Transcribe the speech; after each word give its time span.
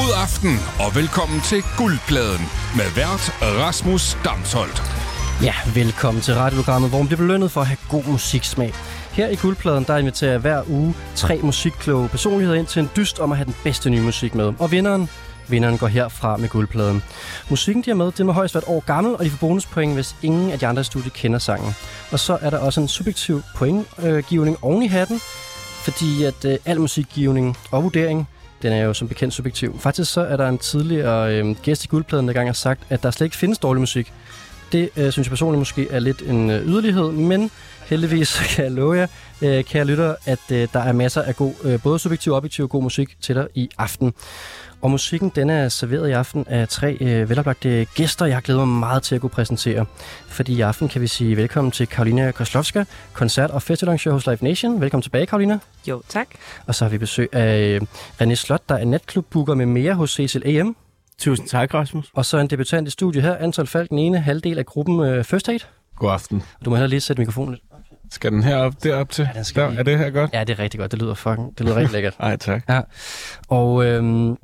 God 0.00 0.12
aften 0.26 0.54
og 0.84 0.96
velkommen 0.96 1.40
til 1.40 1.62
Guldpladen 1.78 2.44
med 2.76 2.88
vært 3.00 3.24
Rasmus 3.42 4.18
Damsholdt. 4.24 4.82
Ja, 5.42 5.54
velkommen 5.74 6.22
til 6.22 6.34
radioprogrammet, 6.34 6.90
hvor 6.90 6.98
man 6.98 7.06
bliver 7.06 7.18
belønnet 7.18 7.50
for 7.50 7.60
at 7.60 7.66
have 7.66 7.76
god 7.90 8.04
musiksmag. 8.04 8.72
Her 9.12 9.28
i 9.28 9.34
Guldpladen, 9.34 9.84
der 9.84 9.96
inviterer 9.96 10.30
jeg 10.30 10.40
hver 10.40 10.62
uge 10.68 10.94
tre 11.14 11.40
musikkloge 11.42 12.08
personligheder 12.08 12.58
ind 12.58 12.66
til 12.66 12.80
en 12.82 12.90
dyst 12.96 13.18
om 13.18 13.32
at 13.32 13.38
have 13.38 13.44
den 13.44 13.54
bedste 13.64 13.90
nye 13.90 14.00
musik 14.00 14.34
med. 14.34 14.52
Og 14.58 14.70
vinderen, 14.70 15.08
vinderen 15.48 15.78
går 15.78 15.86
herfra 15.86 16.36
med 16.36 16.48
Guldpladen. 16.48 17.02
Musikken, 17.50 17.82
de 17.82 17.90
har 17.90 17.96
med, 17.96 18.12
den 18.12 18.26
må 18.26 18.32
højst 18.32 18.54
være 18.54 18.62
et 18.62 18.68
år 18.68 18.80
gammel, 18.86 19.16
og 19.16 19.24
de 19.24 19.30
får 19.30 19.46
bonuspoint, 19.46 19.94
hvis 19.94 20.16
ingen 20.22 20.50
af 20.50 20.58
de 20.58 20.66
andre 20.66 20.84
i 20.96 21.08
kender 21.14 21.38
sangen. 21.38 21.74
Og 22.12 22.18
så 22.18 22.38
er 22.40 22.50
der 22.50 22.58
også 22.58 22.80
en 22.80 22.88
subjektiv 22.88 23.42
pointgivning 23.56 24.56
øh, 24.56 24.64
oven 24.70 24.82
i 24.82 24.88
hatten, 24.88 25.20
fordi 25.84 26.24
at 26.24 26.44
øh, 26.44 26.58
al 26.64 26.80
musikgivning 26.80 27.56
og 27.70 27.82
vurdering, 27.82 28.28
den 28.64 28.72
er 28.72 28.82
jo 28.84 28.94
som 28.94 29.08
bekendt 29.08 29.34
subjektiv. 29.34 29.80
Faktisk 29.80 30.12
så 30.12 30.20
er 30.20 30.36
der 30.36 30.48
en 30.48 30.58
tidligere 30.58 31.34
øh, 31.34 31.56
gæst 31.62 31.84
i 31.84 31.88
Guldpladen, 31.88 32.28
der 32.28 32.34
gang 32.34 32.48
har 32.48 32.52
sagt, 32.52 32.82
at 32.90 33.02
der 33.02 33.10
slet 33.10 33.24
ikke 33.24 33.36
findes 33.36 33.58
dårlig 33.58 33.80
musik. 33.80 34.12
Det 34.72 34.90
øh, 34.96 35.12
synes 35.12 35.26
jeg 35.26 35.30
personligt 35.30 35.58
måske 35.58 35.88
er 35.90 35.98
lidt 35.98 36.22
en 36.22 36.50
øh, 36.50 36.66
yderlighed, 36.66 37.12
men 37.12 37.50
heldigvis 37.86 38.38
kan 38.54 38.64
jeg 38.64 38.72
love 38.72 38.94
jer, 38.94 39.06
øh, 39.42 39.64
kære 39.64 39.84
lytter, 39.84 40.14
at 40.26 40.38
øh, 40.52 40.68
der 40.72 40.80
er 40.80 40.92
masser 40.92 41.22
af 41.22 41.36
god, 41.36 41.52
øh, 41.64 41.82
både 41.82 41.98
subjektiv 41.98 42.32
og 42.32 42.36
objektiv 42.36 42.68
god 42.68 42.82
musik 42.82 43.16
til 43.20 43.34
dig 43.34 43.48
i 43.54 43.70
aften. 43.78 44.14
Og 44.84 44.90
musikken 44.90 45.32
den 45.34 45.50
er 45.50 45.68
serveret 45.68 46.08
i 46.08 46.12
aften 46.12 46.44
af 46.48 46.68
tre 46.68 46.96
øh, 47.00 47.30
veloplagte 47.30 47.86
gæster, 47.94 48.26
jeg 48.26 48.36
har 48.36 48.40
glædet 48.40 48.68
mig 48.68 48.78
meget 48.78 49.02
til 49.02 49.14
at 49.14 49.20
kunne 49.20 49.30
præsentere. 49.30 49.86
Fordi 50.28 50.54
i 50.54 50.60
aften 50.60 50.88
kan 50.88 51.00
vi 51.02 51.06
sige 51.06 51.36
velkommen 51.36 51.70
til 51.70 51.86
Karolina 51.88 52.30
Koslowska, 52.30 52.84
koncert- 53.12 53.50
og 53.50 53.62
festivalarrangør 53.62 54.12
hos 54.12 54.26
Live 54.26 54.38
Nation. 54.40 54.80
Velkommen 54.80 55.02
tilbage, 55.02 55.26
Karolina. 55.26 55.58
Jo, 55.88 56.02
tak. 56.08 56.26
Og 56.66 56.74
så 56.74 56.84
har 56.84 56.90
vi 56.90 56.98
besøg 56.98 57.28
af 57.32 57.58
øh, 57.68 57.80
René 58.22 58.34
Slot, 58.34 58.62
der 58.68 58.74
er 58.74 58.84
netklubbooker 58.84 59.54
med 59.54 59.66
mere 59.66 59.94
hos 59.94 60.10
Cecil 60.14 60.42
AM. 60.58 60.76
Tusind 61.18 61.48
tak, 61.48 61.74
Rasmus. 61.74 62.10
Og 62.14 62.24
så 62.24 62.38
en 62.38 62.46
debutant 62.46 62.88
i 62.88 62.90
studiet 62.90 63.22
her, 63.24 63.36
Anton 63.36 63.66
Falk, 63.66 63.90
den 63.90 63.98
ene 63.98 64.18
halvdel 64.20 64.58
af 64.58 64.66
gruppen 64.66 65.00
øh, 65.00 65.24
First 65.24 65.48
Aid. 65.48 65.60
God 65.96 66.10
aften. 66.12 66.42
Og 66.60 66.64
du 66.64 66.70
må 66.70 66.76
heller 66.76 66.88
lige 66.88 67.00
sætte 67.00 67.20
mikrofonen 67.20 67.50
lidt. 67.50 67.62
Skal 68.10 68.32
den 68.32 68.42
herop, 68.42 68.72
derop 68.82 69.10
til? 69.10 69.28
Ja, 69.32 69.38
den 69.38 69.44
skal 69.44 69.62
Der, 69.62 69.68
lige- 69.70 69.78
er 69.78 69.82
det 69.82 69.98
her 69.98 70.10
godt? 70.10 70.30
Ja, 70.32 70.44
det 70.44 70.58
er 70.58 70.62
rigtig 70.62 70.80
godt. 70.80 70.92
Det 70.92 71.02
lyder 71.02 71.14
fucking, 71.14 71.58
det 71.58 71.66
lyder 71.66 71.76
rigtig 71.76 71.92
lækkert. 71.92 72.14
Ej, 72.20 72.36
tak. 72.36 72.62
Og 73.48 73.84
øhm, 73.84 74.36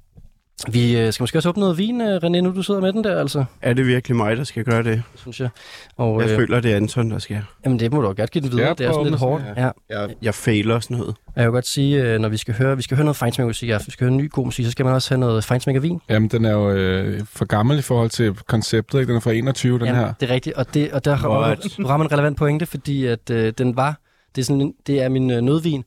vi 0.69 0.99
øh, 0.99 1.13
skal 1.13 1.23
måske 1.23 1.39
også 1.39 1.49
åbne 1.49 1.61
noget 1.61 1.79
vin, 1.79 2.01
øh, 2.01 2.17
René, 2.17 2.29
nu 2.41 2.55
du 2.55 2.63
sidder 2.63 2.81
med 2.81 2.93
den 2.93 3.05
der, 3.05 3.21
altså, 3.21 3.45
Er 3.63 3.73
det 3.75 3.87
virkelig 3.87 4.17
mig, 4.17 4.37
der 4.37 4.45
skal 4.45 4.65
gøre 4.65 4.83
det? 4.83 5.03
synes 5.17 5.41
jeg. 5.41 5.49
Og, 5.97 6.21
Jeg 6.23 6.31
øh, 6.31 6.37
føler, 6.37 6.61
det 6.61 6.73
er 6.73 6.77
Anton, 6.77 7.11
der 7.11 7.19
skal. 7.19 7.43
Jamen, 7.65 7.79
det 7.81 7.93
må 7.93 8.01
du 8.01 8.13
godt 8.13 8.31
give 8.31 8.43
den 8.43 8.53
videre. 8.53 8.67
Ja, 8.67 8.73
det 8.75 8.87
er 8.87 8.93
sådan 8.93 9.07
lidt 9.07 9.19
hårdt. 9.19 9.43
sådan, 9.57 9.71
Ja. 9.91 10.01
Jeg, 10.01 10.09
jeg 10.23 10.35
fejler 10.35 10.81
sådan 10.81 10.97
noget. 10.97 11.15
Jeg 11.37 11.45
vil 11.45 11.53
godt 11.53 11.67
sige, 11.67 12.03
øh, 12.05 12.19
når 12.21 12.29
vi 12.29 12.37
skal 12.37 12.55
høre, 12.55 12.77
vi 12.77 12.83
skal 12.83 12.97
høre 12.97 13.05
noget 13.05 13.17
fejnsmæk-musik 13.17 13.69
i 13.69 13.73
aften, 13.73 13.87
vi 13.87 13.93
skal 13.93 14.07
høre 14.09 14.17
ny 14.17 14.31
god 14.31 14.45
musik, 14.45 14.65
så 14.65 14.71
skal 14.71 14.85
man 14.85 14.95
også 14.95 15.11
have 15.11 15.21
noget 15.21 15.45
fejnsmæk 15.45 15.83
vin. 15.83 16.01
Jamen, 16.09 16.29
den 16.29 16.45
er 16.45 16.53
jo 16.53 16.71
øh, 16.71 17.21
for 17.33 17.45
gammel 17.45 17.79
i 17.79 17.83
forhold 17.83 18.11
til 18.11 18.35
konceptet, 18.49 18.99
ikke? 19.01 19.09
Den 19.09 19.17
er 19.17 19.21
fra 19.21 19.33
21, 19.33 19.79
den 19.79 19.87
Jamen, 19.87 20.01
her. 20.01 20.13
det 20.21 20.31
er 20.31 20.35
rigtigt, 20.35 20.57
og, 20.57 20.75
det, 20.75 20.93
og 20.93 21.05
der 21.05 21.17
rammer, 21.17 21.89
rammer 21.89 22.07
en 22.07 22.13
relevant 22.13 22.37
pointe, 22.39 22.67
fordi 22.67 23.07
at 23.07 23.31
øh, 23.31 23.53
den 23.59 23.77
var, 23.77 24.01
det 24.35 24.41
er, 24.41 24.45
sådan, 24.45 24.61
en- 24.61 24.75
det 24.87 25.03
er 25.03 25.09
min 25.09 25.31
øh, 25.31 25.41
nødvin, 25.41 25.85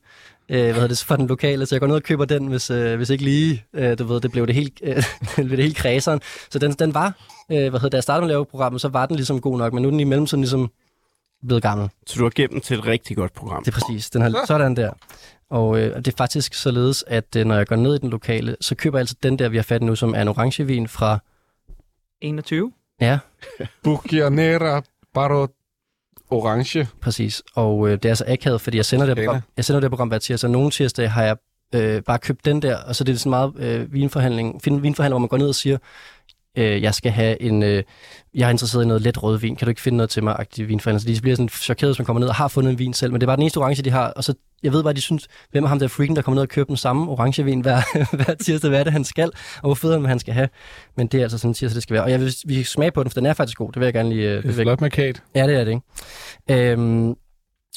øh, 0.48 0.62
hvad 0.62 0.74
hedder 0.74 0.88
det, 0.88 0.98
fra 0.98 1.16
den 1.16 1.26
lokale, 1.26 1.66
så 1.66 1.74
jeg 1.74 1.80
går 1.80 1.86
ned 1.86 1.96
og 1.96 2.02
køber 2.02 2.24
den, 2.24 2.46
hvis, 2.46 2.70
øh, 2.70 2.96
hvis 2.96 3.10
ikke 3.10 3.24
lige, 3.24 3.64
øh, 3.72 3.98
du 3.98 4.04
ved, 4.04 4.20
det 4.20 4.32
blev 4.32 4.46
det 4.46 4.54
helt, 4.54 4.80
øh, 4.82 4.96
det 5.36 5.44
blev 5.44 5.50
det 5.50 5.64
helt 5.64 5.76
kræseren. 5.76 6.20
Så 6.50 6.58
den, 6.58 6.72
den 6.72 6.94
var, 6.94 7.06
øh, 7.50 7.56
hvad 7.56 7.70
hedder 7.70 7.78
det, 7.78 7.92
da 7.92 7.96
jeg 7.96 8.02
startede 8.02 8.20
med 8.20 8.30
at 8.30 8.34
lave 8.34 8.46
programmet, 8.46 8.80
så 8.80 8.88
var 8.88 9.06
den 9.06 9.16
ligesom 9.16 9.40
god 9.40 9.58
nok, 9.58 9.72
men 9.72 9.82
nu 9.82 9.88
er 9.88 9.90
den 9.90 10.00
i 10.00 10.04
mellemtiden 10.04 10.40
ligesom 10.40 10.70
blevet 11.46 11.62
gammel. 11.62 11.88
Så 12.06 12.18
du 12.18 12.22
har 12.22 12.30
gemt 12.34 12.52
den 12.52 12.60
til 12.60 12.78
et 12.78 12.86
rigtig 12.86 13.16
godt 13.16 13.32
program. 13.32 13.64
Det 13.64 13.74
er 13.74 13.80
præcis, 13.80 14.10
den 14.10 14.22
har 14.22 14.46
sådan 14.46 14.76
der. 14.76 14.90
Og 15.50 15.78
øh, 15.78 15.96
det 15.96 16.08
er 16.08 16.16
faktisk 16.16 16.54
således, 16.54 17.04
at 17.06 17.36
øh, 17.36 17.44
når 17.44 17.56
jeg 17.56 17.66
går 17.66 17.76
ned 17.76 17.94
i 17.94 17.98
den 17.98 18.10
lokale, 18.10 18.56
så 18.60 18.74
køber 18.74 18.98
jeg 18.98 19.02
altid 19.02 19.16
den 19.22 19.38
der, 19.38 19.48
vi 19.48 19.56
har 19.56 19.62
fat 19.62 19.82
i 19.82 19.84
nu, 19.84 19.94
som 19.94 20.14
er 20.14 20.22
en 20.22 20.28
orangevin 20.28 20.88
fra, 20.88 21.18
21. 22.20 22.72
ja, 23.00 23.18
Bucchianera 23.82 24.82
Baro 25.14 25.46
Orange. 26.30 26.88
Præcis, 27.00 27.42
og 27.54 27.88
øh, 27.88 27.98
det 28.02 28.10
er 28.10 28.14
så 28.14 28.24
akavet, 28.28 28.60
fordi 28.60 28.76
jeg 28.76 28.84
sender 28.84 29.06
det, 29.06 29.18
her 29.18 29.24
program, 29.24 29.42
jeg 29.56 29.64
sender 29.64 29.80
det 29.80 29.84
her 29.84 29.90
program 29.90 30.08
hver 30.08 30.18
tirsdag. 30.18 30.50
Nogle 30.50 30.70
tirsdag 30.70 31.10
har 31.10 31.22
jeg 31.22 31.36
øh, 31.74 32.02
bare 32.02 32.18
købt 32.18 32.44
den 32.44 32.62
der, 32.62 32.76
og 32.76 32.96
så 32.96 33.02
er 33.02 33.06
det 33.06 33.20
sådan 33.20 33.30
meget 33.30 33.52
øh, 33.56 33.92
vinforhandling, 33.92 34.62
fin, 34.62 34.82
vinforhandling, 34.82 35.12
hvor 35.12 35.18
man 35.18 35.28
går 35.28 35.36
ned 35.36 35.48
og 35.48 35.54
siger, 35.54 35.78
øh, 36.56 36.82
jeg 36.82 36.94
skal 36.94 37.12
have 37.12 37.42
en, 37.42 37.62
øh, 37.62 37.82
jeg 38.34 38.46
er 38.46 38.50
interesseret 38.50 38.84
i 38.84 38.86
noget 38.86 39.02
let 39.02 39.22
rødvin, 39.22 39.56
kan 39.56 39.66
du 39.66 39.70
ikke 39.70 39.80
finde 39.80 39.96
noget 39.96 40.10
til 40.10 40.24
mig, 40.24 40.36
aktiv 40.38 40.68
vinforhandling. 40.68 41.00
Så 41.00 41.14
de 41.14 41.20
bliver 41.20 41.36
sådan 41.36 41.48
chokeret, 41.48 41.90
hvis 41.90 41.98
man 41.98 42.06
kommer 42.06 42.20
ned 42.20 42.28
og 42.28 42.34
har 42.34 42.48
fundet 42.48 42.72
en 42.72 42.78
vin 42.78 42.94
selv, 42.94 43.12
men 43.12 43.20
det 43.20 43.24
er 43.24 43.28
bare 43.28 43.36
den 43.36 43.42
eneste 43.42 43.58
orange, 43.58 43.82
de 43.82 43.90
har, 43.90 44.06
og 44.10 44.24
så 44.24 44.34
jeg 44.62 44.72
ved 44.72 44.82
bare, 44.82 44.92
de 44.92 45.00
synes, 45.00 45.28
hvem 45.50 45.64
er 45.64 45.68
ham 45.68 45.78
der 45.78 45.88
freaken, 45.88 46.16
der 46.16 46.22
kommer 46.22 46.34
ned 46.34 46.42
og 46.42 46.48
køber 46.48 46.66
den 46.66 46.76
samme 46.76 47.10
orangevin 47.10 47.60
hver, 47.60 47.80
hver 48.16 48.34
tirsdag, 48.34 48.68
hvad 48.68 48.80
er 48.80 48.84
det, 48.84 48.92
han 48.92 49.04
skal, 49.04 49.30
og 49.56 49.68
hvor 49.68 49.74
federe 49.74 50.06
han 50.08 50.18
skal 50.18 50.34
have. 50.34 50.48
Men 50.96 51.06
det 51.06 51.18
er 51.18 51.22
altså 51.22 51.38
sådan 51.38 51.50
en 51.50 51.54
tirsdag, 51.54 51.74
det 51.74 51.82
skal 51.82 51.94
være. 51.94 52.02
Og 52.02 52.10
jeg 52.10 52.20
vil, 52.20 52.34
vi 52.46 52.62
smage 52.62 52.90
på 52.90 53.02
den, 53.02 53.10
for 53.10 53.14
den 53.20 53.26
er 53.26 53.32
faktisk 53.34 53.58
god, 53.58 53.72
det 53.72 53.80
vil 53.80 53.86
jeg 53.86 53.92
gerne 53.94 54.08
lige... 54.08 54.30
øh, 54.30 54.42
Det 54.42 54.58
er 54.58 54.62
flot 54.62 54.80
markat. 54.80 55.22
Ja, 55.34 55.46
det 55.46 55.56
er 55.56 55.64
det, 55.64 55.80
ikke? 56.50 56.70
Øhm, 56.72 57.14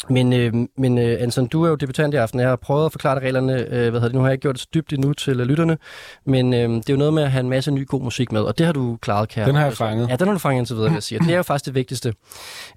men, 0.09 0.33
øh, 0.33 0.53
men 0.77 0.97
øh, 0.97 1.17
Anton, 1.21 1.47
du 1.47 1.63
er 1.63 1.69
jo 1.69 1.75
debutant 1.75 2.13
i 2.13 2.17
aften. 2.17 2.39
Jeg 2.39 2.49
har 2.49 2.55
prøvet 2.55 2.85
at 2.85 2.91
forklare 2.91 3.19
reglerne. 3.19 3.53
Øh, 3.53 3.69
hvad 3.69 3.91
hedder 3.91 3.99
det? 3.99 4.13
Nu 4.13 4.19
har 4.19 4.27
jeg 4.27 4.33
ikke 4.33 4.41
gjort 4.41 4.55
det 4.55 4.61
så 4.61 4.67
dybt 4.73 4.93
endnu 4.93 5.13
til 5.13 5.39
øh, 5.39 5.45
lytterne. 5.47 5.77
Men 6.25 6.53
øh, 6.53 6.69
det 6.69 6.89
er 6.89 6.93
jo 6.93 6.97
noget 6.97 7.13
med 7.13 7.23
at 7.23 7.31
have 7.31 7.39
en 7.39 7.49
masse 7.49 7.71
ny 7.71 7.87
god 7.87 8.01
musik 8.01 8.31
med, 8.31 8.41
og 8.41 8.57
det 8.57 8.65
har 8.65 8.73
du 8.73 8.97
klaret, 9.01 9.29
kære. 9.29 9.47
Den 9.47 9.55
har 9.55 9.63
jeg 9.63 9.73
fanget. 9.73 10.09
Ja, 10.09 10.15
den 10.15 10.27
har 10.27 10.33
du 10.33 10.39
fanget 10.39 10.59
indtil 10.59 10.75
videre, 10.75 10.89
vil 10.89 10.95
jeg 10.95 11.03
sige. 11.09 11.19
Det 11.19 11.31
er 11.31 11.37
jo 11.37 11.43
faktisk 11.43 11.65
det 11.65 11.75
vigtigste. 11.75 12.13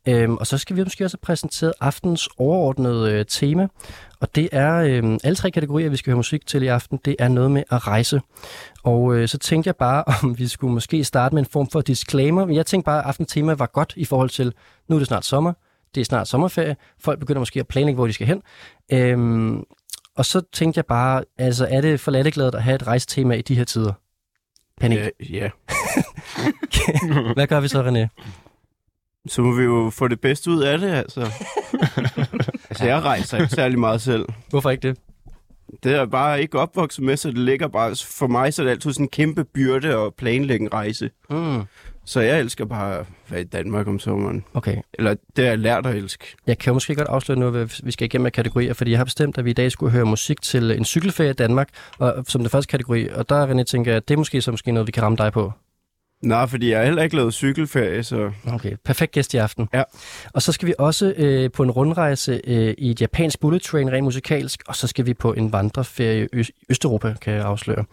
Øhm, 0.09 0.37
og 0.37 0.47
så 0.47 0.59
skal 0.59 0.77
vi 0.77 0.83
måske 0.83 1.05
også 1.05 1.17
have 1.17 1.27
præsenteret 1.27 1.73
aftens 1.81 2.29
overordnede 2.39 3.13
øh, 3.13 3.25
tema. 3.29 3.69
Og 4.21 4.35
det 4.35 4.49
er 4.53 4.75
øh, 4.75 5.19
alle 5.25 5.37
tre 5.37 5.51
kategorier, 5.51 5.89
vi 5.89 5.97
skal 5.97 6.11
høre 6.11 6.17
musik 6.17 6.47
til 6.47 6.63
i 6.63 6.67
aften. 6.67 6.99
Det 7.05 7.17
er 7.19 7.29
noget 7.29 7.51
med 7.51 7.63
at 7.71 7.87
rejse. 7.87 8.21
Og 8.83 9.15
øh, 9.15 9.29
så 9.29 9.39
tænkte 9.39 9.69
jeg 9.69 9.77
bare, 9.77 10.05
om 10.23 10.39
vi 10.39 10.49
skulle 10.49 10.75
måske 10.75 11.05
starte 11.05 11.35
med 11.35 11.43
en 11.43 11.49
form 11.53 11.71
for 11.71 11.81
disclaimer. 11.81 12.47
Men 12.47 12.57
jeg 12.57 12.67
tænkte 12.67 12.85
bare, 12.85 12.99
at 12.99 13.07
aftens 13.07 13.33
tema 13.33 13.53
var 13.53 13.67
godt 13.67 13.93
i 13.97 14.05
forhold 14.05 14.31
til, 14.31 14.53
nu 14.89 14.97
er 14.97 14.99
det 15.01 15.09
snart 15.09 15.25
sommer. 15.25 15.53
Det 15.95 16.01
er 16.01 16.05
snart 16.05 16.28
sommerferie. 16.28 16.77
Folk 17.01 17.21
begynder 17.21 17.41
måske 17.41 17.61
at 17.61 17.69
planlægge, 17.69 17.97
hvor 17.97 18.06
de 18.06 18.12
skal 18.12 18.27
hen. 18.27 18.43
Øhm, 18.93 19.65
og 20.17 20.25
så 20.25 20.43
tænkte 20.53 20.78
jeg 20.78 20.87
bare, 20.87 21.25
altså 21.39 21.67
er 21.71 21.81
det 21.81 22.01
for 22.01 22.11
lattergladet 22.11 22.55
at 22.55 22.62
have 22.62 22.75
et 22.75 22.87
rejsetema 22.87 23.34
i 23.34 23.43
de 23.43 23.55
her 23.55 23.65
tider? 23.65 23.93
Panik. 24.81 24.99
Ja, 24.99 25.09
ja. 25.31 25.51
Hvad 27.34 27.47
gør 27.47 27.61
vi 27.61 27.69
så, 27.69 27.83
René? 27.83 28.23
Så 29.27 29.43
må 29.43 29.53
vi 29.53 29.62
jo 29.62 29.91
få 29.93 30.09
det 30.09 30.21
bedste 30.21 30.51
ud 30.51 30.62
af 30.62 30.78
det, 30.78 30.91
altså. 30.91 31.21
altså, 32.71 32.84
jeg 32.84 33.03
rejser 33.03 33.39
ikke 33.39 33.55
særlig 33.55 33.78
meget 33.78 34.03
selv. 34.03 34.27
Hvorfor 34.51 34.71
ikke 34.71 34.89
det? 34.89 34.99
Det 35.83 35.95
er 35.95 36.07
bare 36.07 36.43
ikke 36.43 36.59
opvokset 36.59 37.05
med, 37.05 37.17
så 37.17 37.28
det 37.28 37.39
ligger 37.39 37.69
bare... 37.69 37.97
For 37.97 38.27
mig 38.27 38.55
så 38.55 38.62
er 38.62 38.65
det 38.65 38.71
altid 38.71 38.93
sådan 38.93 39.05
en 39.05 39.11
kæmpe 39.11 39.45
byrde 39.45 39.97
at 39.97 40.15
planlægge 40.15 40.65
en 40.65 40.72
rejse. 40.72 41.11
Mm. 41.31 41.62
Så 42.10 42.21
jeg 42.21 42.41
elsker 42.41 42.65
bare 42.65 42.98
at 42.98 43.06
være 43.28 43.41
i 43.41 43.44
Danmark 43.44 43.87
om 43.87 43.98
sommeren. 43.98 44.44
Okay. 44.54 44.76
Eller 44.94 45.15
det 45.37 45.44
har 45.44 45.50
jeg 45.50 45.59
lært 45.59 45.87
at 45.87 45.97
elske. 45.97 46.25
Jeg 46.47 46.59
kan 46.59 46.71
jo 46.71 46.75
måske 46.75 46.94
godt 46.94 47.09
afsløre 47.09 47.38
nu, 47.38 47.50
hvad 47.50 47.82
vi 47.82 47.91
skal 47.91 48.04
igennem 48.04 48.26
af 48.26 48.32
kategorier, 48.32 48.75
fordi 48.75 48.91
jeg 48.91 48.98
har 48.98 49.04
bestemt, 49.04 49.38
at 49.38 49.44
vi 49.44 49.50
i 49.50 49.53
dag 49.53 49.72
skulle 49.72 49.93
høre 49.93 50.04
musik 50.04 50.43
til 50.43 50.71
en 50.71 50.84
cykelferie 50.84 51.31
i 51.31 51.34
Danmark, 51.34 51.69
og, 51.98 52.25
som 52.28 52.43
det 52.43 52.50
første 52.50 52.71
kategori. 52.71 53.09
Og 53.09 53.28
der 53.28 53.47
René 53.47 53.62
tænker 53.62 53.91
jeg, 53.91 53.97
at 53.97 54.09
det 54.09 54.15
er 54.15 54.19
måske 54.19 54.43
så 54.43 54.50
måske 54.50 54.72
noget, 54.72 54.87
vi 54.87 54.93
kan 54.93 55.03
ramme 55.03 55.16
dig 55.16 55.32
på. 55.32 55.53
Nej, 56.23 56.47
fordi 56.47 56.71
jeg 56.71 56.79
har 56.79 56.85
heller 56.85 57.03
ikke 57.03 57.17
lavet 57.17 57.35
cykelferie, 57.35 58.03
så... 58.03 58.31
Okay, 58.53 58.73
perfekt 58.85 59.13
gæst 59.13 59.35
i 59.35 59.37
aften. 59.37 59.69
Ja. 59.75 59.83
Og 60.35 60.43
så 60.43 60.53
skal 60.53 60.69
vi 60.69 60.75
også 60.79 61.15
øh, 61.17 61.51
på 61.51 61.63
en 61.63 61.71
rundrejse 61.71 62.41
øh, 62.47 62.75
i 62.79 62.91
et 62.91 63.01
japansk 63.01 63.41
bullet 63.41 63.63
train, 63.63 63.93
rent 63.93 64.05
musikalsk, 64.05 64.63
og 64.69 64.77
så 64.77 64.87
skal 64.87 65.07
vi 65.07 65.15
på 65.15 65.33
en 65.33 65.53
vandreferie 65.53 66.29
i 66.33 66.37
Øst- 66.41 66.67
Østeuropa, 66.71 67.15
kan 67.21 67.35
jeg 67.35 67.45
afsløre. 67.45 67.85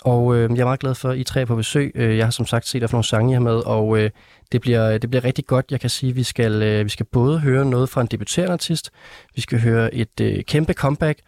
Og 0.00 0.36
øh, 0.36 0.50
jeg 0.54 0.60
er 0.60 0.64
meget 0.64 0.80
glad 0.80 0.94
for, 0.94 1.08
at 1.10 1.18
I 1.18 1.24
tre 1.24 1.40
er 1.40 1.44
på 1.44 1.56
besøg. 1.56 1.92
Øh, 1.94 2.16
Jeg 2.18 2.26
har 2.26 2.30
som 2.30 2.46
sagt 2.46 2.66
set, 2.68 2.82
for 2.82 2.92
nogle 2.96 3.04
sange, 3.04 3.30
I 3.30 3.34
har 3.34 3.40
med, 3.40 3.66
og 3.66 3.98
øh, 3.98 4.10
det, 4.52 4.60
bliver, 4.60 4.98
det 4.98 5.10
bliver 5.10 5.24
rigtig 5.24 5.46
godt. 5.46 5.66
Jeg 5.70 5.80
kan 5.80 5.90
sige, 5.90 6.10
at 6.10 6.16
vi 6.16 6.22
skal, 6.22 6.62
øh, 6.62 6.84
vi 6.84 6.90
skal 6.90 7.06
både 7.06 7.38
høre 7.38 7.64
noget 7.64 7.88
fra 7.88 8.00
en 8.00 8.06
debuterende 8.06 8.52
artist, 8.52 8.90
vi 9.34 9.40
skal 9.40 9.60
høre 9.60 9.94
et 9.94 10.20
øh, 10.20 10.44
kæmpe 10.44 10.72
comeback, 10.72 11.18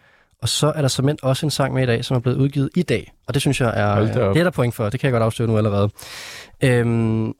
og 0.41 0.49
så 0.49 0.71
er 0.75 0.81
der 0.81 0.87
som 0.87 1.09
også 1.23 1.45
en 1.45 1.51
sang 1.51 1.73
med 1.73 1.83
i 1.83 1.85
dag, 1.85 2.05
som 2.05 2.17
er 2.17 2.21
blevet 2.21 2.37
udgivet 2.37 2.69
i 2.75 2.81
dag. 2.81 3.11
Og 3.27 3.33
det 3.33 3.41
synes 3.41 3.61
jeg 3.61 3.73
er, 3.75 3.99
det 3.99 4.37
er 4.37 4.43
der 4.43 4.49
point 4.49 4.75
for. 4.75 4.89
Det 4.89 4.99
kan 4.99 5.07
jeg 5.07 5.11
godt 5.11 5.23
afsløre 5.23 5.47
nu 5.47 5.57
allerede. 5.57 5.89
Øhm, 6.63 7.33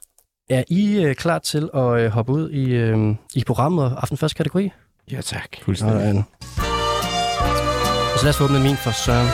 er 0.49 0.63
I 0.67 1.03
øh, 1.03 1.15
klar 1.15 1.39
til 1.39 1.69
at 1.73 1.99
øh, 1.99 2.11
hoppe 2.11 2.31
ud 2.31 2.49
i, 2.49 2.69
øh, 2.69 3.15
i 3.35 3.43
programmet 3.43 3.85
og 3.85 3.91
aften 4.01 4.17
første 4.17 4.37
kategori? 4.37 4.71
Ja, 5.11 5.21
tak. 5.21 5.47
Fuldstændig. 5.61 5.99
Sådan. 5.99 6.23
Og 8.13 8.19
så 8.19 8.23
lad 8.23 8.29
os 8.29 8.37
få 8.37 8.43
åbnet 8.43 8.61
min 8.61 8.75
for 8.75 8.91
Søren. 8.91 9.27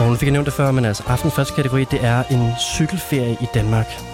Og 0.00 0.08
nu 0.08 0.14
fik 0.14 0.26
jeg 0.26 0.32
nævnt 0.32 0.46
det 0.46 0.54
før, 0.54 0.70
men 0.70 0.84
altså 0.84 1.02
aften 1.06 1.30
første 1.30 1.54
kategori, 1.54 1.84
det 1.84 2.04
er 2.04 2.22
en 2.30 2.50
cykelferie 2.58 3.32
i 3.32 3.46
Danmark. 3.54 4.11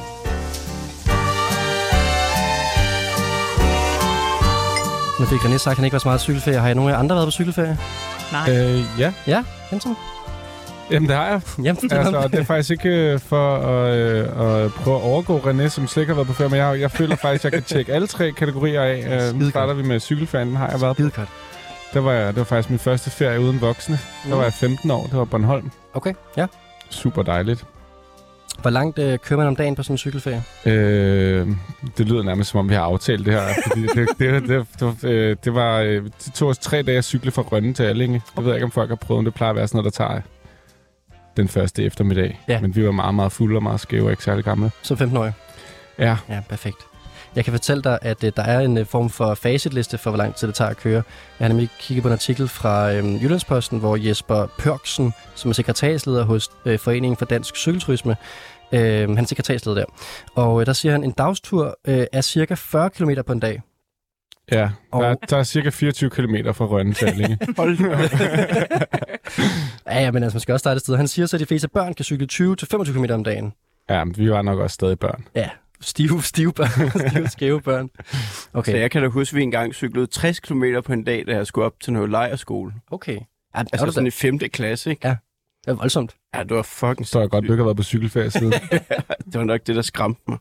Nu 5.21 5.27
fik 5.27 5.39
René 5.39 5.57
sagt, 5.57 5.67
at 5.73 5.77
han 5.77 5.85
ikke 5.85 5.93
var 5.93 5.99
så 5.99 6.09
meget 6.09 6.21
cykelferie. 6.21 6.59
Har 6.59 6.67
jeg 6.67 6.75
nogen 6.75 6.91
af 6.91 6.95
jer 6.95 6.99
andre 7.01 7.17
været 7.17 7.27
på 7.27 7.31
cykelferie? 7.31 7.79
Nej. 8.33 8.51
Øh, 8.57 8.81
ja, 8.99 9.13
Ja, 9.27 9.45
Hansen? 9.71 9.97
Jamen, 10.91 11.09
det 11.09 11.17
har 11.17 11.27
jeg. 11.27 11.41
Jamen, 11.65 11.77
det 11.83 11.93
Altså, 11.93 12.17
og 12.17 12.33
det 12.33 12.41
er 12.41 12.45
faktisk 12.45 12.71
ikke 12.71 12.89
øh, 12.89 13.19
for 13.21 13.57
at, 13.57 13.95
øh, 13.97 14.21
at 14.65 14.73
prøve 14.73 14.97
at 14.97 15.03
overgå 15.03 15.39
René, 15.39 15.69
som 15.69 15.87
slet 15.89 16.03
ikke 16.03 16.11
har 16.11 16.15
været 16.15 16.27
på 16.27 16.33
ferie, 16.33 16.51
men 16.51 16.59
jeg, 16.59 16.81
jeg 16.81 16.91
føler 16.91 17.17
faktisk, 17.17 17.45
at 17.45 17.53
jeg 17.53 17.53
kan 17.53 17.63
tjekke 17.63 17.93
alle 17.93 18.07
tre 18.07 18.33
kategorier 18.33 18.83
af. 18.83 18.97
Øh, 18.99 19.11
nu 19.13 19.19
Skidegodt. 19.21 19.51
starter 19.51 19.75
vi 19.75 19.83
med 19.83 20.01
cykelferien, 20.01 20.49
den 20.49 20.57
har 20.57 20.71
jeg 20.71 20.81
været 20.81 20.97
på. 20.97 21.03
Skide 21.03 21.11
godt. 21.11 21.29
Der 21.95 22.01
var, 22.01 22.13
jeg, 22.13 22.27
det 22.27 22.37
var 22.37 22.45
faktisk 22.45 22.71
min 22.71 22.79
første 22.79 23.11
ferie 23.11 23.41
uden 23.41 23.61
voksne. 23.61 23.99
Der 24.29 24.35
var 24.37 24.43
jeg 24.43 24.53
15 24.53 24.91
år. 24.91 25.03
Det 25.07 25.19
var 25.19 25.25
Bornholm. 25.25 25.71
Okay, 25.95 26.15
ja. 26.37 26.47
Super 26.91 27.23
dejligt. 27.23 27.65
Hvor 28.63 28.71
langt 28.71 28.99
øh, 28.99 29.19
kører 29.19 29.39
man 29.39 29.47
om 29.47 29.57
dagen 29.57 29.75
på 29.75 29.83
sådan 29.83 29.95
en 29.95 29.99
cykelferie? 29.99 30.43
Øh, 30.67 31.47
det 31.99 32.09
lyder 32.09 32.23
nærmest, 32.23 32.51
som 32.51 32.61
om 32.61 32.69
vi 32.69 32.75
har 32.75 32.83
aftalt 32.83 33.27
det 33.27 33.35
her. 33.35 33.49
Fordi 33.69 33.83
det, 33.83 34.09
det, 34.19 34.19
det, 34.19 34.49
det, 34.49 34.67
det, 34.81 34.87
var, 34.87 34.97
øh, 35.05 35.37
det, 35.45 35.55
var, 35.55 35.79
øh, 35.81 36.05
det 36.05 36.33
tog 36.35 36.49
os 36.49 36.59
tre 36.59 36.83
dage 36.83 36.99
at 36.99 37.05
cykle 37.05 37.31
fra 37.31 37.43
Rønne 37.43 37.75
til 37.75 37.83
Allinge. 37.83 38.23
Jeg 38.37 38.45
ved 38.45 38.55
ikke, 38.55 38.65
om 38.65 38.71
folk 38.71 38.89
har 38.89 38.97
prøvet, 38.97 39.21
men 39.23 39.27
det 39.27 39.35
plejer 39.35 39.51
at 39.51 39.57
være 39.57 39.69
sådan 39.69 39.79
noget, 39.79 39.95
der 39.99 40.05
tager 40.07 40.21
den 41.37 41.49
første 41.49 41.85
eftermiddag. 41.85 42.41
Ja. 42.49 42.61
Men 42.61 42.77
vi 42.77 42.85
var 42.87 42.93
meget, 42.93 43.15
meget 43.15 43.33
fulde 43.33 43.57
og 43.57 43.63
meget 43.63 43.81
skæve 43.81 44.05
og 44.05 44.11
ikke 44.11 44.25
særlig 44.25 44.45
gamle. 44.45 44.71
Som 44.83 44.97
15-årig? 44.97 45.33
Ja, 45.99 46.17
Ja, 46.29 46.41
perfekt. 46.49 46.79
Jeg 47.37 47.45
kan 47.45 47.53
fortælle 47.53 47.83
dig, 47.83 47.99
at 48.03 48.25
øh, 48.25 48.33
der 48.37 48.43
er 48.43 48.61
en 48.61 48.79
øh, 48.79 48.87
form 48.87 49.11
for 49.11 49.35
facitliste 49.35 49.99
for, 49.99 50.11
hvor 50.11 50.19
lang 50.19 50.35
tid 50.35 50.47
det 50.49 50.55
tager 50.55 50.71
at 50.71 50.77
køre. 50.77 51.03
Jeg 51.39 51.45
har 51.45 51.49
nemlig 51.49 51.69
kigget 51.81 52.03
på 52.03 52.09
en 52.09 52.13
artikel 52.13 52.49
fra 52.49 52.93
øh, 52.95 53.23
Jyllandsposten, 53.23 53.79
hvor 53.79 53.97
Jesper 53.97 54.47
Pørksen, 54.59 55.13
som 55.35 55.49
er 55.49 55.53
sekretærsleder 55.53 56.25
hos 56.25 56.49
øh, 56.65 56.79
Foreningen 56.79 57.17
for 57.17 57.25
Dansk 57.25 57.57
Cykelturisme, 57.57 58.17
øh, 58.73 58.81
han 59.09 59.19
er 59.19 59.25
sekretærsleder 59.25 59.77
der. 59.79 59.85
Og 60.35 60.61
øh, 60.61 60.67
der 60.67 60.73
siger 60.73 60.93
han, 60.93 61.05
en 61.05 61.11
dagstur 61.11 61.79
øh, 61.89 62.07
er 62.13 62.21
cirka 62.21 62.55
40 62.55 62.91
km 62.91 63.11
på 63.27 63.33
en 63.33 63.41
dag. 63.41 63.63
ja. 64.53 64.71
Og- 64.93 65.03
Der, 65.03 65.15
der 65.31 65.37
er 65.37 65.43
cirka 65.45 65.71
24 65.71 66.11
km 66.11 66.35
fra 66.53 66.65
Rønne 66.65 66.93
til 66.95 67.07
Allinge. 67.07 67.39
Hold. 67.59 67.79
Ja, 69.87 70.01
ja, 70.01 70.11
men 70.11 70.23
altså, 70.23 70.37
man 70.37 70.41
skal 70.41 70.53
også 70.53 70.63
starte 70.63 70.77
et 70.77 70.83
sted. 70.83 70.97
Han 70.97 71.09
siger 71.09 71.27
så, 71.27 71.37
at 71.37 71.41
de 71.41 71.47
fleste 71.47 71.69
børn 71.69 71.95
kan 71.95 72.05
cykle 72.05 72.29
20-25 72.33 72.93
km 72.93 73.05
om 73.13 73.25
dagen. 73.25 73.53
ja, 73.91 74.05
men 74.05 74.15
vi 74.19 74.31
var 74.31 74.43
nok 74.43 74.59
også 74.59 74.75
stadig 74.75 74.99
børn. 74.99 75.25
Ja, 75.35 75.49
stive, 75.81 76.23
stive 76.23 76.53
børn. 76.53 76.91
stive, 77.11 77.29
skæve 77.29 77.61
børn. 77.61 77.91
Okay, 78.53 78.73
Så 78.73 78.79
jeg 78.79 78.91
kan 78.91 79.03
da 79.03 79.09
huske, 79.09 79.35
at 79.35 79.37
vi 79.37 79.43
engang 79.43 79.75
cyklede 79.75 80.07
60 80.07 80.41
km 80.41 80.65
på 80.85 80.93
en 80.93 81.05
dag, 81.05 81.25
da 81.27 81.37
jeg 81.37 81.47
skulle 81.47 81.65
op 81.67 81.75
til 81.81 81.93
noget 81.93 82.11
lejerskole. 82.11 82.73
okay. 82.91 83.19
Ja, 83.57 83.63
det, 83.63 83.69
Altså 83.73 83.91
sådan 83.91 84.07
i 84.07 84.11
5. 84.11 84.39
klasse, 84.39 84.91
ikke? 84.91 85.09
Ja. 85.09 85.17
det 85.65 85.71
er 85.71 85.75
voldsomt. 85.75 86.17
Ja, 86.35 86.43
det 86.43 86.51
var 86.57 86.63
fucking 86.63 87.07
Så 87.07 87.21
er 87.21 87.27
godt, 87.29 87.45
du 87.45 87.53
ikke 87.53 87.61
har 87.63 87.65
været 87.69 87.77
på 87.77 87.83
cykelferie 87.83 88.31
siden. 88.31 88.53
Det 89.33 89.35
var 89.35 89.45
nok 89.45 89.61
det, 89.67 89.77
der 89.77 89.83
skræmte 89.83 90.21
mig. 90.29 90.39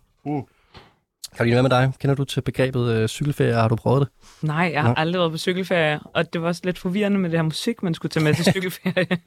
Karoline, 1.36 1.56
hvad 1.56 1.64
med 1.64 1.70
dig? 1.70 1.92
Kender 2.00 2.16
du 2.16 2.24
til 2.24 2.42
begrebet 2.42 2.92
øh, 2.92 3.08
cykelferie? 3.08 3.54
Har 3.54 3.68
du 3.68 3.76
prøvet 3.76 4.02
det? 4.02 4.10
Nej, 4.48 4.70
jeg 4.74 4.82
har 4.82 4.88
Nå. 4.90 4.94
aldrig 4.98 5.20
været 5.20 5.32
på 5.32 5.38
cykelferie, 5.38 6.00
og 6.14 6.34
det 6.34 6.42
var 6.42 6.48
også 6.48 6.62
lidt 6.64 6.78
forvirrende 6.78 7.20
med 7.20 7.30
det 7.30 7.38
her 7.38 7.44
musik, 7.44 7.84
man 7.84 7.94
skulle 7.94 8.10
tage 8.10 8.24
med 8.24 8.34
til 8.34 8.46
cykelferie. 8.56 9.08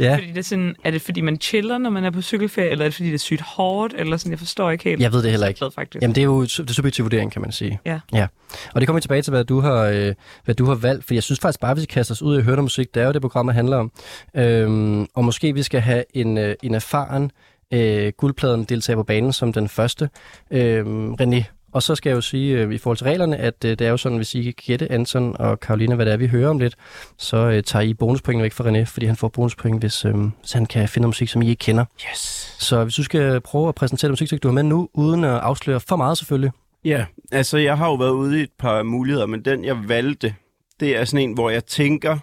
Ja. 0.00 0.14
Fordi 0.14 0.26
det 0.26 0.38
er, 0.38 0.42
sådan, 0.42 0.76
er 0.84 0.90
det 0.90 1.02
fordi, 1.02 1.20
man 1.20 1.40
chiller, 1.40 1.78
når 1.78 1.90
man 1.90 2.04
er 2.04 2.10
på 2.10 2.22
cykelferie, 2.22 2.70
eller 2.70 2.84
er 2.84 2.88
det 2.88 2.94
fordi, 2.94 3.08
det 3.08 3.14
er 3.14 3.18
sygt 3.18 3.40
hårdt, 3.40 3.94
eller 3.96 4.16
sådan, 4.16 4.30
jeg 4.30 4.38
forstår 4.38 4.70
ikke 4.70 4.84
helt. 4.84 5.00
Jeg 5.00 5.12
ved 5.12 5.22
det 5.22 5.30
heller 5.30 5.46
ikke. 5.46 5.58
Glad, 5.58 5.70
faktisk. 5.74 6.02
Jamen, 6.02 6.14
det 6.14 6.20
er 6.20 6.24
jo 6.24 6.42
det 6.42 6.70
subjektive 6.70 7.04
vurdering, 7.04 7.32
kan 7.32 7.42
man 7.42 7.52
sige. 7.52 7.80
Ja. 7.84 8.00
ja. 8.12 8.26
Og 8.74 8.80
det 8.80 8.88
kommer 8.88 8.98
vi 8.98 9.02
tilbage 9.02 9.22
til, 9.22 9.30
hvad 9.30 9.44
du 9.44 9.60
har, 9.60 9.82
øh, 9.84 10.14
hvad 10.44 10.54
du 10.54 10.64
har 10.64 10.74
valgt. 10.74 11.04
For 11.04 11.14
jeg 11.14 11.22
synes 11.22 11.40
faktisk 11.40 11.60
bare, 11.60 11.70
at 11.70 11.76
vi 11.76 11.82
skal 11.82 11.94
kaste 11.94 12.12
os 12.12 12.22
ud 12.22 12.40
i 12.40 12.42
noget 12.42 12.62
musik. 12.62 12.94
Det 12.94 13.02
er 13.02 13.06
jo 13.06 13.12
det, 13.12 13.20
programmet 13.20 13.54
handler 13.54 13.76
om. 13.76 13.92
Øhm, 14.36 15.06
og 15.14 15.24
måske 15.24 15.54
vi 15.54 15.62
skal 15.62 15.80
have 15.80 16.04
en, 16.14 16.38
øh, 16.38 16.54
en 16.62 16.74
erfaren 16.74 17.30
øh, 17.72 18.12
guldpladen 18.16 18.64
deltager 18.64 18.96
på 18.96 19.02
banen 19.02 19.32
som 19.32 19.52
den 19.52 19.68
første. 19.68 20.10
Øhm, 20.50 21.14
René. 21.14 21.44
Og 21.72 21.82
så 21.82 21.94
skal 21.94 22.10
jeg 22.10 22.16
jo 22.16 22.20
sige 22.20 22.58
øh, 22.58 22.72
i 22.72 22.78
forhold 22.78 22.96
til 22.96 23.04
reglerne, 23.04 23.36
at 23.36 23.64
øh, 23.64 23.70
det 23.70 23.80
er 23.80 23.90
jo 23.90 23.96
sådan, 23.96 24.16
hvis 24.16 24.34
I 24.34 24.42
kan 24.42 24.54
gætte 24.66 24.92
Anton 24.92 25.36
og 25.38 25.60
Karolina, 25.60 25.94
hvad 25.94 26.06
det 26.06 26.12
er, 26.12 26.16
vi 26.16 26.26
hører 26.26 26.50
om 26.50 26.58
lidt, 26.58 26.76
så 27.18 27.36
øh, 27.36 27.62
tager 27.62 27.82
I 27.82 27.94
bonuspoint 27.94 28.42
væk 28.42 28.52
fra 28.52 28.64
René, 28.64 28.84
fordi 28.84 29.06
han 29.06 29.16
får 29.16 29.28
bonuspoint, 29.28 29.80
hvis, 29.80 30.04
øh, 30.04 30.14
hvis 30.40 30.52
han 30.52 30.66
kan 30.66 30.88
finde 30.88 31.02
noget 31.02 31.08
musik, 31.08 31.28
som 31.28 31.42
I 31.42 31.48
ikke 31.48 31.60
kender. 31.60 31.84
Yes. 32.10 32.56
Så 32.58 32.82
hvis 32.84 32.94
du 32.94 33.02
skal 33.02 33.40
prøve 33.40 33.68
at 33.68 33.74
præsentere 33.74 34.08
det 34.08 34.12
musik, 34.12 34.42
du 34.42 34.48
har 34.48 34.52
med 34.52 34.62
nu, 34.62 34.88
uden 34.94 35.24
at 35.24 35.30
afsløre 35.30 35.80
for 35.80 35.96
meget 35.96 36.18
selvfølgelig. 36.18 36.50
Ja, 36.84 37.06
altså 37.32 37.58
jeg 37.58 37.78
har 37.78 37.86
jo 37.86 37.94
været 37.94 38.10
ude 38.10 38.40
i 38.40 38.42
et 38.42 38.52
par 38.58 38.82
muligheder, 38.82 39.26
men 39.26 39.44
den 39.44 39.64
jeg 39.64 39.88
valgte, 39.88 40.34
det 40.80 40.96
er 40.96 41.04
sådan 41.04 41.28
en, 41.28 41.34
hvor 41.34 41.50
jeg 41.50 41.64
tænker, 41.64 42.18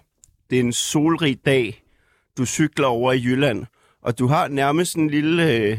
det 0.50 0.56
er 0.56 0.64
en 0.64 0.74
solrig 0.74 1.38
dag, 1.46 1.84
du 2.38 2.46
cykler 2.46 2.88
over 2.88 3.12
i 3.12 3.24
Jylland, 3.24 3.66
og 4.04 4.20
du 4.20 4.28
har 4.28 4.48
nærmest 4.48 4.96
en 4.96 5.10
lille 5.10 5.52
øh, 5.52 5.78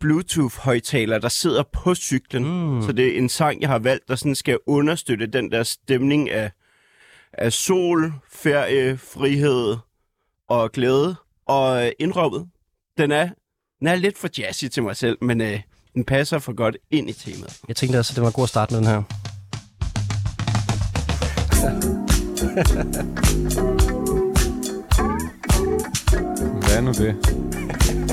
Bluetooth-højtaler, 0.00 1.18
der 1.18 1.28
sidder 1.28 1.62
på 1.72 1.94
cyklen. 1.94 2.44
Mm. 2.44 2.82
Så 2.82 2.92
det 2.92 3.06
er 3.06 3.18
en 3.18 3.28
sang, 3.28 3.60
jeg 3.60 3.68
har 3.68 3.78
valgt, 3.78 4.08
der 4.08 4.16
sådan 4.16 4.34
skal 4.34 4.58
understøtte 4.66 5.26
den 5.26 5.52
der 5.52 5.62
stemning 5.62 6.30
af, 6.30 6.50
af 7.32 7.52
sol, 7.52 8.12
ferie, 8.32 8.98
frihed 8.98 9.76
og 10.48 10.72
glæde. 10.72 11.16
Og 11.46 11.86
øh, 11.86 11.92
indrømmet, 11.98 12.48
den 12.98 13.12
er, 13.12 13.28
den 13.78 13.86
er 13.86 13.94
lidt 13.94 14.18
for 14.18 14.28
jazzy 14.38 14.64
til 14.64 14.82
mig 14.82 14.96
selv, 14.96 15.18
men 15.20 15.40
øh, 15.40 15.60
den 15.94 16.04
passer 16.04 16.38
for 16.38 16.52
godt 16.52 16.76
ind 16.90 17.10
i 17.10 17.12
temaet. 17.12 17.60
Jeg 17.68 17.76
tænkte 17.76 17.96
altså, 17.96 18.14
det 18.14 18.22
var 18.22 18.28
en 18.28 18.32
god 18.32 18.46
start 18.46 18.70
med 18.70 18.78
den 18.78 18.86
her. 18.86 19.02
Er 26.74 26.80
nu 26.80 26.92
det? 26.92 27.16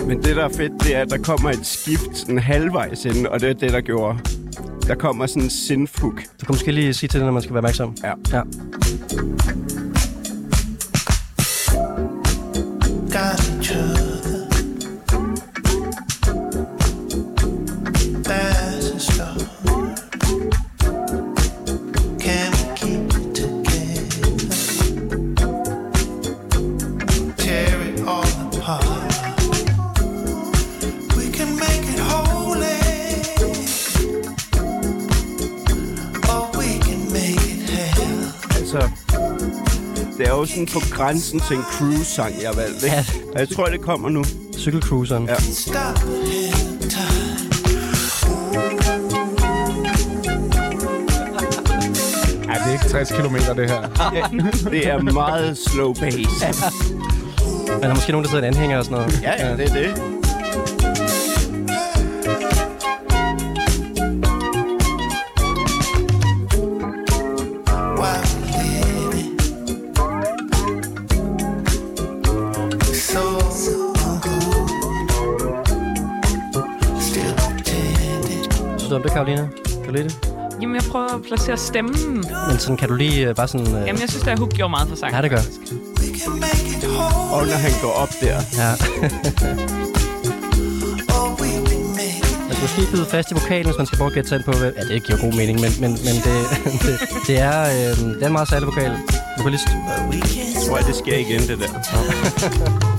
Men 0.07 0.23
det, 0.23 0.35
der 0.35 0.43
er 0.45 0.49
fedt, 0.49 0.71
det 0.83 0.95
er, 0.95 1.01
at 1.01 1.09
der 1.09 1.17
kommer 1.17 1.49
et 1.49 1.65
skift 1.65 2.17
sådan 2.17 2.39
halvvejs 2.39 3.05
ind, 3.05 3.27
og 3.27 3.41
det 3.41 3.49
er 3.49 3.53
det, 3.53 3.73
der 3.73 3.81
gjorde. 3.81 4.19
Der 4.87 4.95
kommer 4.95 5.25
sådan 5.25 5.43
en 5.43 5.49
synth-hook. 5.49 6.15
Du 6.41 6.45
kan 6.45 6.55
måske 6.55 6.71
lige 6.71 6.93
sige 6.93 7.07
til 7.07 7.19
det, 7.19 7.25
når 7.25 7.33
man 7.33 7.41
skal 7.41 7.53
være 7.53 7.59
opmærksom. 7.59 7.95
Ja. 8.03 8.13
ja. 8.37 8.41
Jo 40.41 40.45
sådan 40.45 40.65
på 40.65 40.79
grænsen 40.91 41.39
til 41.39 41.55
en 41.55 41.63
cruise-sang, 41.63 42.41
jeg 42.41 42.49
har 42.49 42.55
valgt. 42.55 42.83
Ikke? 42.83 42.95
Ja. 42.95 43.05
Og 43.33 43.39
jeg 43.39 43.49
tror, 43.49 43.65
det 43.65 43.81
kommer 43.81 44.09
nu. 44.09 44.23
Cykelcruiseren. 44.57 45.25
Ja. 45.25 45.31
Ja, 52.47 52.57
det 52.59 52.67
er 52.67 52.73
ikke 52.73 52.89
60 52.89 53.11
km 53.11 53.35
det 53.55 53.69
her. 53.69 53.81
Det 54.71 54.88
er 54.88 55.01
meget 55.01 55.57
slow 55.57 55.93
pace. 55.93 56.17
Men 57.67 57.81
der 57.81 57.89
er 57.89 57.95
måske 57.95 58.12
nogen, 58.12 58.24
der 58.24 58.29
sidder 58.29 58.43
i 58.43 58.48
en 58.48 58.53
anhænger 58.53 58.77
og 58.77 58.86
sådan 58.86 58.98
noget. 58.98 59.21
Ja, 59.21 59.48
ja, 59.48 59.57
det 59.57 59.69
er 59.69 59.74
det. 59.74 60.20
Du 78.91 78.95
om 78.95 79.03
det, 79.03 79.12
Karoline? 79.12 79.50
Kan 79.65 79.86
du 79.88 79.91
lide 79.91 80.03
det? 80.03 80.27
Jamen, 80.62 80.75
jeg 80.75 80.83
prøver 80.91 81.05
at 81.15 81.21
placere 81.27 81.57
stemmen. 81.57 82.15
Men 82.50 82.60
sådan, 82.60 82.77
kan 82.77 82.89
du 82.89 82.95
lige 82.95 83.27
øh, 83.29 83.36
bare 83.36 83.48
sådan... 83.48 83.67
Øh... 83.67 83.74
Jamen, 83.88 84.01
jeg 84.01 84.10
synes, 84.10 84.27
at 84.27 84.39
Hook 84.39 84.50
gjorde 84.53 84.69
meget 84.69 84.89
for 84.89 84.95
sangen. 84.95 85.15
Ja, 85.15 85.21
det 85.21 85.29
gør. 85.31 85.41
Og 87.31 87.45
når 87.48 87.53
han 87.65 87.71
går 87.81 87.91
op 87.91 88.10
der. 88.21 88.38
Ja. 88.57 88.69
Man 92.48 92.53
skal 92.55 92.62
måske 92.62 92.91
bide 92.91 93.05
fast 93.05 93.31
i 93.31 93.33
vokalen, 93.33 93.65
hvis 93.65 93.77
man 93.77 93.86
skal 93.88 93.98
prøve 93.98 94.07
at 94.07 94.13
gætte 94.13 94.29
sig 94.29 94.36
ind 94.36 94.43
på... 94.45 94.51
hvad- 94.51 94.71
Ja, 94.77 94.93
det 94.93 95.03
giver 95.03 95.19
god 95.21 95.33
mening, 95.33 95.60
men, 95.62 95.71
men, 95.79 95.91
men 95.91 96.15
det, 96.25 96.36
det, 96.86 97.00
det, 97.27 97.39
er, 97.39 97.62
øh, 97.62 97.98
det 98.15 98.24
er 98.24 98.27
en 98.27 98.33
meget 98.33 98.50
særlig 98.50 98.67
vokal. 98.67 98.91
Vokalist. 99.38 99.67
Jeg 99.67 100.63
tror, 100.69 100.77
det 100.77 100.95
sker 100.95 101.17
igen, 101.17 101.41
det 101.41 101.60
der. 101.60 101.67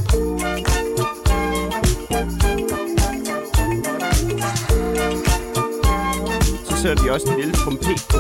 sætter 6.83 7.05
de 7.05 7.11
også 7.13 7.27
en 7.31 7.37
lille 7.37 7.53
trompet 7.53 8.07
på. 8.11 8.19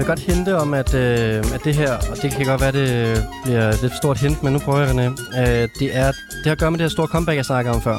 Vil 0.00 0.06
godt 0.06 0.18
hinte 0.18 0.58
om, 0.58 0.74
at, 0.74 0.94
øh, 0.94 1.44
at 1.54 1.60
det 1.64 1.74
her, 1.74 1.92
og 1.92 2.22
det 2.22 2.32
kan 2.32 2.46
godt 2.46 2.60
være, 2.60 2.72
det 2.72 3.24
bliver 3.44 3.82
lidt 3.82 3.96
stort 3.96 4.18
hint, 4.18 4.42
men 4.42 4.52
nu 4.52 4.58
prøver 4.58 4.80
jeg, 4.80 4.90
René. 4.90 5.38
Øh, 5.40 5.68
det, 5.78 5.96
er, 5.96 6.12
det 6.12 6.44
har 6.44 6.52
at 6.52 6.58
gøre 6.58 6.70
med 6.70 6.78
det 6.78 6.84
her 6.84 6.88
store 6.90 7.06
comeback, 7.06 7.36
jeg 7.36 7.44
snakker 7.44 7.72
om 7.72 7.82
før. 7.82 7.98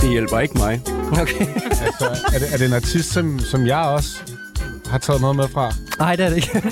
Det 0.00 0.10
hjælper 0.10 0.40
ikke 0.40 0.58
mig. 0.58 0.80
Okay. 1.12 1.46
Altså, 1.86 2.04
er, 2.34 2.38
det, 2.38 2.48
er 2.52 2.56
det 2.56 2.66
en 2.66 2.72
artist, 2.72 3.12
som, 3.12 3.38
som 3.38 3.66
jeg 3.66 3.78
også 3.78 4.08
har 4.86 4.98
taget 4.98 5.20
noget 5.20 5.36
med 5.36 5.48
fra? 5.48 5.72
Nej, 5.98 6.16
det 6.16 6.26
er 6.26 6.30
det 6.30 6.36
ikke. 6.36 6.60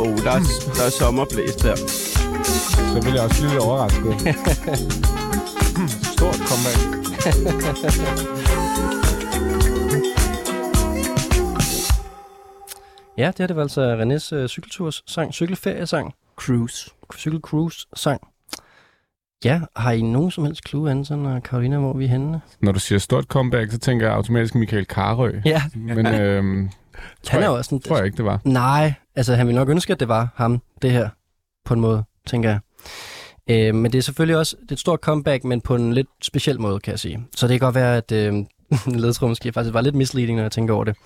Oh, 0.00 0.18
der, 0.24 0.30
er, 0.30 0.38
der 0.76 0.84
er 0.86 0.90
sommerblæs 0.98 1.54
der. 1.54 1.76
Så 1.76 3.00
vil 3.04 3.12
jeg 3.12 3.22
også 3.22 3.42
lidt 3.42 3.58
overrasket. 3.58 4.04
Stort 6.12 6.36
comeback. 6.36 6.78
Ja, 13.18 13.26
det 13.26 13.40
er 13.40 13.46
det 13.46 13.56
var 13.56 13.62
altså 13.62 13.96
Renés 13.96 14.36
øh, 14.36 14.48
cykelturssang, 14.48 15.34
cykelferiesang, 15.34 16.14
Cruise. 16.36 16.90
cykelcruise-sang. 17.16 18.20
Ja, 19.44 19.60
har 19.76 19.92
I 19.92 20.02
nogen 20.02 20.30
som 20.30 20.44
helst 20.44 20.68
clue, 20.68 20.90
Anton 20.90 21.26
og 21.26 21.42
Karolina, 21.42 21.78
hvor 21.78 21.92
vi 21.96 22.04
er 22.04 22.08
henne? 22.08 22.40
Når 22.60 22.72
du 22.72 22.78
siger 22.78 22.98
stort 22.98 23.24
comeback, 23.24 23.70
så 23.72 23.78
tænker 23.78 24.06
jeg 24.06 24.14
automatisk 24.14 24.54
Michael 24.54 24.86
Karø. 24.86 25.32
Ja, 25.44 25.62
Men 25.74 26.06
øhm, 26.14 26.70
han 27.28 27.38
er 27.38 27.42
jeg- 27.44 27.46
jo 27.46 27.54
også 27.56 27.68
sådan... 27.68 27.80
tror 27.80 27.96
jeg 27.96 28.06
ikke, 28.06 28.16
det 28.16 28.24
var. 28.24 28.40
Nej, 28.44 28.92
altså 29.16 29.34
han 29.34 29.46
ville 29.46 29.58
nok 29.58 29.68
ønske, 29.68 29.92
at 29.92 30.00
det 30.00 30.08
var 30.08 30.28
ham, 30.34 30.62
det 30.82 30.90
her, 30.90 31.08
på 31.64 31.74
en 31.74 31.80
måde, 31.80 32.04
tænker 32.26 32.48
jeg. 32.50 32.58
Øh, 33.50 33.74
men 33.74 33.92
det 33.92 33.98
er 33.98 34.02
selvfølgelig 34.02 34.36
også 34.36 34.56
det 34.62 34.70
er 34.70 34.74
et 34.74 34.78
stort 34.80 35.00
comeback, 35.00 35.44
men 35.44 35.60
på 35.60 35.74
en 35.74 35.92
lidt 35.92 36.08
speciel 36.22 36.60
måde, 36.60 36.80
kan 36.80 36.90
jeg 36.90 36.98
sige. 37.00 37.26
Så 37.36 37.48
det 37.48 37.60
kan 37.60 37.66
godt 37.66 37.74
være, 37.74 37.96
at 37.96 38.12
øh, 38.12 38.34
måske 39.28 39.52
faktisk 39.52 39.74
var 39.74 39.80
lidt 39.80 39.94
misleading, 39.94 40.36
når 40.36 40.44
jeg 40.44 40.52
tænker 40.52 40.74
over 40.74 40.84
det. 40.84 40.96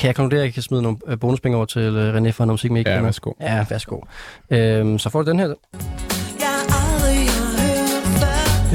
Kan 0.00 0.06
jeg 0.06 0.16
konkludere, 0.16 0.40
at 0.40 0.46
jeg 0.46 0.54
kan 0.54 0.62
smide 0.62 0.82
nogle 0.82 0.98
øh, 1.06 1.18
bonuspenge 1.18 1.56
over 1.56 1.66
til 1.66 1.82
øh, 1.82 2.14
René 2.14 2.30
for 2.30 2.44
noget 2.44 2.48
musik, 2.54 2.70
med 2.70 2.80
ikke 2.80 2.90
Ja, 2.90 3.02
værsgo. 3.02 3.32
Ja, 3.40 3.66
værsgo. 3.70 4.00
Øh, 4.50 4.98
så 4.98 5.10
får 5.10 5.22
du 5.22 5.30
den 5.30 5.38
her. 5.38 5.46
Det 5.46 5.56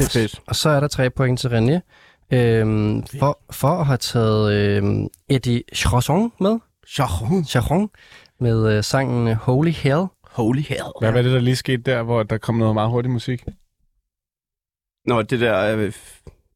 er 0.04 0.08
fedt. 0.12 0.40
og 0.46 0.56
så 0.56 0.68
er 0.70 0.80
der 0.80 0.88
tre 0.88 1.10
point 1.10 1.40
til 1.40 1.48
René. 1.48 1.80
Øh, 2.36 3.02
for, 3.18 3.40
for 3.50 3.68
at 3.68 3.86
have 3.86 3.96
taget 3.96 4.52
øh, 4.52 5.08
Eddie 5.28 5.62
Charon 5.74 6.32
med, 6.40 6.58
Charon. 6.88 7.44
Charon, 7.44 7.90
med 8.40 8.76
øh, 8.76 8.84
sangen 8.84 9.28
øh, 9.28 9.34
Holy 9.36 9.70
Hell. 9.70 10.04
Holy 10.24 10.60
hell. 10.60 10.82
Hvad 11.00 11.12
var 11.12 11.22
det, 11.22 11.32
der 11.32 11.40
lige 11.40 11.56
skete 11.56 11.82
der, 11.82 12.02
hvor 12.02 12.22
der 12.22 12.38
kom 12.38 12.54
noget 12.54 12.74
meget 12.74 12.90
hurtig 12.90 13.10
musik? 13.10 13.44
Nå, 15.06 15.22
det 15.22 15.40
der... 15.40 15.76
Øh, 15.76 15.92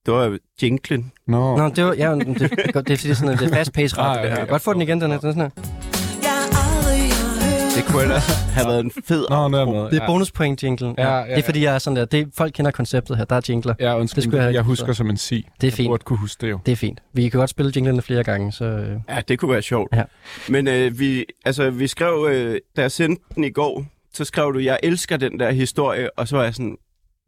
det 0.06 0.14
var 0.14 0.38
jinglen. 0.62 1.12
Nå, 1.26 1.56
Nå, 1.56 1.68
det 1.68 1.84
var, 1.84 1.94
ja, 1.94 2.14
det, 2.14 2.26
det, 2.26 2.38
det 2.38 2.76
er 2.76 2.96
fordi, 2.96 3.14
sådan, 3.14 3.38
det 3.38 3.42
er 3.50 3.54
fast 3.54 3.72
pace 3.72 3.98
radio, 3.98 4.18
Ah, 4.20 4.22
det 4.22 4.30
her. 4.30 4.36
ja, 4.38 4.44
ja. 4.44 4.50
Godt 4.50 4.62
få 4.62 4.72
den 4.72 4.82
igen, 4.82 5.00
den 5.00 5.10
her. 5.10 5.18
Den 5.18 5.28
er 5.28 5.32
sådan 5.32 5.50
her. 5.56 5.62
Jeg 6.22 7.84
Det 7.86 7.92
kunne 7.92 8.02
ellers 8.02 8.26
have 8.54 8.66
været 8.68 8.84
en 8.84 8.90
fed... 9.04 9.26
Nå 9.30 9.36
er 9.36 9.58
jeg 9.58 9.68
med. 9.68 9.84
Det 9.84 9.92
er 9.92 10.02
ja. 10.02 10.06
bonuspoint 10.06 10.62
jinglen. 10.64 10.94
Ja, 10.98 11.08
Ja, 11.08 11.18
ja, 11.18 11.30
Det 11.30 11.38
er 11.38 11.42
fordi, 11.42 11.64
jeg 11.64 11.74
er 11.74 11.78
sådan 11.78 11.96
der. 11.96 12.04
Det, 12.04 12.20
er- 12.20 12.24
folk 12.36 12.52
kender 12.52 12.70
konceptet 12.70 13.16
her. 13.16 13.24
Der 13.24 13.36
er 13.36 13.40
jingler. 13.48 13.74
Ja, 13.80 13.88
Det 13.90 13.94
undskyld, 14.00 14.22
skulle 14.22 14.36
jeg 14.36 14.42
have 14.42 14.48
jeg, 14.48 14.54
jeg 14.54 14.60
ikke 14.60 14.66
husker 14.68 14.92
som 14.92 15.10
en 15.10 15.16
si. 15.16 15.34
Det 15.36 15.42
er 15.44 15.66
Jeg 15.66 15.72
fint. 15.72 15.88
burde 15.88 16.04
kunne 16.04 16.18
huske 16.18 16.40
det 16.46 16.50
jo. 16.50 16.58
Det 16.66 16.72
er 16.72 16.76
fint. 16.76 17.00
Vi 17.12 17.28
kan 17.28 17.38
godt 17.40 17.50
spille 17.50 17.72
jinglerne 17.76 18.02
flere 18.02 18.24
gange, 18.24 18.52
så... 18.52 18.64
øh, 18.64 18.96
Ja, 19.08 19.20
det 19.28 19.38
kunne 19.38 19.52
være 19.52 19.62
sjovt. 19.62 19.96
Ja. 19.96 20.02
Men 20.48 20.68
øh, 20.68 20.98
vi, 20.98 21.24
altså, 21.44 21.70
vi 21.70 21.86
skrev, 21.86 22.26
øh, 22.30 22.58
da 22.76 22.80
jeg 22.82 22.90
sendte 22.92 23.22
den 23.34 23.44
i 23.44 23.50
går, 23.50 23.84
så 24.14 24.24
skrev 24.24 24.54
du, 24.54 24.58
jeg 24.58 24.78
elsker 24.82 25.16
den 25.16 25.40
der 25.40 25.50
historie, 25.50 26.18
og 26.18 26.28
så 26.28 26.36
var 26.36 26.44
jeg 26.44 26.54
sådan, 26.54 26.76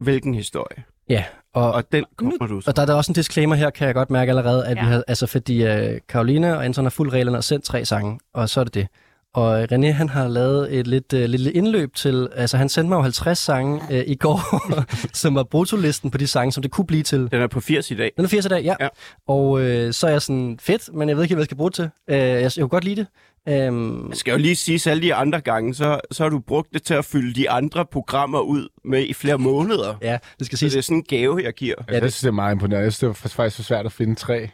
hvilken 0.00 0.34
historie? 0.34 0.84
Ja, 1.08 1.24
og, 1.54 1.72
Og 1.72 1.92
den 1.92 2.04
kommer 2.16 2.46
du 2.46 2.60
så. 2.60 2.70
og 2.70 2.76
der 2.76 2.82
er 2.82 2.86
der 2.86 2.94
også 2.94 3.10
en 3.10 3.14
disclaimer 3.14 3.54
her, 3.54 3.70
kan 3.70 3.86
jeg 3.86 3.94
godt 3.94 4.10
mærke 4.10 4.30
allerede, 4.30 4.66
at 4.66 4.76
ja. 4.76 4.84
Vi 4.84 4.90
har... 4.90 5.02
Altså, 5.08 5.26
fordi 5.26 5.66
uh, 5.66 5.98
Karoline 6.08 6.56
og 6.56 6.64
Anton 6.64 6.84
har 6.84 6.90
fuldt 6.90 7.12
reglerne 7.12 7.38
og 7.38 7.44
sendt 7.44 7.64
tre 7.64 7.84
sange, 7.84 8.18
og 8.34 8.48
så 8.48 8.60
er 8.60 8.64
det 8.64 8.74
det. 8.74 8.86
Og 9.34 9.64
René, 9.64 9.86
han 9.86 10.08
har 10.08 10.28
lavet 10.28 10.78
et 10.78 10.86
lidt 10.86 11.12
uh, 11.12 11.20
lille 11.20 11.52
indløb 11.52 11.94
til... 11.94 12.28
Altså, 12.36 12.56
han 12.56 12.68
sendte 12.68 12.88
mig 12.88 12.96
jo 12.96 13.02
50 13.02 13.38
sange 13.38 13.80
uh, 13.90 13.96
i 14.06 14.14
går, 14.14 14.40
som 15.22 15.34
var 15.34 15.42
brutolisten 15.42 16.10
på 16.10 16.18
de 16.18 16.26
sange, 16.26 16.52
som 16.52 16.62
det 16.62 16.70
kunne 16.70 16.86
blive 16.86 17.02
til. 17.02 17.30
Den 17.30 17.42
er 17.42 17.46
på 17.46 17.60
80 17.60 17.90
i 17.90 17.94
dag. 17.94 18.10
Den 18.16 18.24
er 18.24 18.28
80 18.28 18.46
i 18.46 18.48
dag, 18.48 18.62
ja. 18.64 18.74
Ja. 18.80 18.84
ja. 18.84 18.88
Og 19.28 19.60
øh, 19.60 19.92
så 19.92 20.06
er 20.06 20.10
jeg 20.10 20.22
sådan, 20.22 20.58
fedt, 20.60 20.94
men 20.94 21.08
jeg 21.08 21.16
ved 21.16 21.24
ikke, 21.24 21.34
hvad 21.34 21.42
jeg 21.42 21.46
skal 21.46 21.56
bruge 21.56 21.70
det 21.70 21.74
til. 21.74 21.90
Øh, 22.08 22.18
jeg, 22.18 22.42
jeg 22.42 22.52
kunne 22.58 22.68
godt 22.68 22.84
lide 22.84 22.96
det. 22.96 23.06
Øhm, 23.48 24.08
Jeg 24.08 24.16
skal 24.16 24.32
jo 24.32 24.38
lige 24.38 24.56
sige, 24.56 24.74
at 24.74 24.86
alle 24.86 25.02
de 25.02 25.14
andre 25.14 25.40
gange, 25.40 25.74
så, 25.74 26.00
så 26.10 26.22
har 26.22 26.30
du 26.30 26.38
brugt 26.38 26.68
det 26.74 26.82
til 26.82 26.94
at 26.94 27.04
fylde 27.04 27.34
de 27.34 27.50
andre 27.50 27.86
programmer 27.86 28.40
ud 28.40 28.68
med 28.84 29.02
i 29.06 29.12
flere 29.12 29.38
måneder. 29.38 29.94
ja, 30.02 30.18
det 30.38 30.46
skal 30.46 30.58
Så 30.58 30.64
det 30.64 30.72
siges. 30.72 30.74
er 30.76 30.80
sådan 30.86 30.96
en 30.96 31.02
gave, 31.08 31.40
jeg 31.44 31.52
giver. 31.52 31.74
Altså, 31.78 31.92
jeg 31.92 32.00
synes, 32.02 32.20
det 32.20 32.28
er 32.28 32.32
meget 32.32 32.54
imponerende. 32.54 32.84
Jeg 32.84 32.92
synes, 32.92 32.98
det 32.98 33.08
var 33.08 33.28
faktisk 33.28 33.56
så 33.56 33.62
svært 33.62 33.86
at 33.86 33.92
finde 33.92 34.14
tre. 34.14 34.48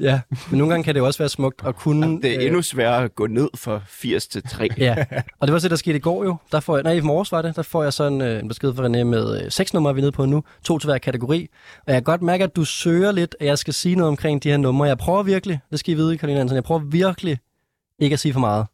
Ja, 0.00 0.20
men 0.50 0.58
nogle 0.58 0.72
gange 0.72 0.84
kan 0.84 0.94
det 0.94 1.00
jo 1.00 1.06
også 1.06 1.18
være 1.18 1.28
smukt 1.28 1.62
at 1.66 1.76
kunne... 1.76 2.22
Det 2.22 2.34
er 2.36 2.40
endnu 2.46 2.62
sværere 2.62 3.04
at 3.04 3.14
gå 3.14 3.26
ned 3.26 3.48
fra 3.56 3.80
80 3.88 4.26
til 4.26 4.42
3. 4.42 4.68
Ja, 4.78 4.96
og 5.40 5.46
det 5.48 5.52
var 5.52 5.58
så 5.58 5.64
det, 5.64 5.70
der 5.70 5.76
skete 5.76 5.96
i 5.96 6.00
går 6.00 6.24
jo. 6.24 6.36
Der 6.52 6.60
får 6.60 6.76
jeg, 6.76 6.82
nej, 6.84 6.92
i 6.92 7.00
morges 7.00 7.32
var 7.32 7.42
det. 7.42 7.56
Der 7.56 7.62
får 7.62 7.82
jeg 7.82 7.92
sådan 7.92 8.20
øh, 8.20 8.40
en 8.40 8.48
besked 8.48 8.74
fra 8.74 8.82
René 8.86 9.04
med 9.04 9.44
øh, 9.44 9.50
seks 9.50 9.74
numre, 9.74 9.94
vi 9.94 10.00
er 10.00 10.02
nede 10.02 10.12
på 10.12 10.24
nu. 10.26 10.42
To 10.64 10.78
til 10.78 10.86
hver 10.88 10.98
kategori. 10.98 11.48
Og 11.86 11.92
jeg 11.92 11.94
kan 11.94 12.02
godt 12.02 12.22
mærke, 12.22 12.44
at 12.44 12.56
du 12.56 12.64
søger 12.64 13.12
lidt, 13.12 13.36
at 13.40 13.46
jeg 13.46 13.58
skal 13.58 13.74
sige 13.74 13.94
noget 13.94 14.08
omkring 14.08 14.42
de 14.42 14.50
her 14.50 14.56
numre. 14.56 14.86
Jeg 14.88 14.98
prøver 14.98 15.22
virkelig, 15.22 15.58
det 15.70 15.78
skal 15.78 15.92
I 15.92 15.96
vide, 15.96 16.18
Karina 16.18 16.38
Hansen, 16.38 16.54
jeg 16.56 16.64
prøver 16.64 16.80
virkelig 16.80 17.38
ikke 18.04 18.14
at 18.14 18.20
sige 18.20 18.32
for 18.32 18.40
meget. 18.40 18.66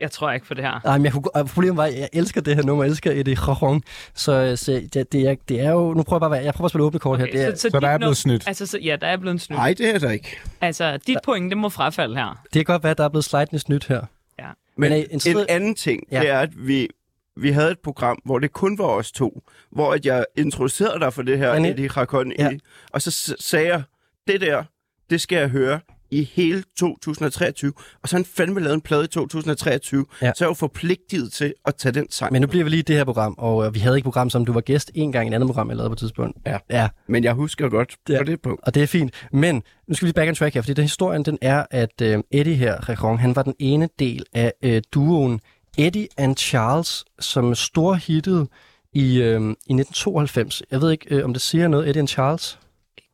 Jeg 0.00 0.10
tror 0.10 0.32
ikke 0.32 0.46
på 0.46 0.54
det 0.54 0.64
her. 0.64 0.80
Nej, 0.84 0.98
men 0.98 1.04
jeg 1.04 1.12
kunne, 1.12 1.46
problemet 1.48 1.76
var, 1.76 1.84
at 1.84 1.98
jeg 1.98 2.08
elsker 2.12 2.40
det 2.40 2.56
her 2.56 2.62
nummer, 2.62 2.84
jeg 2.84 2.90
elsker 2.90 3.10
Eddie 3.10 3.36
Chachon. 3.36 3.82
Så, 4.14 4.56
så 4.56 4.72
det, 4.92 5.12
det, 5.12 5.28
er, 5.28 5.34
det 5.48 5.60
er 5.60 5.70
jo, 5.70 5.94
nu 5.94 6.02
prøver 6.02 6.16
jeg 6.16 6.20
bare, 6.20 6.26
at 6.26 6.32
være- 6.32 6.44
jeg 6.44 6.54
prøver 6.54 6.64
at 6.66 6.70
spille 6.70 6.84
åbne 6.84 6.98
kort 7.00 7.18
her. 7.18 7.26
Det 7.26 7.42
er, 7.42 7.54
Så 7.54 7.68
der 7.68 7.78
dit 7.80 7.86
er 7.86 7.92
num- 7.94 7.98
blevet 7.98 8.16
snydt. 8.16 8.44
Altså, 8.48 8.66
så, 8.66 8.78
ja, 8.78 8.96
der 9.00 9.06
er 9.06 9.16
blevet 9.16 9.32
en 9.32 9.38
snydt. 9.38 9.58
Nej, 9.58 9.74
det 9.78 9.94
er 9.94 9.98
der 9.98 10.10
ikke. 10.10 10.36
Altså, 10.60 10.96
dit 11.06 11.16
point, 11.24 11.50
det 11.50 11.58
må 11.58 11.68
frafalde 11.68 12.16
her. 12.16 12.42
det 12.44 12.52
kan 12.52 12.64
godt 12.64 12.82
være, 12.82 12.90
at 12.90 12.98
der 12.98 13.04
er 13.04 13.08
blevet 13.08 13.24
slightly 13.24 13.56
snydt 13.56 13.86
her. 13.86 14.00
Ja. 14.38 14.44
Men 14.76 14.90
Men 14.90 14.92
er 14.92 14.96
I 15.26 15.30
en 15.30 15.46
anden 15.48 15.74
ting, 15.74 16.02
Ja. 16.12 16.20
det 16.20 16.28
er, 16.30 16.38
at 16.40 16.50
vi, 16.66 16.88
vi 17.36 17.50
havde 17.50 17.70
et 17.70 17.78
program, 17.78 18.18
hvor 18.24 18.38
det 18.38 18.52
kun 18.52 18.78
var 18.78 18.84
os 18.84 19.12
to, 19.12 19.42
hvor 19.72 19.92
at 19.92 20.06
jeg 20.06 20.24
introducerede 20.36 21.00
dig 21.00 21.12
for 21.12 21.22
det 21.22 21.38
her, 21.38 21.54
René? 21.54 21.66
Eddie 21.66 21.88
Rakon, 21.88 22.32
Ja. 22.38 22.50
og 22.92 23.02
så 23.02 23.34
sagde 23.40 23.66
jeg, 23.68 23.82
det 24.28 24.40
der, 24.40 24.64
det 25.10 25.20
skal 25.20 25.36
jeg 25.38 25.48
høre 25.48 25.80
i 26.10 26.24
hele 26.32 26.62
2023. 26.78 27.72
Og 28.02 28.08
så 28.08 28.16
han 28.16 28.24
fandme 28.24 28.60
lavet 28.60 28.74
en 28.74 28.80
plade 28.80 29.04
i 29.04 29.06
2023, 29.06 30.06
Ja. 30.22 30.32
så 30.36 30.44
er 30.44 30.46
jeg 30.46 30.50
jo 30.50 30.54
forpligtet 30.54 31.32
til 31.32 31.54
at 31.66 31.74
tage 31.74 31.92
den 31.92 32.06
sang. 32.10 32.32
Men 32.32 32.42
nu 32.42 32.48
bliver 32.48 32.64
vi 32.64 32.70
lige 32.70 32.80
i 32.80 32.82
det 32.82 32.96
her 32.96 33.04
program, 33.04 33.34
og 33.38 33.66
øh, 33.66 33.74
vi 33.74 33.78
havde 33.78 33.96
ikke 33.96 34.04
program, 34.04 34.30
som 34.30 34.44
du 34.44 34.52
var 34.52 34.60
gæst 34.60 34.90
en 34.94 35.12
gang 35.12 35.26
i 35.26 35.30
et 35.30 35.34
andet 35.34 35.46
program, 35.48 35.68
jeg 35.68 35.76
lavede 35.76 35.90
på 35.90 35.92
et 35.92 35.98
tidspunkt. 35.98 36.38
Ja. 36.46 36.58
ja. 36.70 36.88
Men 37.08 37.24
jeg 37.24 37.32
husker 37.32 37.68
godt 37.68 37.96
Ja. 38.08 38.18
på 38.18 38.24
det 38.24 38.40
punkt. 38.42 38.60
Og 38.62 38.74
det 38.74 38.82
er 38.82 38.86
fint. 38.86 39.14
Men 39.32 39.62
nu 39.88 39.94
skal 39.94 40.06
vi 40.08 40.12
back 40.12 40.28
on 40.28 40.34
track 40.34 40.54
her, 40.54 40.62
fordi 40.62 40.72
den 40.74 40.84
historien 40.84 41.24
den 41.24 41.38
er, 41.42 41.64
at 41.70 42.00
øh, 42.02 42.18
Eddie 42.30 42.54
her, 42.54 42.88
Rechon, 42.88 43.18
han 43.18 43.36
var 43.36 43.42
den 43.42 43.54
ene 43.58 43.88
del 43.98 44.24
af 44.34 44.52
øh, 44.62 44.82
duoen 44.94 45.40
Eddie 45.78 46.08
and 46.16 46.36
Charles, 46.36 47.04
som 47.20 47.54
storhittede 47.54 48.46
i, 48.94 49.16
øh, 49.22 49.40
i 49.40 49.74
1992. 49.74 50.62
Jeg 50.70 50.80
ved 50.80 50.90
ikke, 50.90 51.06
øh, 51.14 51.24
om 51.24 51.32
det 51.32 51.42
siger 51.42 51.68
noget, 51.68 51.88
Eddie 51.88 52.00
and 52.00 52.08
Charles. 52.08 52.58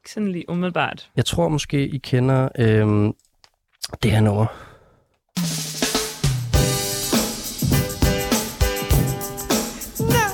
Ikke 0.02 0.10
sådan 0.10 0.32
lige 0.32 0.44
umiddelbart. 0.48 1.10
Jeg 1.16 1.24
tror 1.26 1.48
måske, 1.48 1.88
I 1.88 1.98
kender 1.98 2.48
øh, 2.58 3.12
det 4.02 4.10
her 4.10 4.20
nummer. 4.20 4.46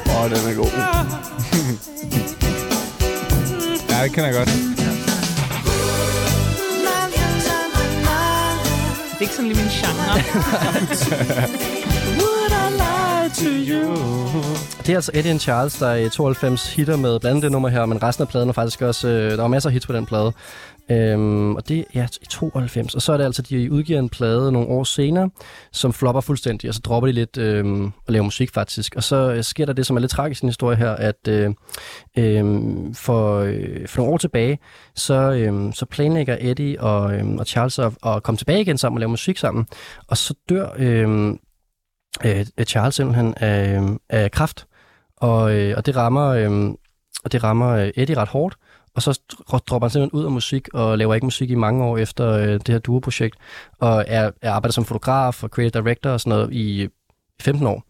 Åh, 0.07 0.25
oh, 0.25 0.31
den 0.31 0.39
er 0.51 0.57
god. 0.57 0.71
Ja, 3.91 4.05
det 4.05 4.13
kender 4.13 4.27
jeg 4.27 4.37
godt. 4.37 4.49
Det 9.09 9.17
er 9.17 9.21
ikke 9.21 9.35
sådan 9.35 9.49
lige 9.49 9.61
min 9.63 9.71
genre. 9.71 10.19
to 13.29 13.51
you. 13.71 13.95
Det 14.79 14.89
er 14.89 14.95
altså 14.95 15.11
Eddie 15.15 15.31
and 15.31 15.41
Charles, 15.41 15.75
der 15.75 15.95
i 15.95 16.09
92 16.09 16.75
hitter 16.75 16.97
med 16.97 17.21
blandt 17.21 17.27
andet 17.27 17.43
det 17.43 17.53
nummer 17.53 17.69
her, 17.69 17.87
men 17.87 18.03
resten 18.03 18.23
af 18.23 18.29
pladen 18.29 18.49
er 18.49 18.53
faktisk 18.53 18.83
også... 18.83 19.09
Øh, 19.09 19.31
der 19.31 19.37
var 19.37 19.49
masser 19.49 19.69
af 19.69 19.73
hits 19.73 19.87
på 19.87 19.93
den 19.93 20.07
plade. 20.07 20.33
Øhm, 20.91 21.57
og 21.57 21.69
det 21.69 21.79
er 21.79 21.85
ja, 21.95 22.07
i 22.23 22.27
92. 22.27 22.95
Og 22.95 23.03
så 23.03 23.13
er 23.13 23.17
det 23.17 23.25
altså, 23.25 23.43
de 23.43 23.73
udgiver 23.73 23.99
en 23.99 24.09
plade 24.09 24.53
nogle 24.53 24.69
år 24.69 24.85
senere, 24.85 25.31
som 25.73 25.93
flopper 25.93 26.21
fuldstændig, 26.21 26.69
og 26.69 26.75
så 26.75 26.81
dropper 26.81 27.07
de 27.07 27.13
lidt 27.13 27.39
øhm, 27.39 27.85
at 27.87 28.13
lave 28.13 28.25
musik 28.25 28.51
faktisk. 28.55 28.97
Og 28.97 29.03
så 29.05 29.17
øh, 29.17 29.45
sker 29.45 29.67
der 29.67 29.73
det, 29.73 29.87
som 29.87 29.97
er 29.97 30.01
lidt 30.01 30.11
tragisk 30.11 30.41
i 30.41 30.43
den 30.43 30.49
historie 30.49 30.77
her, 30.77 30.91
at 30.91 31.29
øh, 31.29 31.51
øh, 32.19 32.45
for, 32.95 33.39
øh, 33.39 33.89
for 33.89 33.99
nogle 33.99 34.13
år 34.13 34.19
tilbage, 34.19 34.59
så, 34.95 35.15
øh, 35.15 35.73
så 35.75 35.87
planlægger 35.87 36.37
Eddie 36.41 36.81
og, 36.81 37.15
øh, 37.15 37.29
og 37.29 37.47
Charles 37.47 37.79
at, 37.79 37.93
at 38.07 38.23
komme 38.23 38.37
tilbage 38.37 38.61
igen 38.61 38.79
sammen 38.79 38.97
og 38.97 39.01
lave 39.01 39.11
musik 39.11 39.39
sammen. 39.39 39.67
Og 40.09 40.17
så 40.17 40.35
dør 40.49 40.69
øh, 40.79 41.35
Øh, 42.25 42.47
øh, 42.59 42.65
Charles 42.65 42.95
simpelthen 42.95 43.29
øh, 43.29 43.35
af, 43.38 43.83
af 44.09 44.31
kraft, 44.31 44.67
og, 45.17 45.55
øh, 45.57 45.77
og 45.77 45.87
det 45.87 45.97
rammer, 45.97 46.27
øh, 46.27 46.75
og 47.25 47.33
det 47.33 47.45
rammer 47.45 47.69
øh, 47.69 47.91
Eddie 47.97 48.17
ret 48.17 48.29
hårdt, 48.29 48.57
og 48.95 49.03
så 49.03 49.21
dropper 49.49 49.87
han 49.87 49.91
simpelthen 49.91 50.21
ud 50.21 50.25
af 50.25 50.31
musik 50.31 50.69
og 50.75 50.99
laver 50.99 51.15
ikke 51.15 51.27
musik 51.27 51.50
i 51.50 51.55
mange 51.55 51.85
år 51.85 51.99
efter 51.99 52.31
øh, 52.31 52.49
det 52.53 52.69
her 52.69 52.79
duo-projekt, 52.79 53.37
og 53.79 54.05
er, 54.07 54.31
er 54.43 54.53
arbejder 54.53 54.73
som 54.73 54.85
fotograf 54.85 55.43
og 55.45 55.49
creative 55.49 55.83
director 55.83 56.11
og 56.11 56.21
sådan 56.21 56.31
noget 56.31 56.53
i 56.53 56.88
15 57.41 57.67
år. 57.67 57.85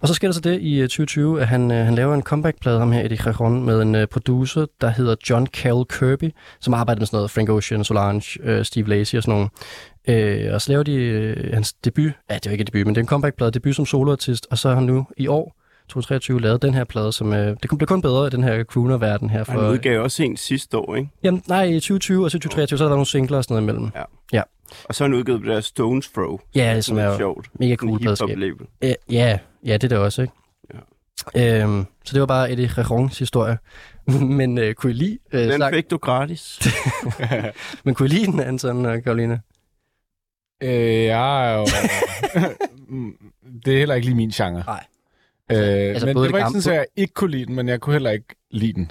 Og 0.00 0.08
så 0.08 0.14
sker 0.14 0.28
der 0.28 0.32
så 0.32 0.40
det 0.40 0.60
i 0.60 0.74
øh, 0.74 0.88
2020, 0.88 1.40
at 1.40 1.48
han, 1.48 1.70
øh, 1.70 1.84
han 1.84 1.94
laver 1.94 2.14
en 2.14 2.22
comeback-plade, 2.22 2.78
ham 2.78 2.92
her, 2.92 3.04
Eddie 3.04 3.18
Cajon, 3.18 3.64
med 3.64 3.82
en 3.82 3.94
øh, 3.94 4.06
producer, 4.06 4.66
der 4.80 4.88
hedder 4.88 5.14
John 5.30 5.46
Cal 5.46 5.84
Kirby, 5.88 6.34
som 6.60 6.74
arbejder 6.74 7.00
med 7.00 7.06
sådan 7.06 7.16
noget 7.16 7.30
Frank 7.30 7.48
Ocean, 7.48 7.84
Solange, 7.84 8.42
øh, 8.42 8.64
Steve 8.64 8.88
Lacy 8.88 9.16
og 9.16 9.22
sådan 9.22 9.34
nogle. 9.34 9.48
Øh, 10.08 10.54
og 10.54 10.62
så 10.62 10.70
laver 10.72 10.82
de 10.82 10.94
øh, 10.94 11.52
hans 11.54 11.72
debut, 11.72 12.12
ja, 12.30 12.34
det 12.34 12.46
er 12.46 12.50
jo 12.50 12.52
ikke 12.52 12.64
debut, 12.64 12.86
men 12.86 12.94
det 12.94 13.00
er 13.00 13.04
en 13.04 13.08
comeback-plade, 13.08 13.50
debut 13.50 13.76
som 13.76 13.86
soloartist, 13.86 14.46
og 14.50 14.58
så 14.58 14.68
har 14.68 14.74
han 14.74 14.84
nu 14.84 15.06
i 15.16 15.26
år, 15.26 15.56
2023, 15.88 16.40
lavet 16.40 16.62
den 16.62 16.74
her 16.74 16.84
plade, 16.84 17.12
som 17.12 17.32
øh, 17.32 17.56
det 17.62 17.78
blev 17.78 17.86
kun 17.86 18.02
bedre 18.02 18.26
i 18.26 18.30
den 18.30 18.44
her 18.44 18.64
crooner-verden 18.64 19.30
her. 19.30 19.44
Han 19.48 19.58
For, 19.58 19.70
udgav 19.70 20.02
også 20.02 20.22
en 20.22 20.36
sidste 20.36 20.78
år, 20.78 20.94
ikke? 20.94 21.10
jamen, 21.22 21.42
nej, 21.48 21.62
i 21.64 21.74
2020 21.74 22.24
og 22.24 22.30
så 22.30 22.38
2023, 22.38 22.78
så 22.78 22.84
er 22.84 22.88
der 22.88 22.94
nogle 22.94 23.06
singler 23.06 23.38
og 23.38 23.44
sådan 23.44 23.54
noget 23.54 23.62
imellem. 23.62 23.90
Og 24.84 24.94
så 24.94 25.04
har 25.04 25.08
han 25.08 25.18
udgivet 25.18 25.40
det 25.40 25.48
der 25.48 25.60
Stones 25.60 26.08
Throw. 26.08 26.38
Ja, 26.54 26.80
som 26.80 26.98
er 26.98 27.04
jo 27.04 27.16
sjovt. 27.16 27.46
mega 27.60 27.76
cool 27.76 27.98
hip-hop-label. 27.98 28.66
Ja, 28.82 28.94
ja, 29.10 29.38
ja, 29.66 29.72
det 29.72 29.84
er 29.84 29.88
det 29.88 29.98
også, 29.98 30.22
ikke? 30.22 30.34
Ja. 31.34 31.62
Øhm, 31.62 31.84
så 32.04 32.12
det 32.12 32.20
var 32.20 32.26
bare 32.26 32.52
Eddie 32.52 32.66
Rerons 32.66 33.18
historie. 33.18 33.58
Men 34.38 34.58
øh, 34.58 34.74
kunne 34.74 34.92
I 34.92 34.94
lide 34.94 35.18
øh, 35.32 35.40
Den 35.40 35.60
sang? 35.60 35.74
fik 35.74 35.90
du 35.90 35.96
gratis. 35.96 36.60
Men 37.84 37.94
kunne 37.94 38.06
I 38.06 38.12
lide 38.12 38.26
den, 38.26 38.40
Anton 38.40 38.86
og 38.86 39.02
Karoline? 39.02 39.40
Øh, 40.62 41.04
jeg 41.04 41.52
er 41.52 41.56
jo... 41.58 41.64
Det 43.64 43.74
er 43.74 43.78
heller 43.78 43.94
ikke 43.94 44.06
lige 44.06 44.16
min 44.16 44.30
genre. 44.30 44.62
Nej. 44.66 44.84
Øh, 45.50 45.56
altså, 45.58 46.06
men 46.06 46.14
både 46.14 46.26
det 46.26 46.32
var 46.32 46.38
ikke 46.38 46.46
gamle- 46.46 46.60
sådan, 46.62 46.78
at 46.78 46.86
jeg 46.96 47.02
ikke 47.02 47.14
kunne 47.14 47.30
lide 47.30 47.46
den, 47.46 47.54
men 47.54 47.68
jeg 47.68 47.80
kunne 47.80 47.92
heller 47.94 48.10
ikke 48.10 48.34
lide 48.50 48.72
den. 48.72 48.90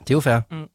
Det 0.00 0.10
er 0.10 0.14
jo 0.14 0.20
fair. 0.20 0.40
Mm. 0.50 0.66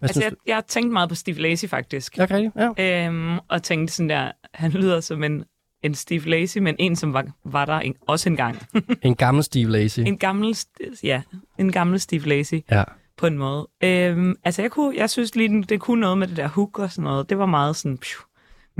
Altså, 0.00 0.22
jeg, 0.22 0.32
jeg 0.46 0.56
har 0.56 0.64
tænkt 0.68 0.92
meget 0.92 1.08
på 1.08 1.14
Steve 1.14 1.40
Lacy, 1.40 1.64
faktisk. 1.66 2.18
Ja, 2.18 2.22
okay, 2.22 2.50
ja. 2.78 3.06
Øhm, 3.06 3.38
og 3.48 3.62
tænkte 3.62 3.94
sådan 3.94 4.10
der, 4.10 4.32
han 4.54 4.70
lyder 4.70 5.00
som 5.00 5.24
en, 5.24 5.44
en 5.82 5.94
Steve 5.94 6.30
Lacy, 6.30 6.58
men 6.58 6.76
en, 6.78 6.96
som 6.96 7.12
var, 7.12 7.26
var 7.44 7.64
der 7.64 7.78
en, 7.78 7.94
også 8.06 8.28
engang. 8.28 8.58
En 9.02 9.14
gammel 9.14 9.44
Steve 9.44 9.70
Lacy. 9.70 10.00
en 10.00 10.18
gammel, 10.18 10.56
ja, 11.02 11.22
en 11.58 11.72
gammel 11.72 12.00
Steve 12.00 12.28
Lacy 12.28 12.54
Ja. 12.70 12.84
på 13.16 13.26
en 13.26 13.38
måde. 13.38 13.68
Øhm, 13.84 14.34
altså, 14.44 14.62
jeg, 14.62 14.70
kunne, 14.70 14.96
jeg 14.96 15.10
synes 15.10 15.34
lige, 15.34 15.48
den- 15.48 15.62
det 15.62 15.80
kunne 15.80 16.00
noget 16.00 16.18
med 16.18 16.28
det 16.28 16.36
der 16.36 16.48
hook 16.48 16.78
og 16.78 16.90
sådan 16.92 17.04
noget. 17.04 17.30
Det 17.30 17.38
var 17.38 17.46
meget 17.46 17.76
sådan... 17.76 17.98
Pju. 17.98 18.24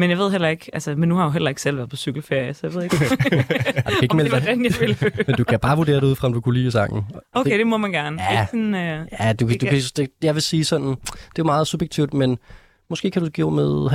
Men 0.01 0.11
jeg 0.11 0.19
ved 0.19 0.31
heller 0.31 0.49
ikke, 0.49 0.71
altså, 0.73 0.95
men 0.97 1.09
nu 1.09 1.15
har 1.15 1.23
jeg 1.23 1.27
jo 1.29 1.33
heller 1.33 1.49
ikke 1.49 1.63
selv 1.63 1.77
været 1.77 1.91
på 1.91 1.97
cykelferie, 1.97 2.55
så 2.55 2.61
jeg 2.67 2.75
ved 2.75 2.83
ikke, 2.83 2.97
ikke 4.03 4.13
om 4.13 4.19
det 4.19 4.33
var 4.33 4.39
den, 4.39 4.65
jeg 4.65 4.73
ville 4.81 4.97
høre. 5.01 5.11
Men 5.27 5.37
du 5.37 5.45
kan 5.45 5.59
bare 5.61 5.77
vurdere 5.77 5.97
det 5.97 6.03
ud 6.03 6.15
fra, 6.17 6.27
om 6.27 6.33
du 6.33 6.41
kunne 6.41 6.55
lide 6.59 6.71
sangen. 6.71 7.03
Okay, 7.33 7.59
det 7.59 7.67
må 7.67 7.77
man 7.77 7.93
gerne. 7.93 8.23
Ja. 8.23 8.41
Ikke 8.41 8.51
sådan, 8.51 8.75
øh, 8.75 9.07
Ja, 9.21 9.33
du, 9.33 9.47
kan- 9.47 9.59
du 9.59 9.67
Det 9.67 9.69
kan, 9.71 9.81
det, 9.97 10.09
jeg 10.23 10.35
vil 10.35 10.43
sige 10.43 10.65
sådan, 10.65 10.89
det 11.37 11.39
er 11.39 11.45
meget 11.45 11.67
subjektivt, 11.67 12.15
men 12.15 12.39
måske 12.91 13.11
kan 13.11 13.23
du 13.23 13.29
give 13.29 13.51
med 13.51 13.87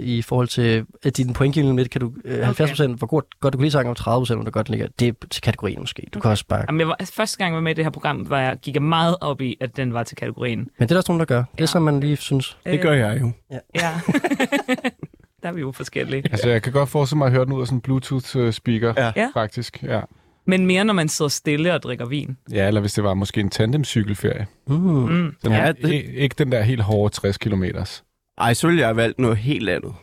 70-30 0.00 0.04
i 0.04 0.22
forhold 0.22 0.48
til 0.48 0.84
at 1.02 1.16
din 1.16 1.32
pointgivning 1.32 1.74
med 1.74 1.84
det, 1.84 1.90
kan 1.90 2.00
du 2.00 2.12
øh, 2.24 2.48
70% 2.48 2.86
hvor 2.86 3.06
godt, 3.06 3.24
godt 3.40 3.52
du 3.52 3.58
kan 3.58 3.62
lide 3.62 3.70
sangen, 3.72 3.96
og 4.06 4.18
30% 4.22 4.34
hvor 4.34 4.44
du 4.44 4.50
godt 4.50 4.68
ligger. 4.68 4.86
Det 4.98 5.08
er 5.08 5.12
til 5.30 5.42
kategorien 5.42 5.80
måske. 5.80 6.06
Du 6.14 6.20
kan 6.20 6.30
også 6.30 6.44
bare... 6.48 6.64
Jamen, 6.68 6.80
jeg 6.80 6.88
var, 6.88 6.96
altså, 6.98 7.14
første 7.14 7.38
gang, 7.38 7.50
jeg 7.50 7.54
var 7.56 7.60
med 7.62 7.70
i 7.72 7.74
det 7.74 7.84
her 7.84 7.90
program, 7.90 8.30
var 8.30 8.40
jeg, 8.40 8.56
gik 8.62 8.74
jeg 8.74 8.82
meget 8.82 9.16
op 9.20 9.40
i, 9.40 9.56
at 9.60 9.76
den 9.76 9.92
var 9.94 10.02
til 10.02 10.16
kategorien. 10.16 10.58
Men 10.58 10.68
det 10.78 10.82
er 10.82 10.86
der 10.86 10.96
også 10.96 11.12
nogen, 11.12 11.20
der 11.20 11.26
gør. 11.26 11.36
Det 11.38 11.44
er 11.58 11.62
Ja. 11.62 11.66
som 11.66 11.82
man 11.82 12.00
lige 12.00 12.16
synes. 12.16 12.56
Det 12.66 12.80
gør 12.80 12.92
jeg 12.92 13.20
jo. 13.20 13.30
Ja. 13.74 13.90
der 15.42 15.48
er 15.48 15.52
vi 15.52 15.60
jo 15.60 15.72
forskellige. 15.72 16.22
Altså, 16.32 16.48
jeg 16.48 16.62
kan 16.62 16.72
godt 16.72 16.88
forestille 16.88 17.18
mig 17.18 17.26
at 17.26 17.32
høre 17.32 17.44
den 17.44 17.52
ud 17.52 17.60
af 17.60 17.66
sådan 17.66 17.76
en 17.76 17.80
Bluetooth-speaker, 17.80 18.94
Ja. 19.16 19.30
Faktisk. 19.34 19.82
Ja. 19.82 20.00
Men 20.46 20.66
mere, 20.66 20.84
når 20.84 20.94
man 20.94 21.08
sidder 21.08 21.28
stille 21.28 21.74
og 21.74 21.82
drikker 21.82 22.06
vin. 22.06 22.36
ja, 22.52 22.66
eller 22.68 22.80
hvis 22.80 22.92
det 22.92 23.04
var 23.04 23.14
måske 23.14 23.40
en 23.40 23.50
tandemcykelferie. 23.50 24.46
Mm. 24.66 24.74
Mm. 24.74 25.34
Den 25.44 25.52
Ja, 25.52 25.72
det-. 25.72 26.04
Ikke 26.14 26.34
den 26.38 26.52
der 26.52 26.62
helt 26.62 26.82
hårde 26.82 27.14
60 27.14 27.38
kilometers. 27.38 28.04
Ej, 28.38 28.54
så 28.54 28.66
ville 28.66 28.80
jeg 28.80 28.88
have 28.88 28.96
valgt 28.96 29.18
noget 29.18 29.36
helt 29.36 29.68
andet. 29.68 29.94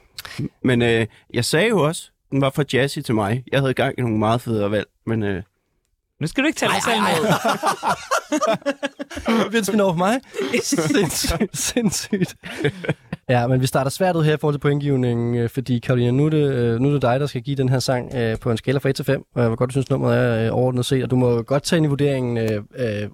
Men 0.64 0.82
øh, 0.82 1.08
jeg 1.34 1.46
sagde 1.46 1.68
jo 1.68 1.80
også, 1.84 2.12
den 2.32 2.42
var 2.42 2.50
for 2.50 2.64
jazzy 2.74 3.00
til 3.00 3.16
mig. 3.16 3.44
Jeg 3.52 3.60
havde 3.60 3.74
gang 3.74 3.96
i 3.98 4.02
nogle 4.02 4.18
meget 4.20 4.42
federe 4.42 4.72
valg, 4.72 4.88
men 5.06 5.24
øh, 5.24 5.44
Nu 6.22 6.28
skal 6.28 6.44
du 6.44 6.48
ikke 6.48 6.58
tale 6.60 6.74
dig 6.74 6.84
selv 6.84 7.02
med. 7.02 7.08
Du 9.78 9.84
over 9.84 9.96
mig? 9.96 10.20
sindssygt, 10.64 11.58
sindssygt. 11.58 12.36
Ja, 13.30 13.48
men 13.48 13.62
vi 13.62 13.66
starter 13.68 13.92
svært 13.92 14.16
ud 14.16 14.24
her 14.24 14.34
i 14.34 14.38
forhold 14.38 14.54
til 14.56 14.60
pointgivningen, 14.60 15.36
øh, 15.36 15.50
fordi 15.50 15.80
Karoline, 15.80 16.12
nu 16.12 16.26
er, 16.26 16.30
det, 16.30 16.52
øh, 16.54 16.80
nu 16.80 16.88
er 16.88 16.94
det 16.94 17.02
dig, 17.02 17.20
der 17.20 17.26
skal 17.26 17.42
give 17.42 17.56
den 17.56 17.70
her 17.70 17.80
sang 17.80 18.16
øh, 18.16 18.40
på 18.40 18.52
en 18.52 18.58
skala 18.58 18.78
fra 18.78 18.90
1 18.90 18.96
til 18.96 19.06
5, 19.06 19.24
og 19.36 19.48
hvor 19.48 19.56
godt 19.56 19.68
du 19.68 19.72
synes, 19.72 19.90
nummeret 19.90 20.46
er 20.46 20.52
overordnet 20.52 20.86
set, 20.86 21.04
og 21.04 21.12
du 21.12 21.16
må 21.16 21.42
godt 21.42 21.64
tage 21.64 21.78
ind 21.78 21.86
i 21.86 21.90
vurderingen, 21.90 22.36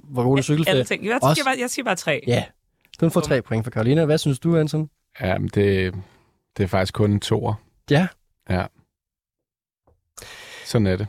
hvor 0.04 0.42
cykelferie. 0.42 0.76
Alle 0.76 0.84
ting. 0.84 1.06
Jeg, 1.06 1.20
Også- 1.22 1.36
siger 1.36 1.46
bare, 1.46 1.56
jeg 1.60 1.70
siger 1.70 1.86
bare 1.86 1.96
tre. 1.96 2.24
Ja, 2.28 2.44
du 3.02 3.10
får 3.10 3.22
tre 3.22 3.42
point 3.42 3.64
for 3.66 3.72
Karoline. 3.72 4.06
Hvad 4.06 4.18
synes 4.18 4.40
du, 4.40 4.58
Anton? 4.58 4.90
Ja, 5.22 5.38
men 5.38 5.48
det, 5.54 5.94
det 6.58 6.64
er 6.64 6.68
faktisk 6.68 6.94
kun 6.94 7.12
en 7.12 7.20
toer. 7.20 7.54
Ja. 7.92 8.08
Ja. 8.50 8.66
Sådan 10.66 10.88
er 10.88 10.96
det. 10.96 11.08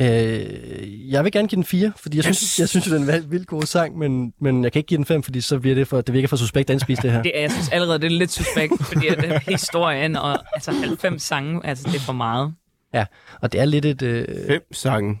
Øh, 0.00 1.10
jeg 1.12 1.24
vil 1.24 1.32
gerne 1.32 1.48
give 1.48 1.56
den 1.56 1.64
4, 1.64 1.92
fordi 1.96 2.16
jeg 2.16 2.24
synes, 2.24 2.58
jeg 2.58 2.68
synes, 2.68 2.84
det 2.84 3.10
er 3.10 3.14
en 3.16 3.30
vildt 3.30 3.46
god 3.46 3.62
sang, 3.62 3.98
men, 3.98 4.32
men 4.40 4.64
jeg 4.64 4.72
kan 4.72 4.80
ikke 4.80 4.88
give 4.88 4.98
den 4.98 5.06
5, 5.06 5.22
fordi 5.22 5.40
så 5.40 5.58
bliver 5.58 5.74
det 5.74 5.88
for, 5.88 6.00
det 6.00 6.14
virker 6.14 6.28
for 6.28 6.36
suspekt 6.36 6.70
at 6.70 6.74
anspise 6.74 7.02
det 7.02 7.12
her. 7.12 7.22
Det 7.30 7.32
er, 7.34 7.40
jeg 7.40 7.50
synes 7.50 7.68
allerede, 7.68 7.98
det 7.98 8.06
er 8.06 8.10
lidt 8.10 8.32
suspekt, 8.32 8.72
fordi 8.84 9.06
at 9.06 9.18
det 9.18 9.32
er 9.32 9.38
historien 9.48 10.16
og 10.16 10.38
altså 10.54 10.72
90 10.72 11.22
sange, 11.22 11.60
altså 11.66 11.84
det 11.88 11.96
er 11.96 12.00
for 12.00 12.12
meget. 12.12 12.54
Og 13.42 13.52
det 13.52 13.60
er 13.60 13.64
lidt 13.64 13.84
et... 13.84 14.02
Øh, 14.02 14.26
fem 14.48 14.72
sange. 14.72 15.18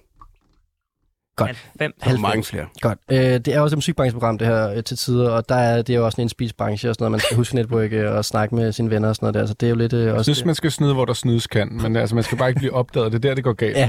Godt. 1.36 1.50
At 1.50 1.56
fem. 1.78 1.92
Der 2.04 2.10
er 2.10 2.18
mange 2.18 2.44
flere. 2.44 2.66
Godt. 2.80 2.98
Øh, 3.10 3.18
det 3.18 3.48
er 3.48 3.60
også 3.60 3.74
et 3.74 3.78
musikbrancheprogram, 3.78 4.38
det 4.38 4.46
her 4.46 4.70
øh, 4.70 4.84
til 4.84 4.96
tider, 4.96 5.30
og 5.30 5.48
der 5.48 5.54
er, 5.54 5.82
det 5.82 5.94
er 5.94 5.98
jo 5.98 6.04
også 6.04 6.20
en 6.20 6.28
spisbranche 6.28 6.90
og 6.90 6.94
sådan 6.94 7.02
noget, 7.02 7.10
man 7.10 7.20
skal 7.20 7.36
huske 7.36 7.54
network 7.54 7.92
og 7.92 8.24
snakke 8.24 8.54
med 8.54 8.72
sine 8.72 8.90
venner 8.90 9.08
og 9.08 9.16
sådan 9.16 9.26
noget 9.26 9.34
der, 9.34 9.46
så 9.46 9.54
det 9.54 9.66
er 9.66 9.70
jo 9.70 9.76
lidt 9.76 9.92
øh, 9.92 10.04
Jeg 10.04 10.14
også... 10.14 10.32
synes, 10.34 10.44
man 10.44 10.54
skal 10.54 10.70
snyde, 10.70 10.94
hvor 10.94 11.04
der 11.04 11.12
snydes 11.12 11.46
kan, 11.46 11.72
men 11.72 11.96
altså, 11.96 12.14
man 12.14 12.24
skal 12.24 12.38
bare 12.38 12.48
ikke 12.48 12.58
blive 12.58 12.74
opdaget. 12.74 13.12
Det 13.12 13.24
er 13.24 13.28
der, 13.28 13.34
det 13.34 13.44
går 13.44 13.52
galt. 13.52 13.76
Ja. 13.76 13.88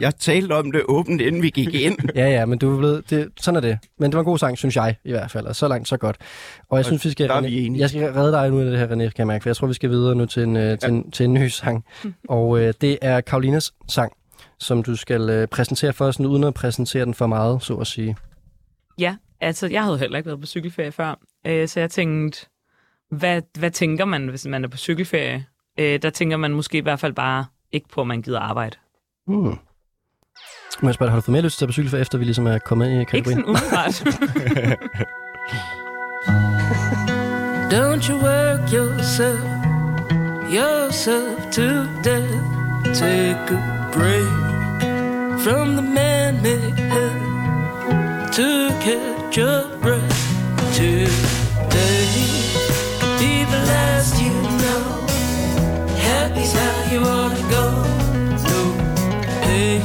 Jeg 0.00 0.14
talte 0.16 0.52
om 0.52 0.72
det 0.72 0.82
åbent, 0.88 1.20
inden 1.20 1.42
vi 1.42 1.50
gik 1.50 1.74
ind. 1.74 1.98
Ja, 2.14 2.28
ja, 2.28 2.46
men 2.46 2.58
du 2.58 2.74
er 2.74 2.78
blevet, 2.78 3.10
det, 3.10 3.28
sådan 3.40 3.56
er 3.56 3.60
det. 3.60 3.78
Men 3.98 4.10
det 4.10 4.14
var 4.16 4.20
en 4.20 4.24
god 4.24 4.38
sang, 4.38 4.58
synes 4.58 4.76
jeg 4.76 4.96
i 5.04 5.10
hvert 5.10 5.30
fald, 5.30 5.46
og 5.46 5.56
så 5.56 5.68
langt, 5.68 5.88
så 5.88 5.96
godt. 5.96 6.16
Og 6.68 6.76
jeg 6.76 6.78
Og 6.78 6.84
synes, 6.84 7.04
vi 7.04 7.10
skal... 7.10 7.28
der 7.28 7.34
er 7.34 7.40
René- 7.40 7.46
vi 7.46 7.66
enige. 7.66 7.80
Jeg 7.80 7.90
skal 7.90 8.12
redde 8.12 8.32
dig 8.32 8.50
nu 8.50 8.58
af 8.60 8.64
det 8.64 8.78
her, 8.78 8.86
René, 8.86 8.90
kan 8.96 9.12
jeg 9.18 9.26
mærke, 9.26 9.42
for 9.42 9.48
jeg 9.48 9.56
tror, 9.56 9.66
vi 9.66 9.74
skal 9.74 9.90
videre 9.90 10.14
nu 10.14 10.26
til 10.26 10.42
en, 10.42 10.56
øh, 10.56 10.78
til 10.78 10.90
en, 10.90 11.10
til 11.10 11.24
en 11.24 11.34
ny 11.34 11.48
sang. 11.48 11.84
Og 12.28 12.60
øh, 12.60 12.74
det 12.80 12.98
er 13.02 13.20
Karolinas 13.20 13.72
sang, 13.88 14.12
som 14.58 14.82
du 14.82 14.96
skal 14.96 15.30
øh, 15.30 15.46
præsentere 15.48 15.92
for 15.92 16.04
os, 16.04 16.14
sådan, 16.14 16.26
uden 16.26 16.44
at 16.44 16.54
præsentere 16.54 17.04
den 17.04 17.14
for 17.14 17.26
meget, 17.26 17.62
så 17.62 17.74
at 17.74 17.86
sige. 17.86 18.16
Ja, 18.98 19.16
altså 19.40 19.66
jeg 19.66 19.84
havde 19.84 19.98
heller 19.98 20.16
ikke 20.18 20.26
været 20.26 20.40
på 20.40 20.46
cykelferie 20.46 20.92
før, 20.92 21.18
øh, 21.46 21.68
så 21.68 21.80
jeg 21.80 21.90
tænkte, 21.90 22.46
hvad, 23.10 23.42
hvad 23.58 23.70
tænker 23.70 24.04
man, 24.04 24.28
hvis 24.28 24.46
man 24.46 24.64
er 24.64 24.68
på 24.68 24.76
cykelferie? 24.76 25.44
Øh, 25.78 26.02
der 26.02 26.10
tænker 26.10 26.36
man 26.36 26.52
måske 26.52 26.78
i 26.78 26.80
hvert 26.80 27.00
fald 27.00 27.12
bare 27.12 27.44
ikke 27.72 27.88
på, 27.88 28.00
at 28.00 28.06
man 28.06 28.22
gider 28.22 28.40
arbejde. 28.40 28.76
Hmm. 29.26 29.58
Må 30.82 30.88
jeg 30.88 30.94
spørge 30.94 31.06
dig, 31.08 31.12
har 31.12 31.20
du 31.20 31.24
fået 31.24 31.32
mere 31.32 31.42
lyst 31.42 31.58
til 31.58 31.64
at 31.64 31.68
på 31.68 31.72
cykelferie, 31.72 32.00
efter 32.00 32.18
vi 32.18 32.24
ligesom 32.24 32.46
er 32.46 32.58
kommet 32.58 32.86
ind 32.86 32.94
i 32.94 32.98
Ikke 33.00 33.10
kategorien? 33.10 33.38
sådan 33.38 33.48
umiddelbart. 33.48 34.04
Don't 37.74 38.02
you 38.08 38.16
work 38.22 38.72
yourself, 38.72 39.40
yourself 40.58 41.38
to 41.52 41.62
death. 42.04 42.34
Take 42.94 43.50
a 43.56 43.58
break 43.92 44.32
from 45.44 45.66
the 45.76 45.82
man-made 45.82 46.78
hell 46.94 47.18
to 48.38 48.48
catch 48.84 49.36
your 49.38 49.60
breath. 49.82 50.18
Today 50.74 52.06
be 53.20 53.32
the 53.52 53.60
last 53.72 54.14
you 54.22 54.32
know. 54.62 54.82
Happy's 56.08 56.52
how 56.60 56.74
you 56.92 57.00
to 57.36 57.42
go. 57.56 57.64
No 58.48 58.58
pain 59.42 59.82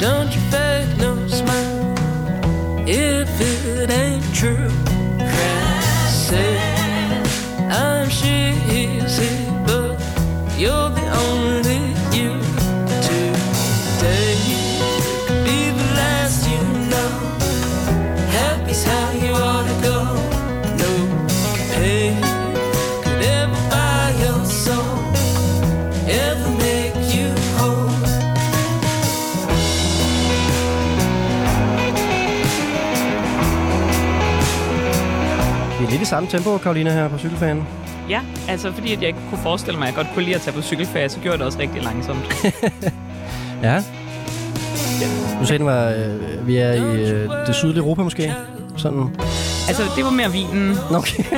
Don't 0.00 0.34
you 0.34 0.40
fake 0.50 0.96
no 0.98 1.26
smile 1.28 1.94
if 2.88 3.40
it 3.40 3.90
ain't 3.90 4.34
true. 4.34 4.89
Samme 36.10 36.28
tempo, 36.28 36.58
Karolina, 36.58 36.90
her 36.90 37.08
på 37.08 37.18
cykelferien. 37.18 37.62
ja, 38.08 38.20
altså 38.48 38.72
fordi 38.72 38.92
at 38.92 39.00
jeg 39.00 39.08
ikke 39.08 39.20
kunne 39.30 39.38
forestille 39.38 39.78
mig, 39.78 39.88
at 39.88 39.94
jeg 39.96 40.04
godt 40.04 40.14
kunne 40.14 40.24
lide 40.24 40.34
at 40.34 40.40
tage 40.40 40.54
på 40.56 40.62
cykelferie, 40.62 41.08
så 41.08 41.18
gjorde 41.20 41.32
jeg 41.32 41.38
det 41.38 41.46
også 41.46 41.58
rigtig 41.58 41.82
langsomt. 41.82 42.24
Ja. 43.62 43.82
Du 45.40 45.46
sagde, 45.46 45.58
den 45.58 45.66
var, 45.66 45.88
øh, 45.88 46.46
vi 46.46 46.56
er 46.56 46.72
i 46.72 47.10
øh, 47.10 47.30
det 47.46 47.54
sydlige 47.54 47.78
Europa 47.78 48.02
måske. 48.02 48.34
Sådan. 48.76 49.10
Altså, 49.68 49.82
det 49.96 50.04
var 50.04 50.10
mere 50.10 50.32
vinen. 50.32 50.76
Okay. 50.94 51.24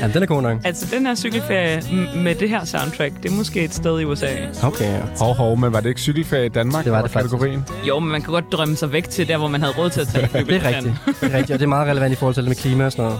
ja, 0.00 0.08
den 0.14 0.22
er 0.22 0.26
god 0.26 0.42
nok. 0.42 0.58
Altså, 0.64 0.86
den 0.96 1.06
her 1.06 1.14
cykelferie 1.14 1.82
med 2.16 2.34
det 2.34 2.48
her 2.48 2.64
soundtrack, 2.64 3.12
det 3.22 3.30
er 3.32 3.36
måske 3.36 3.64
et 3.64 3.74
sted 3.74 4.00
i 4.00 4.04
USA. 4.04 4.26
Okay. 4.62 5.00
Hov, 5.18 5.34
hov, 5.34 5.58
men 5.58 5.72
var 5.72 5.80
det 5.80 5.88
ikke 5.88 6.00
cykelferie 6.00 6.46
i 6.46 6.48
Danmark? 6.48 6.84
Det 6.84 6.92
var 6.92 7.02
det 7.02 7.10
faktisk. 7.10 7.32
kategorien? 7.34 7.64
Jo, 7.88 7.98
men 7.98 8.12
man 8.12 8.22
kan 8.22 8.32
godt 8.32 8.52
drømme 8.52 8.76
sig 8.76 8.92
væk 8.92 9.08
til 9.08 9.28
der, 9.28 9.36
hvor 9.36 9.48
man 9.48 9.60
havde 9.62 9.74
råd 9.78 9.90
til 9.90 10.00
at 10.00 10.08
tage. 10.08 10.28
Det 10.46 10.56
er 10.64 10.68
rigtigt. 10.68 10.94
Det 11.20 11.32
er 11.32 11.38
rigtigt, 11.38 11.50
og 11.50 11.58
det 11.58 11.64
er 11.64 11.68
meget 11.68 11.88
relevant 11.88 12.12
i 12.12 12.16
forhold 12.16 12.34
til 12.34 12.42
det 12.42 12.48
med 12.48 12.56
klima 12.56 12.84
og 12.84 12.92
sådan 12.92 13.12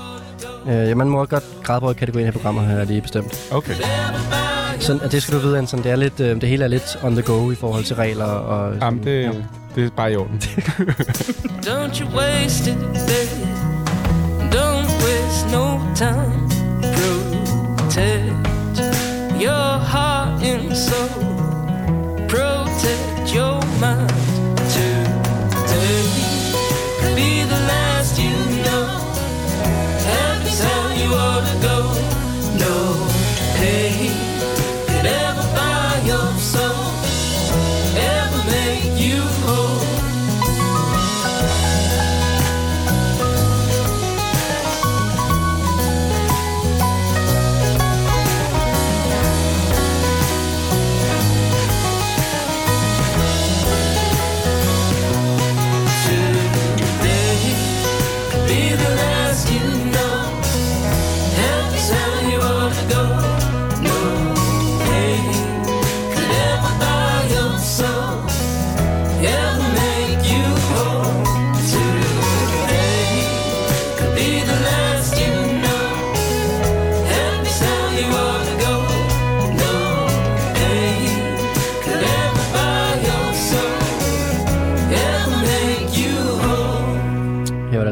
noget. 0.67 0.83
Øh, 0.83 0.89
ja, 0.89 0.95
man 0.95 1.09
må 1.09 1.25
godt 1.25 1.45
græde 1.63 1.81
på 1.81 1.93
kategorien 1.93 2.27
her 2.27 2.33
programmer 2.33 2.63
her, 2.63 2.85
lige 2.85 3.01
bestemt. 3.01 3.49
Okay. 3.51 3.75
Sådan, 4.81 5.03
og 5.03 5.13
det 5.13 5.23
skal 5.23 5.35
du 5.35 5.41
vide, 5.41 5.59
Anson. 5.59 5.83
Det, 5.83 5.91
er 5.91 5.97
lidt, 5.97 6.21
øh, 6.21 6.41
det 6.41 6.49
hele 6.49 6.65
er 6.65 6.69
lidt 6.69 6.99
on 7.03 7.13
the 7.13 7.23
go 7.23 7.51
i 7.51 7.55
forhold 7.55 7.85
til 7.85 7.97
regler 7.97 8.25
og... 8.25 8.75
sådan. 8.75 8.83
Jamen, 8.83 9.05
det, 9.05 9.23
Ja. 9.23 9.31
Don't 11.61 12.01
you 12.01 12.07
waste 12.09 12.67
it, 12.67 12.79
baby. 13.07 13.45
Don't 14.51 14.89
waste 15.05 15.47
no 15.53 15.79
time. 15.95 16.49
Protect 16.81 18.79
your 19.41 19.79
heart 19.93 20.43
and 20.43 20.77
soul. 20.77 21.09
Protect 22.27 23.33
your 23.33 23.61
mind. 23.79 24.11
Today 24.75 26.03
could 27.01 27.15
be 27.15 27.45
the 27.45 27.61
last 27.71 28.19
you 28.19 28.31
know. 28.65 28.99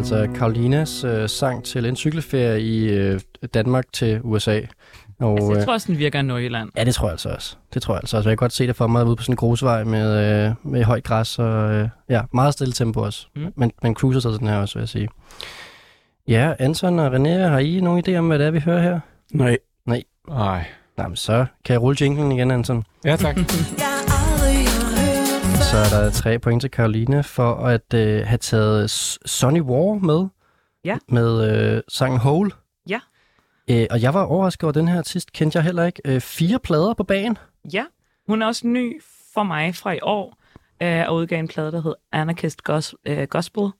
Altså 0.06 0.28
Karolinas 0.34 1.04
øh, 1.04 1.28
sang 1.28 1.64
til 1.64 1.86
en 1.86 1.96
cykelferie 1.96 2.60
i 2.60 2.88
øh, 2.88 3.20
Danmark 3.54 3.84
til 3.92 4.20
USA. 4.22 4.60
Og, 5.20 5.32
Altså, 5.32 5.50
øh, 5.50 5.56
jeg 5.56 5.64
tror 5.64 5.72
også, 5.72 5.86
den 5.86 5.98
virker 5.98 6.18
i 6.18 6.22
Nordjylland. 6.22 6.70
Ja, 6.76 6.84
det 6.84 6.94
tror 6.94 7.06
jeg 7.06 7.12
altså 7.12 7.28
også. 7.28 7.56
Det 7.74 7.82
tror 7.82 7.94
jeg 7.94 8.00
altså 8.02 8.16
også. 8.16 8.28
Jeg 8.28 8.38
kan 8.38 8.44
godt 8.44 8.52
se 8.52 8.66
det 8.66 8.76
for 8.76 8.86
mig 8.86 9.06
ude 9.06 9.16
på 9.16 9.22
sådan 9.22 9.32
en 9.32 9.36
grusvej 9.36 9.84
med, 9.84 10.46
øh, 10.46 10.54
med 10.62 10.84
højt 10.84 11.04
græs 11.04 11.38
og 11.38 11.74
øh, 11.74 11.88
ja, 12.08 12.20
meget 12.34 12.52
stille 12.52 12.72
tempo 12.72 13.00
også. 13.00 13.26
Mm. 13.36 13.52
Men 13.56 13.72
man 13.82 13.94
cruiser 13.94 14.20
sig 14.20 14.32
den 14.40 14.48
her 14.48 14.56
også, 14.56 14.74
vil 14.74 14.82
jeg 14.82 14.88
sige. 14.88 15.08
Ja, 16.28 16.52
Anton 16.58 16.98
og 16.98 17.14
René, 17.14 17.28
har 17.28 17.58
I 17.58 17.80
nogen 17.80 18.04
idé 18.08 18.16
om, 18.16 18.26
hvad 18.26 18.38
det 18.38 18.46
er, 18.46 18.50
vi 18.50 18.60
hører 18.60 18.82
her? 18.82 19.00
Nej. 19.32 19.58
Nej. 19.86 20.04
Nej, 20.96 21.08
men 21.08 21.16
så 21.16 21.46
kan 21.64 21.72
jeg 21.72 21.82
rulle 21.82 21.96
jinglen 22.00 22.32
igen, 22.32 22.50
Anton. 22.50 22.84
Ja, 23.04 23.16
tak. 23.16 23.36
Så 25.76 25.96
er 25.96 26.00
der 26.02 26.10
tre 26.10 26.38
point 26.38 26.60
til 26.60 26.70
Karoline 26.70 27.22
for 27.22 27.54
at 27.54 27.94
øh, 27.94 28.26
have 28.26 28.38
taget 28.38 28.90
Sonny 29.26 29.60
War 29.60 29.94
med. 29.94 30.28
Ja. 30.84 30.98
Med 31.08 31.50
øh, 31.76 31.82
sangen 31.88 32.20
Hole. 32.20 32.50
Ja. 32.88 33.00
Øh, 33.70 33.86
og 33.90 34.02
jeg 34.02 34.14
var 34.14 34.24
overrasket 34.24 34.64
over 34.64 34.72
den 34.72 34.88
her 34.88 34.98
artist, 34.98 35.32
kendte 35.32 35.56
jeg 35.56 35.64
heller 35.64 35.84
ikke. 35.84 36.02
Øh, 36.04 36.20
fire 36.20 36.58
plader 36.58 36.94
på 36.94 37.04
bagen. 37.04 37.38
Ja, 37.72 37.84
hun 38.28 38.42
er 38.42 38.46
også 38.46 38.66
ny 38.66 39.02
for 39.34 39.42
mig 39.42 39.74
fra 39.74 39.92
i 39.92 39.98
år, 40.02 40.36
øh, 40.82 41.04
og 41.08 41.14
udgav 41.14 41.38
en 41.38 41.48
plade, 41.48 41.72
der 41.72 41.82
hedder 41.82 41.96
Anarchist 42.12 42.60
Gos- 42.70 42.94
øh, 43.06 43.28
Gospel. 43.28 43.62
Øh, 43.62 43.70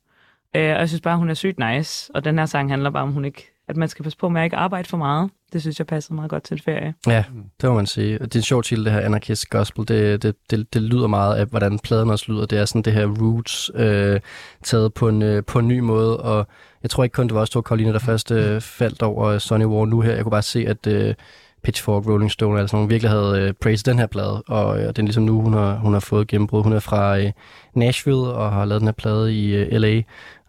og 0.55 0.81
jeg 0.81 0.89
synes 0.89 1.01
bare, 1.01 1.17
hun 1.17 1.31
er 1.31 1.35
sygt 1.35 1.59
nice, 1.59 2.11
og 2.15 2.25
den 2.25 2.39
her 2.39 2.47
sang 2.47 2.71
handler 2.71 2.91
bare 2.91 3.03
om, 3.03 3.13
hun 3.13 3.25
ikke, 3.25 3.56
at 3.69 3.77
man 3.77 3.89
skal 3.89 4.03
passe 4.03 4.19
på 4.19 4.29
med 4.29 4.41
at 4.41 4.45
ikke 4.45 4.57
arbejde 4.57 4.89
for 4.89 4.97
meget. 4.97 5.31
Det 5.53 5.61
synes 5.61 5.79
jeg 5.79 5.87
passer 5.87 6.15
meget 6.15 6.31
godt 6.31 6.43
til 6.43 6.63
ferie. 6.63 6.95
Ja, 7.07 7.25
det 7.61 7.69
må 7.69 7.75
man 7.75 7.87
sige. 7.87 8.19
Det 8.19 8.35
er 8.35 8.39
en 8.39 8.43
sjov 8.43 8.63
titel, 8.63 8.85
det 8.85 8.93
her 8.93 9.01
Anarchist 9.01 9.51
Gospel. 9.51 9.89
Det, 9.89 10.23
det, 10.23 10.37
det, 10.51 10.75
det 10.75 10.83
lyder 10.83 11.07
meget 11.07 11.37
af, 11.37 11.47
hvordan 11.47 11.79
pladen 11.79 12.11
også 12.11 12.33
lyder. 12.33 12.47
Det 12.47 12.59
er 12.59 12.65
sådan 12.65 12.83
det 12.83 12.93
her 12.93 13.07
roots 13.07 13.71
øh, 13.75 14.21
taget 14.63 14.95
på 14.95 15.09
en, 15.09 15.23
øh, 15.23 15.45
på 15.45 15.59
en 15.59 15.69
ny 15.69 15.79
måde, 15.79 16.21
og 16.21 16.47
jeg 16.83 16.91
tror 16.91 17.05
ikke 17.05 17.15
kun, 17.15 17.27
det 17.27 17.35
var 17.35 17.41
også 17.41 17.53
to 17.53 17.61
Karoline, 17.61 17.93
der 17.93 17.99
først 17.99 18.31
øh, 18.31 18.61
faldt 18.61 19.03
over 19.03 19.39
Sonny 19.39 19.65
War 19.65 19.85
nu 19.85 20.01
her. 20.01 20.15
Jeg 20.15 20.23
kunne 20.23 20.31
bare 20.31 20.43
se, 20.43 20.67
at 20.67 20.87
øh, 20.87 21.15
Pitchfork, 21.63 22.07
Rolling 22.07 22.31
Stone, 22.31 22.61
altså 22.61 22.77
nogen 22.77 22.91
virkelig 22.91 23.11
havde 23.11 23.41
øh, 23.41 23.53
praised 23.53 23.85
den 23.85 23.99
her 23.99 24.07
plade, 24.07 24.43
og 24.43 24.79
øh, 24.79 24.89
det 24.89 24.99
er 24.99 25.03
ligesom 25.03 25.23
nu, 25.23 25.41
hun 25.41 25.53
har, 25.53 25.77
hun 25.77 25.93
har 25.93 26.01
fået 26.01 26.29
gennembrud. 26.29 26.63
Hun 26.63 26.73
er 26.73 26.81
fra 26.81 27.19
øh, 27.19 27.33
Nashville 27.75 28.21
og 28.21 28.53
har 28.53 28.65
lavet 28.65 28.81
den 28.81 28.89
her 28.89 28.93
plade 28.93 29.35
i 29.35 29.55
øh, 29.55 29.73
L.A., 29.73 30.03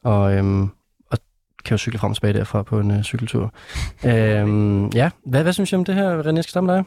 og, 0.04 0.34
øhm, 0.34 0.62
og 0.64 0.70
kan 1.68 1.74
jo 1.74 1.78
cykle 1.78 2.00
frem 2.00 2.12
og 2.12 2.16
tilbage 2.16 2.34
derfra 2.34 2.64
på 2.64 2.80
en 2.80 2.92
øh, 2.92 3.04
cykeltur. 3.04 3.54
øhm, 4.06 4.88
ja, 4.88 5.10
hvad, 5.26 5.44
hvad 5.44 5.54
synes 5.54 5.72
I 5.72 5.76
om 5.76 5.86
det 5.86 5.96
her, 5.96 6.22
René? 6.22 6.24
Skal 6.24 6.36
jeg 6.36 6.44
starte 6.44 6.66
med 6.66 6.76
dig? 6.76 6.84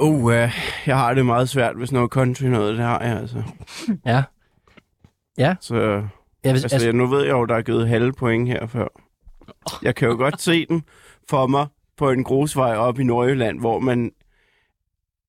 Uh, 0.00 0.24
uh, 0.24 0.32
jeg 0.86 0.98
har 0.98 1.14
det 1.14 1.26
meget 1.26 1.48
svært, 1.48 1.76
hvis 1.76 1.92
noget 1.92 2.10
country 2.10 2.44
noget, 2.44 2.76
det 2.76 2.84
har 2.84 3.00
jeg 3.00 3.18
altså. 3.18 3.42
Ja. 4.06 5.54
Så 5.60 6.02
Ja, 6.44 6.52
hvis, 6.52 6.62
altså, 6.62 6.76
altså, 6.76 6.92
nu 6.92 7.06
ved 7.06 7.22
jeg 7.22 7.30
jo, 7.30 7.44
der 7.44 7.54
er 7.54 7.62
givet 7.62 7.88
halve 7.88 8.12
point 8.12 8.48
her 8.48 8.66
før. 8.66 8.88
Jeg 9.82 9.94
kan 9.94 10.08
jo 10.08 10.14
godt 10.14 10.40
se 10.40 10.66
den 10.66 10.84
for 11.30 11.46
mig 11.46 11.66
på 11.96 12.10
en 12.10 12.24
grusvej 12.24 12.76
op 12.76 12.98
i 12.98 13.04
Nordjylland, 13.04 13.60
hvor 13.60 13.78
man 13.78 14.12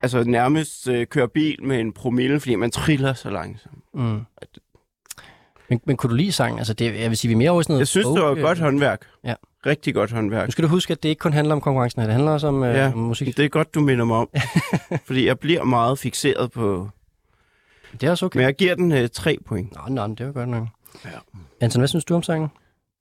altså 0.02 0.24
nærmest 0.24 0.88
øh, 0.88 1.08
kører 1.08 1.28
bil 1.28 1.64
med 1.64 1.80
en 1.80 1.94
promille, 1.94 2.40
fordi 2.40 2.56
man 2.56 2.72
triller 2.72 3.14
så 3.14 3.30
langsomt. 3.30 3.84
mm. 3.94 4.20
Men, 5.74 5.82
men 5.86 5.98
kunne 5.98 6.10
du 6.10 6.16
lide 6.16 6.32
sangen? 6.32 6.58
Altså, 6.60 6.74
det, 6.74 7.00
jeg 7.00 7.10
vil 7.10 7.18
sige, 7.18 7.30
vi 7.30 7.34
er 7.34 7.38
mere 7.38 7.52
over 7.52 7.62
sådan 7.62 7.74
noget 7.74 7.80
Jeg 7.80 7.88
synes, 7.88 8.08
det 8.08 8.22
var 8.22 8.30
folk, 8.30 8.42
godt 8.42 8.58
øh, 8.58 8.64
håndværk. 8.64 9.02
Ja. 9.24 9.34
Rigtig 9.66 9.94
godt 9.94 10.12
håndværk. 10.12 10.48
Nu 10.48 10.52
skal 10.52 10.64
du 10.64 10.70
huske, 10.70 10.92
at 10.92 11.04
det 11.04 11.10
ikke 11.10 11.20
kun 11.20 11.34
handler 11.34 11.56
om 11.56 11.62
konkurrencen. 11.62 12.02
Det 12.02 12.12
handler 12.12 12.32
også 12.32 12.48
om, 12.48 12.64
øh, 12.64 12.76
Ja, 12.76 12.92
om 12.92 12.98
musik. 12.98 13.38
Det 13.38 13.46
er 13.46 13.50
godt, 13.50 13.76
du 13.76 13.82
minder 13.82 14.06
mig 14.06 14.18
om. 14.18 14.30
fordi 15.08 15.28
jeg 15.28 15.40
bliver 15.40 15.64
meget 15.64 16.00
fixeret 16.00 16.52
på... 16.52 16.90
Det 18.02 18.04
er 18.04 18.12
også 18.12 18.26
okay. 18.26 18.38
Men 18.38 18.46
jeg 18.46 18.56
giver 18.56 18.76
den 18.76 18.92
øh, 18.92 19.10
tre 19.14 19.38
point. 19.46 19.74
Nå, 19.76 20.08
nå, 20.08 20.16
det 20.16 20.26
var 20.26 20.32
godt 20.32 20.50
nok. 20.50 20.68
Ja. 21.06 21.10
Anton, 21.62 21.80
hvad 21.80 21.88
synes 21.88 22.06
du 22.06 22.16
om 22.16 22.24
sangen? 22.24 22.50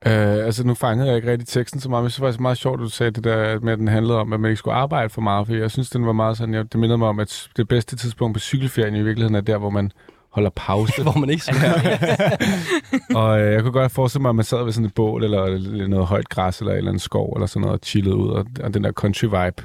Øh, 0.07 0.47
altså, 0.47 0.67
nu 0.67 0.75
fangede 0.75 1.09
jeg 1.09 1.17
ikke 1.17 1.31
rigtig 1.31 1.49
teksten 1.49 1.81
så 1.81 1.89
meget, 1.89 2.03
men 2.03 2.07
jeg 2.07 2.13
synes 2.13 2.25
faktisk 2.25 2.41
meget 2.41 2.59
sjovt, 2.59 2.81
at 2.81 2.85
du 2.85 2.89
sagde 2.89 3.11
det 3.11 3.25
der 3.25 3.61
med, 3.61 3.73
at 3.73 3.79
den 3.79 3.89
handlede 3.89 4.19
om, 4.19 4.33
at 4.33 4.41
man 4.41 4.49
ikke 4.49 4.59
skulle 4.59 4.75
arbejde 4.75 5.11
for 5.11 5.21
meget, 5.21 5.47
for 5.47 5.55
jeg 5.55 5.71
synes, 5.71 5.91
den 5.91 6.07
var 6.07 6.13
meget 6.13 6.37
sådan, 6.37 6.55
jeg, 6.55 6.73
det 6.73 6.81
mindede 6.81 6.99
mig 6.99 7.09
om, 7.09 7.19
at 7.19 7.49
det 7.57 7.69
bedste 7.69 7.97
tidspunkt 7.97 8.35
på 8.35 8.41
cykelferien 8.41 8.95
i 8.95 9.03
virkeligheden 9.03 9.35
er 9.35 9.41
der, 9.41 9.59
hvor 9.59 9.71
man 9.71 9.93
holder 10.33 10.51
pause. 10.51 11.03
Hvor 11.03 11.18
man 11.18 11.31
ikke 11.31 11.45
skal. 11.45 11.57
og 13.21 13.40
øh, 13.40 13.53
jeg 13.53 13.62
kunne 13.62 13.73
godt 13.73 13.92
forestille 13.92 14.23
mig, 14.23 14.29
at 14.29 14.35
man 14.35 14.45
sad 14.45 14.64
ved 14.64 14.73
sådan 14.73 14.87
et 14.87 14.95
bål, 14.95 15.25
eller, 15.25 15.42
eller 15.42 15.87
noget 15.87 16.07
højt 16.07 16.29
græs, 16.29 16.61
eller 16.61 16.73
et 16.73 16.79
eller 16.79 16.90
andet 16.90 17.03
skov, 17.03 17.33
eller 17.37 17.47
sådan 17.47 17.61
noget, 17.61 17.81
og 17.81 17.87
chillede 17.87 18.16
ud, 18.16 18.31
og, 18.31 18.47
og 18.62 18.75
den 18.75 18.85
der 18.85 18.92
country 18.92 19.25
vibe 19.25 19.62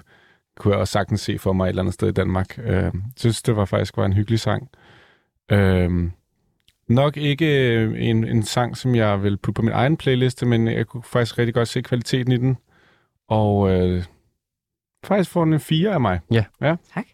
kunne 0.57 0.73
jeg 0.73 0.81
også 0.81 0.91
sagtens 0.91 1.21
se 1.21 1.39
for 1.39 1.53
mig 1.53 1.65
et 1.65 1.69
eller 1.69 1.81
andet 1.81 1.93
sted 1.93 2.07
i 2.07 2.11
Danmark. 2.11 2.59
Øh, 2.63 2.73
jeg 2.73 2.91
synes, 3.17 3.41
det 3.41 3.55
var 3.55 3.65
faktisk 3.65 3.97
var 3.97 4.05
en 4.05 4.13
hyggelig 4.13 4.39
sang. 4.39 4.69
Øh, 5.51 6.11
nok 6.89 7.17
ikke 7.17 7.73
øh, 7.73 7.93
en, 7.97 8.23
en 8.23 8.43
sang, 8.43 8.77
som 8.77 8.95
jeg 8.95 9.23
vil 9.23 9.37
putte 9.37 9.55
på 9.59 9.61
min 9.61 9.73
egen 9.73 9.97
playliste, 9.97 10.45
men 10.45 10.67
jeg 10.67 10.87
kunne 10.87 11.03
faktisk 11.03 11.37
rigtig 11.37 11.53
godt 11.53 11.67
se 11.67 11.81
kvaliteten 11.81 12.31
i 12.31 12.37
den. 12.37 12.57
Og 13.27 13.71
øh, 13.71 14.03
faktisk 15.05 15.29
får 15.29 15.43
den 15.43 15.53
en 15.53 15.59
4 15.59 15.93
af 15.93 16.01
mig. 16.01 16.19
Tak. 16.93 17.05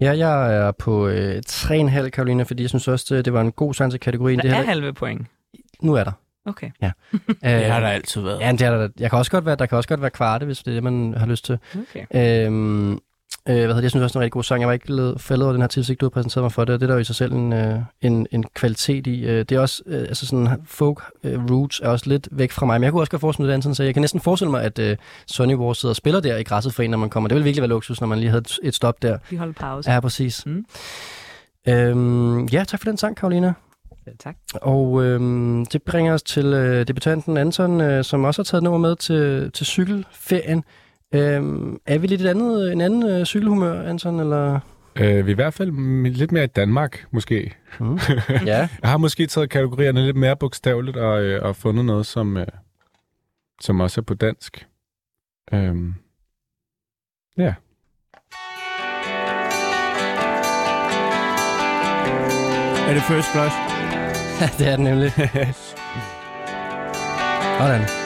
Ja, 0.00 0.18
jeg 0.18 0.54
er 0.56 0.70
på 0.72 1.08
øh, 1.08 1.42
3,5, 1.48 2.08
Karoline, 2.08 2.44
fordi 2.44 2.62
jeg 2.62 2.68
synes 2.70 2.88
også, 2.88 3.16
det, 3.16 3.24
det 3.24 3.32
var 3.32 3.40
en 3.40 3.52
god 3.52 3.74
sang 3.74 3.90
til 3.90 4.00
kategorien. 4.00 4.38
Der 4.38 4.42
det 4.42 4.50
er 4.52 4.54
her, 4.56 4.62
halve 4.64 4.92
point. 4.92 5.26
nu 5.82 5.94
er 5.94 6.04
der. 6.04 6.12
Okay. 6.44 6.70
Øh, 6.82 7.50
Det 7.50 7.64
har 7.64 7.80
der 7.80 7.88
altid 7.88 8.20
været. 8.22 8.40
Ja, 8.40 8.52
det 8.52 8.62
er 8.62 8.70
der. 8.78 8.88
Jeg 9.00 9.10
kan 9.10 9.18
også 9.18 9.30
godt 9.30 9.46
være, 9.46 9.56
der 9.56 9.66
kan 9.66 9.76
også 9.76 9.88
godt 9.88 10.00
være 10.00 10.10
kvarte, 10.10 10.46
hvis 10.46 10.58
det 10.58 10.70
er 10.70 10.74
det, 10.74 10.82
man 10.82 11.14
har 11.16 11.26
lyst 11.26 11.44
til. 11.44 11.58
okay. 11.74 12.44
Øhm, 12.46 12.98
øh, 13.48 13.54
hvad 13.54 13.62
hedder 13.62 13.74
det? 13.74 13.82
Jeg 13.82 13.90
synes 13.90 14.04
også, 14.04 14.12
det 14.12 14.16
er 14.16 14.20
en 14.20 14.22
rigtig 14.22 14.32
god 14.32 14.42
sang. 14.42 14.60
Jeg 14.60 14.68
var 14.68 14.72
ikke 14.72 15.14
faldet 15.16 15.44
over 15.44 15.52
den 15.52 15.60
her 15.60 15.68
tidsigt, 15.68 16.00
du 16.00 16.06
har 16.06 16.10
præsenteret 16.10 16.44
mig 16.44 16.52
for 16.52 16.64
det, 16.64 16.74
og 16.74 16.80
det 16.80 16.86
er 16.86 16.88
der 16.88 16.94
jo 16.94 17.00
i 17.00 17.04
sig 17.04 17.16
selv 17.16 17.32
en, 17.32 17.52
øh, 17.52 17.78
en, 18.00 18.26
en 18.30 18.44
kvalitet 18.54 19.06
i. 19.06 19.24
Øh, 19.24 19.38
det 19.38 19.52
er 19.52 19.60
også, 19.60 19.82
øh, 19.86 20.00
altså 20.00 20.26
sådan 20.26 20.48
folk 20.64 21.02
øh, 21.24 21.50
roots 21.50 21.80
er 21.80 21.88
også 21.88 22.08
lidt 22.08 22.28
væk 22.30 22.52
fra 22.52 22.66
mig, 22.66 22.80
men 22.80 22.84
jeg 22.84 22.92
kunne 22.92 23.02
også 23.02 23.10
godt 23.10 23.20
forestille 23.20 23.44
mig 23.44 23.48
det, 23.48 23.54
Anton 23.54 23.74
sagde. 23.74 23.86
Jeg 23.86 23.94
kan 23.94 24.00
næsten 24.00 24.20
forestille 24.20 24.50
mig, 24.50 24.62
at 24.62 24.78
øh, 24.78 24.96
Sonny 25.26 25.54
War 25.54 25.72
sidder 25.72 25.92
og 25.92 25.96
spiller 25.96 26.20
der 26.20 26.36
i 26.36 26.42
græsset 26.42 26.74
for 26.74 26.82
en, 26.82 26.90
når 26.90 26.98
man 26.98 27.10
kommer. 27.10 27.28
Det 27.28 27.34
vil 27.34 27.44
virkelig 27.44 27.62
være 27.62 27.68
luksus, 27.68 28.00
når 28.00 28.08
man 28.08 28.18
lige 28.18 28.30
havde 28.30 28.40
et, 28.40 28.58
et 28.62 28.74
stop 28.74 29.02
der. 29.02 29.18
Vi 29.30 29.36
holder 29.36 29.54
pause. 29.54 29.92
Ja, 29.92 30.00
præcis. 30.00 30.46
Mm. 30.46 30.64
Øhm, 31.68 32.44
ja, 32.44 32.64
tak 32.64 32.80
for 32.80 32.84
den 32.84 32.96
sang, 32.96 33.16
Karolina. 33.16 33.52
Selv 34.04 34.16
tak. 34.18 34.36
Og 34.54 35.04
øhm, 35.04 35.66
det 35.66 35.82
bringer 35.82 36.14
os 36.14 36.22
til 36.22 36.46
øh, 36.46 36.88
debutanten 36.88 37.36
Anton, 37.36 37.80
øh, 37.80 38.04
som 38.04 38.24
også 38.24 38.42
har 38.42 38.44
taget 38.44 38.62
nummer 38.62 38.78
med 38.78 38.96
til, 38.96 39.50
til 39.52 39.66
cykelferien. 39.66 40.64
Øhm, 41.14 41.78
er 41.86 41.98
vi 41.98 42.06
lidt 42.06 42.20
et 42.20 42.26
andet, 42.26 42.72
en 42.72 42.80
anden 42.80 43.08
øh, 43.10 43.24
cykelhumør, 43.24 43.82
Anton, 43.82 44.20
eller? 44.20 44.60
Øh, 44.96 45.26
vi 45.26 45.30
er 45.30 45.34
i 45.34 45.34
hvert 45.34 45.54
fald 45.54 45.70
m- 45.70 46.08
lidt 46.18 46.32
mere 46.32 46.44
i 46.44 46.46
Danmark, 46.46 47.04
måske. 47.10 47.54
Mm. 47.80 47.94
ja. 48.46 48.68
Jeg 48.82 48.90
har 48.90 48.96
måske 48.96 49.26
taget 49.26 49.50
kategorierne 49.50 50.04
lidt 50.06 50.16
mere 50.16 50.36
bogstaveligt 50.36 50.96
og, 50.96 51.22
øh, 51.22 51.42
og 51.42 51.56
fundet 51.56 51.84
noget, 51.84 52.06
som, 52.06 52.36
øh, 52.36 52.46
som 53.60 53.80
også 53.80 54.00
er 54.00 54.04
på 54.04 54.14
dansk. 54.14 54.66
Øhm. 55.52 55.94
Ja. 57.38 57.54
Er 62.88 62.94
det 62.94 63.02
First 63.02 63.28
Flush? 63.32 63.56
det 64.58 64.68
er 64.68 64.76
det 64.76 64.80
nemlig. 64.84 65.12
Sådan. 67.58 67.99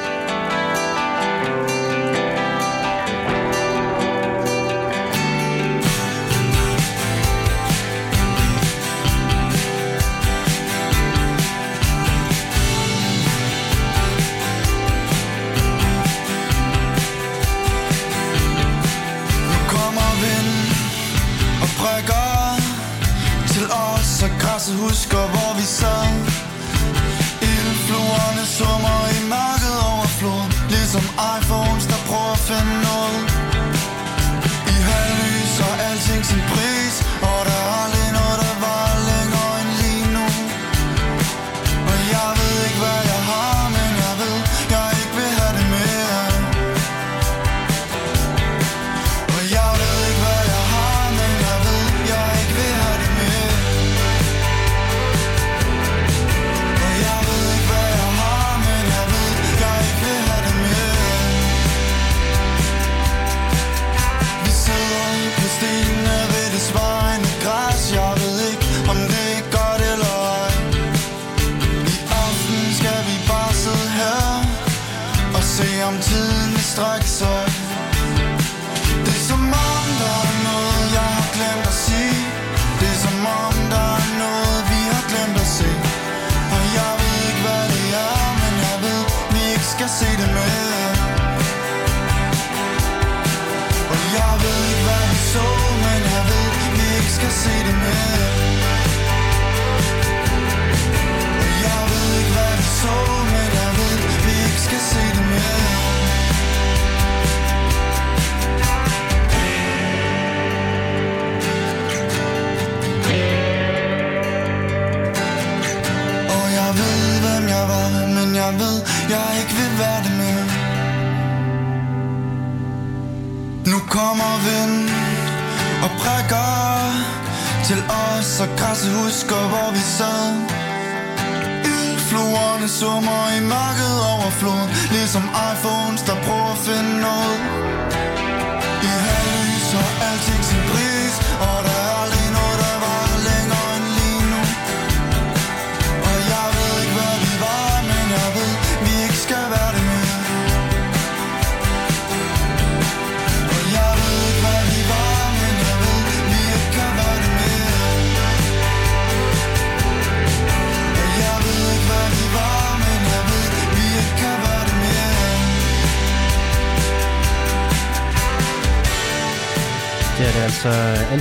Husker 24.74 25.24
hvor 25.34 25.52
vi 25.56 25.62
sad. 25.62 26.03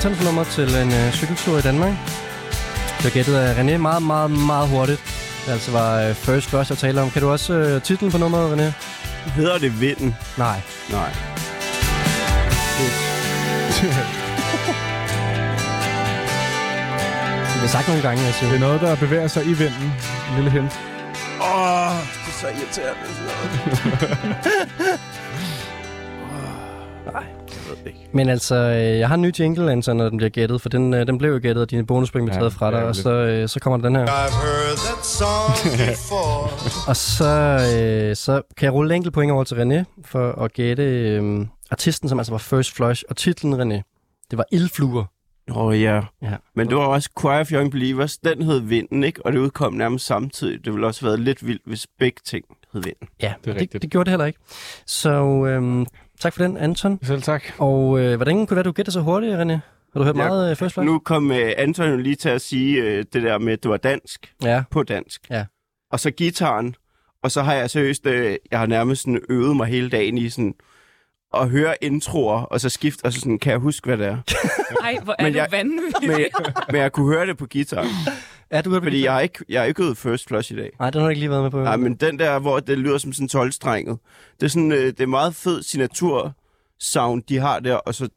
Antons 0.06 0.26
nummer 0.26 0.44
til 0.44 0.76
en 0.76 0.94
øh, 0.94 1.12
cykeltur 1.14 1.58
i 1.58 1.62
Danmark. 1.62 1.94
Det 3.04 3.14
gættet 3.14 3.36
af 3.36 3.54
René 3.56 3.78
meget, 3.78 4.04
meget, 4.04 4.32
meget 4.32 4.70
hurtigt. 4.70 5.02
Det 5.46 5.52
altså 5.52 5.72
var 5.72 6.02
øh, 6.02 6.14
First 6.16 6.50
Flush, 6.50 6.72
jeg 6.72 6.78
taler 6.78 7.02
om. 7.02 7.10
Kan 7.10 7.22
du 7.22 7.30
også 7.30 7.54
øh, 7.54 7.82
titlen 7.82 8.12
på 8.12 8.18
nummeret, 8.18 8.54
René? 8.54 8.74
Hedder 9.36 9.58
det 9.58 9.82
Vinden? 9.82 10.16
Nej. 10.38 10.62
Nej. 10.92 11.10
Det 17.54 17.62
har 17.62 17.68
sagt 17.68 17.88
nogle 17.88 18.02
gange, 18.02 18.24
jeg 18.24 18.34
Det 18.42 18.56
er 18.56 18.60
noget, 18.60 18.82
der 18.82 18.96
bevæger 18.96 19.28
sig 19.28 19.46
i 19.46 19.54
vinden. 19.54 19.94
En 20.30 20.36
lille 20.36 20.52
hint. 20.52 20.80
Åh, 21.42 21.46
oh, 21.46 21.96
det 22.26 22.28
er 22.28 22.40
så 22.42 22.48
irriterende. 22.48 23.08
Men 28.14 28.30
altså, 28.30 28.56
øh, 28.56 29.00
jeg 29.00 29.08
har 29.08 29.16
en 29.16 29.22
ny 29.22 29.32
jingle, 29.40 29.72
Anton, 29.72 29.98
når 29.98 30.10
den 30.10 30.18
bliver 30.18 30.30
gættet, 30.30 30.62
for 30.62 30.70
den, 30.70 30.94
øh, 30.94 31.08
den 31.08 31.18
blev 31.18 31.32
jo 31.32 31.40
gættet, 31.42 31.62
og 31.62 31.72
dine 31.72 31.86
bonuspoint 31.86 32.26
blev 32.26 32.34
Ja, 32.34 32.40
taget 32.40 32.54
fra 32.54 32.66
dig, 32.72 32.76
og 32.76 32.82
ærgerligt. 32.82 33.04
så, 33.04 33.10
øh, 33.12 33.50
så 33.50 33.60
kommer 33.60 33.78
der 33.78 33.84
den 33.90 33.96
her. 33.96 34.06
I've 34.06 34.46
heard 34.46 34.78
that 34.78 35.06
song 35.06 35.78
before. 35.90 36.50
Og 36.90 36.96
så, 36.96 37.30
øh, 38.10 38.16
så 38.16 38.42
kan 38.58 38.66
jeg 38.66 38.74
rulle 38.74 38.96
enkelt 38.96 39.14
point 39.14 39.32
over 39.32 39.44
til 39.44 39.56
René 39.56 40.02
for 40.06 40.32
at 40.32 40.54
gætte 40.54 40.84
øh, 40.84 41.46
artisten, 41.72 42.10
som 42.10 42.20
altså 42.20 42.32
var 42.34 42.38
First 42.38 42.76
Flush, 42.76 43.04
og 43.10 43.18
titlen, 43.18 43.54
René, 43.62 43.82
det 44.32 44.38
var 44.38 44.46
Ildfluer. 44.52 45.06
Åh 45.52 45.58
oh, 45.66 45.82
ja. 45.82 46.02
Ja. 46.22 46.36
Men 46.56 46.68
det 46.68 46.78
var 46.78 46.84
også 46.84 47.10
Choir 47.20 47.40
of 47.40 47.52
Young 47.52 47.72
Believers. 47.72 48.18
Den 48.18 48.42
hed 48.42 48.60
Vinden, 48.60 49.04
ikke? 49.04 49.26
Og 49.26 49.32
det 49.34 49.40
udkom 49.40 49.74
nærmest 49.74 50.06
samtidig. 50.06 50.66
Det 50.66 50.74
ville 50.74 50.88
også 50.88 51.02
have 51.02 51.08
været 51.08 51.20
lidt 51.20 51.48
vildt, 51.48 51.62
hvis 51.66 51.88
begge 52.00 52.22
ting 52.26 52.46
hed 52.74 52.82
Vinden. 52.82 53.08
Ja, 53.22 53.34
Det 53.46 53.56
er 53.56 53.60
det, 53.60 53.82
det 53.82 53.90
gjorde 53.92 54.06
det 54.06 54.12
heller 54.12 54.26
ikke. 54.26 54.40
Så 54.86 55.10
øh, 55.46 55.86
tak 56.24 56.34
for 56.34 56.44
den, 56.44 56.58
Anton. 56.58 57.00
Selv 57.04 57.22
tak. 57.22 57.44
Og 57.58 58.00
øh, 58.00 58.16
hvordan 58.16 58.36
kunne 58.36 58.48
det 58.48 58.56
være, 58.56 58.64
du 58.64 58.72
gætter 58.72 58.92
så 58.92 59.02
hurtigt, 59.02 59.34
René? 59.34 59.52
Har 59.94 60.00
du 60.00 60.04
hørt 60.04 60.16
Ja, 60.18 60.28
meget 60.28 60.52
øh, 60.52 60.56
First 60.58 60.74
Flush? 60.74 60.86
Nu 60.86 61.00
kom 61.00 61.32
uh, 61.32 61.38
Anton 61.58 61.90
jo 61.90 61.98
lige 61.98 62.16
til 62.16 62.30
at 62.30 62.42
sige 62.42 62.82
uh, 62.84 62.88
det 63.14 63.14
der 63.24 63.38
med, 63.38 63.54
at 63.54 63.64
det 63.64 63.72
var 63.72 63.78
dansk 63.78 64.34
Ja, 64.44 64.64
på 64.72 64.84
dansk. 64.84 65.22
Ja. 65.30 65.46
Og 65.92 66.00
så 66.00 66.12
gitaren. 66.12 66.76
Og 67.24 67.32
så 67.32 67.42
har 67.42 67.54
jeg 67.54 67.70
seriøst, 67.70 68.06
uh, 68.06 68.14
jeg 68.52 68.60
har 68.60 68.66
nærmest 68.66 69.02
sådan 69.02 69.20
øvet 69.30 69.56
mig 69.58 69.68
hele 69.68 69.90
dagen 69.90 70.18
i 70.18 70.30
sådan 70.30 70.54
at 71.34 71.50
høre 71.50 71.76
introer, 71.84 72.42
og 72.42 72.62
så 72.62 72.70
skift, 72.70 73.04
og 73.06 73.14
så 73.14 73.20
sådan, 73.20 73.40
kan 73.40 73.52
jeg 73.52 73.60
huske, 73.60 73.86
hvad 73.86 73.98
det 73.98 74.08
er? 74.08 74.18
Ej, 74.84 74.98
hvor 75.04 75.16
er 75.20 75.24
Men 75.24 75.34
du 75.34 75.40
jeg- 75.40 75.48
vanvittig. 75.52 76.08
men, 76.10 76.20
jeg, 76.20 76.30
men 76.72 76.82
jeg 76.82 76.92
kunne 76.92 77.14
høre 77.16 77.28
det 77.28 77.38
på 77.38 77.48
guitar, 77.54 77.88
ja 78.54 78.62
du 78.62 78.70
hørte 78.70 78.84
fordi 78.84 79.04
jeg 79.04 79.14
har 79.14 79.20
ikke, 79.20 79.46
jeg 79.50 79.62
har 79.62 79.66
ikke 79.68 79.84
øvet 79.84 79.98
First 79.98 80.28
Flush 80.28 80.52
i 80.52 80.56
dag. 80.56 80.72
Nej, 80.80 80.90
den 80.90 81.02
har 81.02 81.08
du 81.08 81.10
ikke 81.10 81.20
lige 81.20 81.30
været 81.30 81.44
med 81.44 81.52
på. 81.52 81.64
Nej, 81.64 81.76
men 81.78 81.96
den 81.96 82.20
der, 82.20 82.40
hvor 82.40 82.60
det 82.60 82.78
lyder 82.78 82.98
som 82.98 83.14
sådan 83.14 83.42
12-strenget, 83.42 83.98
det 84.40 84.46
er 84.46 84.50
sådan, 84.50 84.72
øh, 84.72 84.86
det 84.86 85.00
er 85.02 85.06
meget 85.08 85.36
fed 85.36 85.64
signatur 85.64 86.34
sound, 86.80 87.24
de 87.30 87.38
har 87.40 87.60
der, 87.60 87.76
og 87.76 87.96
så 87.96 88.10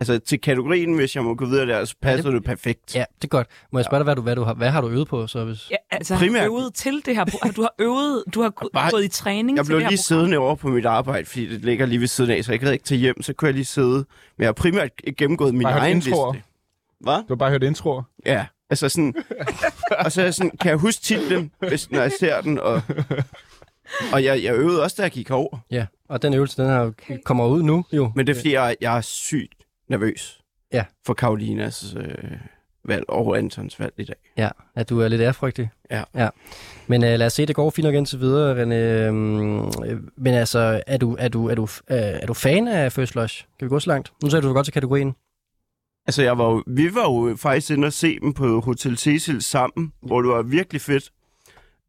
Altså 0.00 0.18
til 0.18 0.40
kategorien, 0.40 0.94
hvis 0.94 1.16
jeg 1.16 1.24
må 1.24 1.34
gå 1.34 1.44
videre 1.46 1.66
der, 1.66 1.84
så 1.84 1.94
passer 2.02 2.30
det 2.30 2.44
perfekt. 2.44 2.94
Ja, 2.96 3.04
det 3.16 3.24
er 3.24 3.28
godt. 3.28 3.46
Må 3.72 3.78
jeg 3.78 3.84
spørge 3.84 3.98
dig, 3.98 4.04
hvad, 4.04 4.16
du, 4.16 4.22
hvad, 4.22 4.36
du 4.36 4.42
har, 4.42 4.54
hvad 4.54 4.70
har 4.70 4.80
du 4.80 4.88
øvet 4.88 5.08
på? 5.08 5.26
Så 5.26 5.44
hvis... 5.44 5.70
Ja, 5.70 5.76
altså, 5.90 6.14
Primært- 6.14 6.18
Primært. 6.18 6.44
øvet 6.46 6.74
til 6.74 7.02
det 7.06 7.16
her. 7.16 7.24
Du 7.56 7.62
har 7.62 7.74
øvet, 7.78 8.24
du 8.34 8.42
har 8.42 8.52
Bare- 8.72 8.90
gået 8.90 9.04
i 9.04 9.08
træning 9.08 9.56
Jeg 9.56 9.64
til 9.64 9.70
blev 9.70 9.76
det 9.76 9.84
her 9.84 9.90
lige 9.90 9.98
siddende 9.98 10.38
over 10.38 10.54
på 10.54 10.68
mit 10.68 10.84
arbejde, 10.86 11.26
fordi 11.26 11.46
det 11.48 11.64
ligger 11.64 11.86
lige 11.86 12.00
ved 12.00 12.06
siden 12.06 12.30
af, 12.30 12.44
så 12.44 12.52
jeg 12.52 12.60
kan 12.60 12.72
ikke 12.72 12.84
tage 12.84 12.98
hjem, 12.98 13.22
så 13.22 13.32
kunne 13.32 13.46
jeg 13.46 13.54
lige 13.54 13.64
sidde. 13.64 13.94
Men 13.96 14.04
jeg 14.38 14.46
har 14.46 14.52
primært 14.52 14.90
gennemgået 15.16 15.54
min 15.54 15.62
Bare 15.62 15.78
egen 15.78 15.96
liste. 15.98 16.10
Hvad? 17.00 17.14
Du 17.16 17.24
har 17.28 17.36
bare 17.36 17.50
hørt 17.50 17.62
introer. 17.62 18.02
Ja, 18.26 18.46
altså 18.70 18.88
sådan... 18.88 19.14
og 20.04 20.12
så 20.12 20.20
er 20.20 20.24
jeg 20.24 20.34
sådan, 20.34 20.50
kan 20.60 20.68
jeg 20.70 20.78
huske 20.78 21.02
titlen, 21.02 21.50
hvis, 21.68 21.90
når 21.90 22.00
jeg 22.00 22.12
ser 22.20 22.40
den, 22.40 22.58
og... 22.58 22.82
Og 24.12 24.24
jeg, 24.24 24.42
jeg 24.42 24.54
øvede 24.54 24.82
også, 24.82 24.94
da 24.98 25.02
jeg 25.02 25.10
gik 25.10 25.30
over. 25.30 25.58
Ja, 25.70 25.86
og 26.08 26.22
den 26.22 26.34
øvelse, 26.34 26.62
den 26.62 26.70
her 26.70 26.90
kommer 27.24 27.46
ud 27.46 27.62
nu 27.62 27.84
jo. 27.92 28.12
Men 28.14 28.26
det 28.26 28.32
er, 28.32 28.36
fordi 28.36 28.52
jeg, 28.52 28.76
jeg 28.80 28.96
er 28.96 29.00
sygt 29.00 29.54
nervøs 29.88 30.40
Ja. 30.72 30.84
for 31.06 31.14
Karolinas 31.14 31.94
øh, 31.96 32.14
valg 32.84 33.04
og 33.08 33.38
Antons 33.38 33.80
valg 33.80 33.92
i 33.96 34.04
dag. 34.04 34.16
Ja, 34.36 34.48
at 34.76 34.88
du 34.88 35.00
er 35.00 35.08
lidt 35.08 35.20
ærefrygtig. 35.20 35.70
Ja. 35.90 36.02
ja. 36.14 36.28
Men 36.86 37.02
uh, 37.02 37.08
lad 37.08 37.26
os 37.26 37.32
se, 37.32 37.46
det 37.46 37.56
går 37.56 37.70
fint 37.70 37.84
nok 37.84 37.94
indtil 37.94 38.20
videre, 38.20 38.62
René. 38.62 38.74
Øhm, 38.74 39.58
øh, 39.84 40.00
men 40.16 40.34
altså, 40.34 40.82
er 40.86 40.96
du, 40.96 41.16
er, 41.18 41.28
du, 41.28 41.48
er, 41.48 41.54
du, 41.54 41.62
øh, 41.62 41.98
er 41.98 42.26
du 42.26 42.34
fan 42.34 42.68
af 42.68 42.92
First 42.92 43.12
Flush? 43.12 43.44
Kan 43.58 43.64
vi 43.66 43.68
gå 43.68 43.80
så 43.80 43.90
langt? 43.90 44.12
Nu 44.22 44.30
sagde 44.30 44.46
du 44.46 44.52
godt 44.52 44.66
til 44.66 44.72
kategorien. 44.74 45.14
Altså, 46.08 46.22
jeg 46.22 46.38
var 46.38 46.44
jo, 46.50 46.62
vi 46.66 46.94
var 46.94 47.02
jo 47.02 47.36
faktisk 47.36 47.70
inde 47.70 47.86
og 47.86 47.92
se 47.92 48.20
dem 48.20 48.32
på 48.32 48.60
Hotel 48.60 48.98
Cecil 48.98 49.42
sammen, 49.42 49.92
hvor 50.02 50.22
det 50.22 50.30
var 50.30 50.42
virkelig 50.42 50.80
fedt. 50.80 51.10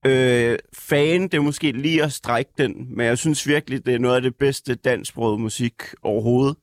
Øh, 0.05 0.57
fan, 0.73 1.21
det 1.21 1.33
er 1.33 1.41
måske 1.41 1.71
lige 1.71 2.03
at 2.03 2.11
strække 2.11 2.51
den, 2.57 2.87
men 2.95 3.05
jeg 3.05 3.17
synes 3.17 3.47
virkelig, 3.47 3.85
det 3.85 3.93
er 3.95 3.99
noget 3.99 4.15
af 4.15 4.21
det 4.21 4.35
bedste 4.35 4.75
dansksproget 4.75 5.39
musik 5.39 5.73
overhovedet. 6.01 6.55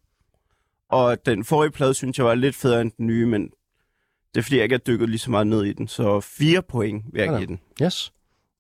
Og 0.91 1.27
den 1.27 1.45
forrige 1.45 1.71
plade, 1.71 1.95
synes 1.95 2.19
jeg 2.19 2.27
var 2.27 2.35
lidt 2.35 2.57
federe 2.57 2.81
end 2.81 2.93
den 2.97 3.07
nye, 3.07 3.27
men 3.27 3.43
det 4.35 4.41
er 4.41 4.43
fordi, 4.43 4.57
jeg 4.57 4.63
ikke 4.63 4.75
har 4.75 4.79
dykket 4.87 5.09
lige 5.09 5.19
så 5.19 5.31
meget 5.31 5.47
ned 5.47 5.65
i 5.65 5.73
den. 5.73 5.89
Så 5.89 6.21
fire 6.21 6.63
point 6.63 7.05
vil 7.13 7.19
jeg 7.19 7.27
Sådan. 7.27 7.41
give 7.41 7.47
den. 7.47 7.61
Yes. 7.83 8.13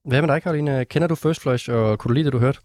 Hvad 0.04 0.22
med 0.22 0.28
dig, 0.28 0.42
Karoline? 0.42 0.84
Kender 0.84 1.08
du 1.08 1.14
First 1.14 1.42
Flush, 1.42 1.70
og 1.70 1.98
kunne 1.98 2.08
du 2.08 2.14
lide 2.14 2.24
det, 2.24 2.32
du 2.32 2.38
hørte? 2.38 2.58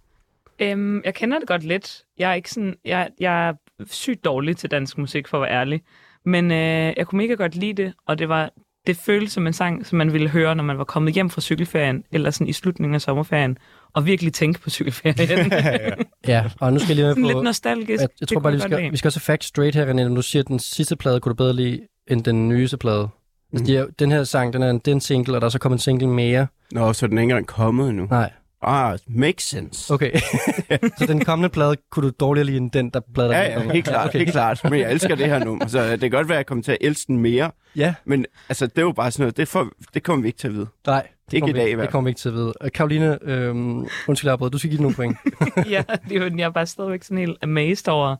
Øhm, 0.59 1.01
jeg 1.05 1.13
kender 1.13 1.39
det 1.39 1.47
godt 1.47 1.63
lidt. 1.63 2.03
Jeg 2.17 2.29
er 2.29 2.33
ikke 2.33 2.51
sådan, 2.51 2.75
jeg, 2.85 3.09
jeg 3.19 3.49
er 3.49 3.53
sygt 3.85 4.25
dårlig 4.25 4.57
til 4.57 4.71
dansk 4.71 4.97
musik, 4.97 5.27
for 5.27 5.37
at 5.37 5.41
være 5.41 5.51
ærlig. 5.59 5.81
Men 6.25 6.51
øh, 6.51 6.93
jeg 6.97 7.07
kunne 7.07 7.17
mega 7.17 7.33
godt 7.33 7.55
lide 7.55 7.83
det, 7.83 7.93
og 8.07 8.19
det 8.19 8.29
var 8.29 8.49
det 8.87 8.97
føltes 8.97 9.33
som 9.33 9.47
en 9.47 9.53
sang, 9.53 9.85
som 9.85 9.97
man 9.97 10.13
ville 10.13 10.29
høre, 10.29 10.55
når 10.55 10.63
man 10.63 10.77
var 10.77 10.83
kommet 10.83 11.13
hjem 11.13 11.29
fra 11.29 11.41
cykelferien, 11.41 12.03
eller 12.11 12.31
sådan 12.31 12.47
i 12.47 12.53
slutningen 12.53 12.95
af 12.95 13.01
sommerferien, 13.01 13.57
og 13.93 14.05
virkelig 14.05 14.33
tænke 14.33 14.59
på 14.59 14.69
cykelferien. 14.69 15.51
Ja, 16.27 16.43
og 16.59 16.73
nu 16.73 16.79
skal 16.79 16.97
jeg 16.97 17.05
lige 17.05 17.21
med 17.21 17.27
lidt 17.29 17.37
på... 17.37 17.41
nostalgisk. 17.41 18.01
Jeg, 18.01 18.09
jeg 18.19 18.27
tror 18.27 18.39
bare, 18.39 18.53
vi 18.53 18.59
skal, 18.59 18.91
vi 18.91 18.97
skal 18.97 19.07
også 19.07 19.19
have 19.19 19.33
fact 19.33 19.43
straight 19.43 19.75
her, 19.75 19.85
René. 19.85 19.93
Når 19.93 20.15
du 20.15 20.21
siger, 20.21 20.43
at 20.43 20.47
den 20.47 20.59
sidste 20.59 20.95
plade 20.95 21.19
kunne 21.19 21.29
du 21.29 21.35
bedre 21.35 21.53
lide 21.53 21.79
end 22.07 22.23
den 22.23 22.49
nyeste 22.49 22.77
plade. 22.77 23.09
Altså, 23.53 23.65
de 23.65 23.77
er, 23.77 23.85
den 23.99 24.11
her 24.11 24.23
sang, 24.23 24.53
den 24.53 24.61
er, 24.63 24.69
en, 24.69 24.79
det 24.79 24.87
er 24.87 24.95
en 24.95 25.01
single, 25.01 25.35
og 25.37 25.41
der 25.41 25.45
er 25.45 25.49
så 25.49 25.59
kommet 25.59 25.77
en 25.77 25.81
single 25.81 26.07
mere. 26.07 26.47
Nå, 26.71 26.93
så 26.93 27.05
er 27.05 27.07
den 27.07 27.17
ikke 27.17 27.23
engang 27.23 27.47
kommet 27.47 27.89
endnu. 27.89 28.07
Nej, 28.09 28.31
Ah, 28.63 28.97
makes 29.07 29.43
sense. 29.43 29.93
okay. 29.93 30.11
så 30.97 31.05
den 31.07 31.25
kommende 31.25 31.49
plade 31.49 31.75
kunne 31.89 32.09
du 32.09 32.13
dårligere 32.19 32.45
lide 32.45 32.57
end 32.57 32.71
den, 32.71 32.89
der 32.89 32.99
plade, 33.13 33.29
der 33.29 33.37
Ja, 33.37 33.59
ja, 33.59 33.71
helt 33.71 33.85
klart, 33.85 34.07
okay. 34.09 34.19
helt 34.19 34.31
klart. 34.31 34.63
Men 34.63 34.79
jeg 34.79 34.91
elsker 34.91 35.15
det 35.15 35.25
her 35.27 35.45
nummer, 35.45 35.67
så 35.67 35.91
det 35.91 35.99
kan 35.99 36.11
godt 36.11 36.29
være, 36.29 36.35
at 36.35 36.39
jeg 36.39 36.45
kommer 36.45 36.63
til 36.63 36.71
at 36.71 36.77
elske 36.81 37.07
den 37.07 37.17
mere. 37.17 37.51
Ja, 37.75 37.93
Men 38.05 38.25
altså, 38.49 38.67
det 38.67 38.77
er 38.77 38.81
jo 38.81 38.91
bare 38.91 39.11
sådan 39.11 39.23
noget, 39.23 39.37
det, 39.37 39.47
får, 39.47 39.69
det 39.93 40.03
kommer 40.03 40.21
vi 40.21 40.27
ikke 40.27 40.39
til 40.39 40.47
at 40.47 40.53
vide. 40.53 40.67
nej. 40.87 41.07
Det 41.25 41.37
Ikke 41.37 41.45
kommer 41.45 41.55
i 41.55 41.59
dag 41.63 41.71
i 41.71 41.73
hvert 41.75 41.85
Det 41.85 41.91
kommer 41.91 42.05
vi 42.05 42.09
ikke 42.09 42.19
til 42.19 42.29
at 42.29 42.35
vide. 42.35 42.53
Øh, 42.63 42.71
Karoline, 42.71 43.19
øhm, 43.21 43.87
undskyld, 44.07 44.29
jeg. 44.29 44.39
Du 44.53 44.57
skal 44.57 44.69
give 44.69 44.77
den 44.77 44.83
nogle 44.83 44.95
point. 44.95 45.17
ja, 45.71 45.83
det 46.09 46.17
er 46.17 46.25
jo, 46.25 46.37
jeg 46.37 46.45
er 46.45 46.49
bare 46.49 46.65
stadigvæk 46.65 47.03
sådan 47.03 47.17
helt 47.17 47.37
amazed 47.41 47.87
over 47.87 48.15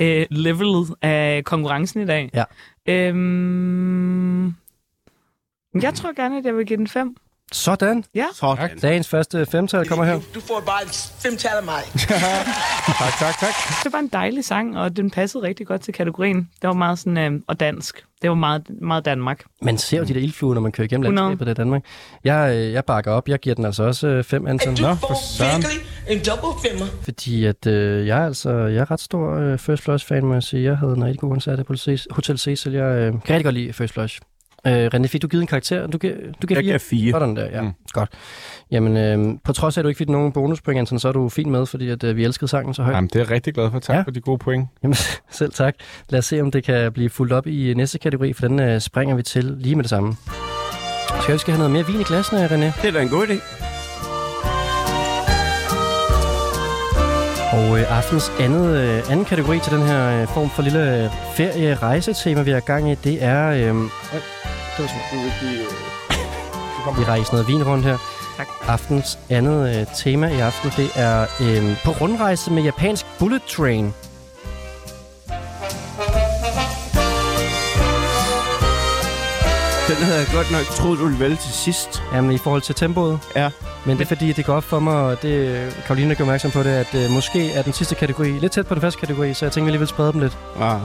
øh, 0.00 0.26
levelet 0.30 0.94
af 1.02 1.42
konkurrencen 1.44 2.02
i 2.02 2.06
dag. 2.06 2.30
Ja. 2.34 2.44
Øhm, 2.88 4.46
jeg 5.82 5.94
tror 5.94 6.14
gerne, 6.16 6.38
at 6.38 6.44
jeg 6.44 6.56
vil 6.56 6.66
give 6.66 6.76
den 6.76 6.88
5. 6.88 7.16
Sådan. 7.52 8.04
Sådan. 8.34 8.78
Dagens 8.78 9.08
første 9.08 9.46
femtal 9.46 9.88
kommer 9.88 10.04
her. 10.04 10.20
Du 10.34 10.40
får 10.40 10.62
bare 10.66 10.82
et 10.82 11.12
femtal 11.22 11.50
af 11.58 11.64
mig. 11.64 11.82
Tak, 12.98 13.12
tak, 13.18 13.38
tak. 13.40 13.54
Det 13.84 13.92
var 13.92 13.98
en 13.98 14.08
dejlig 14.12 14.44
sang, 14.44 14.78
og 14.78 14.96
den 14.96 15.10
passede 15.10 15.42
rigtig 15.42 15.66
godt 15.66 15.80
til 15.80 15.94
kategorien. 15.94 16.36
Det 16.62 16.68
var 16.68 16.72
meget 16.72 16.98
sådan, 16.98 17.18
øh, 17.34 17.40
og 17.48 17.60
dansk. 17.60 18.04
Det 18.22 18.30
var 18.30 18.36
meget, 18.36 18.62
meget 18.82 19.04
Danmark. 19.04 19.44
Man 19.62 19.78
ser 19.78 19.98
jo 19.98 20.04
de 20.04 20.14
der 20.14 20.20
ildfluer, 20.20 20.54
når 20.54 20.60
man 20.60 20.72
kører 20.72 20.84
igennem 20.84 21.04
100. 21.04 21.28
landskabet 21.28 21.50
i 21.50 21.54
Danmark. 21.54 21.84
Jeg, 22.24 22.54
øh, 22.56 22.72
jeg 22.72 22.84
bakker 22.84 23.10
op. 23.12 23.28
Jeg 23.28 23.38
giver 23.38 23.54
den 23.54 23.64
altså 23.64 23.82
også 23.82 24.06
øh, 24.06 24.24
fem, 24.24 24.46
Anton. 24.46 24.74
Du 24.74 24.82
Nå, 24.82 24.94
får 24.94 25.08
for 25.08 25.14
søren. 25.14 25.62
virkelig 25.62 25.82
en 26.08 26.18
double 26.18 26.70
femmer. 26.70 26.86
Fordi 27.02 27.44
at, 27.44 27.66
øh, 27.66 28.06
jeg, 28.06 28.18
er 28.22 28.26
altså, 28.26 28.50
jeg 28.50 28.80
er 28.80 28.90
ret 28.90 29.00
stor 29.00 29.34
øh, 29.36 29.58
First 29.58 29.82
Flush-fan, 29.82 30.24
må 30.24 30.32
jeg 30.32 30.42
sige. 30.42 30.62
Jeg 30.62 30.76
havde 30.76 30.92
en 30.92 31.04
rigtig 31.04 31.20
god 31.20 31.30
koncert 31.30 31.66
på 31.66 31.74
Hotel 32.10 32.38
Cecil. 32.38 32.72
Jeg 32.72 32.84
øh, 32.84 33.12
kan 33.12 33.20
rigtig 33.28 33.44
godt 33.44 33.54
lide 33.54 33.72
First 33.72 33.92
Flush. 33.94 34.20
Øh, 34.66 34.90
René, 34.94 35.06
fik 35.06 35.22
du 35.22 35.28
givet 35.28 35.40
en 35.42 35.46
karakter? 35.46 35.86
Du 35.86 35.98
giver, 35.98 36.14
du 36.42 36.46
giver 36.46 36.58
Jeg 36.58 36.64
giver 36.64 36.78
fire? 36.78 37.00
fire. 37.00 37.12
Sådan 37.12 37.36
der, 37.36 37.44
ja. 37.50 37.60
Mm. 37.62 37.72
Godt. 37.92 38.10
Jamen, 38.70 38.96
øh, 38.96 39.38
på 39.44 39.52
trods 39.52 39.76
af, 39.76 39.80
at 39.80 39.84
du 39.84 39.88
ikke 39.88 39.98
fik 39.98 40.08
nogen 40.08 40.32
bonuspoint, 40.32 40.78
Anton, 40.78 40.98
så 40.98 41.08
er 41.08 41.12
du 41.12 41.28
fint 41.28 41.50
med, 41.50 41.66
fordi 41.66 41.88
at, 41.88 42.04
øh, 42.04 42.16
vi 42.16 42.24
elskede 42.24 42.48
sangen 42.48 42.74
så 42.74 42.82
højt. 42.82 42.94
Jamen, 42.96 43.08
det 43.08 43.16
er 43.16 43.20
jeg 43.20 43.30
rigtig 43.30 43.54
glad 43.54 43.70
for. 43.70 43.78
Tak 43.78 43.96
Ja. 43.96 44.02
for 44.02 44.10
de 44.10 44.20
gode 44.20 44.38
point. 44.38 44.68
Jamen, 44.82 44.94
selv 45.30 45.52
tak. 45.52 45.74
Lad 46.08 46.18
os 46.18 46.24
se, 46.24 46.40
om 46.40 46.50
det 46.50 46.64
kan 46.64 46.92
blive 46.92 47.10
fuldt 47.10 47.32
op 47.32 47.46
i 47.46 47.74
næste 47.74 47.98
kategori, 47.98 48.32
for 48.32 48.48
den 48.48 48.60
øh, 48.60 48.80
springer 48.80 49.16
vi 49.16 49.22
til 49.22 49.44
lige 49.44 49.74
med 49.76 49.82
det 49.84 49.90
samme. 49.90 50.16
Skal 51.22 51.34
vi 51.34 51.38
skal 51.38 51.52
have 51.54 51.58
noget 51.58 51.70
mere 51.72 51.86
vin 51.86 52.00
i 52.00 52.04
glassene, 52.04 52.46
René? 52.46 52.82
Det 52.82 52.88
er 52.88 52.92
da 52.92 53.02
en 53.02 53.08
god 53.08 53.26
idé. 53.26 53.62
Og 57.56 57.78
øh, 57.80 57.96
aftens 57.98 58.32
andet, 58.40 58.76
øh, 58.76 59.10
anden 59.10 59.24
kategori 59.24 59.58
til 59.60 59.72
den 59.72 59.82
her 59.82 60.20
øh, 60.22 60.28
form 60.28 60.50
for 60.50 60.62
lille 60.62 61.04
øh, 61.04 61.10
ferie-rejsetema, 61.36 62.42
vi 62.42 62.50
har 62.50 62.60
gang 62.60 62.90
i, 62.90 62.94
det 62.94 63.22
er... 63.24 63.48
Øh, 63.74 63.74
det 64.76 64.82
var 64.82 64.88
sådan, 64.88 65.00
vi 66.98 67.04
rejser 67.04 67.32
noget 67.32 67.48
vin 67.48 67.62
rundt 67.62 67.84
her. 67.84 67.98
Tak. 68.36 68.46
Aftens 68.68 69.18
andet 69.30 69.80
øh, 69.80 69.86
tema 69.96 70.26
i 70.28 70.40
aften, 70.40 70.70
det 70.76 70.90
er 70.94 71.26
øh, 71.40 71.76
på 71.84 71.90
rundrejse 71.90 72.50
med 72.50 72.62
japansk 72.62 73.06
bullet 73.18 73.42
train. 73.42 73.94
Den 79.88 79.96
havde 79.96 80.18
jeg 80.18 80.26
godt 80.32 80.50
nok 80.50 80.64
troet, 80.64 80.98
du 80.98 81.04
ville 81.04 81.20
vælge 81.20 81.36
til 81.36 81.52
sidst. 81.52 82.02
Jamen, 82.14 82.32
i 82.32 82.38
forhold 82.38 82.62
til 82.62 82.74
tempoet. 82.74 83.20
Ja. 83.36 83.50
Men 83.86 83.96
det 83.98 84.04
er 84.04 84.08
fordi, 84.08 84.32
det 84.32 84.46
går 84.46 84.54
op 84.54 84.64
for 84.64 84.78
mig, 84.80 84.94
og 84.94 85.22
det 85.22 85.66
Karoline 85.86 86.14
gør 86.14 86.24
opmærksom 86.24 86.50
på 86.50 86.62
det, 86.62 86.70
at 86.70 86.94
øh, 86.94 87.10
måske 87.10 87.52
er 87.52 87.62
den 87.62 87.72
sidste 87.72 87.94
kategori 87.94 88.28
lidt 88.28 88.52
tæt 88.52 88.66
på 88.66 88.74
den 88.74 88.80
første 88.80 89.00
kategori, 89.00 89.34
så 89.34 89.44
jeg 89.44 89.52
tænker, 89.52 89.64
vi 89.64 89.70
lige 89.70 89.78
vil 89.78 89.88
sprede 89.88 90.12
dem 90.12 90.20
lidt. 90.20 90.38
Ah. 90.60 90.80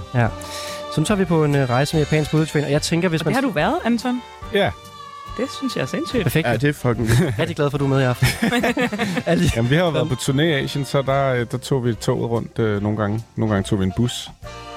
Så 0.98 1.02
nu 1.02 1.06
tager 1.06 1.18
vi 1.18 1.26
på 1.26 1.44
en 1.44 1.56
øh, 1.56 1.70
rejse 1.70 1.96
med 1.96 2.04
japansk 2.04 2.32
train, 2.32 2.66
og 2.66 2.72
jeg 2.72 2.82
tænker, 2.82 3.10
hvis 3.10 3.22
Og 3.22 3.26
man... 3.26 3.34
det 3.34 3.36
har 3.36 3.48
du 3.48 3.54
været, 3.54 3.76
Anton. 3.86 4.22
Ja. 4.54 4.72
Det 5.38 5.46
synes 5.58 5.76
jeg 5.76 5.82
er 5.82 5.86
sindssygt. 5.86 6.24
Perfekt. 6.24 6.46
Ja, 6.46 6.52
Ja, 6.52 6.58
det 6.58 6.70
er 6.70 6.74
fucking... 6.74 7.10
rigtig 7.40 7.56
glad 7.56 7.70
for, 7.70 7.78
at 7.78 7.80
du 7.80 7.86
er 7.86 7.90
med 7.90 8.02
i 8.02 8.04
aften. 8.04 8.28
Jamen, 9.56 9.70
vi 9.72 9.76
har 9.76 9.84
jo 9.84 9.90
været 9.90 10.10
på 10.10 10.16
turné 10.16 10.42
i 10.42 10.52
Asien, 10.54 10.86
så 10.86 11.02
der, 11.02 11.34
øh, 11.34 11.46
der 11.52 11.58
tog 11.58 11.86
vi 11.86 11.94
toget 11.94 12.30
rundt 12.30 12.60
øh, 12.60 12.82
nogle 12.84 12.98
gange. 12.98 13.24
Nogle 13.36 13.54
gange 13.54 13.68
tog 13.68 13.80
vi 13.80 13.84
en 13.84 13.94
bus. 13.98 14.30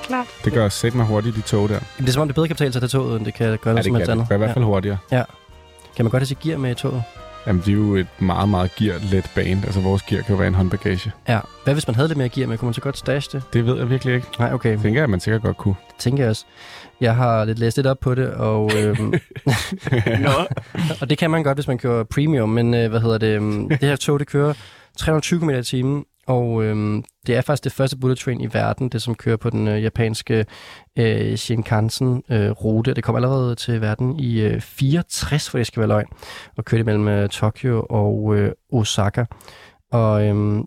Klart. 0.02 0.26
Det 0.44 0.52
gør 0.52 0.68
sæt 0.68 0.94
mig 0.94 1.06
hurtigt, 1.06 1.36
de 1.36 1.40
tog 1.40 1.68
der. 1.68 1.74
Jamen, 1.74 1.84
det 1.98 2.08
er 2.08 2.12
som 2.12 2.22
om, 2.22 2.28
det 2.28 2.34
bedre 2.34 2.48
kan 2.48 2.54
betale 2.56 2.72
sig 2.72 2.82
til 2.82 2.90
toget, 2.90 3.16
end 3.16 3.24
det 3.24 3.34
kan 3.34 3.46
gøre 3.46 3.56
Ja, 3.64 3.70
noget 3.70 3.76
det 3.76 3.84
som 3.84 3.92
kan 3.92 3.96
helst 3.98 4.06
det. 4.06 4.12
andet. 4.12 4.22
Det 4.24 4.28
gør 4.28 4.34
i 4.36 4.38
hvert 4.38 4.54
fald 4.54 4.64
hurtigere. 4.64 4.98
Ja. 5.12 5.22
Kan 5.96 6.04
man 6.04 6.10
godt 6.10 6.20
have 6.20 6.26
sit 6.26 6.40
gear 6.40 6.58
med 6.58 6.70
i 6.70 6.74
toget? 6.74 7.02
Jamen, 7.46 7.62
vi 7.66 7.72
er 7.72 7.76
jo 7.76 7.96
et 7.96 8.06
meget, 8.18 8.48
meget 8.48 8.74
gear-let 8.74 9.30
band. 9.34 9.64
Altså, 9.64 9.80
vores 9.80 10.02
gear 10.02 10.22
kan 10.22 10.32
jo 10.34 10.38
være 10.38 10.48
en 10.48 10.54
håndbagage. 10.54 11.12
Ja. 11.28 11.40
Hvad 11.64 11.74
hvis 11.74 11.86
man 11.86 11.94
havde 11.94 12.08
lidt 12.08 12.18
mere 12.18 12.28
gear 12.28 12.48
med? 12.48 12.58
Kunne 12.58 12.66
man 12.66 12.74
så 12.74 12.80
godt 12.80 12.98
stash 12.98 13.32
det? 13.32 13.42
Det 13.52 13.66
ved 13.66 13.78
jeg 13.78 13.90
virkelig 13.90 14.14
ikke. 14.14 14.26
Nej, 14.38 14.52
okay. 14.52 14.72
Det 14.72 14.80
tænker 14.82 15.00
jeg, 15.00 15.04
at 15.04 15.10
man 15.10 15.20
sikkert 15.20 15.42
godt 15.42 15.56
kunne. 15.56 15.74
Det 15.88 15.96
tænker 15.98 16.22
jeg 16.22 16.30
også. 16.30 16.44
Jeg 17.00 17.14
har 17.16 17.44
lidt 17.44 17.58
læst 17.58 17.76
lidt 17.76 17.86
op 17.86 17.98
på 18.00 18.14
det, 18.14 18.30
og, 18.30 18.70
øhm, 18.76 18.98
Nå. 20.20 20.30
og 21.00 21.10
det 21.10 21.18
kan 21.18 21.30
man 21.30 21.42
godt, 21.42 21.56
hvis 21.56 21.68
man 21.68 21.78
kører 21.78 22.04
premium, 22.04 22.48
men 22.48 22.74
øh, 22.74 22.90
hvad 22.90 23.00
hedder 23.00 23.18
det? 23.18 23.36
øhm, 23.36 23.68
det 23.68 23.78
her 23.82 23.96
tog, 23.96 24.18
det 24.18 24.26
kører 24.28 24.54
320 24.98 25.40
km 25.40 25.50
i 25.50 25.62
timen, 25.62 26.04
og 26.26 26.64
øhm, 26.64 27.04
det 27.26 27.36
er 27.36 27.40
faktisk 27.40 27.64
det 27.64 27.72
første 27.72 27.96
bullet 27.96 28.18
train 28.18 28.40
i 28.40 28.54
verden, 28.54 28.88
det 28.88 29.02
som 29.02 29.14
kører 29.14 29.36
på 29.36 29.50
den 29.50 29.68
øh, 29.68 29.82
japanske 29.82 30.46
øh, 30.98 31.34
Shinkansen-rute. 31.34 32.90
Øh, 32.90 32.96
det 32.96 33.04
kom 33.04 33.16
allerede 33.16 33.54
til 33.54 33.80
verden 33.80 34.20
i 34.20 34.40
øh, 34.40 34.60
64, 34.60 35.50
for 35.50 35.58
det 35.58 35.66
skal 35.66 35.80
være 35.80 35.88
løgn, 35.88 36.06
og 36.56 36.64
kørte 36.64 36.84
mellem 36.84 37.08
øh, 37.08 37.28
Tokyo 37.28 37.86
og 37.90 38.36
øh, 38.36 38.52
Osaka. 38.72 39.24
Og 39.92 40.26
øhm, 40.26 40.58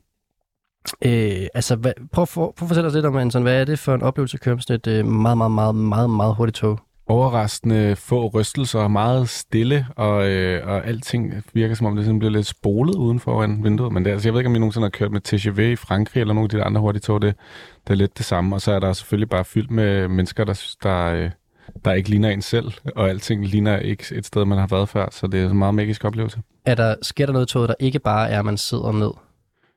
øh, 1.06 1.48
altså, 1.54 1.76
hvad, 1.76 1.94
prøv, 2.12 2.28
for, 2.28 2.54
prøv 2.58 2.66
at 2.66 2.70
fortælle 2.70 2.88
os 2.88 2.94
lidt 2.94 3.06
om, 3.06 3.18
Anton, 3.18 3.44
hvad 3.44 3.62
er 3.62 3.66
det 3.66 3.80
for 3.80 3.96
en 3.96 4.02
oplevelse 4.02 4.36
at 4.36 4.42
køre 4.42 4.56
med 4.56 4.62
sådan 4.62 4.76
et 4.76 4.88
øh, 4.88 5.06
meget, 5.06 5.38
meget, 5.38 5.52
meget, 5.52 5.76
meget, 5.76 6.10
meget 6.10 6.36
hurtigt 6.36 6.56
tog? 6.56 6.80
Overraskende 7.08 7.96
få 7.96 8.28
rystelser, 8.28 8.88
meget 8.88 9.30
stille, 9.30 9.88
og, 9.96 10.28
øh, 10.28 10.68
og 10.68 10.88
alting 10.88 11.34
virker 11.54 11.76
som 11.76 11.88
om 11.88 11.96
det 11.96 12.06
sådan 12.06 12.20
bliver 12.20 12.32
lidt 12.32 12.48
spolet 12.48 12.96
uden 12.96 13.20
foran 13.20 13.64
vinduet. 13.64 13.94
Men 13.94 14.06
det, 14.06 14.12
altså, 14.12 14.28
jeg 14.28 14.34
ved 14.34 14.40
ikke, 14.42 14.50
om 14.50 14.56
I 14.56 14.60
nogensinde 14.60 14.86
har 14.86 14.90
kørt 14.90 15.12
med 15.12 15.22
TGV 15.22 15.60
i 15.60 15.76
Frankrig 15.76 16.22
eller 16.22 16.34
nogle 16.34 16.46
af 16.46 16.50
de 16.50 16.64
andre 16.64 16.82
hurtige 16.82 17.02
tog. 17.02 17.22
Det, 17.22 17.36
det 17.88 17.94
er 17.94 17.98
lidt 17.98 18.18
det 18.18 18.26
samme. 18.26 18.56
Og 18.56 18.62
så 18.62 18.72
er 18.72 18.80
der 18.80 18.94
selvfølgelig 18.94 19.30
bare 19.30 19.46
fyldt 19.46 19.72
med 19.72 20.08
mennesker, 20.08 20.44
der, 20.44 20.76
der, 20.84 21.06
øh, 21.06 21.30
der 21.86 21.94
ikke 21.94 22.10
ligner 22.10 22.30
en 22.30 22.42
selv, 22.42 22.72
og 22.96 23.10
alting 23.10 23.46
ligner 23.46 23.78
ikke 23.78 24.04
et 24.16 24.26
sted, 24.26 24.46
man 24.46 24.58
har 24.58 24.68
været 24.68 24.90
før. 24.90 25.08
Så 25.12 25.28
det 25.28 25.44
er 25.44 25.50
en 25.50 25.58
meget 25.58 25.76
magisk 25.76 26.06
oplevelse. 26.06 26.42
Er 26.66 26.76
der, 26.76 26.96
sker 27.02 27.26
der 27.26 27.34
noget 27.34 27.50
i 27.50 27.54
toget, 27.54 27.70
der 27.70 27.76
ikke 27.80 28.00
bare 28.00 28.30
er, 28.30 28.40
at 28.40 28.46
man 28.46 28.58
sidder 28.58 28.92
ned? 28.92 29.12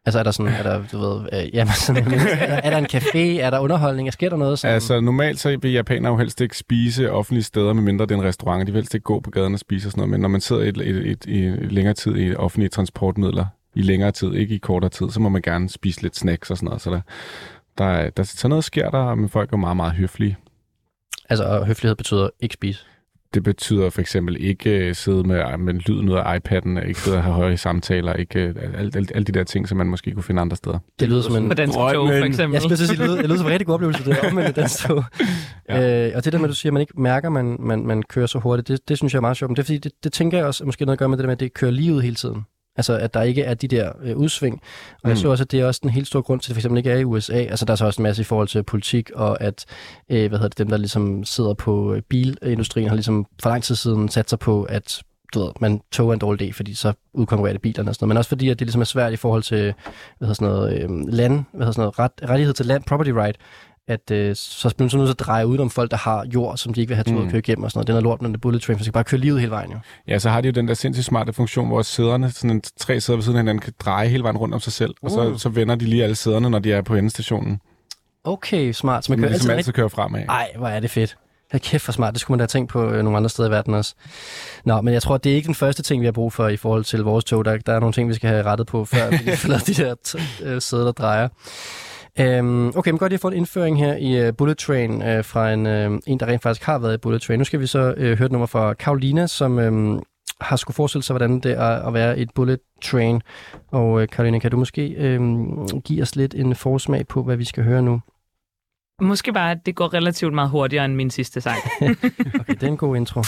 Altså 0.06 0.18
er 0.18 0.22
der 0.22 0.30
sådan, 0.30 0.52
er 0.52 0.62
der, 0.62 0.82
du 0.92 0.98
ved, 0.98 1.20
øh, 1.32 1.54
jamen, 1.54 1.72
sådan, 1.74 2.04
er, 2.04 2.08
der, 2.46 2.54
er 2.54 2.70
der 2.70 2.78
en 2.78 2.86
café, 2.86 3.18
er 3.18 3.50
der 3.50 3.58
underholdning, 3.58 4.12
sker 4.12 4.28
der 4.28 4.36
noget? 4.36 4.58
Sådan? 4.58 4.74
Altså, 4.74 5.00
normalt 5.00 5.40
så 5.40 5.56
vil 5.62 5.72
japanere 5.72 6.12
jo 6.12 6.18
helst 6.18 6.40
ikke 6.40 6.58
spise 6.58 7.10
offentlige 7.12 7.44
steder, 7.44 7.72
medmindre 7.72 8.06
det 8.06 8.14
er 8.14 8.18
en 8.18 8.24
restaurant. 8.24 8.66
De 8.66 8.72
vil 8.72 8.78
helst 8.78 8.94
ikke 8.94 9.04
gå 9.04 9.20
på 9.20 9.30
gaden 9.30 9.52
og 9.54 9.58
spise 9.60 9.88
og 9.88 9.90
sådan 9.92 10.00
noget. 10.00 10.10
Men 10.10 10.20
når 10.20 10.28
man 10.28 10.40
sidder 10.40 10.62
i, 10.62 10.68
et, 10.68 10.76
et, 10.78 11.06
et, 11.06 11.24
i 11.26 11.48
længere 11.50 11.94
tid 11.94 12.16
i 12.16 12.34
offentlige 12.34 12.68
transportmidler, 12.68 13.46
i 13.74 13.82
længere 13.82 14.12
tid, 14.12 14.34
ikke 14.34 14.54
i 14.54 14.58
kortere 14.58 14.90
tid, 14.90 15.10
så 15.10 15.20
må 15.20 15.28
man 15.28 15.42
gerne 15.42 15.68
spise 15.68 16.02
lidt 16.02 16.16
snacks 16.16 16.50
og 16.50 16.56
sådan 16.56 16.66
noget. 16.66 16.82
Så 16.82 16.90
der, 16.90 17.00
der, 17.78 17.84
er- 17.84 18.10
der, 18.10 18.22
så 18.22 18.48
noget 18.48 18.64
sker 18.64 18.90
der, 18.90 19.14
men 19.14 19.28
folk 19.28 19.52
er 19.52 19.56
meget, 19.56 19.76
meget 19.76 19.92
høflige. 19.92 20.36
altså, 21.28 21.44
og 21.44 21.66
høflighed 21.66 21.96
betyder 21.96 22.28
ikke 22.40 22.52
spise. 22.54 22.84
Det 23.36 23.44
betyder 23.44 23.90
for 23.90 24.00
eksempel 24.00 24.36
ikke 24.40 24.88
uh, 24.88 24.94
sidde 24.94 25.22
med, 25.22 25.58
med 25.58 25.74
lyden 25.74 26.08
ud 26.08 26.14
af 26.14 26.38
iPad'en, 26.38 26.88
ikke 26.88 27.00
sidde 27.00 27.16
og 27.16 27.22
have 27.22 27.34
høje 27.34 27.56
samtaler, 27.56 28.12
ikke 28.12 28.40
alle 28.40 28.90
alt, 28.96 29.12
alt 29.14 29.26
de 29.26 29.32
der 29.32 29.44
ting, 29.44 29.68
som 29.68 29.78
man 29.78 29.86
måske 29.86 30.12
kunne 30.12 30.22
finde 30.22 30.40
andre 30.40 30.56
steder. 30.56 30.78
Det 31.00 31.08
lyder 31.08 31.22
som 31.22 31.36
en... 31.36 31.48
På 31.48 31.54
dansk 31.54 31.74
tog, 31.74 32.08
for 32.08 32.24
eksempel. 32.24 32.52
Jeg 32.52 32.62
skulle 32.62 32.76
sige, 32.76 32.88
det 32.88 32.98
lyder, 32.98 33.16
det 33.16 33.24
lyder 33.24 33.36
som 33.36 33.46
en 33.46 33.52
rigtig 33.52 33.66
god 33.66 33.74
oplevelse, 33.74 34.04
det 34.04 34.18
er 34.22 34.28
omvendt 34.28 34.56
dansk 34.56 34.86
tog. 34.86 35.04
ja. 35.68 36.08
øh, 36.08 36.12
og 36.16 36.24
det 36.24 36.32
der 36.32 36.38
med, 36.38 36.44
at 36.44 36.50
du 36.50 36.54
siger, 36.54 36.70
at 36.70 36.72
man 36.72 36.80
ikke 36.80 37.00
mærker, 37.00 37.28
at 37.28 37.32
man, 37.32 37.56
man, 37.60 37.86
man 37.86 38.02
kører 38.02 38.26
så 38.26 38.38
hurtigt, 38.38 38.68
det, 38.68 38.88
det 38.88 38.98
synes 38.98 39.12
jeg 39.12 39.18
er 39.18 39.20
meget 39.20 39.36
sjovt. 39.36 39.50
Men 39.50 39.56
det 39.56 39.62
er 39.62 39.64
fordi, 39.64 39.78
det, 39.78 39.92
det 40.04 40.12
tænker 40.12 40.38
jeg 40.38 40.46
også 40.46 40.64
måske 40.64 40.84
noget 40.84 40.94
at 40.94 40.98
gøre 40.98 41.08
med 41.08 41.18
det 41.18 41.22
der 41.22 41.28
med, 41.28 41.32
at 41.32 41.40
det 41.40 41.54
kører 41.54 41.70
lige 41.70 41.94
ud 41.94 42.02
hele 42.02 42.16
tiden. 42.16 42.44
Altså, 42.76 42.98
at 42.98 43.14
der 43.14 43.22
ikke 43.22 43.42
er 43.42 43.54
de 43.54 43.68
der 43.68 43.92
øh, 44.02 44.16
udsving. 44.16 44.54
Og 44.54 45.00
mm. 45.04 45.08
jeg 45.08 45.18
så 45.18 45.28
også, 45.28 45.44
at 45.44 45.52
det 45.52 45.60
er 45.60 45.66
også 45.66 45.80
en 45.84 45.90
helt 45.90 46.06
stor 46.06 46.20
grund 46.20 46.40
til, 46.40 46.46
at 46.46 46.48
det 46.48 46.54
for 46.54 46.60
eksempel 46.60 46.78
ikke 46.78 46.90
er 46.90 46.98
i 46.98 47.04
USA. 47.04 47.32
Altså, 47.32 47.64
der 47.64 47.72
er 47.72 47.76
så 47.76 47.86
også 47.86 48.02
en 48.02 48.02
masse 48.02 48.22
i 48.22 48.24
forhold 48.24 48.48
til 48.48 48.62
politik, 48.62 49.10
og 49.14 49.40
at, 49.40 49.64
øh, 50.08 50.28
hvad 50.28 50.38
hedder 50.38 50.48
det, 50.48 50.58
dem, 50.58 50.68
der 50.68 50.76
ligesom 50.76 51.24
sidder 51.24 51.54
på 51.54 51.94
øh, 51.94 52.02
bilindustrien, 52.02 52.88
har 52.88 52.94
ligesom 52.94 53.26
for 53.42 53.50
lang 53.50 53.62
tid 53.62 53.74
siden 53.74 54.08
sat 54.08 54.30
sig 54.30 54.38
på, 54.38 54.62
at 54.62 55.02
du 55.34 55.40
ved, 55.40 55.50
man 55.60 55.80
tog 55.92 56.12
en 56.12 56.18
dårlig 56.18 56.48
idé, 56.48 56.52
fordi 56.52 56.74
så 56.74 56.92
udkonkurrerer 57.12 57.52
det 57.52 57.62
bilerne 57.62 57.90
og 57.90 57.94
sådan 57.94 58.04
noget. 58.04 58.08
Men 58.08 58.18
også 58.18 58.28
fordi, 58.28 58.48
at 58.48 58.58
det 58.58 58.66
ligesom 58.66 58.80
er 58.80 58.84
svært 58.84 59.12
i 59.12 59.16
forhold 59.16 59.42
til, 59.42 59.62
hvad 60.18 60.28
hedder 60.28 60.34
sådan 60.34 60.48
noget, 60.48 60.82
øh, 60.82 60.90
land, 61.08 61.32
hvad 61.32 61.60
hedder 61.60 61.72
sådan 61.72 61.82
noget, 61.82 61.98
ret, 61.98 62.30
rettighed 62.30 62.54
til 62.54 62.66
land, 62.66 62.84
property 62.84 63.10
right, 63.10 63.36
at 63.88 64.10
øh, 64.10 64.36
så 64.36 64.68
bliver 64.76 64.84
man 64.84 64.90
så 64.90 64.96
nødt 64.96 65.06
til 65.08 65.12
at 65.14 65.18
dreje 65.20 65.46
ud 65.46 65.58
om 65.58 65.70
folk, 65.70 65.90
der 65.90 65.96
har 65.96 66.26
jord, 66.34 66.56
som 66.56 66.74
de 66.74 66.80
ikke 66.80 66.88
vil 66.88 66.96
have 66.96 67.04
til 67.04 67.14
mm. 67.14 67.24
at 67.24 67.30
køre 67.30 67.38
igennem 67.38 67.64
og 67.64 67.70
sådan 67.70 67.78
noget. 67.78 67.86
Den 67.86 67.96
er 67.96 68.00
lort, 68.00 68.22
når 68.22 68.28
det 68.28 68.36
er 68.36 68.40
bullet 68.40 68.62
train, 68.62 68.76
for 68.76 68.78
man 68.78 68.84
skal 68.84 68.92
bare 68.92 69.04
køre 69.04 69.20
livet 69.20 69.40
hele 69.40 69.50
vejen 69.50 69.70
jo. 69.70 69.78
Ja, 70.08 70.18
så 70.18 70.30
har 70.30 70.40
de 70.40 70.48
jo 70.48 70.52
den 70.52 70.68
der 70.68 70.74
sindssygt 70.74 71.04
smarte 71.06 71.32
funktion, 71.32 71.68
hvor 71.68 71.82
sæderne, 71.82 72.30
sådan 72.30 72.50
en, 72.50 72.62
tre 72.76 73.00
sæder 73.00 73.16
ved 73.16 73.22
siden 73.22 73.36
af 73.36 73.42
hinanden, 73.42 73.62
kan 73.62 73.72
dreje 73.80 74.08
hele 74.08 74.22
vejen 74.22 74.36
rundt 74.36 74.54
om 74.54 74.60
sig 74.60 74.72
selv, 74.72 74.94
og 75.02 75.10
så, 75.10 75.28
Uh. 75.28 75.38
så 75.38 75.48
vender 75.48 75.74
de 75.74 75.84
lige 75.84 76.02
alle 76.04 76.16
sæderne, 76.16 76.50
når 76.50 76.58
de 76.58 76.72
er 76.72 76.82
på 76.82 76.94
endestationen. 76.94 77.60
Okay, 78.24 78.72
smart. 78.72 79.04
Så 79.04 79.12
man 79.12 79.18
Man 79.18 79.22
kører 79.22 79.28
kan 79.28 79.32
ligesom 79.34 79.50
altid 79.50 79.58
altid 79.58 79.72
køre 79.72 79.90
fremad. 79.90 80.22
Ej, 80.28 80.48
hvor 80.56 80.68
er 80.68 80.80
det 80.80 80.90
fedt. 80.90 81.16
Hold 81.52 81.60
kæft 81.60 81.82
for 81.84 81.92
smart. 81.92 82.14
Det 82.14 82.20
skulle 82.20 82.34
man 82.34 82.38
da 82.38 82.42
have 82.42 82.46
tænkt 82.48 82.70
på 82.70 82.90
øh, 82.90 83.02
nogle 83.04 83.16
andre 83.16 83.30
steder 83.30 83.48
i 83.48 83.52
verden 83.52 83.74
også. 83.74 83.94
Nå, 84.64 84.80
men 84.80 84.94
jeg 84.94 85.02
tror, 85.02 85.16
det 85.16 85.32
er 85.32 85.36
ikke 85.36 85.46
den 85.46 85.54
første 85.54 85.82
ting, 85.82 86.00
vi 86.00 86.06
har 86.06 86.12
brug 86.12 86.32
for 86.32 86.48
i 86.48 86.56
forhold 86.56 86.84
til 86.84 87.00
vores 87.02 87.24
tog. 87.24 87.44
Der, 87.44 87.56
der 87.56 87.72
er 87.72 87.80
nogle 87.80 87.92
ting, 87.92 88.08
vi 88.08 88.14
skal 88.14 88.30
have 88.30 88.42
rettet 88.42 88.66
på, 88.66 88.84
før 88.84 89.10
vi 89.10 89.36
får 89.36 89.52
de 89.52 89.74
der 89.74 89.94
t- 90.08 90.44
øh, 90.44 90.62
sæder, 90.62 90.84
der 90.84 90.92
drejer. 90.92 91.28
Øhm, 92.20 92.68
okay, 92.76 92.90
men 92.90 92.98
godt 92.98 93.12
lige 93.12 93.18
få 93.18 93.28
en 93.28 93.34
indføring 93.34 93.78
her 93.78 93.96
i 93.96 94.28
uh, 94.28 94.34
Bullet 94.36 94.58
Train 94.58 94.90
uh, 94.90 95.24
fra 95.24 95.52
en, 95.52 95.66
uh, 95.66 95.98
en, 96.06 96.20
der 96.20 96.26
rent 96.26 96.42
faktisk 96.42 96.66
har 96.66 96.78
været 96.78 96.94
i 96.94 96.98
Bullet 96.98 97.22
Train. 97.22 97.38
Nu 97.38 97.44
skal 97.44 97.60
vi 97.60 97.66
så 97.66 97.94
uh, 97.96 98.02
høre 98.02 98.26
et 98.26 98.32
nummer 98.32 98.46
fra 98.46 98.74
Karolina, 98.74 99.26
som 99.26 99.58
um, 99.58 100.02
har 100.40 100.56
skulle 100.56 100.74
forestille 100.74 101.02
sig, 101.02 101.14
hvordan 101.14 101.40
det 101.40 101.52
er 101.52 101.86
at 101.86 101.94
være 101.94 102.18
et 102.18 102.30
Bullet 102.34 102.58
Train. 102.82 103.22
Og 103.70 103.92
uh, 103.92 104.06
Karolina, 104.12 104.38
kan 104.38 104.50
du 104.50 104.56
måske 104.56 105.16
um, 105.18 105.68
give 105.84 106.02
os 106.02 106.16
lidt 106.16 106.34
en 106.34 106.54
forsmag 106.54 107.06
på, 107.06 107.22
hvad 107.22 107.36
vi 107.36 107.44
skal 107.44 107.64
høre 107.64 107.82
nu? 107.82 108.00
Måske 109.00 109.32
bare, 109.32 109.50
at 109.50 109.58
det 109.66 109.74
går 109.74 109.94
relativt 109.94 110.34
meget 110.34 110.50
hurtigere 110.50 110.84
end 110.84 110.94
min 110.94 111.10
sidste 111.10 111.40
sang. 111.40 111.58
Okay, 112.40 112.54
det 112.54 112.62
er 112.62 112.66
en 112.66 112.76
god 112.76 112.96
intro. 112.96 113.22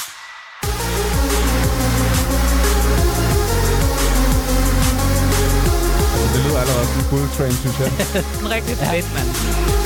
Allerede 6.60 6.86
sådan 6.86 7.02
en 7.02 7.06
bullet 7.10 7.30
train, 7.36 7.52
synes 7.52 7.78
jeg. 7.80 7.90
En 8.42 8.50
rigtig 8.50 8.76
fedt, 8.76 9.08
mand. 9.14 9.77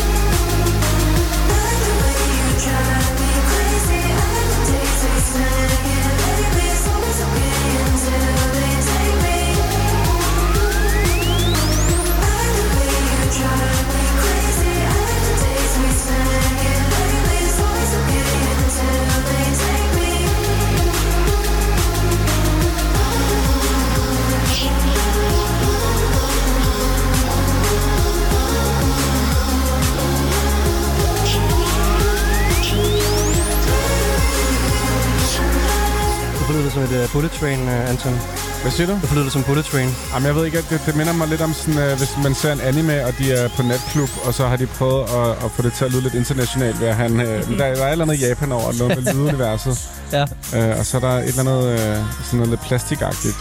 Anton. 38.06 38.20
Hvad 38.62 38.72
siger 38.72 38.86
du? 38.86 38.92
Du 38.92 39.06
forlyder 39.06 39.24
det 39.24 39.32
som 39.32 39.42
bullet 39.42 39.64
train. 39.64 39.90
Jamen, 40.12 40.26
jeg 40.26 40.36
ved 40.36 40.44
ikke, 40.44 40.58
det, 40.70 40.82
det 40.86 40.96
minder 40.96 41.12
mig 41.12 41.28
lidt 41.28 41.40
om 41.40 41.54
sådan, 41.54 41.92
uh, 41.92 41.98
hvis 41.98 42.10
man 42.22 42.34
ser 42.34 42.52
en 42.52 42.60
anime, 42.60 43.06
og 43.06 43.12
de 43.18 43.32
er 43.32 43.48
på 43.48 43.62
natklub, 43.62 44.10
og 44.24 44.34
så 44.34 44.46
har 44.46 44.56
de 44.56 44.66
prøvet 44.66 45.02
at, 45.02 45.44
at 45.44 45.50
få 45.50 45.62
det 45.62 45.72
til 45.72 45.84
at 45.84 45.90
lyde 45.92 46.02
lidt 46.02 46.14
internationalt 46.14 46.80
ved 46.80 46.88
at 46.88 46.96
han, 46.96 47.12
uh, 47.12 47.20
der, 47.26 47.56
der 47.56 47.64
er 47.64 47.86
et 47.86 47.92
eller 47.92 48.04
andet 48.04 48.20
i 48.20 48.26
Japan 48.26 48.52
over, 48.52 48.72
noget 48.78 49.04
med 49.04 49.12
lyduniverset. 49.14 49.90
Ja. 50.12 50.22
Uh, 50.22 50.78
og 50.78 50.86
så 50.86 50.96
er 50.96 51.00
der 51.00 51.08
et 51.08 51.28
eller 51.28 51.40
andet, 51.40 51.62
uh, 51.64 52.06
sådan 52.24 52.36
noget 52.38 52.48
lidt 52.48 52.60
plastikagtigt. 52.60 53.36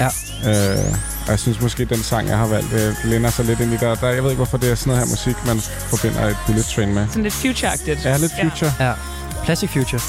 Ja. 0.00 0.06
Uh, 0.06 0.92
og 1.24 1.30
jeg 1.30 1.38
synes 1.38 1.60
måske, 1.60 1.84
den 1.84 2.02
sang, 2.02 2.28
jeg 2.28 2.38
har 2.38 2.46
valgt, 2.46 2.72
uh, 2.72 3.10
lænder 3.10 3.30
sig 3.30 3.44
lidt 3.44 3.60
ind 3.60 3.72
i 3.72 3.76
der. 3.76 3.94
der. 3.94 4.08
Jeg 4.08 4.22
ved 4.22 4.30
ikke, 4.30 4.38
hvorfor 4.38 4.58
det 4.58 4.70
er 4.70 4.74
sådan 4.74 4.90
noget 4.90 5.06
her 5.06 5.10
musik, 5.12 5.36
man 5.46 5.60
forbinder 5.60 6.26
et 6.26 6.36
bullet 6.46 6.64
train 6.64 6.94
med. 6.94 7.06
Sådan 7.08 7.22
lidt 7.22 7.34
future-agtigt. 7.34 8.08
Ja, 8.08 8.16
lidt 8.16 8.32
future. 8.42 8.72
Ja. 8.80 8.92
Plastic 9.44 9.70
Future. 9.70 10.00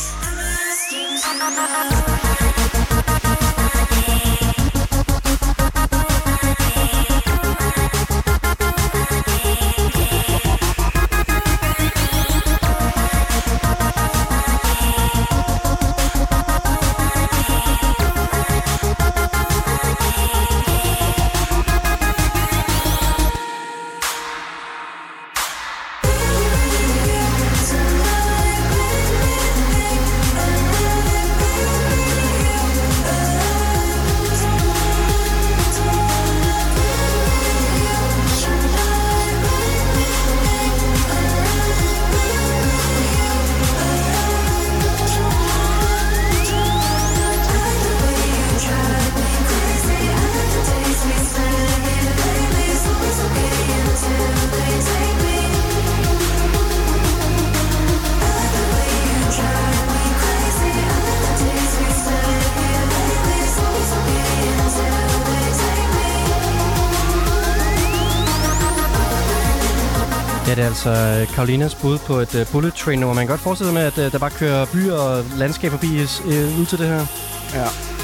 Det 70.58 70.64
er 70.64 70.68
altså 70.68 70.90
øh, 70.90 71.36
Karolinas 71.36 71.76
bud 71.76 71.98
på 71.98 72.14
et 72.14 72.36
uh, 72.36 72.52
bullet 72.52 72.74
train 72.74 73.00
nummer. 73.00 73.16
Man 73.16 73.28
kan 73.28 73.34
godt 73.34 73.42
forestille 73.42 73.68
sig 73.68 73.74
med, 73.74 73.84
at 73.84 73.98
uh, 73.98 74.12
der 74.12 74.20
bare 74.20 74.30
kører 74.30 74.66
byer 74.66 74.94
og 74.94 75.26
landskaber 75.38 75.78
forbi 75.78 75.88
uh, 76.26 76.60
ud 76.60 76.66
til 76.66 76.78
det 76.78 76.88
her. 76.88 77.06
Ja. 77.54 77.97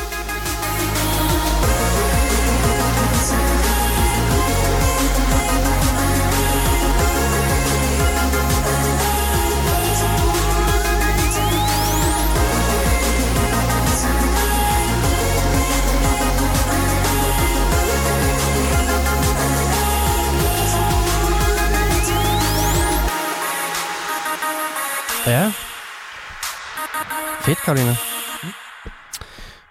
Karolina. 27.66 27.94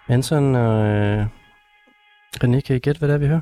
Anton 0.09 0.55
og 0.55 0.85
øh, 0.85 1.25
René, 2.43 2.59
kan 2.59 2.75
I 2.75 2.79
gætte, 2.79 2.99
hvad 2.99 3.09
det 3.09 3.13
er, 3.15 3.17
vi 3.17 3.27
hører? 3.27 3.41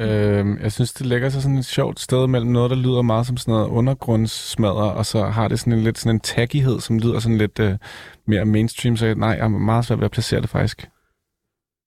øhm, 0.00 0.58
jeg 0.58 0.72
synes, 0.72 0.92
det 0.92 1.06
lægger 1.06 1.28
sig 1.28 1.42
sådan 1.42 1.58
et 1.58 1.64
sjovt 1.64 2.00
sted 2.00 2.26
mellem 2.26 2.50
noget, 2.50 2.70
der 2.70 2.76
lyder 2.76 3.02
meget 3.02 3.26
som 3.26 3.36
sådan 3.36 3.52
noget 3.52 3.68
undergrundssmadder, 3.68 4.90
og 4.90 5.06
så 5.06 5.24
har 5.24 5.48
det 5.48 5.60
sådan 5.60 5.72
en 5.72 5.82
lidt 5.84 5.98
sådan 5.98 6.16
en 6.16 6.20
taggighed, 6.20 6.80
som 6.80 6.98
lyder 6.98 7.18
sådan 7.20 7.38
lidt 7.38 7.58
øh, 7.58 7.78
mere 8.26 8.44
mainstream, 8.44 8.96
så 8.96 9.06
jeg- 9.06 9.14
nej, 9.14 9.28
jeg 9.28 9.44
er 9.44 9.48
meget 9.48 9.84
svært 9.84 9.98
ved 9.98 10.04
at 10.04 10.10
placere 10.10 10.40
det 10.40 10.48
faktisk. 10.50 10.88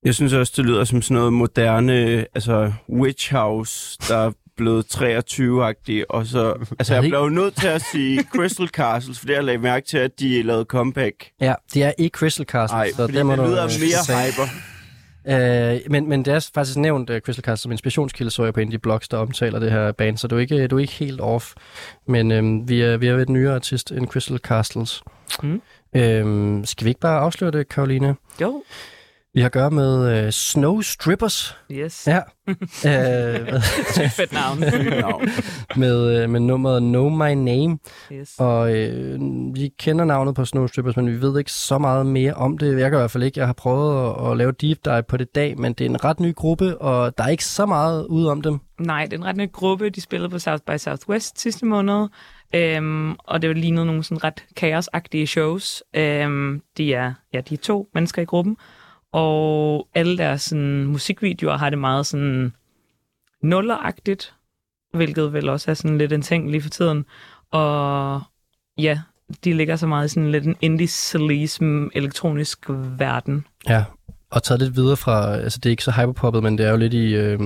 Jeg 0.06 0.16
synes 0.16 0.34
også, 0.34 0.54
det 0.58 0.66
lyder 0.66 0.84
som 0.84 1.02
sådan 1.02 1.16
noget 1.18 1.34
moderne, 1.34 1.94
altså 2.36 2.74
Witch 2.90 3.34
House, 3.34 3.98
der 4.08 4.18
er 4.18 4.32
blevet 4.58 4.86
23-agtig, 4.96 6.04
og 6.10 6.26
så... 6.26 6.54
Altså, 6.80 6.94
jeg 6.94 7.04
blev 7.04 7.20
jo 7.20 7.30
nødt 7.30 7.56
til 7.56 7.68
at 7.68 7.82
sige 7.92 8.24
Crystal 8.36 8.68
Castles, 8.68 9.20
fordi 9.20 9.34
jeg 9.34 9.44
lagde 9.44 9.60
mærke 9.60 9.86
til, 9.86 9.98
at 9.98 10.20
de 10.20 10.42
lavede 10.42 10.66
comeback. 10.66 11.30
Ja, 11.42 11.54
det 11.74 11.84
er 11.84 11.92
ikke 11.98 12.16
Crystal 12.18 12.46
Castle. 12.46 12.78
Nej, 12.78 12.92
så 12.92 13.08
der 13.08 13.24
må 13.24 13.32
det 13.32 13.40
du, 13.40 13.46
lyder 13.46 13.64
øh, 13.64 13.72
mere 13.80 14.04
sige. 14.06 14.32
hyper. 14.32 14.44
Øh, 15.28 15.80
men, 15.90 16.10
men 16.10 16.26
det 16.26 16.34
er 16.34 16.50
faktisk 16.54 16.78
nævnt 16.78 17.10
uh, 17.10 17.18
Crystal 17.18 17.44
Castle 17.44 17.58
som 17.58 17.72
inspirationskilde, 17.72 18.32
så 18.32 18.44
jeg 18.44 18.54
på 18.54 18.60
en 18.60 18.68
af 18.68 18.72
de 18.72 18.80
blogs, 18.80 19.08
der 19.08 19.18
omtaler 19.18 19.60
det 19.60 19.72
her 19.72 19.92
band, 19.92 20.18
så 20.18 20.28
du 20.28 20.36
er 20.36 20.40
ikke, 20.40 20.68
du 20.68 20.76
er 20.76 20.80
ikke 20.80 20.94
helt 20.94 21.22
off. 21.22 21.54
Men 22.08 22.32
øhm, 22.32 22.70
vi, 22.70 22.82
er, 22.82 22.98
vi 22.98 23.08
er 23.08 23.14
ved 23.14 23.22
et 23.22 23.30
nyere 23.30 23.56
artist 23.56 23.92
end 23.92 24.08
Crystal 24.08 24.38
Castles. 24.38 25.04
Mm. 25.44 25.62
Øhm, 25.96 26.66
skal 26.66 26.86
vi 26.86 26.90
ikke 26.90 27.00
bare 27.00 27.20
afsløre 27.20 27.52
det, 27.52 27.70
Karoline? 27.70 28.16
Jo, 28.42 28.64
Vi 29.38 29.42
har 29.42 29.46
at 29.46 29.52
gøre 29.52 29.72
med 29.72 30.26
øh, 30.26 30.32
Snow 30.32 30.82
Strippers. 30.82 31.58
yes. 31.72 32.08
Ja. 32.08 32.18
øh, 32.48 32.56
hvad- 33.48 34.10
Fedt 34.10 34.34
navn. 34.34 34.60
Med, 35.76 36.24
øh, 36.24 36.30
med 36.30 36.40
nummeret 36.40 36.82
Know 36.82 37.10
My 37.10 37.32
Name. 37.34 37.80
yes. 38.12 38.36
Og 38.40 38.76
øh, 38.76 39.20
vi 39.56 39.70
kender 39.80 40.06
navnet 40.06 40.36
på 40.36 40.46
Snow 40.46 40.68
Strippers, 40.68 40.98
men 40.98 41.08
vi 41.08 41.22
ved 41.22 41.40
ikke 41.40 41.52
så 41.52 41.78
meget 41.78 42.06
mere 42.06 42.34
om 42.34 42.58
det. 42.58 42.80
Jeg 42.80 42.90
kan 42.90 42.98
i 42.98 43.02
hvert 43.02 43.12
fald 43.12 43.24
ikke. 43.24 43.40
Jeg 43.40 43.48
har 43.48 43.54
prøvet 43.54 44.10
at, 44.26 44.32
at 44.32 44.38
lave 44.38 44.52
deep 44.52 44.78
dive 44.86 45.04
på 45.04 45.18
det 45.18 45.36
dag, 45.36 45.60
men 45.60 45.74
det 45.74 45.86
er 45.86 45.90
en 45.90 46.04
ret 46.04 46.20
ny 46.20 46.36
gruppe, 46.36 46.78
og 46.78 47.18
der 47.18 47.24
er 47.24 47.28
ikke 47.30 47.46
så 47.46 47.66
meget 47.66 48.06
ud 48.06 48.26
om 48.26 48.42
dem. 48.42 48.60
Nej, 48.80 49.04
det 49.06 49.14
er 49.14 49.18
en 49.18 49.26
ret 49.26 49.38
ny 49.38 49.52
gruppe. 49.52 49.90
De 49.90 50.02
spillede 50.02 50.30
på 50.30 50.40
South 50.40 50.64
by 50.68 50.78
Southwest 50.78 51.40
sidste 51.42 51.66
måned. 51.66 52.08
Øhm, 52.56 53.12
og 53.14 53.42
det 53.42 53.58
lignede 53.58 53.86
nogle 53.86 54.04
sådan 54.04 54.24
ret 54.24 54.44
kaosagtige 54.56 55.28
shows. 55.28 55.84
Øhm, 55.96 56.62
de, 56.78 56.94
er, 56.94 57.14
ja, 57.34 57.42
de 57.42 57.54
er 57.54 57.58
to 57.58 57.88
mennesker 57.94 58.22
i 58.22 58.26
gruppen. 58.26 58.58
Og 59.18 59.88
alle 59.96 60.18
deres 60.18 60.42
sådan, 60.42 60.86
musikvideoer 60.86 61.58
har 61.58 61.70
det 61.70 61.80
meget 61.80 62.06
sådan 62.06 62.54
nulleragtigt, 63.42 64.34
hvilket 64.94 65.34
vel 65.34 65.50
også 65.50 65.72
er 65.72 65.76
sådan 65.76 65.98
lidt 65.98 66.14
en 66.14 66.22
ting 66.22 66.52
lige 66.52 66.62
for 66.62 66.70
tiden. 66.70 67.06
Og 67.52 68.22
ja, 68.78 69.00
de 69.44 69.54
ligger 69.54 69.76
så 69.76 69.88
meget 69.88 70.06
i 70.06 70.10
sådan 70.10 70.32
lidt 70.32 70.46
en 70.46 70.56
indie 70.62 70.88
sleaze 70.88 71.66
elektronisk 71.94 72.66
verden. 72.70 73.46
Ja, 73.70 73.84
og 74.32 74.44
taget 74.44 74.62
lidt 74.62 74.76
videre 74.76 74.98
fra, 74.98 75.36
altså 75.36 75.60
det 75.60 75.70
er 75.70 75.72
ikke 75.72 75.84
så 75.84 75.92
hyperpoppet, 75.92 76.44
men 76.44 76.58
det 76.58 76.66
er 76.66 76.72
jo 76.72 76.78
lidt 76.78 76.94
i, 76.94 77.16
øh, 77.16 77.40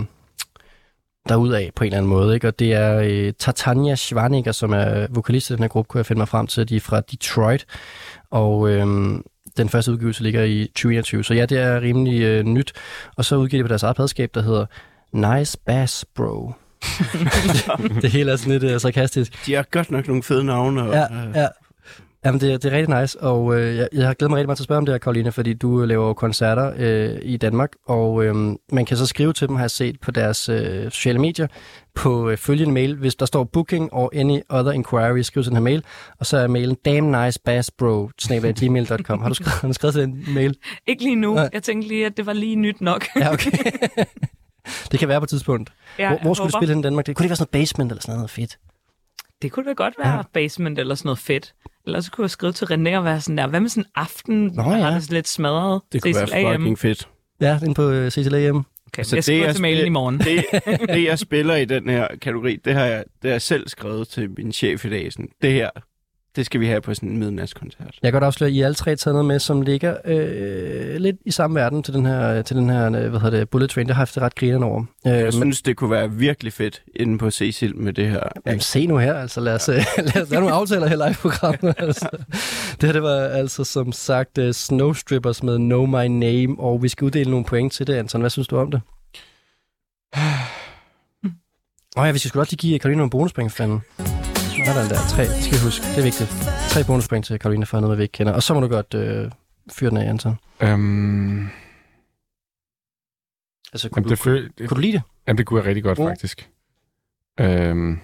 derudaf 1.30 1.70
på 1.76 1.84
en 1.84 1.88
eller 1.88 1.98
anden 1.98 2.10
måde, 2.10 2.34
ikke? 2.34 2.48
Og 2.48 2.60
det 2.60 2.74
er 2.74 3.02
øh, 3.04 3.34
Tatania 3.40 3.96
Schwaniger, 3.96 4.52
som 4.52 4.74
er 4.74 5.08
vokalist 5.10 5.50
i 5.50 5.54
den 5.54 5.62
her 5.62 5.70
gruppe, 5.70 5.88
kunne 5.90 6.00
jeg 6.00 6.06
finde 6.06 6.20
mig 6.20 6.28
frem 6.28 6.48
til, 6.48 6.70
de 6.70 6.76
er 6.76 6.80
fra 6.80 7.02
Detroit, 7.02 7.66
og 8.32 8.70
øh, 8.70 8.88
den 9.58 9.70
første 9.70 9.92
udgivelse 9.92 10.24
ligger 10.24 10.44
i 10.44 10.66
2021, 10.66 11.24
så 11.24 11.34
ja, 11.34 11.46
det 11.46 11.58
er 11.58 11.82
rimelig 11.82 12.22
øh, 12.22 12.44
nyt, 12.44 12.74
og 13.16 13.26
så 13.26 13.36
udgiver 13.36 13.64
de 13.64 13.68
på 13.68 13.68
deres 13.68 13.84
eget 13.84 13.96
pladskab, 13.96 14.30
der 14.34 14.42
hedder 14.42 14.66
Nice 15.14 15.58
Bass 15.66 16.06
Bro. 16.16 16.54
det 18.02 18.12
hele 18.12 18.32
er 18.32 18.36
sådan 18.36 18.52
lidt 18.52 18.64
øh, 18.64 18.82
sarkastisk. 18.82 19.46
De 19.46 19.54
har 19.54 19.66
godt 19.72 19.92
nok 19.92 20.08
nogle 20.08 20.24
fede 20.24 20.44
navne. 20.44 20.84
Og, 20.84 20.94
Ja, 20.94 21.04
øh, 21.04 21.36
ja. 21.36 21.48
Jamen, 22.26 22.42
det, 22.42 22.54
er- 22.54 22.58
det 22.58 22.74
er 22.74 22.78
rigtig 22.78 23.02
nice, 23.02 23.22
og 23.22 23.60
øh, 23.60 23.76
jeg, 23.76 23.88
jeg 23.94 24.08
har 24.08 24.14
glædet 24.14 24.30
mig 24.30 24.38
rigtig 24.38 24.48
meget 24.48 24.58
til 24.58 24.64
at 24.64 24.66
spørge 24.66 24.78
om 24.78 24.86
det 24.86 24.94
her, 24.94 24.98
Karoline, 25.00 25.32
fordi 25.32 25.54
du 25.54 25.82
øh, 25.82 25.88
laver 25.88 26.14
koncerter 26.14 26.74
øh, 26.78 27.20
i 27.22 27.38
Danmark, 27.38 27.72
og 27.88 28.24
øh, 28.26 28.36
man 28.72 28.86
kan 28.86 28.98
så 28.98 29.06
skrive 29.06 29.34
til 29.34 29.48
dem, 29.48 29.56
har 29.56 29.64
jeg 29.64 29.72
set 29.72 30.00
på 30.02 30.12
deres 30.12 30.50
øh, 30.50 30.84
sociale 30.92 31.20
medier, 31.20 31.48
på 31.96 32.30
øh, 32.30 32.38
følgende 32.38 32.74
mail, 32.74 32.96
hvis 32.96 33.16
der 33.16 33.26
står 33.26 33.44
booking 33.44 33.94
or 33.94 34.10
any 34.16 34.40
other 34.50 34.72
inquiry, 34.72 35.22
skriv 35.22 35.44
til 35.44 35.50
den 35.50 35.56
her 35.58 35.64
mail, 35.64 35.84
og 36.20 36.26
så 36.26 36.38
er 36.38 36.48
mailen 36.48 36.78
damn 36.86 37.26
nice 37.26 37.40
bass 37.46 37.72
bro, 37.72 38.10
gmail.com. 38.60 39.22
Har 39.22 39.28
du 39.30 39.34
skrevet, 39.36 39.52
har 39.62 39.68
du 39.68 39.74
skrevet 39.74 39.94
til 39.94 40.02
den 40.04 40.26
mail? 40.34 40.58
Ikke 40.88 41.04
lige 41.04 41.16
nu. 41.16 41.34
Nej. 41.34 41.50
Jeg 41.54 41.64
tænkte 41.64 41.88
lige, 41.88 42.06
at 42.06 42.18
det 42.18 42.26
var 42.26 42.34
lige 42.34 42.56
nyt 42.56 42.82
nok. 42.82 43.06
Ja, 43.16 43.34
okay. 43.34 43.52
det 44.92 45.00
kan 45.00 45.08
være 45.08 45.20
på 45.20 45.24
et 45.24 45.30
tidspunkt. 45.30 45.70
Ja, 46.00 46.10
hvor, 46.10 46.18
hvor 46.22 46.34
skulle 46.34 46.52
du 46.52 46.58
spille 46.58 46.74
hen 46.74 46.80
i 46.80 46.84
Danmark? 46.84 47.06
Det 47.06 47.16
kunne 47.16 47.24
det 47.24 47.30
være 47.30 47.36
sådan 47.36 47.48
noget 47.54 47.64
basement 47.68 47.92
eller 47.92 48.02
sådan 48.02 48.16
noget 48.16 48.30
fedt? 48.30 48.58
Det 49.42 49.52
kunne 49.52 49.66
da 49.66 49.74
godt 49.74 49.94
være 50.04 50.16
ja. 50.16 50.22
basement 50.34 50.80
eller 50.80 50.96
sådan 50.96 51.08
noget 51.08 51.20
fedt. 51.20 51.54
Ellers 51.88 52.06
så 52.06 52.12
kunne 52.12 52.24
jeg 52.24 52.30
skrive 52.30 52.52
til 52.52 52.66
René 52.66 52.98
og 52.98 53.04
være 53.06 53.22
sådan 53.22 53.38
der, 53.38 53.48
hvad 53.48 53.60
med 53.60 53.70
sådan 53.70 53.84
en 53.84 53.92
aften, 53.96 54.52
Nå, 54.56 54.64
hvor 54.64 54.76
ja. 54.76 54.88
er 54.88 54.92
det 54.94 55.04
sådan 55.04 55.16
lidt 55.16 55.28
smadret? 55.28 55.82
det 55.92 56.02
kunne 56.02 56.14
Cecil 56.14 56.30
være 56.32 56.54
AM? 56.54 56.62
fucking 56.62 56.80
fedt. 56.80 57.08
Ja, 57.42 57.60
inde 57.64 57.74
på 57.74 57.90
øh, 57.90 58.12
CCLAM. 58.12 58.56
Okay, 58.56 59.00
Altså, 59.00 59.16
jeg 59.16 59.18
det, 59.18 59.24
skriver 59.24 59.46
jeg 59.46 59.56
til 59.56 59.62
mailen 59.62 59.86
i 59.86 59.90
morgen. 59.90 60.20
Det, 60.20 60.46
det, 60.96 61.04
jeg 61.04 61.20
spiller 61.20 61.56
i 61.56 61.66
den 61.66 61.90
her 61.90 62.08
kategori, 62.22 62.58
det 62.66 62.74
har 62.74 62.86
jeg, 62.86 63.04
det 63.22 63.30
har 63.30 63.32
jeg 63.32 63.42
selv 63.42 63.68
skrevet 63.68 64.08
til 64.08 64.30
min 64.38 64.52
chef 64.52 64.86
i 64.86 64.90
dag. 64.90 65.14
Sådan, 65.14 65.30
det 65.42 65.54
her, 65.54 65.70
det 66.36 66.46
skal 66.46 66.60
vi 66.62 66.68
have 66.68 66.82
på 66.82 66.94
sådan 66.94 67.10
en 67.10 67.18
midnatskoncert. 67.18 67.88
Jeg 68.04 68.12
kan 68.12 68.12
godt 68.12 68.24
afsløre, 68.24 68.48
at 68.50 68.54
I 68.54 68.62
alle 68.62 68.76
tre 68.76 68.96
taget 68.96 69.16
noget 69.16 69.26
med, 69.26 69.40
som 69.40 69.62
ligger 69.62 69.98
øh, 70.06 70.96
lidt 70.96 71.16
i 71.26 71.32
samme 71.32 71.56
verden 71.60 71.84
til 71.84 71.94
den 71.94 72.06
her, 72.06 72.42
til 72.42 72.56
den 72.56 72.70
her 72.70 72.86
øh, 72.86 73.10
hvad 73.10 73.20
hedder 73.20 73.40
det, 73.40 73.50
Bullet 73.50 73.70
Train. 73.70 73.88
Det 73.88 73.96
har 73.96 74.00
jeg 74.02 74.02
haft 74.02 74.16
det 74.16 74.24
ret 74.24 74.36
grineren 74.36 74.64
over. 74.64 74.80
Øh, 75.08 75.12
Jeg 75.14 75.24
men, 75.24 75.32
synes, 75.32 75.62
det 75.62 75.78
kunne 75.78 75.92
være 75.92 76.12
virkelig 76.12 76.54
fedt 76.54 76.84
inde 76.96 77.18
på 77.18 77.32
Cecil 77.32 77.76
med 77.78 77.94
det 77.94 78.10
her. 78.10 78.24
jamen, 78.46 78.60
se 78.60 78.88
nu 78.88 78.98
her, 78.98 79.14
altså 79.14 79.42
lad 79.42 79.56
os, 79.56 79.68
ja. 79.70 79.74
lad 79.98 80.22
os 80.22 80.30
lave 80.30 80.42
nogle 80.42 80.56
aftaler 80.56 80.88
her 80.88 80.96
live 81.08 81.16
programmet. 81.16 81.76
Altså. 81.92 82.10
Det 82.82 82.84
her, 82.84 82.92
det 82.94 83.04
var 83.04 83.20
altså 83.22 83.64
som 83.64 83.92
sagt 83.92 84.38
uh, 84.38 84.52
Snow 84.52 84.94
Strippers 84.94 85.44
med 85.44 85.58
Know 85.58 85.86
My 85.86 86.06
Name, 86.08 86.56
og 86.60 86.84
vi 86.84 86.88
skal 86.88 87.06
uddele 87.06 87.30
nogle 87.30 87.46
point 87.46 87.74
til 87.74 87.88
det, 87.88 87.94
Anton. 87.94 88.22
Hvad 88.22 88.30
synes 88.30 88.48
du 88.48 88.58
om 88.58 88.72
det? 88.72 88.82
Åh 91.98 92.02
oh, 92.04 92.08
ja, 92.08 92.12
vi 92.12 92.18
skal 92.20 92.30
sgu 92.30 92.40
også 92.40 92.52
lige 92.52 92.58
give 92.70 92.80
Karoline 92.80 92.98
nogle 92.98 93.10
bonuspoint, 93.10 93.52
fanden. 93.52 93.82
Sådan 94.66 94.90
der. 94.90 94.98
Tre, 95.10 95.26
skal 95.42 95.54
vi 95.54 95.64
huske. 95.64 95.86
Det 95.86 95.98
er 95.98 96.04
vigtigt. 96.04 96.30
Tre 96.70 96.84
bonuspoint 96.84 97.26
til 97.26 97.40
Karoline 97.40 97.66
for 97.66 97.80
noget, 97.80 97.98
vi 97.98 98.04
ikke 98.04 98.12
kender. 98.12 98.34
Og 98.34 98.44
så 98.44 98.54
må 98.54 98.60
du 98.60 98.68
godt 98.68 98.94
øh, 98.94 99.32
fyre 99.72 99.90
den 99.90 99.98
af, 99.98 100.10
Anton. 100.10 100.36
Øhm, 100.62 101.48
Altså, 103.74 103.90
kunne, 103.90 104.00
jamen, 104.00 104.04
du, 104.04 104.10
det, 104.10 104.20
kunne, 104.20 104.50
det, 104.58 104.70
kunne 104.70 104.76
du 104.76 104.82
lide 104.82 104.94
det? 104.94 105.02
jamen, 105.28 105.38
det 105.38 105.46
kunne 105.46 105.60
jeg 105.60 105.68
rigtig 105.68 105.84
godt, 105.84 106.00
Oh. 106.00 106.08
faktisk. 106.10 106.50
Øhm, 107.40 108.00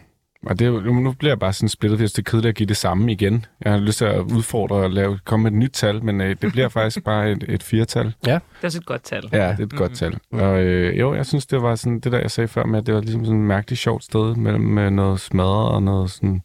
og 0.45 0.59
det, 0.59 0.85
nu, 0.85 1.11
bliver 1.11 1.31
jeg 1.31 1.39
bare 1.39 1.53
sådan 1.53 1.69
splittet, 1.69 1.99
hvis 1.99 2.11
det 2.11 2.27
er 2.27 2.31
kedeligt 2.31 2.49
at 2.49 2.55
give 2.55 2.67
det 2.67 2.77
samme 2.77 3.11
igen. 3.11 3.45
Jeg 3.61 3.71
har 3.71 3.79
lyst 3.79 3.97
til 3.97 4.05
at 4.05 4.19
udfordre 4.19 4.75
og 4.75 4.91
lave, 4.91 5.19
komme 5.25 5.43
med 5.43 5.51
et 5.51 5.57
nyt 5.57 5.71
tal, 5.71 6.03
men 6.03 6.21
øh, 6.21 6.35
det 6.41 6.51
bliver 6.51 6.69
faktisk 6.69 7.03
bare 7.03 7.31
et, 7.31 7.45
et 7.47 7.63
firetal. 7.63 8.13
Det 8.25 8.31
er 8.31 8.39
også 8.63 8.77
et 8.77 8.85
godt 8.85 9.03
tal. 9.03 9.29
Ja, 9.31 9.51
det 9.51 9.59
er 9.59 9.63
et 9.63 9.75
godt 9.75 9.95
tal. 9.95 10.17
Og 10.31 10.59
øh, 10.59 10.99
jo, 10.99 11.15
jeg 11.15 11.25
synes, 11.25 11.45
det 11.45 11.61
var 11.61 11.75
sådan 11.75 11.99
det 11.99 12.11
der, 12.11 12.19
jeg 12.19 12.31
sagde 12.31 12.47
før 12.47 12.65
med, 12.65 12.79
at 12.79 12.85
det 12.85 12.95
var 12.95 13.01
ligesom 13.01 13.25
sådan 13.25 13.39
et 13.39 13.45
mærkeligt 13.45 13.81
sjovt 13.81 14.03
sted 14.03 14.35
mellem 14.35 14.63
med 14.63 14.91
noget 14.91 15.19
smadret 15.19 15.71
og 15.71 15.83
noget 15.83 16.11
sådan 16.11 16.41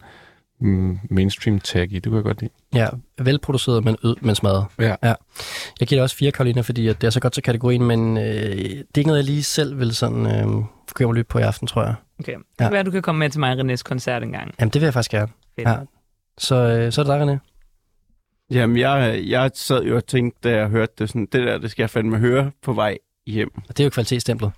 mm, 0.61 0.99
mainstream 1.11 1.61
tag 1.61 1.93
i. 1.93 1.95
Det 1.95 2.05
kunne 2.05 2.17
jeg 2.17 2.25
godt 2.25 2.41
lide. 2.41 2.53
Ja, 2.75 2.89
velproduceret, 3.19 3.85
men, 3.85 3.97
ød, 4.05 4.15
men 4.21 4.35
smadret. 4.35 4.67
Ja. 4.79 4.95
ja. 5.03 5.15
Jeg 5.81 5.89
giver 5.89 5.99
det 5.99 6.03
også 6.03 6.17
fire, 6.17 6.33
Karolina, 6.33 6.61
fordi 6.61 6.89
at 6.89 7.01
det 7.01 7.07
er 7.07 7.11
så 7.11 7.21
godt 7.21 7.33
til 7.33 7.43
kategorien, 7.43 7.85
men 7.85 8.17
øh, 8.17 8.25
det 8.25 8.81
er 8.81 8.99
ikke 8.99 9.09
noget, 9.09 9.19
jeg 9.19 9.27
lige 9.27 9.43
selv 9.43 9.79
vil 9.79 9.95
sådan, 9.95 10.27
øh, 10.27 10.65
mig 11.01 11.15
lidt 11.15 11.29
på 11.29 11.39
i 11.39 11.43
aften, 11.43 11.67
tror 11.67 11.83
jeg. 11.83 11.95
Okay. 12.23 12.33
Det 12.39 12.45
Ja. 12.61 12.65
kan 12.65 12.73
være, 12.73 12.81
at 12.81 12.87
du 12.87 12.91
kan 12.91 13.03
komme 13.03 13.19
med 13.19 13.31
til 13.31 13.41
mig 13.41 13.53
og 13.53 13.59
Renés 13.61 13.83
koncert 13.85 14.23
engang. 14.23 14.55
Jamen, 14.61 14.71
det 14.73 14.81
vil 14.81 14.87
jeg 14.87 14.95
faktisk 14.95 15.11
gerne. 15.11 15.29
Fedt. 15.57 15.69
Ja. 15.69 15.77
Så, 16.39 16.55
øh, 16.55 16.93
så 16.93 17.01
er 17.01 17.05
det 17.05 17.29
dig, 17.29 17.35
René. 17.35 17.39
Jamen, 18.51 18.77
jeg, 18.77 19.21
jeg 19.27 19.51
sad 19.55 19.83
jo 19.83 19.97
og 19.97 20.07
tænkte, 20.07 20.49
da 20.49 20.57
jeg 20.57 20.69
hørte 20.69 20.93
det, 20.99 21.09
sådan, 21.09 21.29
det 21.33 21.47
der, 21.47 21.59
det 21.59 21.71
skal 21.71 21.83
jeg 21.83 21.91
fandme 21.91 22.19
høre 22.19 22.51
på 22.63 22.73
vej 22.73 22.99
hjem. 23.27 23.51
Og 23.69 23.77
det 23.77 23.81
er 23.81 23.85
jo 23.85 23.91
kvalitetsstemplet. 23.91 24.53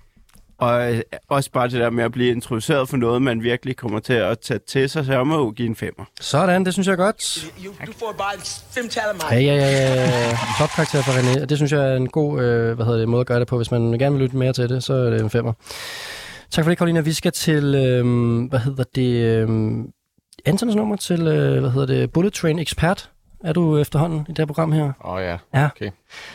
Og 0.57 0.93
øh, 0.93 1.01
også 1.27 1.51
bare 1.51 1.67
det 1.67 1.79
der 1.79 1.89
med 1.89 2.03
at 2.03 2.11
blive 2.11 2.31
introduceret 2.31 2.89
for 2.89 2.97
noget, 2.97 3.21
man 3.21 3.43
virkelig 3.43 3.75
kommer 3.77 3.99
til 3.99 4.13
at 4.13 4.39
tage 4.39 4.59
til 4.67 4.89
sig, 4.89 5.05
så 5.05 5.13
jeg 5.13 5.27
må 5.27 5.37
jo 5.37 5.49
give 5.51 5.67
en 5.67 5.75
femmer. 5.75 6.05
Sådan, 6.21 6.65
det 6.65 6.73
synes 6.73 6.87
jeg 6.87 6.93
er 6.93 6.97
godt. 6.97 7.45
You, 7.65 7.71
du 7.85 7.91
får 7.91 8.15
bare 8.17 8.39
fem 8.71 8.89
tal 8.89 9.03
af 9.09 9.15
mig. 9.15 9.31
Ja, 9.31 9.39
ja, 9.39 9.55
ja, 9.55 9.93
ja. 9.93 10.37
Topkarakter 10.59 11.01
for 11.01 11.11
René. 11.11 11.41
Og 11.41 11.49
det 11.49 11.57
synes 11.57 11.71
jeg 11.71 11.91
er 11.91 11.95
en 11.95 12.09
god 12.09 12.41
øh, 12.43 12.75
hvad 12.75 12.85
hedder 12.85 12.99
det, 12.99 13.09
måde 13.09 13.21
at 13.21 13.27
gøre 13.27 13.39
det 13.39 13.47
på. 13.47 13.57
Hvis 13.57 13.71
man 13.71 13.81
gerne 13.99 14.15
vil 14.15 14.21
lytte 14.23 14.37
mere 14.37 14.53
til 14.53 14.69
det, 14.69 14.83
så 14.83 14.93
er 14.93 15.09
det 15.09 15.21
en 15.21 15.29
femmer. 15.29 15.53
Tak 16.55 16.65
for 16.65 16.71
det, 16.71 16.77
Karolina. 16.77 16.99
Vi 16.99 17.13
skal 17.13 17.31
til, 17.31 17.75
øh, 17.75 18.05
hvad 18.49 18.59
hedder 18.59 18.83
det, 18.95 19.23
øh, 19.23 19.49
Antons 20.45 20.75
nummer 20.75 20.95
til, 20.95 21.21
øh, 21.27 21.59
hvad 21.59 21.71
hedder 21.71 21.85
det, 21.85 22.11
Bullet 22.11 22.33
Train 22.33 22.59
Expert. 22.59 23.11
Er 23.43 23.53
du 23.53 23.77
efterhånden 23.77 24.19
i 24.19 24.31
det 24.31 24.37
her 24.37 24.45
program 24.45 24.71
her? 24.71 24.83
Åh 24.83 25.13
oh, 25.13 25.21
ja. 25.21 25.37
Ja. 25.53 25.65
Okay. 25.65 25.91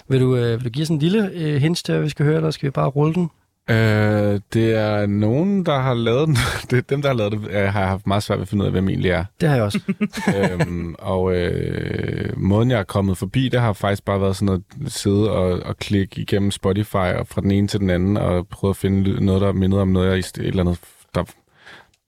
Vil 0.08 0.20
du, 0.20 0.36
øh, 0.36 0.50
vil 0.50 0.64
du 0.64 0.70
give 0.70 0.86
sådan 0.86 0.96
en 0.96 1.00
lille 1.00 1.30
øh, 1.34 1.60
hint 1.60 1.84
til, 1.84 1.92
hvad 1.92 2.02
vi 2.02 2.08
skal 2.08 2.26
høre, 2.26 2.36
eller 2.36 2.50
skal 2.50 2.66
vi 2.66 2.70
bare 2.70 2.88
rulle 2.88 3.14
den? 3.14 3.30
Øh, 3.70 4.40
det 4.52 4.74
er 4.74 5.06
nogen, 5.06 5.66
der 5.66 5.78
har 5.78 5.94
lavet 5.94 6.28
den. 6.28 6.36
Det 6.70 6.78
er 6.78 6.82
dem, 6.82 7.02
der 7.02 7.08
har 7.08 7.16
lavet 7.16 7.32
det, 7.32 7.50
øh, 7.50 7.62
har 7.62 7.86
haft 7.86 8.06
meget 8.06 8.22
svært 8.22 8.38
ved 8.38 8.42
at 8.42 8.48
finde 8.48 8.62
ud 8.62 8.66
af, 8.66 8.72
hvem 8.72 8.88
egentlig 8.88 9.10
er. 9.10 9.24
Det 9.40 9.48
har 9.48 9.56
jeg 9.56 9.64
også. 9.64 9.80
øhm, 10.36 10.94
og 10.98 11.34
øh, 11.34 12.40
måden, 12.40 12.70
jeg 12.70 12.78
er 12.78 12.84
kommet 12.84 13.18
forbi, 13.18 13.48
det 13.48 13.60
har 13.60 13.72
faktisk 13.72 14.04
bare 14.04 14.20
været 14.20 14.36
sådan 14.36 14.46
noget 14.46 14.62
sidde 14.92 15.30
og, 15.30 15.60
og 15.60 15.76
klikke 15.76 16.20
igennem 16.20 16.50
Spotify 16.50 16.96
og 16.96 17.26
fra 17.26 17.40
den 17.40 17.50
ene 17.50 17.68
til 17.68 17.80
den 17.80 17.90
anden 17.90 18.16
og 18.16 18.48
prøve 18.48 18.70
at 18.70 18.76
finde 18.76 19.24
noget, 19.24 19.40
der 19.40 19.52
mindede 19.52 19.82
om 19.82 19.88
noget, 19.88 20.10
jeg, 20.10 20.18
et 20.18 20.38
eller 20.38 20.62
andet, 20.62 20.78
der 21.14 21.24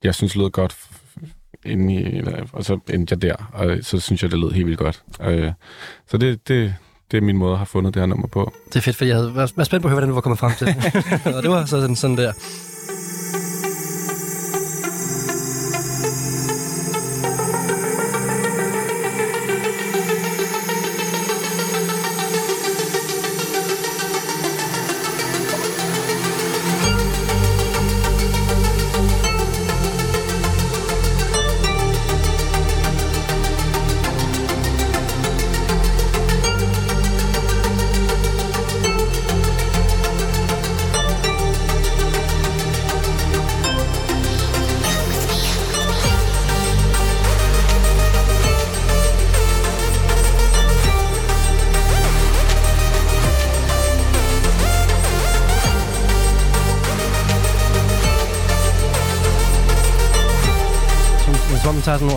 jeg 0.03 0.15
synes 0.15 0.35
lød 0.35 0.49
godt 0.49 0.75
inde 1.65 1.93
i, 1.93 2.21
og 2.53 2.65
så 2.65 2.79
endte 2.89 3.13
jeg 3.13 3.21
der, 3.21 3.49
og 3.53 3.77
så 3.81 3.99
synes 3.99 4.23
jeg, 4.23 4.31
det 4.31 4.39
lød 4.39 4.51
helt 4.51 4.65
vildt 4.65 4.79
godt. 4.79 5.03
Øh, 5.21 5.51
så 6.07 6.17
det, 6.17 6.47
det, 6.47 6.75
det 7.13 7.19
er 7.21 7.25
min 7.25 7.37
måde 7.37 7.51
at 7.51 7.57
have 7.57 7.65
fundet 7.65 7.93
det 7.93 8.01
her 8.01 8.07
nummer 8.07 8.27
på. 8.27 8.53
Det 8.67 8.75
er 8.75 8.81
fedt, 8.81 8.95
fordi 8.97 9.07
jeg 9.09 9.17
havde 9.17 9.35
været 9.35 9.49
spændt 9.49 9.69
på 9.69 9.75
at 9.75 9.81
høre, 9.81 9.89
hvordan 9.91 10.09
du 10.09 10.13
var 10.13 10.21
kommet 10.21 10.39
frem 10.39 10.51
til 10.57 10.67
det. 11.25 11.35
og 11.35 11.43
det 11.43 11.51
var 11.51 11.65
så 11.65 11.81
sådan, 11.81 11.95
sådan 11.95 12.17
der. 12.17 12.33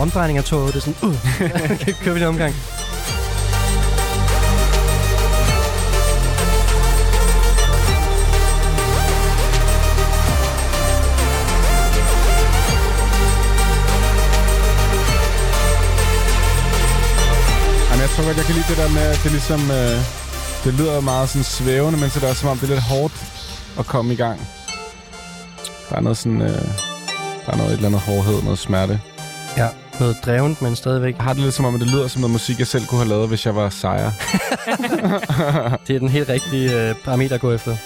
Omdrejninger 0.07 0.41
af 0.41 0.47
toget. 0.47 0.73
Det 0.73 0.79
er 0.79 0.91
sådan, 0.91 1.09
uh, 1.09 1.15
kører 2.03 2.13
vi 2.13 2.19
en 2.19 2.27
omgang. 2.27 2.53
Jamen, 17.89 18.01
jeg 18.01 18.09
tror 18.09 18.25
godt, 18.25 18.37
jeg 18.37 18.45
kan 18.45 18.55
lide 18.55 18.67
det 18.69 18.77
der 18.77 18.89
med, 18.89 19.01
at 19.01 19.19
det 19.23 19.31
ligesom... 19.31 19.71
Øh, 19.71 19.97
det 20.63 20.73
lyder 20.73 21.01
meget 21.01 21.29
sådan 21.29 21.43
svævende, 21.43 21.99
men 21.99 22.09
så 22.09 22.19
er 22.19 22.21
det 22.21 22.29
også 22.29 22.41
som 22.41 22.49
om, 22.49 22.57
det 22.57 22.69
er 22.69 22.73
lidt 22.73 22.83
hårdt 22.83 23.13
at 23.79 23.85
komme 23.85 24.13
i 24.13 24.15
gang. 24.15 24.47
Der 25.89 25.95
er 25.95 26.01
noget 26.01 26.17
sådan... 26.17 26.41
Øh, 26.41 26.67
der 27.45 27.53
er 27.53 27.57
noget 27.57 27.71
et 27.71 27.75
eller 27.75 27.87
andet 27.87 28.01
hårdhed, 28.01 28.43
noget 28.43 28.59
smerte. 28.59 29.01
Ja, 29.57 29.67
noget 29.99 30.17
drevent, 30.25 30.61
men 30.61 30.75
stadigvæk. 30.75 31.15
Jeg 31.17 31.23
har 31.23 31.33
det 31.33 31.41
lidt 31.41 31.53
som 31.53 31.65
om, 31.65 31.75
at 31.75 31.81
det 31.81 31.91
lyder 31.91 32.07
som 32.07 32.21
noget 32.21 32.31
musik, 32.31 32.59
jeg 32.59 32.67
selv 32.67 32.85
kunne 32.85 32.99
have 32.99 33.09
lavet, 33.09 33.27
hvis 33.27 33.45
jeg 33.45 33.55
var 33.55 33.69
sejr. 33.69 34.11
Det 35.87 35.95
er 35.95 35.99
den 35.99 36.09
helt 36.09 36.29
rigtige 36.29 36.89
øh, 36.89 36.95
parameter 36.95 37.35
at 37.35 37.41
gå 37.41 37.51
efter. 37.51 37.77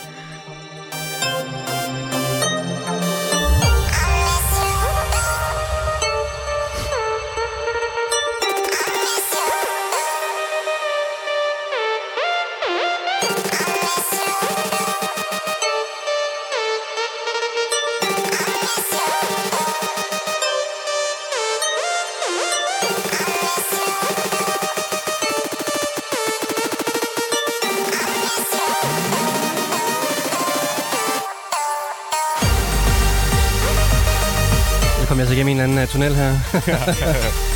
Tunnel 35.92 36.14
her. 36.16 37.42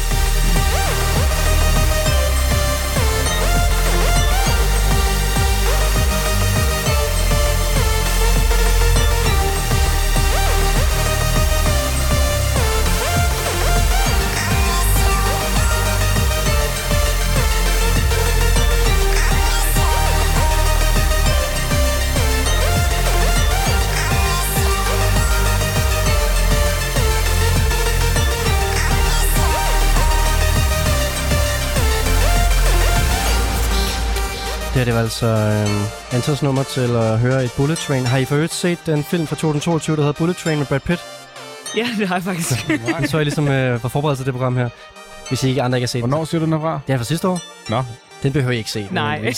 var 34.96 35.02
altså 35.02 35.26
øh, 35.26 36.16
Antons 36.16 36.44
nummer 36.44 36.64
til 36.64 36.96
at 36.96 37.20
høre 37.20 37.46
et 37.46 37.52
Bullet 37.58 37.78
Train. 37.78 38.06
Har 38.06 38.18
I 38.18 38.26
for 38.26 38.36
øvrigt 38.36 38.54
set 38.54 38.80
den 38.86 39.04
film 39.04 39.28
fra 39.28 39.36
2022, 39.36 39.96
der 39.96 40.02
hedder 40.02 40.14
Bullet 40.18 40.38
Train 40.38 40.58
med 40.58 40.66
Brad 40.66 40.80
Pitt? 40.80 41.02
Ja, 41.76 41.88
det 42.00 42.08
har 42.08 42.16
jeg 42.16 42.24
faktisk. 42.24 42.68
Den 42.68 43.08
så 43.10 43.18
jeg 43.18 43.26
ligesom 43.26 43.48
øh, 43.48 43.84
var 43.84 43.90
forberedt 43.90 44.18
til 44.18 44.26
det 44.26 44.34
program 44.34 44.56
her. 44.56 44.70
Hvis 45.28 45.44
I 45.44 45.50
ikke 45.50 45.62
andre 45.62 45.78
ikke 45.78 45.84
har 45.84 45.88
set 45.88 46.02
den. 46.02 46.10
Hvornår 46.10 46.26
siger 46.26 46.40
du 46.40 46.46
den 46.46 46.54
herfra? 46.54 46.80
Det 46.88 46.94
er 46.94 46.98
fra 46.98 47.04
sidste 47.04 47.28
år. 47.28 47.40
Nå, 47.70 47.84
Den 48.26 48.34
behøver 48.34 48.52
I 48.54 48.58
ikke 48.58 48.72
se. 48.72 48.88
Nej. 48.92 49.18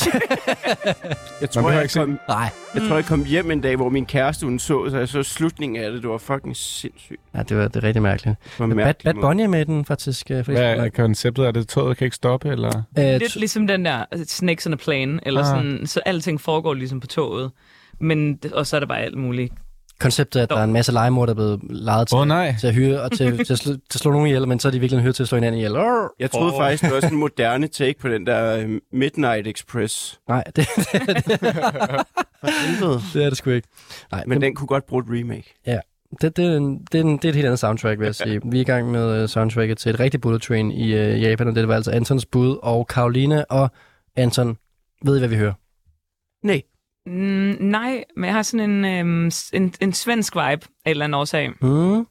Jeg 1.41 1.49
tror, 1.49 1.71
jeg, 1.71 1.81
ikke 1.81 1.93
kom, 1.93 2.07
den. 2.09 2.19
Nej. 2.27 2.49
jeg 2.75 2.81
tror, 2.88 2.95
jeg 2.95 3.05
kom 3.05 3.25
hjem 3.25 3.51
en 3.51 3.61
dag, 3.61 3.75
hvor 3.75 3.89
min 3.89 4.05
kæreste, 4.05 4.45
hun 4.45 4.59
så, 4.59 4.89
så 4.89 4.97
jeg 4.97 5.07
så 5.07 5.23
slutningen 5.23 5.83
af 5.83 5.91
det. 5.91 6.01
Det 6.01 6.09
var 6.09 6.17
fucking 6.17 6.55
sindssygt. 6.55 7.21
Ja, 7.35 7.43
det 7.43 7.57
var 7.57 7.67
det 7.67 7.75
er 7.75 7.83
rigtig 7.83 8.01
mærkeligt. 8.01 8.38
Det 8.57 8.75
var 8.77 8.93
Bad. 9.03 9.13
Bunny 9.21 9.41
er 9.41 9.47
med 9.47 9.65
den 9.65 9.85
faktisk. 9.85 10.31
Øh, 10.31 10.45
hvad 10.45 10.57
er 10.61 10.89
konceptet? 10.89 11.45
Er 11.47 11.51
det, 11.51 11.67
toget 11.67 11.97
kan 11.97 12.05
ikke 12.05 12.15
stoppe, 12.15 12.49
eller? 12.49 12.83
øh, 12.99 13.05
Lidt 13.05 13.35
ligesom 13.35 13.67
den 13.67 13.85
der 13.85 14.05
altså, 14.11 14.35
Snakes 14.35 14.67
on 14.67 14.73
a 14.73 14.75
Plane, 14.75 15.19
eller 15.25 15.41
Ah. 15.41 15.45
sådan, 15.47 15.88
så 15.88 15.99
alting 16.05 16.41
foregår 16.41 16.73
ligesom 16.73 16.99
på 16.99 17.07
toget. 17.07 17.51
Men, 17.99 18.39
og 18.53 18.67
så 18.67 18.75
er 18.75 18.79
der 18.79 18.88
bare 18.88 19.01
alt 19.01 19.17
muligt. 19.17 19.53
Konceptet 19.99 20.39
at 20.39 20.49
der 20.49 20.57
er 20.57 20.63
en 20.63 20.73
masse 20.73 20.91
legemord, 20.91 21.27
der 21.27 21.33
er 21.33 21.35
blevet 21.35 21.59
lejet 21.69 22.07
til, 22.07 22.17
oh, 22.17 22.27
nej. 22.27 22.55
til 22.59 22.67
at 22.67 22.73
hyre 22.73 23.01
og 23.01 23.11
til, 23.11 23.45
til, 23.45 23.53
at 23.53 23.59
slå, 23.59 23.73
til 23.73 23.97
at 23.97 23.99
slå 23.99 24.11
nogen 24.11 24.27
ihjel, 24.27 24.47
men 24.47 24.59
så 24.59 24.67
er 24.67 24.71
de 24.71 24.79
virkelig 24.79 25.03
hyret 25.03 25.15
til 25.15 25.23
at 25.23 25.29
slå 25.29 25.35
hinanden 25.35 25.57
ihjel. 25.57 25.75
Arr! 25.75 26.13
Jeg 26.19 26.31
troede 26.31 26.53
oh. 26.53 26.59
faktisk, 26.61 26.83
det 26.83 26.93
var 26.93 26.99
sådan 26.99 27.13
en 27.13 27.19
moderne 27.19 27.67
take 27.67 27.99
på 27.99 28.09
den 28.09 28.27
der 28.27 28.57
øh, 28.57 28.69
Midnight 28.91 29.47
Express. 29.47 30.19
Nej, 30.27 30.43
det, 30.55 30.67
Helvede. 32.43 33.01
det 33.13 33.23
er 33.23 33.29
det 33.29 33.37
sgu 33.37 33.49
ikke. 33.49 33.67
Nej, 34.11 34.23
Men 34.27 34.41
den 34.41 34.55
kunne 34.55 34.67
godt 34.67 34.85
bruge 34.85 35.03
et 35.03 35.09
remake. 35.09 35.53
det, 36.21 36.37
det, 36.37 36.45
er 36.45 36.57
en, 36.57 36.85
det, 36.91 36.99
er 36.99 37.03
en, 37.03 37.17
det 37.17 37.25
er 37.25 37.29
et 37.29 37.35
helt 37.35 37.45
andet 37.45 37.59
soundtrack, 37.59 37.99
vil 37.99 38.05
jeg 38.05 38.15
sige. 38.25 38.41
Vi 38.45 38.57
er 38.57 38.61
i 38.61 38.63
gang 38.63 38.91
med 38.91 39.23
uh, 39.23 39.29
soundtracket 39.29 39.77
til 39.77 39.89
et 39.89 39.99
rigtigt 39.99 40.21
Bullet 40.21 40.41
Train 40.41 40.71
i 40.71 40.93
uh, 40.93 41.21
Japan, 41.21 41.47
og 41.47 41.55
det 41.55 41.67
var 41.67 41.75
altså 41.75 41.91
Antons 41.91 42.25
bud 42.25 42.57
og 42.63 42.87
Karoline 42.87 43.45
og 43.51 43.71
Anton. 44.15 44.57
Ved 45.05 45.15
I, 45.15 45.19
hvad 45.19 45.29
vi 45.29 45.35
hører? 45.35 45.53
Nej. 46.43 46.61
Mm, 47.07 47.57
nej, 47.59 48.03
men 48.15 48.25
jeg 48.25 48.33
har 48.33 48.41
sådan 48.41 48.69
en, 48.69 48.85
øhm, 48.85 49.31
en, 49.53 49.73
en 49.81 49.93
svensk 49.93 50.35
vibe 50.35 50.41
af 50.41 50.55
en 50.55 50.67
eller 50.85 51.05
anden 51.05 51.19
årsag. 51.19 51.49
Mm. 51.61 52.07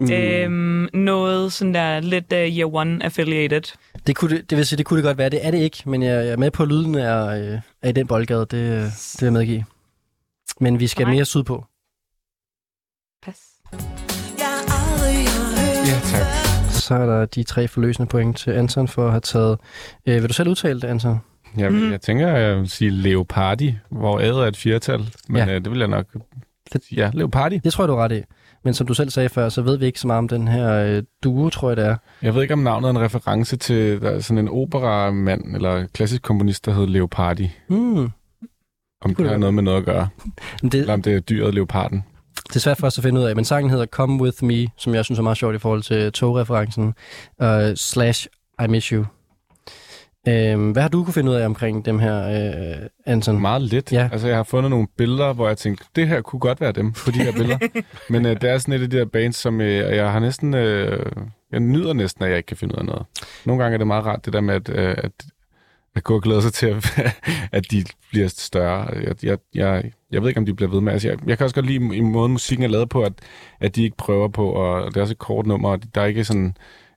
Mm. 0.00 0.12
Øhm, 0.12 0.88
noget 0.94 1.52
sådan 1.52 1.74
der 1.74 2.00
lidt 2.00 2.32
uh, 2.32 2.38
Year 2.38 2.74
One 2.74 3.04
affiliated. 3.04 3.62
Det, 4.06 4.16
kunne 4.16 4.36
det, 4.36 4.50
det 4.50 4.58
vil 4.58 4.66
sige, 4.66 4.76
det 4.76 4.86
kunne 4.86 4.96
det 4.96 5.04
godt 5.04 5.18
være. 5.18 5.28
Det 5.28 5.46
er 5.46 5.50
det 5.50 5.58
ikke, 5.58 5.82
men 5.86 6.02
jeg, 6.02 6.24
jeg 6.24 6.32
er 6.32 6.36
med 6.36 6.50
på, 6.50 6.62
at 6.62 6.68
lyden 6.68 6.94
er, 6.94 7.26
øh, 7.26 7.60
er 7.82 7.88
i 7.88 7.92
den 7.92 8.06
boldgade. 8.06 8.46
Det, 8.50 8.56
øh, 8.56 8.82
det 8.82 9.16
vil 9.20 9.26
jeg 9.26 9.32
medgive. 9.32 9.64
Men 10.60 10.80
vi 10.80 10.86
skal 10.86 11.04
Nej. 11.06 11.14
mere 11.14 11.24
sydpå. 11.24 11.64
Pas. 13.22 13.40
Ja, 15.86 16.00
tak. 16.04 16.26
Så 16.70 16.94
er 16.94 17.06
der 17.06 17.26
de 17.26 17.42
tre 17.42 17.68
forløsende 17.68 18.08
point 18.08 18.36
til 18.38 18.50
Anton 18.50 18.88
for 18.88 19.04
at 19.04 19.10
have 19.10 19.20
taget... 19.20 19.58
Øh, 20.06 20.22
vil 20.22 20.28
du 20.28 20.34
selv 20.34 20.48
udtale 20.48 20.80
det, 20.80 20.88
Anton? 20.88 21.20
Jeg, 21.56 21.72
Mhm. 21.72 21.90
jeg 21.90 22.00
tænker, 22.00 22.28
jeg 22.28 22.56
vil 22.58 22.70
sige 22.70 22.90
Leopardi, 22.90 23.74
hvor 23.90 24.20
ædet 24.20 24.42
er 24.42 24.46
et 24.46 24.56
firtal. 24.56 25.14
Men 25.28 25.48
Ja. 25.48 25.54
øh, 25.54 25.64
det 25.64 25.70
vil 25.70 25.78
jeg 25.78 25.88
nok... 25.88 26.06
Ja, 26.92 27.10
Leopardi. 27.14 27.58
Det 27.58 27.72
tror 27.72 27.84
jeg, 27.84 27.88
du 27.88 27.92
er 27.94 28.04
ret 28.04 28.12
i. 28.12 28.22
Men 28.64 28.74
som 28.74 28.86
du 28.86 28.94
selv 28.94 29.10
sagde 29.10 29.28
før, 29.28 29.48
så 29.48 29.62
ved 29.62 29.76
vi 29.78 29.86
ikke 29.86 30.00
så 30.00 30.06
meget 30.06 30.18
om 30.18 30.28
den 30.28 30.48
her 30.48 30.72
øh, 30.96 31.02
duo, 31.24 31.48
tror 31.50 31.70
jeg 31.70 31.76
det 31.76 31.86
er. 31.86 31.96
Jeg 32.22 32.34
ved 32.34 32.42
ikke, 32.42 32.54
om 32.54 32.60
navnet 32.60 32.86
er 32.86 32.90
en 32.90 33.00
reference 33.00 33.56
til 33.56 34.00
der 34.00 34.10
er 34.10 34.20
sådan 34.20 34.38
en 34.38 34.48
operamand 34.48 35.54
eller 35.56 35.86
klassisk 35.86 36.22
komponist, 36.22 36.66
der 36.66 36.72
hed 36.74 36.86
Leopardi. 36.86 37.50
Hmm. 37.68 37.98
Om 37.98 38.10
kunne 39.04 39.14
det 39.16 39.24
har 39.26 39.30
det 39.30 39.40
noget 39.40 39.54
med 39.54 39.62
noget 39.62 39.78
at 39.78 39.84
gøre. 39.84 40.08
Det, 40.62 40.74
Eller 40.74 40.92
om 40.94 41.02
det 41.02 41.14
er 41.14 41.20
dyret 41.20 41.54
leoparden. 41.54 42.04
det 42.48 42.56
er 42.56 42.60
svært 42.60 42.76
for 42.78 42.86
os 42.86 42.98
at 42.98 43.04
finde 43.04 43.20
ud 43.20 43.24
af, 43.26 43.36
men 43.36 43.44
sangen 43.44 43.70
hedder 43.70 43.86
Come 43.86 44.22
With 44.22 44.44
Me, 44.44 44.66
som 44.76 44.94
jeg 44.94 45.04
synes 45.04 45.18
er 45.18 45.22
meget 45.22 45.38
sjovt 45.38 45.54
i 45.54 45.58
forhold 45.58 45.82
til 45.82 46.12
togreferencen, 46.12 46.94
uh, 47.42 47.46
slash 47.74 48.26
I 48.64 48.66
Miss 48.68 48.86
You. 48.88 49.04
Øhm, 50.28 50.70
hvad 50.70 50.82
har 50.82 50.88
du 50.88 51.04
kunne 51.04 51.14
finde 51.14 51.30
ud 51.30 51.36
af 51.36 51.46
omkring 51.46 51.84
dem 51.84 51.98
her, 51.98 52.28
øh, 52.28 52.88
Anton? 53.06 53.40
Meget 53.40 53.62
lidt. 53.62 53.92
Ja. 53.92 54.08
Altså, 54.12 54.28
jeg 54.28 54.36
har 54.36 54.42
fundet 54.42 54.70
nogle 54.70 54.86
billeder, 54.96 55.32
hvor 55.32 55.48
jeg 55.48 55.58
tænkte, 55.58 55.84
det 55.96 56.08
her 56.08 56.20
kunne 56.20 56.40
godt 56.40 56.60
være 56.60 56.72
dem 56.72 56.92
på 56.92 57.10
de 57.10 57.18
her 57.18 57.32
billeder. 57.32 57.58
Men 58.10 58.26
øh, 58.26 58.40
det 58.40 58.50
er 58.50 58.58
sådan 58.58 58.74
et 58.74 58.82
af 58.82 58.90
de 58.90 58.98
der 58.98 59.04
bands, 59.04 59.36
som 59.36 59.60
øh, 59.60 59.96
jeg 59.96 60.12
har 60.12 60.20
næsten... 60.20 60.54
Øh, 60.54 61.06
jeg 61.52 61.60
nyder 61.60 61.92
næsten, 61.92 62.24
at 62.24 62.30
jeg 62.30 62.36
ikke 62.36 62.46
kan 62.46 62.56
finde 62.56 62.74
ud 62.74 62.78
af 62.78 62.84
noget. 62.84 63.06
Nogle 63.44 63.62
gange 63.62 63.74
er 63.74 63.78
det 63.78 63.86
meget 63.86 64.04
rart, 64.06 64.24
det 64.24 64.32
der 64.32 64.40
med, 64.40 64.54
at, 64.54 64.68
øh, 64.68 64.94
at, 64.98 65.12
at 65.94 66.04
gå 66.04 66.14
og 66.14 66.22
glæde 66.22 66.42
sig 66.42 66.52
til, 66.52 66.66
at, 66.66 67.14
at 67.52 67.70
de 67.70 67.84
bliver 68.10 68.28
større. 68.28 68.88
Jeg, 68.94 69.24
jeg, 69.24 69.38
jeg, 69.54 69.92
jeg 70.10 70.22
ved 70.22 70.28
ikke, 70.28 70.38
om 70.38 70.46
de 70.46 70.54
bliver 70.54 70.70
ved 70.70 70.80
med. 70.80 70.92
Altså, 70.92 71.08
jeg, 71.08 71.18
jeg 71.26 71.38
kan 71.38 71.44
også 71.44 71.54
godt 71.54 71.66
lide 71.66 71.96
i 71.96 72.00
måden, 72.00 72.32
musikken 72.32 72.64
er 72.64 72.68
lavet 72.68 72.88
på, 72.88 73.02
at, 73.02 73.12
at 73.60 73.76
de 73.76 73.84
ikke 73.84 73.96
prøver 73.96 74.28
på, 74.28 74.50
og 74.50 74.86
det 74.86 74.96
er 74.96 75.00
også 75.00 75.14
et 75.14 75.18
kort 75.18 75.46
nummer, 75.46 75.68
og 75.68 75.80
der 75.94 76.00
er 76.00 76.06
ikke 76.06 76.24
sådan 76.24 76.56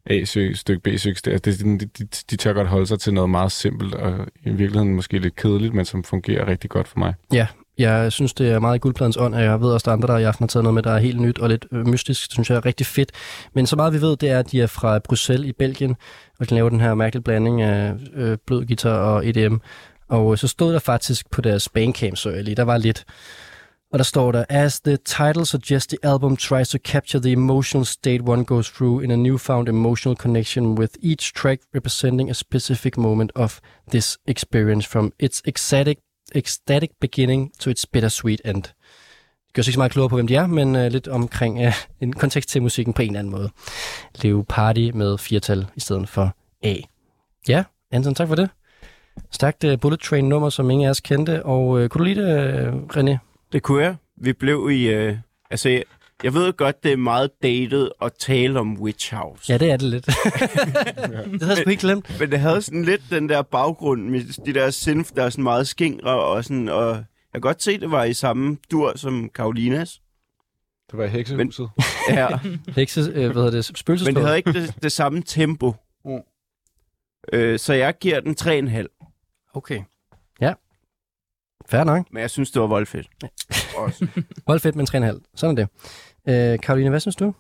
A-søg, 0.10 0.58
stykke 0.58 0.82
B-søg. 0.82 1.16
Altså, 1.28 1.64
det, 1.64 1.80
det, 1.80 1.82
de, 1.82 2.06
de, 2.06 2.08
de 2.30 2.36
tør 2.36 2.54
godt 2.54 2.68
holde 2.68 2.88
sig 2.88 3.00
til 3.00 3.14
noget 3.14 3.30
meget 3.30 3.52
simpelt, 3.52 3.96
og 3.96 4.28
i 4.46 4.50
virkeligheden 4.50 4.96
måske 4.96 5.20
lidt 5.20 5.36
kedeligt, 5.36 5.74
men 5.74 5.86
som 5.86 6.04
fungerer 6.04 6.48
rigtig 6.48 6.70
godt 6.70 6.88
for 6.88 7.00
mig. 7.00 7.14
Ja, 7.34 7.48
jeg 7.78 8.12
synes, 8.12 8.34
det 8.34 8.52
er 8.52 8.60
meget 8.60 8.76
i 8.76 8.80
guldpladens 8.80 9.18
ånd, 9.18 9.36
og 9.36 9.44
jeg 9.44 9.62
ved 9.62 9.72
også, 9.72 9.86
der 9.86 9.92
er 9.92 9.96
andre, 9.96 10.08
der 10.08 10.18
i 10.18 10.24
aften 10.24 10.44
har 10.44 10.48
taget 10.48 10.64
noget 10.64 10.74
med, 10.74 10.84
der 10.84 10.92
er 10.92 11.00
helt 11.00 11.22
nyt 11.22 11.40
og 11.40 11.50
lidt 11.50 11.66
øh, 11.72 11.88
mystisk. 11.88 12.28
Det 12.28 12.34
synes 12.34 12.50
jeg 12.50 12.56
er 12.56 12.66
rigtig 12.66 12.86
fedt. 12.86 13.12
Men 13.54 13.68
så 13.68 13.76
meget 13.76 13.94
vi 13.94 14.02
ved, 14.02 14.18
det 14.18 14.30
er, 14.30 14.40
at 14.40 14.52
de 14.52 14.62
er 14.62 14.68
fra 14.68 15.00
Bruxelles 15.00 15.50
i 15.50 15.54
Belgien, 15.54 15.96
og 16.40 16.50
de 16.50 16.56
laver 16.56 16.70
den 16.70 16.80
her 16.80 16.94
mærkelige 16.94 17.24
blanding 17.24 17.62
af 17.62 17.94
øh, 18.16 18.38
blød 18.48 18.66
guitar 18.66 18.98
og 18.98 19.28
EDM. 19.28 19.56
Og 20.10 20.32
øh, 20.32 20.38
så 20.38 20.48
stod 20.48 20.74
der 20.74 20.80
faktisk 20.80 21.30
på 21.32 21.42
deres 21.42 21.70
Bandcamp, 21.70 22.18
så 22.18 22.30
jeg 22.30 22.44
lige, 22.44 22.56
der 22.56 22.64
var 22.64 22.78
lidt. 22.78 23.06
Og 23.92 24.00
der 24.00 24.04
står 24.04 24.32
der, 24.32 24.46
As 24.50 24.80
the 24.82 24.98
title 24.98 25.46
suggests, 25.46 25.88
the 25.88 25.98
album 26.04 26.38
tries 26.38 26.70
to 26.70 26.78
capture 26.78 27.20
the 27.20 27.32
emotional 27.32 27.86
state 27.86 28.22
one 28.22 28.46
goes 28.46 28.70
through 28.70 29.04
in 29.04 29.12
a 29.12 29.16
newfound 29.16 29.70
emotional 29.70 30.18
connection 30.18 30.80
with 30.80 30.94
each 31.04 31.34
track 31.34 31.60
representing 31.76 32.30
a 32.30 32.34
specific 32.34 32.98
moment 32.98 33.32
of 33.36 33.60
this 33.92 34.18
experience 34.28 34.88
from 34.88 35.12
its 35.20 35.42
ecstatic 35.46 35.98
ecstatic 36.36 36.90
beginning 37.02 37.52
to 37.60 37.70
its 37.70 37.86
bittersweet 37.86 38.42
end. 38.46 38.64
gør 39.54 39.62
sig 39.62 39.70
ikke 39.70 39.74
så 39.74 39.80
meget 39.80 39.92
klogere 39.92 40.10
på, 40.10 40.16
hvem 40.16 40.28
de 40.28 40.36
er, 40.36 40.48
men 40.48 40.76
øh, 40.76 40.92
lidt 40.92 41.08
omkring 41.08 41.62
øh, 41.62 41.74
en 42.02 42.14
kontekst 42.14 42.50
til 42.50 42.62
musikken 42.62 42.94
på 42.94 43.02
en 43.02 43.10
eller 43.10 43.20
anden 43.20 43.32
måde. 43.32 43.50
Leve 44.22 44.46
Party 44.46 44.90
med 44.94 45.18
firtal 45.18 45.66
i 45.76 45.80
stedet 45.80 46.10
for 46.10 46.36
A. 46.64 46.76
Ja, 47.48 47.64
Anton, 47.92 48.16
tak 48.16 48.28
for 48.28 48.36
det. 48.36 48.50
Stærkt 49.32 49.64
uh, 49.64 49.80
Bullet 49.82 50.00
Train 50.00 50.30
nummer, 50.30 50.50
som 50.50 50.70
ingen 50.70 50.86
af 50.86 50.90
os 50.90 51.00
kendte. 51.00 51.46
Og 51.46 51.68
uh, 51.68 51.88
kunne 51.88 52.00
du 52.00 52.04
lide 52.04 52.22
det, 52.22 52.68
uh, 52.68 52.74
René? 52.74 53.29
Det 53.52 53.64
kunne 53.64 53.84
jeg. 53.84 53.96
Vi 54.18 54.34
blev 54.34 54.70
i... 54.72 54.88
Øh, 54.88 55.18
altså, 55.50 55.84
jeg, 56.24 56.34
ved 56.34 56.54
godt, 56.54 56.84
det 56.84 56.92
er 56.92 56.98
meget 56.98 57.32
dated 57.44 57.90
at 58.02 58.14
tale 58.20 58.60
om 58.60 58.82
Witch 58.82 59.14
House. 59.14 59.52
Ja, 59.52 59.58
det 59.58 59.72
er 59.72 59.78
det 59.78 59.90
lidt. 59.90 60.06
det 60.06 60.16
havde 61.42 61.48
jeg 61.48 61.58
sgu 61.58 61.70
ikke 61.70 61.82
glemt. 61.82 62.20
Men 62.20 62.32
det 62.32 62.40
havde 62.40 62.62
sådan 62.62 62.86
lidt 62.86 63.02
den 63.10 63.30
der 63.30 63.42
baggrund 63.42 64.10
med 64.10 64.44
de 64.46 64.54
der 64.54 64.70
synth, 64.70 65.16
der 65.16 65.24
er 65.24 65.30
sådan 65.30 65.44
meget 65.44 65.68
skingre 65.68 66.24
og 66.24 66.44
sådan... 66.44 66.70
Og 66.70 66.96
jeg 66.96 67.06
kan 67.34 67.42
godt 67.42 67.64
se, 67.64 67.80
det 67.80 67.92
var 67.92 68.04
i 68.04 68.14
samme 68.14 68.58
dur 68.72 68.98
som 68.98 69.30
Karolinas. 69.36 70.02
Det 70.92 70.98
var 70.98 71.04
i 71.04 71.08
heksehuset. 71.08 71.70
Ja, 72.10 72.28
Hekse, 72.76 73.02
øh, 73.02 73.14
hvad 73.14 73.34
hedder 73.34 73.52
det, 73.52 73.66
spøgelsesflod. 73.66 74.06
men 74.06 74.16
det 74.16 74.24
havde 74.24 74.38
ikke 74.38 74.54
det, 74.54 74.76
det 74.84 74.92
samme 74.92 75.22
tempo. 75.22 75.76
Mm. 76.06 76.20
Øh, 77.34 77.60
så 77.60 77.74
jeg 77.74 77.98
giver 78.00 78.20
den 78.20 78.36
3,5. 78.42 79.50
Okay. 79.54 79.82
Fair 81.70 81.84
nok. 81.84 82.06
Men 82.12 82.22
jeg 82.22 82.30
synes, 82.30 82.52
det 82.52 82.62
var 82.62 82.68
voldfedt. 82.68 83.08
Også. 83.78 84.08
Hold 84.48 84.60
fedt, 84.60 84.76
men 84.76 84.88
3,5. 84.90 85.22
Sådan 85.36 85.58
er 85.58 85.68
det. 86.26 86.54
Øh, 86.54 86.60
Karoline, 86.60 86.90
hvad 86.90 87.00
synes 87.00 87.16
du? 87.16 87.34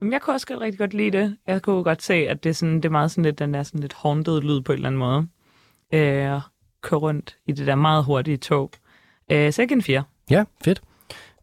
Men 0.00 0.12
jeg 0.12 0.20
kunne 0.20 0.34
også 0.34 0.46
godt 0.46 0.60
rigtig 0.60 0.78
godt 0.78 0.94
lide 0.94 1.10
det. 1.10 1.36
Jeg 1.46 1.62
kunne 1.62 1.84
godt 1.84 2.02
se, 2.02 2.14
at 2.14 2.44
det 2.44 2.50
er, 2.50 2.54
sådan, 2.54 2.74
det 2.76 2.84
er 2.84 2.90
meget 2.90 3.10
sådan 3.10 3.24
lidt, 3.24 3.38
den 3.38 3.54
der 3.54 3.62
sådan 3.62 3.80
lidt 3.80 3.92
haunted 3.92 4.40
lyd 4.40 4.60
på 4.60 4.72
en 4.72 4.76
eller 4.76 4.88
anden 4.88 4.98
måde. 4.98 5.28
Øh, 5.94 6.40
køre 6.82 7.00
rundt 7.00 7.36
i 7.46 7.52
det 7.52 7.66
der 7.66 7.74
meget 7.74 8.04
hurtige 8.04 8.36
tog. 8.36 8.70
Øh, 9.30 9.52
så 9.52 9.62
jeg 9.62 9.72
en 9.72 9.82
4. 9.82 10.02
Ja, 10.30 10.44
fedt. 10.64 10.82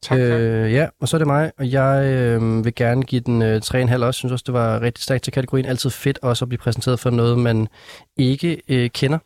Tak, 0.05 0.17
tak. 0.17 0.29
Øh, 0.29 0.73
ja, 0.73 0.87
og 1.01 1.07
så 1.07 1.17
er 1.17 1.19
det 1.19 1.27
mig, 1.27 1.51
og 1.57 1.71
jeg 1.71 2.05
øh, 2.05 2.65
vil 2.65 2.75
gerne 2.75 3.03
give 3.03 3.21
den 3.21 3.41
øh, 3.41 3.61
3,5 3.65 4.03
også. 4.03 4.17
synes 4.17 4.31
også, 4.31 4.43
det 4.45 4.53
var 4.53 4.81
rigtig 4.81 5.03
stærkt 5.03 5.23
til 5.23 5.33
kategorien. 5.33 5.65
Altid 5.65 5.89
fedt 5.89 6.19
også 6.21 6.45
at 6.45 6.49
blive 6.49 6.59
præsenteret 6.59 6.99
for 6.99 7.09
noget, 7.09 7.39
man 7.39 7.67
ikke 8.17 8.61
øh, 8.69 8.89
kender. 8.89 9.17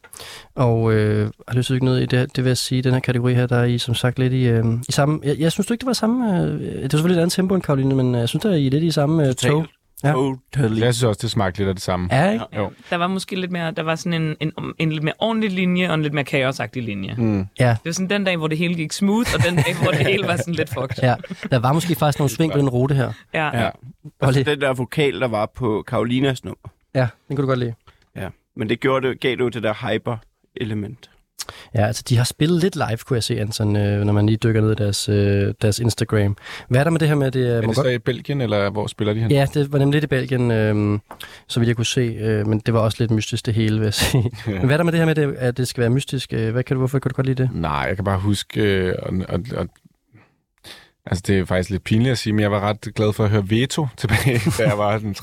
Og 0.55 0.93
øh, 0.93 1.29
har 1.47 1.55
lyst 1.55 1.67
til 1.67 1.73
at 1.73 1.75
dykke 1.75 1.85
ned 1.85 1.97
i 1.97 2.05
det, 2.05 2.35
det 2.35 2.43
vil 2.43 2.49
jeg 2.49 2.57
sige, 2.57 2.81
den 2.81 2.93
her 2.93 2.99
kategori 2.99 3.33
her, 3.33 3.47
der 3.47 3.57
er 3.57 3.65
I 3.65 3.77
som 3.77 3.95
sagt 3.95 4.19
lidt 4.19 4.33
i, 4.33 4.47
øh, 4.47 4.65
i 4.89 4.91
samme... 4.91 5.19
Jeg, 5.23 5.39
jeg 5.39 5.51
synes 5.51 5.67
du 5.67 5.73
ikke, 5.73 5.81
det 5.81 5.87
var 5.87 5.93
samme... 5.93 6.41
Øh, 6.41 6.59
det 6.61 6.81
var 6.83 6.89
selvfølgelig 6.89 7.17
et 7.17 7.21
andet 7.21 7.33
tempo 7.33 7.55
end 7.55 7.63
Karoline, 7.63 7.95
men 7.95 8.15
øh, 8.15 8.19
jeg 8.19 8.29
synes, 8.29 8.43
der 8.43 8.49
er 8.49 8.55
I 8.55 8.69
lidt 8.69 8.83
i 8.83 8.91
samme 8.91 9.27
øh, 9.27 9.33
tog. 9.33 9.65
Ja. 10.03 10.11
Totally. 10.11 10.81
Jeg 10.81 10.93
synes 10.93 11.03
også, 11.03 11.19
det 11.21 11.31
smagte 11.31 11.59
lidt 11.59 11.69
af 11.69 11.75
det 11.75 11.81
samme. 11.83 12.09
Ja, 12.11 12.31
ikke? 12.31 12.45
Jo. 12.57 12.71
Der 12.89 12.95
var 12.95 13.07
måske 13.07 13.35
lidt 13.35 13.51
mere, 13.51 13.71
der 13.71 13.83
var 13.83 13.95
sådan 13.95 14.21
en, 14.21 14.35
en, 14.39 14.51
en 14.77 14.91
lidt 14.91 15.03
mere 15.03 15.13
ordentlig 15.19 15.51
linje, 15.51 15.87
og 15.89 15.93
en 15.95 16.01
lidt 16.01 16.13
mere 16.13 16.23
kaosagtig 16.23 16.83
linje. 16.83 17.15
Mm. 17.17 17.47
Ja. 17.59 17.69
Det 17.69 17.79
var 17.85 17.91
sådan 17.91 18.09
den 18.09 18.23
dag, 18.23 18.37
hvor 18.37 18.47
det 18.47 18.57
hele 18.57 18.73
gik 18.75 18.91
smooth, 18.91 19.29
og 19.35 19.43
den 19.43 19.55
dag, 19.55 19.75
hvor 19.81 19.91
det 19.91 20.05
hele 20.07 20.27
var 20.27 20.35
sådan 20.37 20.53
lidt 20.53 20.69
fucked. 20.69 21.03
Ja, 21.03 21.15
der 21.51 21.59
var 21.59 21.73
måske 21.73 21.95
faktisk 21.95 22.19
nogle 22.19 22.29
sving 22.29 22.51
på 22.51 22.57
den 22.57 22.69
rute 22.69 22.95
her. 22.95 23.13
Ja. 23.33 23.61
Ja. 23.63 23.69
Og 24.21 24.33
lidt, 24.33 24.47
Den 24.47 24.61
der 24.61 24.73
vokal, 24.73 25.21
der 25.21 25.27
var 25.27 25.45
på 25.55 25.83
Karolinas 25.87 26.43
nummer. 26.45 26.69
ja, 26.95 27.07
den 27.27 27.35
kunne 27.35 27.43
du 27.43 27.47
godt 27.47 27.59
lide. 27.59 27.73
Ja. 28.15 28.29
Men 28.55 28.69
det 28.69 28.79
gjorde 28.79 29.07
det, 29.07 29.19
gav 29.19 29.31
det 29.31 29.39
jo 29.39 29.49
det 29.49 29.63
der 29.63 29.73
hyper-element. 29.73 31.09
Ja, 31.75 31.85
altså 31.87 32.03
de 32.09 32.17
har 32.17 32.23
spillet 32.23 32.61
lidt 32.61 32.75
live, 32.75 32.97
kunne 33.05 33.15
jeg 33.15 33.23
se, 33.23 33.39
Anton, 33.39 33.75
øh, 33.75 34.03
når 34.05 34.13
man 34.13 34.25
lige 34.25 34.37
dykker 34.37 34.61
ned 34.61 34.71
i 34.71 34.75
deres, 34.75 35.09
øh, 35.09 35.53
deres 35.61 35.79
Instagram. 35.79 36.37
Hvad 36.67 36.79
er 36.79 36.83
der 36.83 36.91
med 36.91 36.99
det 36.99 37.07
her 37.07 37.15
med, 37.15 37.31
det 37.31 37.47
er... 37.49 37.51
Er 37.51 37.55
det 37.55 37.65
godt- 37.65 37.75
så 37.77 37.83
i 37.87 37.97
Belgien, 37.97 38.41
eller 38.41 38.69
hvor 38.69 38.87
spiller 38.87 39.13
de 39.13 39.19
hen? 39.19 39.31
Ja, 39.31 39.47
det 39.53 39.71
var 39.71 39.79
nemlig 39.79 39.93
lidt 39.93 40.03
i 40.03 40.07
Belgien, 40.07 40.51
øh, 40.51 40.99
så 41.47 41.59
vidt 41.59 41.67
jeg 41.67 41.75
kunne 41.75 41.85
se, 41.85 42.01
øh, 42.01 42.47
men 42.47 42.59
det 42.59 42.73
var 42.73 42.79
også 42.79 42.97
lidt 42.99 43.11
mystisk 43.11 43.45
det 43.45 43.53
hele, 43.53 43.75
vil 43.79 43.83
jeg 43.85 43.93
sige. 43.93 44.31
men 44.47 44.59
hvad 44.65 44.71
er 44.71 44.77
der 44.77 44.83
med 44.83 44.91
det 44.91 44.99
her 44.99 45.05
med, 45.05 45.15
det, 45.15 45.35
at 45.37 45.57
det 45.57 45.67
skal 45.67 45.81
være 45.81 45.89
mystisk? 45.89 46.33
Øh, 46.33 46.51
Hvad 46.51 46.63
kan 46.63 46.75
du, 46.75 46.79
hvorfor 46.79 46.99
kan 46.99 47.09
du 47.09 47.15
godt 47.15 47.27
lide 47.27 47.43
det? 47.43 47.49
Nej, 47.53 47.71
jeg 47.71 47.95
kan 47.95 48.05
bare 48.05 48.19
huske, 48.19 48.61
øh, 48.61 48.93
og, 49.03 49.13
og, 49.29 49.39
og, 49.57 49.67
altså 51.09 51.23
det 51.27 51.39
er 51.39 51.45
faktisk 51.45 51.69
lidt 51.69 51.83
pinligt 51.83 52.11
at 52.11 52.17
sige, 52.17 52.33
men 52.33 52.39
jeg 52.39 52.51
var 52.51 52.59
ret 52.59 52.81
glad 52.95 53.13
for 53.13 53.23
at 53.23 53.29
høre 53.29 53.49
Veto 53.49 53.87
tilbage, 53.97 54.41
da 54.57 54.67
jeg 54.67 54.77
var 54.77 54.97
sådan 54.97 55.15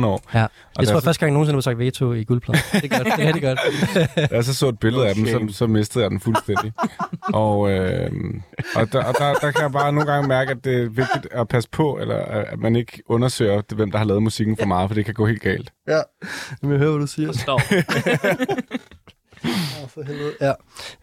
13-14 0.00 0.06
år. 0.06 0.22
Ja, 0.34 0.42
Og 0.42 0.48
jeg 0.78 0.88
tror, 0.88 0.96
at 0.96 1.02
første 1.04 1.20
gang 1.20 1.32
nogensinde 1.32 1.56
har 1.56 1.60
sagt 1.60 1.78
veto 1.78 2.12
i 2.12 2.24
guldpladen. 2.24 2.60
Det 2.82 2.92
er 2.92 2.98
godt, 2.98 3.16
det 3.36 3.44
er 3.44 3.54
godt. 3.54 4.30
Da 4.30 4.36
jeg 4.36 4.44
så 4.44 4.54
så 4.54 4.68
et 4.68 4.78
billede 4.78 5.08
af 5.08 5.14
dem, 5.14 5.26
så, 5.26 5.56
så 5.56 5.66
mistede 5.66 6.04
jeg 6.04 6.10
den 6.10 6.20
fuldstændig. 6.20 6.72
og 7.34 7.70
øh, 7.70 8.10
og, 8.74 8.92
der, 8.92 9.04
og 9.04 9.14
der, 9.18 9.34
der 9.34 9.50
kan 9.50 9.62
jeg 9.62 9.72
bare 9.72 9.92
nogle 9.92 10.12
gange 10.12 10.28
mærke, 10.28 10.50
at 10.50 10.64
det 10.64 10.82
er 10.82 10.88
vigtigt 10.88 11.26
at 11.32 11.48
passe 11.48 11.68
på, 11.70 11.98
eller 12.00 12.16
at 12.24 12.58
man 12.58 12.76
ikke 12.76 13.02
undersøger, 13.06 13.62
hvem 13.74 13.90
der 13.90 13.98
har 13.98 14.04
lavet 14.04 14.22
musikken 14.22 14.56
for 14.56 14.66
meget, 14.66 14.90
for 14.90 14.94
det 14.94 15.04
kan 15.04 15.14
gå 15.14 15.26
helt 15.26 15.42
galt. 15.42 15.72
Ja, 15.88 16.00
vil 16.62 16.70
jeg 16.70 16.78
høre, 16.78 16.90
hvad 16.90 17.00
du 17.00 17.06
siger. 17.06 17.32
Forstår. 17.32 17.60
For 19.94 20.02
helvede. 20.06 20.32
Ja. 20.40 20.52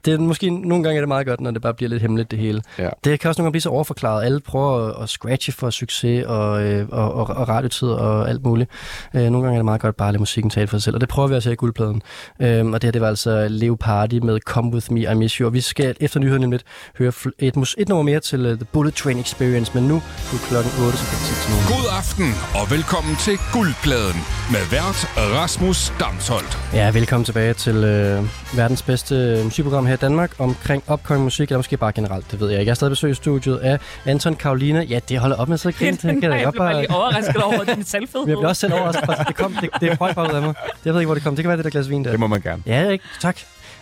Det 0.06 0.14
er 0.14 0.18
måske 0.20 0.50
nogle 0.50 0.84
gange 0.84 0.98
er 0.98 1.02
det 1.02 1.08
meget 1.08 1.28
godt, 1.28 1.42
når 1.42 1.52
det 1.52 1.62
bare 1.62 1.74
bliver 1.74 1.90
lidt 1.90 2.02
hemmeligt 2.02 2.32
det 2.32 2.40
hele. 2.40 2.62
Ja. 2.80 2.90
Det 3.04 3.20
kan 3.20 3.28
også 3.30 3.42
nogle 3.42 3.46
gange 3.46 3.52
blive 3.52 3.62
så 3.62 3.70
overforklaret. 3.70 4.26
Alle 4.26 4.40
prøver 4.40 4.88
at, 4.88 5.04
at 5.04 5.10
scratche 5.10 5.54
for 5.54 5.70
succes 5.70 6.26
og, 6.26 6.64
øh, 6.64 6.88
og, 6.92 7.14
og, 7.14 7.28
og 7.28 7.50
radiotid 7.50 7.88
og 7.88 8.30
alt 8.30 8.44
muligt. 8.44 8.70
Øh, 9.16 9.22
nogle 9.22 9.42
gange 9.44 9.52
er 9.52 9.58
det 9.60 9.66
meget 9.66 9.82
godt 9.82 9.98
bare 9.98 10.08
at 10.08 10.14
lade 10.14 10.22
musikken 10.22 10.50
tale 10.50 10.68
for 10.68 10.78
sig 10.78 10.84
selv, 10.84 10.96
og 10.96 11.02
det 11.02 11.10
prøver 11.10 11.28
vi 11.28 11.36
også 11.36 11.50
her 11.50 11.54
i 11.54 11.56
guldpladen. 11.56 12.02
Øh, 12.42 12.66
og 12.66 12.82
det 12.82 12.84
her, 12.88 12.92
det 12.92 13.02
var 13.02 13.08
altså 13.08 13.48
Leo 13.50 13.76
Party 13.80 14.16
med 14.16 14.40
Come 14.40 14.72
With 14.74 14.92
Me, 14.94 15.02
I 15.12 15.14
Miss 15.16 15.36
You. 15.36 15.48
Og 15.48 15.54
vi 15.54 15.62
skal 15.62 15.96
efter 16.00 16.20
nyheden 16.20 16.52
lidt 16.52 16.64
høre 16.98 17.12
et, 17.40 17.56
mus- 17.56 17.76
et 17.78 17.90
nummer 17.90 18.04
mere 18.04 18.20
til 18.20 18.46
uh, 18.52 18.58
The 18.58 18.66
Bullet 18.74 18.94
Train 18.94 19.20
Experience, 19.20 19.72
men 19.76 19.84
nu 19.88 19.96
er 19.96 20.38
klokken 20.50 20.72
8, 20.86 20.98
så 20.98 21.06
kan 21.10 21.18
vi 21.20 21.24
sige 21.26 21.40
til 21.44 21.52
nogen. 21.52 21.66
God 21.68 21.86
aften 22.00 22.26
og 22.62 22.72
velkommen 22.72 23.16
til 23.16 23.38
Guldpladen 23.54 24.20
med 24.52 24.64
vært 24.72 25.00
Rasmus 25.18 25.94
Damsholdt. 26.00 26.58
Ja, 26.74 26.92
velkommen 26.92 27.26
tilbage 27.26 27.54
til 27.54 27.76
øh, 27.76 28.24
verdens 28.56 28.82
bedste 28.82 29.42
musikprogram 29.44 29.86
her 29.86 29.94
i 29.94 29.98
Danmark 29.98 30.32
omkring 30.40 30.84
upcoming 30.92 31.24
musik, 31.24 31.50
eller 31.50 31.58
måske 31.58 31.78
bare 31.78 31.92
generelt, 31.92 32.32
det 32.32 32.40
ved 32.40 32.50
jeg 32.50 32.60
ikke. 32.60 32.70
Jeg 32.70 32.72
er 32.72 32.76
stadig 32.76 32.92
besøg 32.92 33.12
i 33.12 33.14
studiet 33.14 33.58
af 33.58 33.80
Anton 34.06 34.36
Karolina. 34.36 34.82
Ja, 34.82 35.00
det 35.10 35.20
holder 35.20 35.36
op 35.36 35.48
med 35.48 35.54
at 35.54 35.60
sidde 35.60 35.74
og 35.74 35.80
grine. 35.80 35.92
Det 36.16 36.22
kan 36.22 36.30
Nej, 36.30 36.40
jeg 36.40 36.52
blev 36.52 36.60
bare 36.60 36.82
lige 36.82 36.92
overrasket 36.92 37.44
over 37.44 37.64
din 37.64 37.86
Men 37.94 38.04
jeg 38.16 38.24
bliver 38.26 38.48
også 38.48 38.60
selv 38.60 38.74
overrasket. 38.74 39.28
Det, 39.28 39.36
kom, 39.36 39.58
det, 39.62 39.70
det 39.82 40.02
røg 40.02 40.16
bare 40.16 40.30
ud 40.30 40.36
af 40.36 40.42
mig. 40.42 40.54
Jeg 40.86 40.94
ved 40.94 41.02
ikke, 41.02 41.08
hvor 41.08 41.16
det 41.16 41.24
kom. 41.24 41.36
Det 41.36 41.44
kan 41.44 41.50
være 41.50 41.58
det 41.58 41.66
der 41.66 41.72
glas 41.72 41.90
vin 41.90 42.06
der. 42.06 42.12
Det 42.12 42.20
må 42.20 42.28
man 42.28 42.42
gerne. 42.42 42.64
Ja, 42.66 42.90
ikke? 42.90 43.06
Tak. 43.22 43.38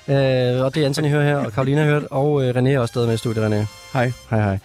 Øh, 0.08 0.16
og 0.66 0.76
det 0.76 0.82
er 0.82 0.86
Anton, 0.86 1.06
I 1.06 1.10
hører 1.10 1.24
her, 1.24 1.36
og 1.36 1.54
Karolina 1.54 1.84
har 1.84 1.90
hørt, 1.90 2.04
og 2.12 2.44
øh, 2.44 2.56
René 2.56 2.70
er 2.70 2.80
også 2.80 2.92
stadig 2.92 3.08
med 3.08 3.16
i 3.16 3.18
studiet, 3.18 3.46
René. 3.46 3.83
Hej. 3.94 4.12
Hej, 4.30 4.40
hej. 4.40 4.60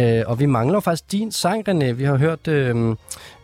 Øh, 0.00 0.24
og 0.26 0.40
vi 0.40 0.46
mangler 0.46 0.80
faktisk 0.80 1.12
din 1.12 1.32
sang, 1.32 1.68
René. 1.68 1.92
Vi 1.92 2.04
har 2.04 2.16
hørt 2.16 2.48
øh, 2.48 2.96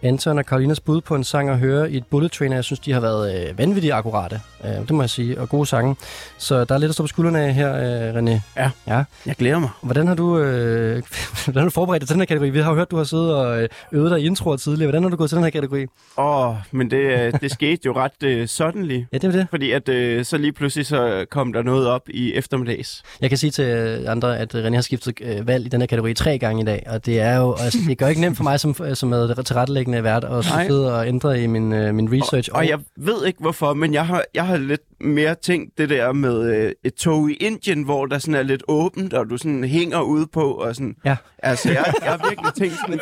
Anton 0.03 0.39
og 0.39 0.47
Karolinas 0.47 0.81
bud 0.81 1.01
på 1.01 1.15
en 1.15 1.25
sang 1.25 1.49
at 1.49 1.59
høre 1.59 1.91
i 1.91 1.97
et 1.97 2.07
Bullet 2.07 2.33
Train, 2.33 2.53
og 2.53 2.57
jeg 2.57 2.65
synes, 2.65 2.81
de 2.81 2.93
har 2.93 3.01
været 3.01 3.49
øh, 3.49 3.59
vanvittigt 3.59 3.95
akkurate. 3.95 4.41
Øh, 4.65 4.71
det 4.71 4.91
må 4.91 5.03
jeg 5.03 5.11
sige, 5.11 5.41
og 5.41 5.49
gode 5.49 5.67
sange. 5.67 5.97
Så 6.39 6.65
der 6.65 6.75
er 6.75 6.79
lidt 6.79 6.89
at 6.89 6.95
stå 6.95 7.03
på 7.03 7.07
skuldrene 7.07 7.41
af 7.41 7.55
her, 7.55 7.75
øh, 7.75 8.15
René. 8.15 8.41
Ja. 8.57 8.71
ja. 8.87 9.05
Jeg 9.27 9.37
glæder 9.37 9.59
mig. 9.59 9.71
Hvordan 9.83 10.07
har 10.07 10.15
du, 10.15 10.39
øh, 10.39 11.03
hvordan 11.45 11.61
har 11.61 11.65
du 11.65 11.71
forberedt 11.71 12.01
dig 12.01 12.09
til 12.09 12.15
den 12.15 12.21
her 12.21 12.27
kategori? 12.27 12.51
Vi 12.51 12.59
har 12.59 12.71
jo 12.71 12.77
hørt, 12.77 12.91
du 12.91 12.97
har 12.97 13.05
siddet 13.05 13.35
og 13.35 13.63
øh, 13.63 13.69
øvet 13.93 14.11
dig 14.11 14.21
i 14.21 14.27
introer 14.27 14.57
tidligere. 14.57 14.87
Hvordan 14.87 15.03
har 15.03 15.11
du 15.11 15.17
gået 15.17 15.31
til 15.31 15.37
den 15.37 15.45
her 15.45 15.51
kategori? 15.51 15.87
Åh, 16.19 16.49
oh, 16.49 16.55
men 16.71 16.91
det, 16.91 16.97
øh, 16.97 17.33
det 17.41 17.51
skete 17.51 17.81
jo 17.87 17.95
ret 17.97 18.41
uh, 18.41 18.47
suddenly. 18.47 19.05
Ja, 19.13 19.19
det 19.19 19.25
er 19.25 19.33
det. 19.33 19.47
Fordi 19.51 19.71
at 19.71 19.89
uh, 19.89 20.25
så 20.25 20.37
lige 20.39 20.53
pludselig 20.53 20.87
så 20.87 21.27
kom 21.31 21.53
der 21.53 21.63
noget 21.63 21.87
op 21.87 22.09
i 22.09 22.35
eftermiddags. 22.35 23.03
Jeg 23.21 23.29
kan 23.29 23.39
sige 23.39 23.51
til 23.51 23.65
øh, 23.65 24.11
andre, 24.11 24.39
at 24.39 24.55
øh, 24.55 24.67
René 24.67 24.75
har 24.75 24.81
skiftet 24.81 25.21
øh, 25.25 25.47
valg 25.47 25.67
i 25.67 25.69
den 25.69 25.81
her 25.81 25.87
kategori 25.87 26.15
tre 26.15 26.39
gange 26.39 26.63
i 26.63 26.65
dag, 26.65 26.83
og 26.87 27.07
det 27.07 27.21
er 27.21 27.37
jo, 27.37 27.57
altså, 27.61 27.79
det 27.89 27.99
gør 27.99 28.07
ikke 28.07 28.21
nemt 28.21 28.37
for 28.37 28.45
mig 28.45 28.61
som, 28.61 28.75
som 28.95 29.13
er 29.13 29.43
tilrettelæggende 29.43 30.05
vært 30.05 30.25
at 30.25 30.45
sidde 30.45 30.99
og 30.99 31.09
ændre 31.09 31.43
i 31.43 31.47
min, 31.47 31.73
øh, 31.73 31.95
min 31.95 32.13
research. 32.13 32.49
Og, 32.53 32.57
og 32.59 32.69
jeg 32.69 32.79
ved 32.97 33.27
ikke 33.27 33.39
hvorfor, 33.41 33.75
men 33.75 33.95
jeg 33.95 34.07
har, 34.07 34.25
jeg 34.35 34.47
har 34.47 34.57
lidt 34.57 34.81
mere 35.01 35.35
tænkt 35.35 35.79
det 35.79 35.91
der 35.91 36.13
med 36.13 36.55
øh, 36.57 36.73
et 36.85 36.95
tog 36.95 37.31
i 37.31 37.35
Indien, 37.35 37.83
hvor 37.83 38.07
der 38.07 38.19
sådan 38.19 38.35
er 38.35 38.43
lidt 38.43 38.63
åbent, 38.69 39.15
og 39.15 39.31
du 39.31 39.37
sådan 39.37 39.65
hænger 39.65 40.01
ude 40.01 40.27
på, 40.27 40.53
og 40.53 40.75
sådan... 40.75 40.97
Ja. 41.05 41.17
Altså, 41.39 41.73
jeg, 41.73 41.85
jeg 42.03 42.11
har 42.11 42.29
virkelig 42.29 42.53
tænkt 42.59 42.75
sådan 42.81 42.95
en 42.95 43.01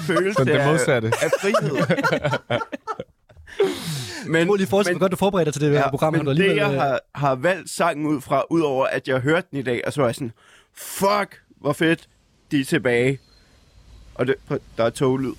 følelse 0.08 0.34
Sådan 0.38 0.54
det 0.54 0.60
af, 0.60 0.66
modsatte. 0.68 1.08
af 1.08 1.30
frihed. 1.40 1.76
men, 4.26 4.46
Prøv 4.46 4.56
lige 4.56 4.66
forestille, 4.66 4.98
hvor 4.98 5.04
godt 5.04 5.12
du 5.12 5.16
forbereder 5.16 5.44
dig 5.44 5.52
til 5.52 5.62
det 5.62 5.70
her 5.78 5.90
program. 5.90 6.12
men 6.12 6.26
det, 6.26 6.56
jeg 6.56 6.72
øh, 6.72 6.80
har, 6.80 7.00
har 7.14 7.34
valgt 7.34 7.70
sangen 7.70 8.06
ud 8.06 8.20
fra, 8.20 8.42
udover 8.50 8.86
at 8.86 9.08
jeg 9.08 9.20
hørte 9.20 9.46
den 9.50 9.58
i 9.58 9.62
dag, 9.62 9.82
og 9.86 9.92
så 9.92 10.00
var 10.00 10.08
jeg 10.08 10.14
sådan, 10.14 10.32
fuck, 10.76 11.40
hvor 11.64 11.72
fedt, 11.72 12.00
de 12.50 12.60
er 12.60 12.64
tilbage. 12.64 13.18
Og 14.14 14.26
det, 14.26 14.34
der 14.76 14.84
er 14.84 14.90
toglyd. 14.90 15.32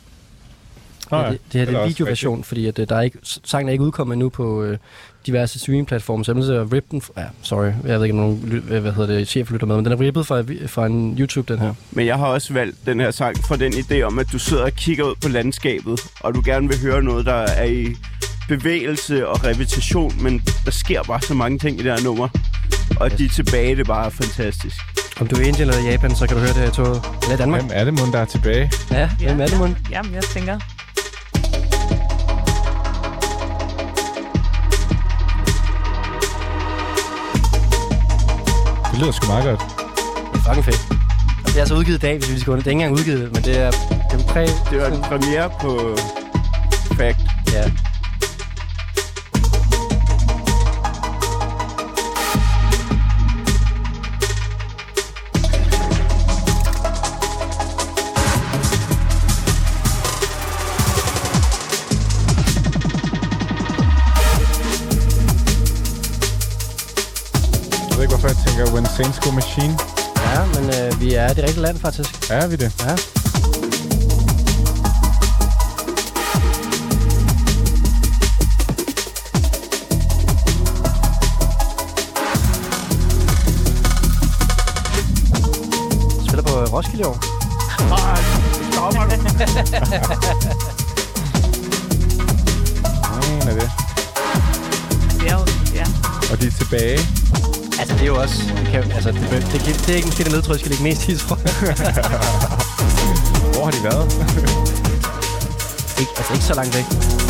Ja, 1.11 1.17
det, 1.17 1.39
det 1.53 1.59
her 1.59 1.65
det 1.65 1.76
er 1.76 1.82
en 1.84 1.88
videoversion, 1.89 2.43
fordi 2.43 2.65
at, 2.67 2.80
øh, 2.80 2.89
der 2.89 2.95
er 2.95 3.01
ikke, 3.01 3.17
sangen 3.23 3.67
er 3.69 3.71
ikke 3.71 3.84
udkommet 3.84 4.13
endnu 4.13 4.30
på 4.30 4.63
øh, 4.63 4.78
diverse 5.26 5.59
streamingplatforme, 5.59 6.26
så 6.26 6.32
jeg 6.32 6.36
er 6.36 6.39
nødt 6.39 6.47
til 6.49 6.53
at 6.53 6.73
rippe 6.73 6.88
den. 6.91 7.01
f- 7.01 7.09
Ja, 7.21 7.26
sorry, 7.41 7.65
jeg 7.88 7.99
ved 7.99 8.03
ikke, 8.05 8.13
om 8.13 8.19
nogen 8.19 8.41
ly- 8.49 8.59
hvad 8.80 8.91
hedder 8.93 9.15
det, 9.15 9.28
chef 9.28 9.51
lytter 9.51 9.67
med, 9.67 9.76
men 9.76 9.86
den 9.86 9.93
er 9.93 9.99
rippet 9.99 10.28
fra, 10.28 10.43
fra 10.67 10.86
en 10.86 11.17
YouTube, 11.19 11.53
den 11.53 11.61
her. 11.61 11.73
Men 11.91 12.05
jeg 12.05 12.17
har 12.17 12.26
også 12.28 12.53
valgt 12.53 12.78
den 12.86 12.99
her 12.99 13.11
sang 13.11 13.38
for 13.47 13.55
den 13.55 13.73
idé 13.73 14.01
om, 14.01 14.19
at 14.19 14.28
du 14.32 14.39
sidder 14.39 14.63
og 14.63 14.71
kigger 14.73 15.03
ud 15.03 15.15
på 15.21 15.28
landskabet, 15.30 15.99
og 16.19 16.36
du 16.36 16.41
gerne 16.45 16.67
vil 16.67 16.80
høre 16.82 17.03
noget, 17.03 17.26
der 17.26 17.34
er 17.34 17.65
i 17.65 17.95
bevægelse 18.47 19.28
og 19.28 19.43
repetition, 19.45 20.23
men 20.23 20.41
der 20.65 20.71
sker 20.71 21.03
bare 21.03 21.21
så 21.21 21.34
mange 21.34 21.59
ting 21.59 21.80
i 21.80 21.84
det 21.84 21.91
her 21.97 22.03
nummer. 22.03 22.28
Og 22.99 23.17
de 23.17 23.26
er 23.26 23.30
tilbage, 23.30 23.76
det 23.76 23.80
er 23.82 23.84
bare 23.86 24.11
fantastisk. 24.11 24.76
Om 25.20 25.28
du 25.28 25.36
er 25.36 25.39
i 25.39 25.47
Indien 25.47 25.70
eller 25.70 25.91
Japan, 25.91 26.16
så 26.16 26.28
kan 26.28 26.36
du 26.38 26.41
høre 26.41 26.53
det 26.53 26.61
her 26.61 26.68
i 26.68 26.72
toget. 26.72 27.01
Eller 27.22 27.36
i 27.36 27.38
Danmark. 27.38 27.61
Hvem 27.61 27.72
er 27.74 27.84
det, 27.84 27.93
mon, 27.99 28.11
der 28.11 28.20
er 28.20 28.26
tilbage? 28.26 28.72
Ja, 28.91 29.09
hvem 29.20 29.41
er 29.41 29.47
det, 29.47 29.57
mund? 29.59 29.76
Jamen, 29.91 30.13
jeg 30.13 30.24
tænker... 30.24 30.59
Det 38.91 38.99
lyder 38.99 39.11
sgu 39.11 39.28
meget 39.28 39.45
godt. 39.45 39.61
Det 40.34 40.39
er 40.39 40.43
fucking 40.47 40.66
fedt. 40.66 40.82
Det 41.45 41.55
er 41.55 41.59
altså 41.59 41.76
udgivet 41.76 41.97
i 41.97 42.01
dag, 42.01 42.18
hvis 42.18 42.34
vi 42.34 42.39
skal 42.39 42.51
under. 42.51 42.63
Det 42.63 42.68
er 42.68 42.72
ikke 42.72 42.84
engang 42.84 42.99
udgivet, 42.99 43.34
men 43.34 43.43
det 43.43 43.59
er, 43.59 43.72
det 44.11 44.22
er 44.22 44.28
præ... 44.28 44.45
Det 44.72 44.82
var 44.82 44.88
en 44.88 45.01
premiere 45.01 45.49
på 45.61 45.97
Fact. 46.97 47.20
Ja. 47.53 47.72
Hvorfor 68.26 68.39
jeg 68.39 68.57
tænker 68.57 68.73
When 68.73 68.86
Saints 68.86 69.19
Go 69.19 69.32
Machine. 69.32 69.78
Ja, 70.17 70.45
men 70.45 70.63
øh, 70.69 71.01
vi 71.01 71.13
er 71.13 71.28
det 71.28 71.43
rigtige 71.43 71.61
land, 71.61 71.80
faktisk. 71.80 72.32
Er 72.32 72.47
vi 72.47 72.55
det? 72.55 72.73
Ja. 72.80 72.95
Spiller 86.28 86.43
på 86.43 86.59
øh, 86.61 86.73
Roskilde 86.73 87.01
i 87.01 87.05
år. 87.05 87.17
Nej, 87.89 88.19
er 93.41 93.59
det. 93.59 93.71
Det 95.19 95.28
er 95.28 95.34
jo, 95.34 95.45
ja. 95.76 95.86
Og 96.32 96.41
de 96.41 96.47
er 96.47 96.51
tilbage. 96.51 96.99
Altså, 97.80 97.93
det 97.95 98.01
er 98.01 98.07
jo 98.07 98.21
også... 98.21 98.43
Det, 98.57 98.67
kan, 98.67 98.91
altså, 98.91 99.11
det, 99.11 99.21
det, 99.21 99.65
det, 99.65 99.84
det 99.86 99.89
er 99.89 99.95
ikke 99.95 100.07
måske 100.07 100.23
det 100.23 100.32
jeg 100.53 100.59
skal 100.59 100.71
lægge 100.71 100.84
mest 100.84 101.07
i, 101.07 101.17
tror 101.17 101.39
jeg. 101.45 101.53
Hvor 103.53 103.63
har 103.63 103.71
de 103.71 103.84
været? 103.84 104.13
ikke, 105.99 106.11
altså, 106.17 106.34
ikke 106.34 106.45
så 106.45 106.53
langt 106.53 106.76
væk. 106.76 107.24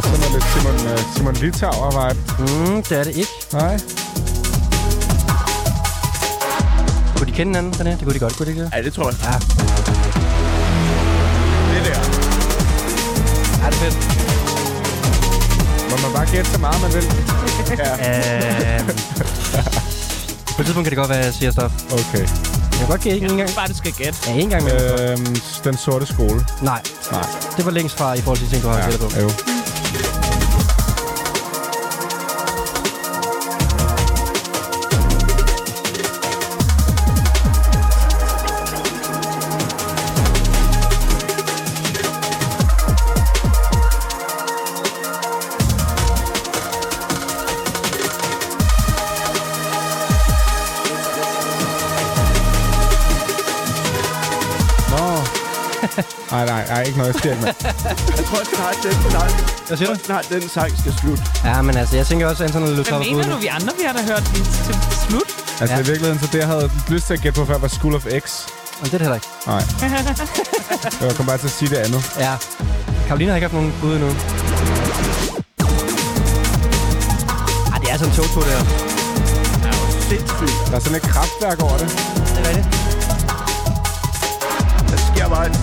Er 0.00 0.08
sådan 0.08 0.20
noget 0.20 0.32
lidt 0.36 0.46
Simon, 0.52 0.76
uh, 0.92 1.00
Simon 1.16 1.34
Litauer-vibe. 1.42 2.20
Mm, 2.38 2.82
det 2.82 2.98
er 3.00 3.04
det 3.04 3.14
ikke. 3.16 3.30
Nej. 3.52 3.74
Kunne 7.16 7.26
de 7.26 7.32
kende 7.32 7.50
hinanden, 7.52 7.72
René? 7.80 7.90
Det 7.90 8.02
kunne 8.02 8.14
de 8.14 8.18
godt, 8.18 8.36
kunne 8.36 8.46
de 8.46 8.50
ikke 8.50 8.62
det? 8.64 8.70
Ja, 8.76 8.82
det 8.82 8.92
tror 8.92 9.06
jeg. 9.10 9.16
Ja. 9.28 9.34
Det 11.72 11.80
der. 11.86 11.98
Ja, 13.62 13.66
det 13.70 13.76
er 13.76 13.80
fedt. 13.82 13.96
Må 15.90 15.96
man 16.08 16.12
bare 16.16 16.26
gætte 16.32 16.50
så 16.50 16.58
meget, 16.58 16.80
man 16.82 16.92
vil? 16.96 17.04
Øhm, 17.70 18.86
på 20.56 20.62
et 20.62 20.66
tidspunkt 20.66 20.84
kan 20.86 20.90
det 20.90 20.96
godt 20.96 21.08
være, 21.08 21.18
at 21.18 21.24
jeg 21.24 21.34
siger 21.34 21.50
stop. 21.52 21.72
Okay. 21.92 22.18
Jeg 22.70 22.78
kan 22.78 22.86
godt 22.88 23.00
give 23.00 23.14
ikke 23.14 23.26
en 23.26 23.36
gang. 23.36 23.50
Bare 23.50 23.68
du 23.68 23.74
skal 23.76 23.92
gætte. 23.92 24.18
Ja, 24.26 24.32
en 24.32 24.48
gang 24.50 24.64
med. 24.64 25.00
Øh. 25.00 25.10
Øhm, 25.12 25.36
den 25.64 25.76
sorte 25.76 26.06
skole. 26.06 26.44
Nej, 26.62 26.82
Nej. 27.12 27.26
det 27.56 27.64
var 27.64 27.70
længst 27.70 27.96
fra 27.98 28.14
i 28.14 28.20
forhold 28.20 28.38
til 28.38 28.48
ting, 28.48 28.62
du 28.62 28.68
har 28.68 28.90
gættet 28.90 29.00
på. 29.00 29.20
jo. 29.20 29.30
Nej, 56.30 56.46
nej, 56.46 56.66
nej, 56.68 56.82
ikke 56.82 56.98
noget, 56.98 57.14
siger 57.22 57.32
ikke, 57.32 57.44
mand. 57.44 57.56
Jeg 58.18 58.24
tror 58.28 58.42
snart, 58.54 58.76
den 58.82 59.10
sang, 59.10 59.30
Hvad 59.68 59.76
siger 59.76 59.94
du? 59.94 59.98
snart, 60.04 60.26
den 60.28 60.48
sang 60.48 60.78
skal 60.78 60.92
slutte. 61.00 61.22
Ja, 61.44 61.62
men 61.62 61.76
altså, 61.76 61.96
jeg 61.96 62.06
tænker 62.06 62.28
også, 62.28 62.44
at 62.44 62.48
Anton 62.50 62.62
og 62.62 62.68
Hvad 62.84 62.98
mener 62.98 63.30
du, 63.34 63.36
vi 63.38 63.46
andre 63.46 63.72
vi 63.78 63.84
har 63.86 63.92
da 63.92 64.02
hørt 64.12 64.24
lige 64.34 64.44
til 64.44 64.74
slut? 65.08 65.30
Altså, 65.60 65.74
Ja. 65.76 65.82
i 65.82 65.84
virkeligheden, 65.90 66.18
så 66.20 66.26
det, 66.32 66.38
jeg 66.38 66.46
havde 66.46 66.70
lyst 66.88 67.06
til 67.06 67.14
at 67.14 67.20
gætte 67.20 67.40
på 67.40 67.46
før, 67.46 67.58
var 67.58 67.68
School 67.68 67.94
of 67.94 68.02
X. 68.24 68.24
Men 68.80 68.84
det 68.84 68.94
er 68.94 68.98
det 68.98 69.00
heller 69.00 69.14
ikke. 69.14 69.26
Nej. 69.46 69.62
Jeg 71.08 71.16
kom 71.16 71.26
bare 71.26 71.38
til 71.38 71.46
at 71.46 71.52
sige 71.52 71.68
det 71.68 71.76
andet. 71.76 72.12
Ja. 72.18 72.34
Karolina 73.06 73.30
har 73.30 73.36
ikke 73.36 73.44
haft 73.48 73.54
nogen 73.54 73.74
bud 73.80 73.92
endnu. 73.94 74.08
Ej, 77.72 77.78
det 77.82 77.88
er 77.92 77.96
sådan 77.98 78.08
en 78.12 78.16
togtur, 78.16 78.42
der. 78.42 78.60
Sindssygt. 80.08 80.56
Der 80.70 80.76
er 80.76 80.80
sådan 80.80 80.96
et 80.96 81.02
kraftværk 81.02 81.62
over 81.62 81.76
det. 81.78 81.88
Det 81.88 82.38
er 82.44 82.48
rigtigt. 82.48 82.66
Der 84.90 84.96
sker 85.14 85.28
bare 85.28 85.46
en... 85.46 85.54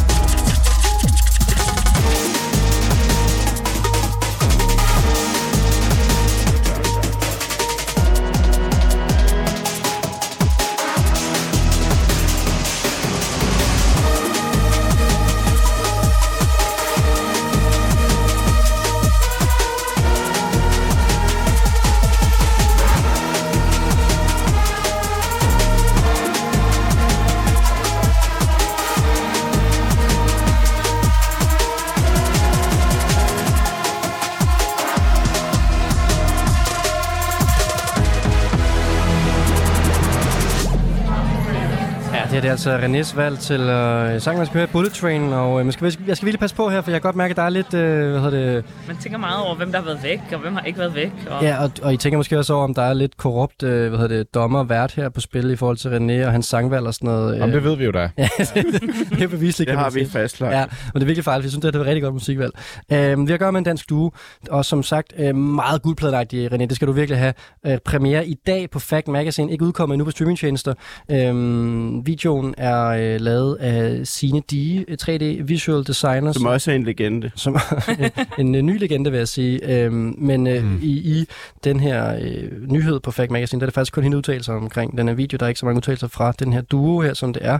det 42.48 42.52
er 42.52 42.70
altså 42.70 42.78
Renés 42.78 43.16
valg 43.16 43.40
til 43.40 43.62
øh, 43.62 44.22
sangen, 44.22 44.38
man 44.38 44.46
skal 44.46 44.58
høre 44.58 44.68
Bullet 44.68 44.94
Train. 44.94 45.34
Og 45.34 45.60
øh, 45.60 45.66
man 45.66 45.72
skal, 45.72 45.86
jeg 45.86 45.94
skal 45.94 46.06
jeg 46.08 46.18
skal 46.18 46.26
virkelig 46.26 46.40
passe 46.40 46.56
på 46.56 46.70
her, 46.70 46.82
for 46.82 46.92
jeg 46.92 47.02
kan 47.02 47.08
godt 47.08 47.16
mærke, 47.16 47.32
at 47.32 47.38
der 47.38 47.44
er 47.44 47.50
lidt... 47.50 47.74
Øh, 47.74 48.12
hvad 48.12 48.22
hedder 48.22 48.54
det? 48.54 48.66
Man 48.88 48.98
tænker 48.98 49.18
meget 49.18 49.46
over, 49.46 49.56
hvem 49.56 49.72
der 49.72 49.78
har 49.78 49.86
været 49.86 50.04
væk, 50.04 50.20
og 50.34 50.40
hvem 50.40 50.54
har 50.54 50.62
ikke 50.62 50.80
været 50.80 50.96
væk. 50.96 51.12
Og... 51.30 51.44
Ja, 51.44 51.64
og, 51.64 51.72
og 51.82 51.94
I 51.94 51.98
tænker 51.98 52.18
måske 52.18 52.38
også 52.40 52.54
over, 52.54 52.64
om 52.64 52.74
der 52.74 52.82
er 52.82 52.94
lidt 52.94 53.18
korrupt 53.18 53.64
øh, 53.64 53.90
hvad 53.90 54.00
hedder 54.00 54.18
det, 54.18 54.34
dommer 54.34 54.60
og 54.60 54.70
vært 54.70 54.92
her 54.92 55.10
på 55.10 55.22
spil 55.22 55.52
i 55.52 55.56
forhold 55.56 55.78
til 55.78 55.90
René 55.90 56.26
og 56.26 56.32
hans 56.32 56.46
sangvalg 56.46 56.88
og 56.88 56.94
sådan 56.94 57.10
noget. 57.10 57.34
Øh, 57.34 57.40
Jamen, 57.40 57.56
det 57.56 57.64
ved 57.64 57.78
vi 57.78 57.86
jo 57.86 57.92
da. 57.92 58.10
Ja, 58.18 58.28
det 58.54 59.22
er 59.22 59.28
bevisligt, 59.28 59.58
Det 59.58 59.68
kan 59.68 59.78
har 59.78 59.90
man 59.90 59.96
vi 59.96 60.06
fastlagt. 60.06 60.54
Ja, 60.54 60.66
men 60.94 60.94
det 60.94 61.02
er 61.02 61.06
virkelig 61.06 61.24
fejl. 61.24 61.42
Jeg 61.42 61.52
synes, 61.52 61.66
det 61.66 61.76
er 61.76 61.80
et 61.80 61.86
rigtig 61.86 62.04
godt 62.04 62.14
musikvalg. 62.14 62.52
Øhm, 62.92 63.28
vi 63.28 63.32
har 63.32 63.34
at 63.34 63.40
gøre 63.40 63.52
med 63.52 63.60
en 63.60 63.66
dansk 63.66 63.90
duo, 63.90 64.12
og 64.50 64.66
som 64.66 64.84
sagt, 64.84 65.14
øh, 65.20 65.36
meget 65.36 65.82
guldpladeagtig, 65.82 66.54
René. 66.54 66.58
Det 66.58 66.76
skal 66.76 66.88
du 66.88 66.94
virkelig 66.94 67.20
have. 67.20 67.34
Øh, 67.66 67.78
premiere 67.86 68.28
i 68.28 68.34
dag 68.48 68.70
på 68.70 68.80
Fact 68.80 69.08
Magazine. 69.08 69.52
Ikke 69.52 69.66
udkommet 69.66 69.94
endnu 69.94 70.06
på 70.06 70.12
streamingtjenester. 70.12 70.74
Øhm, 71.12 72.06
videoen 72.38 72.56
er 72.58 72.86
øh, 72.88 73.22
lavet 73.22 73.56
af 73.56 74.08
Signe 74.08 74.42
Die, 74.52 74.86
3D 75.02 75.44
Visual 75.44 75.88
Designer. 75.88 76.32
Som 76.32 76.46
også 76.46 76.72
er 76.72 76.76
en 76.76 76.84
legende. 76.84 77.32
som 77.36 77.58
en, 78.40 78.56
en, 78.56 78.66
ny 78.66 78.80
legende, 78.80 79.12
vil 79.12 79.18
jeg 79.18 79.28
sige. 79.28 79.84
Øhm, 79.84 80.16
men 80.18 80.48
øh, 80.48 80.64
mm. 80.64 80.80
i, 80.82 81.20
i 81.20 81.28
den 81.64 81.80
her 81.80 82.16
øh, 82.22 82.72
nyhed 82.72 83.00
på 83.00 83.12
Fact 83.12 83.32
Magazine, 83.32 83.60
der 83.60 83.66
er 83.66 83.68
det 83.68 83.74
faktisk 83.74 83.94
kun 83.94 84.04
hende 84.04 84.18
udtalelser 84.18 84.54
omkring 84.54 84.98
den 84.98 85.08
her 85.08 85.16
video. 85.16 85.38
Der 85.38 85.46
er 85.46 85.48
ikke 85.48 85.60
så 85.60 85.66
mange 85.66 85.78
udtalelser 85.78 86.08
fra 86.08 86.32
den 86.32 86.54
her 86.54 86.62
duo 86.62 87.02
her, 87.02 87.14
som 87.14 87.34
det 87.34 87.46
er. 87.46 87.60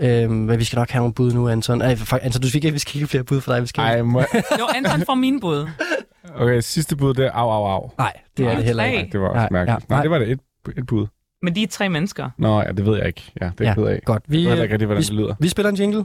Øhm, 0.00 0.32
men 0.32 0.58
vi 0.58 0.64
skal 0.64 0.76
nok 0.76 0.90
have 0.90 1.00
nogle 1.00 1.14
bud 1.14 1.32
nu, 1.32 1.48
Anton. 1.48 1.82
Ej, 1.82 1.96
for, 1.96 2.18
Anton, 2.22 2.42
du 2.42 2.48
fik 2.48 2.64
ikke, 2.64 2.72
vi 2.72 2.78
skal 2.78 2.96
ikke 2.96 3.06
flere 3.10 3.24
bud 3.24 3.40
for 3.40 3.52
dig. 3.52 3.62
Vi 3.62 3.66
skal 3.66 3.80
Ej, 3.80 4.02
må. 4.02 4.20
Jo, 4.60 4.66
Anton 4.74 5.06
får 5.06 5.14
mine 5.14 5.40
bud. 5.40 5.68
Okay, 6.34 6.60
sidste 6.60 6.96
bud, 6.96 7.14
det 7.14 7.26
er 7.26 7.30
au, 7.30 7.50
au, 7.50 7.64
au. 7.66 7.90
Nej, 7.98 8.12
det 8.36 8.46
er 8.46 8.54
det 8.56 8.64
heller 8.64 8.84
ikke. 8.84 8.98
Nej, 8.98 9.08
det 9.12 9.20
var 9.20 9.28
også 9.28 9.38
Nej, 9.38 9.48
mærkeligt. 9.50 9.80
ja, 9.90 9.94
Nej, 9.94 9.96
nej. 9.96 10.02
det 10.02 10.10
var 10.10 10.18
det 10.18 10.30
et, 10.30 10.40
et 10.78 10.86
bud. 10.86 11.06
Men 11.42 11.54
de 11.54 11.62
er 11.62 11.66
tre 11.66 11.88
mennesker. 11.88 12.30
Nå, 12.38 12.60
ja, 12.60 12.72
det 12.72 12.86
ved 12.86 12.96
jeg 12.98 13.06
ikke. 13.06 13.32
Ja, 13.40 13.50
det 13.58 13.60
er 13.60 13.64
Ja, 13.64 13.68
jeg 13.68 13.74
ked 13.76 13.84
af. 13.84 14.00
godt. 14.04 14.22
Vi, 14.28 14.36
Jeg 14.36 14.42
ved 14.44 14.48
heller 14.50 14.62
ikke 14.62 14.72
rigtig, 14.74 14.86
hvordan 14.86 15.02
vi, 15.02 15.06
det 15.06 15.14
lyder. 15.14 15.34
vi 15.40 15.48
spiller 15.48 15.70
en 15.70 15.76
jingle. 15.76 16.04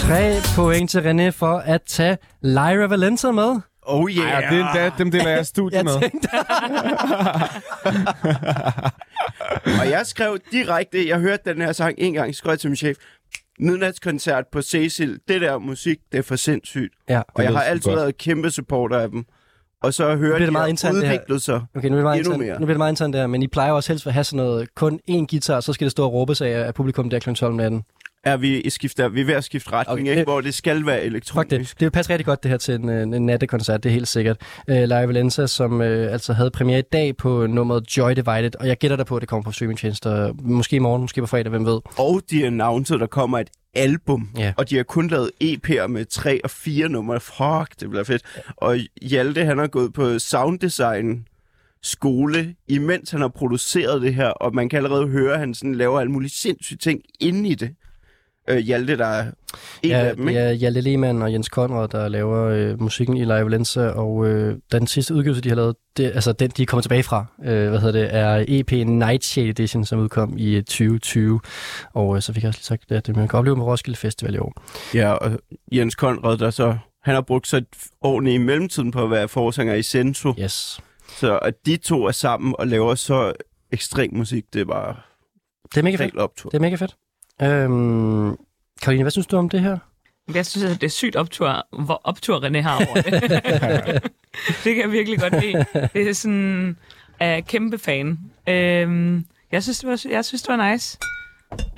Tre 0.00 0.34
point 0.56 0.90
til 0.90 0.98
René 1.00 1.28
for 1.30 1.56
at 1.58 1.82
tage 1.86 2.18
Lyra 2.42 2.86
Valenza 2.86 3.30
med. 3.30 3.60
Oh 3.82 4.10
yeah. 4.10 4.30
Ej, 4.30 4.36
og 4.46 4.52
det, 4.74 4.80
er- 4.82 4.90
dem 4.98 5.10
deler 5.10 5.28
jeg 5.30 5.46
studie 5.46 5.76
Jeg 5.76 5.84
med. 5.84 6.00
tænkte, 6.00 6.28
Og 9.80 9.90
jeg 9.90 10.06
skrev 10.06 10.38
direkte, 10.52 11.08
jeg 11.08 11.18
hørte 11.20 11.42
den 11.52 11.62
her 11.62 11.72
sang 11.72 11.94
en 11.98 12.12
gang, 12.12 12.34
skrev 12.34 12.50
jeg 12.52 12.60
til 12.60 12.70
min 12.70 12.76
chef, 12.76 12.96
midnatskoncert 13.60 14.44
på 14.52 14.62
Cecil, 14.62 15.18
det 15.28 15.40
der 15.40 15.58
musik, 15.58 15.98
det 16.12 16.18
er 16.18 16.22
for 16.22 16.36
sindssygt. 16.36 16.94
ja. 17.08 17.22
Og 17.34 17.42
jeg 17.42 17.52
har 17.52 17.60
sgu 17.60 17.68
altid 17.70 17.90
godt. 17.90 17.96
været 18.00 18.18
kæmpe 18.18 18.50
supporter 18.50 18.98
af 18.98 19.10
dem. 19.10 19.24
Og 19.82 19.94
så 19.94 20.16
høre 20.16 20.38
det 20.38 20.46
de 20.46 20.52
meget 20.52 20.80
det 20.82 20.90
her. 20.90 20.92
udviklet 20.92 21.42
sig. 21.42 21.60
Okay, 21.76 21.88
nu 21.88 21.94
er 21.94 21.98
det 21.98 22.04
meget 22.04 22.18
Endnu 22.18 22.36
mere. 22.38 22.52
nu 22.52 22.56
bliver 22.66 22.66
det 22.74 22.78
meget 22.78 22.92
internt 22.92 23.14
der, 23.14 23.26
men 23.26 23.42
I 23.42 23.46
plejer 23.46 23.72
også 23.72 23.92
helst 23.92 24.06
at 24.06 24.12
have 24.12 24.24
sådan 24.24 24.36
noget, 24.36 24.74
kun 24.74 25.00
én 25.10 25.26
guitar, 25.30 25.60
så 25.60 25.72
skal 25.72 25.84
det 25.84 25.92
stå 25.92 26.04
og 26.04 26.12
råbes 26.12 26.40
af, 26.40 26.48
af 26.66 26.74
publikum 26.74 27.10
der 27.10 27.18
kl. 27.18 27.32
12 27.34 27.50
om 27.50 27.56
natten. 27.56 27.82
Er 28.24 28.36
vi, 28.36 28.70
skifter, 28.70 29.08
vi 29.08 29.20
er 29.20 29.24
ved 29.24 29.34
at 29.34 29.44
skifte 29.44 29.72
retning, 29.72 30.00
Okay. 30.00 30.10
ikke? 30.10 30.24
hvor 30.24 30.40
det 30.40 30.54
skal 30.54 30.86
være 30.86 30.96
Fuck 30.96 31.02
det. 31.04 31.06
elektronisk. 31.06 31.80
Det 31.80 31.84
vil 31.86 31.90
passe 31.90 32.10
rigtig 32.12 32.26
godt 32.26 32.42
det 32.42 32.50
her 32.50 32.58
til 32.58 32.74
en, 32.74 32.88
en, 32.90 33.26
nattekoncert, 33.26 33.82
det 33.82 33.88
er 33.88 33.92
helt 33.94 34.08
sikkert. 34.08 34.36
Uh, 34.68 34.74
Live 34.74 35.08
Valenza, 35.08 35.46
som 35.46 35.72
uh, 35.80 35.86
altså 35.86 36.32
havde 36.32 36.50
premiere 36.50 36.78
i 36.78 36.82
dag 36.92 37.16
på 37.16 37.46
nummeret 37.46 37.96
Joy 37.96 38.10
Divided, 38.10 38.50
og 38.60 38.66
jeg 38.68 38.76
gætter 38.78 38.96
der 38.96 39.04
på, 39.04 39.16
at 39.16 39.20
det 39.20 39.28
kommer 39.28 39.42
på 39.44 39.52
streamingtjenester. 39.52 40.32
Måske 40.42 40.76
i 40.76 40.78
morgen, 40.78 41.00
måske 41.02 41.20
på 41.20 41.26
fredag, 41.26 41.50
hvem 41.50 41.66
ved. 41.66 41.80
Og 41.98 42.20
de 42.30 42.46
annoncerede, 42.46 43.00
der 43.00 43.06
kommer 43.06 43.38
et 43.38 43.48
album, 43.78 44.30
Ja. 44.38 44.52
og 44.56 44.70
de 44.70 44.76
har 44.76 44.82
kun 44.82 45.08
lavet 45.08 45.30
EP'er 45.44 45.86
med 45.86 46.04
tre 46.04 46.40
og 46.44 46.50
fire 46.50 46.88
numre. 46.88 47.20
Fuck, 47.20 47.80
det 47.80 47.90
bliver 47.90 48.04
fedt. 48.04 48.22
Og 48.56 48.78
Hjalte, 49.02 49.44
han 49.44 49.58
har 49.58 49.66
gået 49.66 49.92
på 49.92 50.18
sounddesign 50.18 51.26
skole, 51.82 52.54
imens 52.68 53.10
han 53.10 53.20
har 53.20 53.28
produceret 53.28 54.02
det 54.02 54.14
her, 54.14 54.28
og 54.28 54.54
man 54.54 54.68
kan 54.68 54.76
allerede 54.76 55.08
høre, 55.08 55.32
at 55.32 55.38
han 55.38 55.54
sådan 55.54 55.74
laver 55.74 56.00
alle 56.00 56.12
mulige 56.12 56.30
sindssyge 56.30 56.78
ting 56.78 57.02
inde 57.20 57.48
i 57.48 57.54
det. 57.54 57.74
Øh, 58.48 58.58
Hjalte, 58.58 58.98
der 58.98 59.06
er 59.06 59.22
en 59.82 59.90
Ja, 59.90 59.98
af 59.98 60.16
dem, 60.16 60.28
ikke? 60.28 60.40
ja, 60.40 60.52
Hjalte 60.52 60.80
Lehmann 60.80 61.22
og 61.22 61.32
Jens 61.32 61.48
Konrad, 61.48 61.88
der 61.88 62.08
laver 62.08 62.44
øh, 62.44 62.80
musikken 62.82 63.16
i 63.16 63.24
Live 63.24 63.44
Valenza, 63.44 63.88
og 63.88 64.26
øh, 64.26 64.56
den 64.72 64.86
sidste 64.86 65.14
udgivelse, 65.14 65.42
de 65.42 65.48
har 65.48 65.56
lavet, 65.56 65.76
det, 65.96 66.04
altså 66.04 66.32
den, 66.32 66.50
de 66.50 66.62
er 66.62 66.66
kommet 66.66 66.84
tilbage 66.84 67.02
fra, 67.02 67.26
øh, 67.44 67.68
hvad 67.68 67.78
hedder 67.80 68.00
det, 68.00 68.14
er 68.14 68.44
EP 68.48 68.72
Nightshade 68.72 69.48
Edition, 69.48 69.84
som 69.84 69.98
udkom 70.00 70.38
i 70.38 70.54
øh, 70.56 70.62
2020. 70.62 71.40
Og 71.94 72.16
øh, 72.16 72.22
så 72.22 72.32
fik 72.32 72.42
jeg 72.42 72.48
også 72.48 72.58
lige 72.58 72.64
sagt, 72.64 72.92
at 72.92 73.06
det 73.06 73.16
man 73.16 73.28
kan 73.28 73.38
opleve 73.38 73.56
med 73.56 73.64
Roskilde 73.64 73.98
Festival 73.98 74.34
i 74.34 74.38
år. 74.38 74.62
Ja, 74.94 75.12
og 75.12 75.38
Jens 75.72 75.94
Konrad, 75.94 76.38
der 76.38 76.50
så... 76.50 76.76
Han 77.02 77.14
har 77.14 77.20
brugt 77.22 77.46
sig 77.48 77.62
årene 78.02 78.34
i 78.34 78.38
mellemtiden 78.38 78.90
på 78.90 79.04
at 79.04 79.10
være 79.10 79.28
forsanger 79.28 79.74
i 79.74 79.82
Senso. 79.82 80.34
Yes. 80.40 80.80
Så 81.18 81.38
at 81.38 81.54
de 81.66 81.76
to 81.76 82.04
er 82.04 82.12
sammen 82.12 82.54
og 82.58 82.66
laver 82.66 82.94
så 82.94 83.32
ekstrem 83.72 84.10
musik, 84.14 84.44
det 84.52 84.60
er 84.60 84.64
bare 84.64 84.96
Det 85.74 85.76
er 85.76 85.82
mega 85.82 85.96
fedt. 85.96 86.16
optur. 86.16 86.50
Det 86.50 86.56
er 86.56 86.60
mega 86.60 86.74
fedt. 86.76 86.96
Øhm, 87.42 88.36
Karoline, 88.82 89.04
hvad 89.04 89.10
synes 89.10 89.26
du 89.26 89.36
om 89.36 89.48
det 89.48 89.60
her? 89.60 89.78
Jeg 90.34 90.46
synes, 90.46 90.64
at 90.64 90.80
det 90.80 90.86
er 90.86 90.90
sygt 90.90 91.16
optur, 91.16 91.66
hvor 91.84 92.00
optur 92.04 92.40
René 92.40 92.60
har 92.60 92.76
over 92.86 92.94
det. 92.94 93.12
det 94.64 94.74
kan 94.74 94.82
jeg 94.82 94.92
virkelig 94.92 95.20
godt 95.20 95.40
lide. 95.40 95.64
Det 95.94 96.08
er 96.08 96.12
sådan, 96.12 96.76
er 97.20 97.36
uh, 97.36 97.42
kæmpe 97.44 97.78
fan. 97.78 98.18
Øhm, 98.48 99.24
jeg, 99.52 99.62
synes, 99.62 99.78
det 99.78 99.88
var, 99.88 100.04
jeg 100.10 100.24
synes, 100.24 100.42
det 100.42 100.56
var 100.56 100.70
nice. 100.72 100.98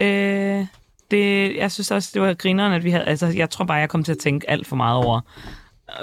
Øh, 0.01 0.67
det, 1.11 1.57
jeg 1.57 1.73
synes 1.73 1.91
også, 1.91 2.11
det 2.15 2.23
var 2.23 2.35
grineren, 2.35 2.73
at 2.73 2.85
vi 2.85 2.91
havde... 2.91 3.05
Altså, 3.05 3.27
jeg 3.27 3.51
tror 3.51 3.65
bare, 3.65 3.79
jeg 3.79 3.89
kom 3.89 4.05
til 4.05 4.13
at 4.13 4.19
tænke 4.19 4.51
alt 4.51 4.67
for 4.67 4.77
meget 4.77 4.97
over, 4.97 5.21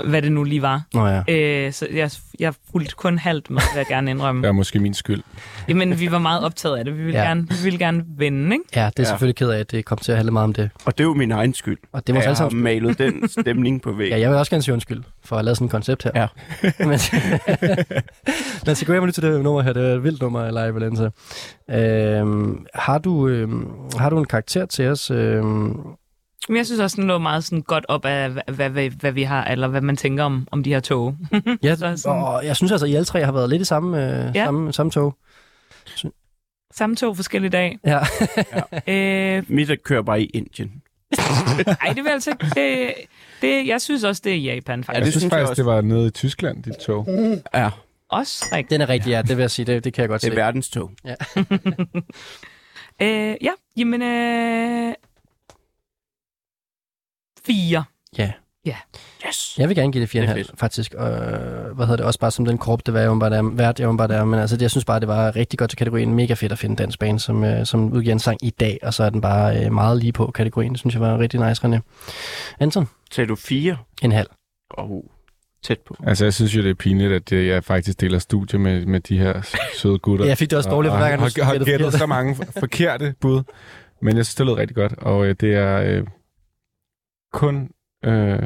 hvad 0.05 0.21
det 0.21 0.31
nu 0.31 0.43
lige 0.43 0.61
var. 0.61 0.81
Nå 0.93 1.07
ja. 1.07 1.21
Øh, 1.29 1.73
så 1.73 1.87
jeg, 1.93 2.11
jeg 2.39 2.53
fulgte 2.71 2.95
kun 2.95 3.17
halvt 3.17 3.49
med, 3.49 3.61
vil 3.73 3.77
jeg 3.77 3.85
gerne 3.89 4.11
indrømme. 4.11 4.41
Det 4.43 4.47
er 4.47 4.51
måske 4.51 4.79
min 4.79 4.93
skyld. 4.93 5.23
Jamen, 5.67 5.99
vi 5.99 6.11
var 6.11 6.19
meget 6.19 6.43
optaget 6.43 6.77
af 6.77 6.85
det. 6.85 6.97
Vi 6.97 7.03
ville, 7.03 7.19
Ja. 7.19 7.25
gerne, 7.27 7.41
vi 7.41 7.55
ville 7.63 7.79
gerne 7.79 8.03
vinde, 8.17 8.55
ikke? 8.55 8.65
Ja, 8.75 8.85
det 8.85 8.99
er 8.99 9.03
Ja. 9.03 9.03
selvfølgelig 9.03 9.35
ked 9.35 9.49
af, 9.49 9.59
at 9.59 9.71
det 9.71 9.85
kom 9.85 9.97
til 9.97 10.11
at 10.11 10.17
handle 10.17 10.31
meget 10.31 10.43
om 10.43 10.53
det. 10.53 10.69
Og 10.85 10.97
det 10.97 11.03
er 11.03 11.07
jo 11.07 11.13
min 11.13 11.31
egen 11.31 11.53
skyld. 11.53 11.77
Og 11.91 12.07
det 12.07 12.15
var 12.15 12.21
jeg 12.21 12.29
også 12.29 12.43
har 12.43 12.49
malet 12.49 12.97
den 12.99 13.29
stemning 13.41 13.81
på 13.81 13.91
væggen. 13.91 14.13
Ja, 14.17 14.19
jeg 14.21 14.29
vil 14.29 14.37
også 14.37 14.49
gerne 14.49 14.61
sige 14.63 14.73
undskyld 14.73 15.03
for 15.25 15.35
at 15.35 15.39
have 15.39 15.45
lavet 15.45 15.57
sådan 15.57 15.65
et 15.65 15.71
koncept 15.71 16.03
her. 16.03 16.11
Ja. 16.15 16.27
Men, 16.85 16.99
lad 18.65 18.71
os 18.71 18.83
gå 18.85 18.93
hjem 18.93 19.01
og 19.03 19.07
lytte 19.07 19.21
til 19.21 19.31
det 19.31 19.41
nummer 19.43 19.61
her. 19.61 19.73
Det 19.73 19.89
er 19.89 19.95
et 19.95 20.03
vildt 20.03 20.21
nummer 20.21 20.39
af 20.41 20.51
Live 20.53 20.73
Valenza. 20.75 21.09
Øhm, 21.69 22.65
har, 22.75 22.97
du, 22.97 23.27
øhm, 23.27 23.67
har 23.97 24.09
du 24.09 24.19
en 24.19 24.25
karakter 24.25 24.65
til 24.65 24.87
os? 24.87 25.11
Øhm, 25.11 25.75
Men 26.49 26.57
jeg 26.57 26.65
synes 26.65 26.79
også, 26.81 26.95
den 27.01 27.07
lå 27.07 27.17
meget 27.17 27.43
sådan 27.43 27.61
godt 27.61 27.85
op 27.87 28.05
af, 28.05 28.29
hvad, 28.29 28.69
hvad, 28.69 28.89
hvad, 28.89 29.11
vi 29.11 29.23
har, 29.23 29.45
eller 29.45 29.67
hvad 29.67 29.81
man 29.81 29.97
tænker 29.97 30.23
om, 30.23 30.47
om 30.51 30.63
de 30.63 30.69
her 30.73 30.79
tog. 30.79 31.15
ja, 31.63 31.75
Så 31.75 31.93
sådan- 31.97 32.21
og 32.23 32.45
jeg 32.45 32.55
synes 32.55 32.71
altså, 32.71 32.85
at 32.85 32.91
I 32.91 32.95
alle 32.95 33.05
tre 33.05 33.25
har 33.25 33.31
været 33.31 33.49
lidt 33.49 33.61
i 33.61 33.65
samme, 33.65 34.05
øh, 34.27 34.35
Ja. 34.35 34.45
samme, 34.45 34.73
samme 34.73 34.91
tog. 34.91 35.17
Samme 36.73 36.95
tog 36.95 37.15
forskellige 37.15 37.49
dage. 37.51 37.79
Ja. 37.85 37.99
Øh, 38.87 39.43
Mit 39.47 39.83
kører 39.83 40.01
bare 40.01 40.21
i 40.21 40.25
Indien. 40.25 40.71
ej, 41.81 41.93
det 41.95 42.03
vil 42.03 42.09
altså 42.09 42.29
ikke... 42.29 42.45
Det, 42.55 42.93
det, 43.41 43.67
jeg 43.67 43.81
synes 43.81 44.03
også, 44.03 44.21
det 44.25 44.31
er 44.33 44.37
Japan, 44.37 44.79
Ja, 44.79 44.83
faktisk. 44.83 44.87
Jeg 44.93 45.05
det 45.05 45.13
synes 45.13 45.21
synes 45.21 45.23
jeg 45.23 45.31
faktisk, 45.31 45.49
også. 45.49 45.61
det 45.61 45.65
var 45.65 45.81
nede 45.81 46.07
i 46.07 46.09
Tyskland, 46.09 46.63
dit 46.63 46.73
tog. 46.75 47.07
Ja, 47.53 47.69
Også 48.09 48.45
rigtigt. 48.51 48.69
Den 48.69 48.81
er 48.81 48.89
rigtig, 48.89 49.09
ja, 49.09 49.21
det 49.21 49.37
vil 49.37 49.43
jeg 49.43 49.51
sige. 49.51 49.65
Det, 49.65 49.83
det 49.83 49.93
kan 49.93 50.01
jeg 50.01 50.09
godt 50.09 50.21
det 50.21 50.27
er 50.27 50.31
se. 50.31 50.35
verdens 50.37 50.69
tog. 50.69 50.91
Øh, 53.01 53.35
ja, 53.41 53.51
jamen... 53.77 54.01
Øh, 54.01 54.93
fire. 57.47 57.83
Ja. 58.17 58.31
Yes. 59.27 59.55
Jeg 59.57 59.67
vil 59.69 59.75
gerne 59.77 59.91
give 59.91 60.01
det 60.05 60.13
Det 60.13 60.19
er 60.23 60.27
4,5, 60.27 60.33
fedt. 60.37 60.51
faktisk. 60.59 60.93
Og, 60.93 61.09
hvad 61.75 61.85
hedder 61.85 61.95
det? 61.95 62.05
Også 62.05 62.19
bare 62.19 62.31
som 62.31 62.45
den 62.45 62.57
korrupte 62.57 62.93
vær, 62.93 63.01
jeg 63.01 63.19
bare 63.19 63.29
der, 63.29 63.41
vært, 63.43 63.79
jeg 63.79 63.97
bare 63.97 64.07
der. 64.07 64.25
Men 64.25 64.39
altså, 64.39 64.55
det, 64.55 64.61
jeg 64.61 64.71
synes 64.71 64.85
bare, 64.85 64.99
det 64.99 65.07
var 65.07 65.35
rigtig 65.35 65.59
godt 65.59 65.69
til 65.69 65.77
kategorien. 65.77 66.13
Mega 66.13 66.33
fedt 66.33 66.51
at 66.51 66.59
finde 66.59 66.73
en 66.73 66.77
dansk 66.77 66.99
band, 66.99 67.19
som, 67.19 67.43
øh, 67.43 67.65
som 67.65 67.91
udgiver 67.93 68.13
en 68.13 68.19
sang 68.19 68.37
i 68.43 68.49
dag, 68.49 68.79
og 68.83 68.93
så 68.93 69.03
er 69.03 69.09
den 69.09 69.21
bare 69.21 69.65
øh, 69.65 69.71
meget 69.73 69.99
lige 69.99 70.11
på 70.13 70.31
kategorien. 70.31 70.71
Det 70.71 70.79
synes 70.79 70.93
jeg 70.93 71.01
var 71.01 71.19
rigtig 71.19 71.39
nice, 71.39 71.65
René. 71.67 71.79
Anton, 72.59 72.87
Sagde 73.11 73.27
du 73.27 73.35
fire? 73.35 73.77
en 74.01 74.11
halv. 74.11 74.27
Oh, 74.69 75.01
tæt 75.63 75.79
på. 75.87 75.95
Altså, 76.07 76.25
jeg 76.25 76.33
synes 76.33 76.55
jo, 76.55 76.61
det 76.63 76.69
er 76.69 76.73
pinligt, 76.75 77.13
at 77.13 77.31
øh, 77.31 77.47
jeg 77.47 77.63
faktisk 77.63 78.01
deler 78.01 78.19
studie 78.19 78.59
med, 78.59 78.85
med 78.85 78.99
de 78.99 79.17
her 79.17 79.41
søde 79.81 79.99
gutter. 79.99 80.25
Ja, 80.25 80.29
jeg 80.29 80.37
fik 80.37 80.49
det 80.49 80.57
også 80.57 80.69
dårligt, 80.69 80.89
for 80.91 80.95
Og- 80.95 80.99
hver 81.01 81.09
gang 81.17 81.35
du 81.35 81.41
har, 81.43 81.57
har 81.57 81.65
gættet 81.65 81.93
så 81.93 82.05
mange 82.05 82.35
forkerte 82.59 83.13
bud. 83.21 83.43
Men 84.01 84.17
jeg 84.17 84.25
synes, 84.25 84.35
det 84.35 84.45
lød 84.45 84.53
rigtig 84.53 84.75
godt. 84.75 84.93
Og 84.97 85.25
øh, 85.25 85.35
det 85.39 85.53
er 85.55 85.77
øh, 85.81 86.03
kun... 87.33 87.69
Øh, 88.05 88.43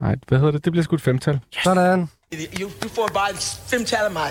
nej, 0.00 0.16
hvad 0.28 0.38
hedder 0.38 0.52
det? 0.52 0.64
Det 0.64 0.72
bliver 0.72 0.84
sgu 0.84 0.94
et 0.96 1.02
femtal. 1.02 1.40
Sådan. 1.64 2.08
You, 2.60 2.70
du 2.82 2.88
får 2.88 3.10
bare 3.14 3.30
et 3.30 3.60
femtal 3.70 3.98
af 4.04 4.10
mig. 4.12 4.30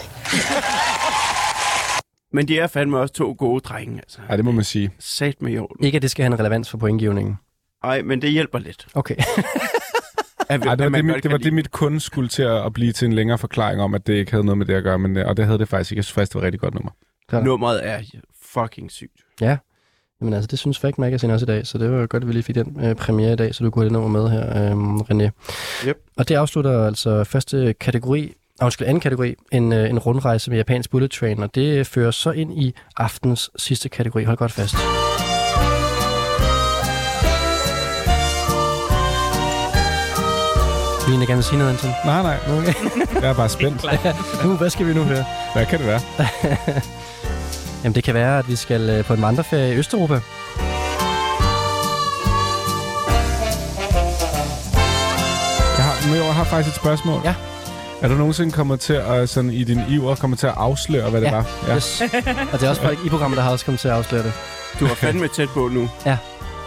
Men 2.32 2.48
de 2.48 2.60
er 2.60 2.68
fandme 2.68 3.00
også 3.00 3.14
to 3.14 3.36
gode 3.38 3.60
drenge, 3.60 3.98
altså. 3.98 4.20
Ja, 4.30 4.38
det 4.38 4.46
må 4.46 4.52
man 4.52 4.64
sige. 4.64 4.92
Sat 5.00 5.42
med 5.42 5.52
i 5.52 5.58
orden. 5.58 5.86
Ikke, 5.86 5.96
at 5.96 6.02
det 6.02 6.12
skal 6.12 6.24
have 6.24 6.34
en 6.34 6.40
relevans 6.40 6.70
for 6.70 6.78
pointgivningen. 6.78 7.36
Ej, 7.84 8.02
men 8.02 8.22
det 8.22 8.32
hjælper 8.32 8.60
lidt. 8.60 8.88
Okay. 8.94 9.16
At, 10.50 10.66
Ej, 10.66 10.76
det, 10.76 10.92
var 10.92 10.98
det, 10.98 11.06
mit, 11.06 11.24
det 11.24 11.32
var 11.32 11.38
det, 11.38 11.54
mit 11.54 11.72
kunde 11.72 12.00
skulle 12.00 12.30
til 12.30 12.44
at, 12.44 12.66
at 12.66 12.74
blive 12.74 12.92
til 12.92 13.06
en 13.06 13.14
længere 13.14 13.38
forklaring 13.38 13.82
om, 13.82 13.94
at 13.94 14.08
det 14.08 14.14
ikke 14.14 14.32
havde 14.32 14.44
noget 14.44 14.58
med 14.58 14.66
det 14.66 14.74
at 14.74 14.84
gøre. 14.84 15.00
Men, 15.00 15.18
øh, 15.18 15.28
og 15.28 15.38
det 15.38 15.46
havde 15.46 15.60
det 15.60 15.70
faktisk 15.70 15.92
ikke. 15.92 15.98
Jeg 16.00 16.04
synes 16.06 16.14
faktisk, 16.14 16.34
det 16.34 16.36
var 16.36 16.42
et 16.42 16.46
rigtig 16.46 16.60
godt 16.60 16.74
nummer. 16.74 16.92
Nummeret 17.44 17.88
er 17.88 18.02
fucking 18.42 18.92
sygt. 18.92 19.22
Jamen 20.22 20.34
altså, 20.34 20.48
det 20.48 20.60
synes 20.60 20.80
Fact 20.80 20.98
Magazine 20.98 21.34
også 21.34 21.46
i 21.46 21.48
dag, 21.48 21.68
så 21.68 21.78
det 21.78 21.92
var 21.92 22.06
godt, 22.06 22.24
at 22.24 22.28
vi 22.28 22.34
lige 22.34 22.44
fik 22.44 22.56
den 22.56 22.78
øh, 22.84 22.96
premiere 22.96 23.34
i 23.34 23.36
dag, 23.36 23.56
så 23.56 23.64
du 23.64 23.70
kunne 23.70 23.82
have 23.82 23.86
det 23.86 23.94
nummer 23.94 24.22
med 24.22 24.30
her, 24.30 24.72
øh, 24.72 24.96
René. 24.96 25.30
Yep. 25.88 25.98
Og 26.18 26.30
det 26.30 26.36
afslutter 26.36 26.86
altså 26.88 27.24
første 27.24 27.74
kategori, 27.74 28.34
undskyld, 28.62 28.88
anden 28.88 29.02
kategori, 29.02 29.36
en, 29.52 29.74
øh, 29.74 29.90
en 29.90 30.00
rundrejse 30.00 30.50
med 30.50 30.58
japansk 30.58 30.90
bullet 30.90 31.12
train, 31.12 31.44
og 31.44 31.56
det 31.56 31.88
fører 31.88 32.12
så 32.12 32.32
ind 32.32 32.60
i 32.62 32.74
aftens 32.98 33.50
sidste 33.56 33.90
kategori. 33.90 34.24
Hold 34.24 34.38
godt 34.38 34.52
fast. 34.52 34.76
Du 41.06 41.10
egentlig 41.10 41.28
gerne 41.28 41.38
vil 41.38 41.44
sige 41.44 41.58
noget, 41.58 41.72
Anton? 41.72 41.90
Nej, 42.06 42.22
nej. 42.24 42.38
Okay. 42.58 42.74
Jeg 43.22 43.30
er 43.30 43.34
bare 43.34 43.50
spændt. 43.50 43.86
nu, 44.44 44.56
hvad 44.58 44.70
skal 44.70 44.88
vi 44.88 44.94
nu 44.94 45.04
høre? 45.04 45.26
Hvad 45.54 45.66
kan 45.66 45.80
det 45.80 45.88
være? 45.88 46.02
Jamen, 47.86 47.96
det 47.96 48.04
kan 48.04 48.14
være, 48.14 48.40
at 48.40 48.50
vi 48.50 48.56
skal 48.56 48.90
øh, 48.90 49.06
på 49.06 49.14
en 49.14 49.22
vandreferie 49.22 49.74
i 49.74 49.78
Østeuropa. 49.78 50.20
Jeg 55.78 55.86
har, 55.86 56.08
men 56.08 56.16
jeg 56.26 56.34
har 56.34 56.44
faktisk 56.44 56.76
et 56.76 56.82
spørgsmål. 56.82 57.22
Ja. 57.24 57.36
Er 58.02 58.08
du 58.08 58.14
nogensinde 58.14 58.52
kommet 58.52 58.80
til 58.80 58.94
at, 58.94 59.30
sådan 59.30 59.50
i 59.50 59.64
din 59.64 59.82
iver, 59.90 60.16
kommet 60.16 60.40
til 60.40 60.48
at 60.48 60.54
afsløre, 60.58 61.10
hvad 61.10 61.22
det 61.22 61.28
Ja. 61.28 61.36
var? 61.36 61.46
Ja. 61.68 61.76
Yes. 61.76 62.02
og 62.54 62.60
det 62.60 62.64
er 62.66 62.70
også 62.70 62.82
folk 62.82 63.00
i 63.06 63.10
programmet, 63.10 63.38
der 63.38 63.44
har 63.44 63.52
også 63.52 63.66
kommet 63.66 63.80
til 63.80 63.88
at 63.88 63.94
afsløre 63.94 64.24
det. 64.24 64.34
Du 64.80 64.88
var 64.88 64.96
fandme 64.96 65.28
tæt 65.28 65.50
på 65.50 65.70
nu. 65.74 65.90
Ja, 66.06 66.18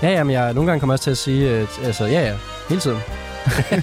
ja, 0.03 0.25
men 0.25 0.33
jeg 0.33 0.55
nogle 0.55 0.71
gange 0.71 0.81
kommer 0.81 0.95
også 0.95 1.03
til 1.05 1.11
at 1.11 1.19
sige, 1.19 1.51
øh, 1.51 1.69
t- 1.69 1.87
altså, 1.87 2.05
ja, 2.05 2.21
ja, 2.27 2.33
hele 2.69 2.81
tiden. 2.81 2.99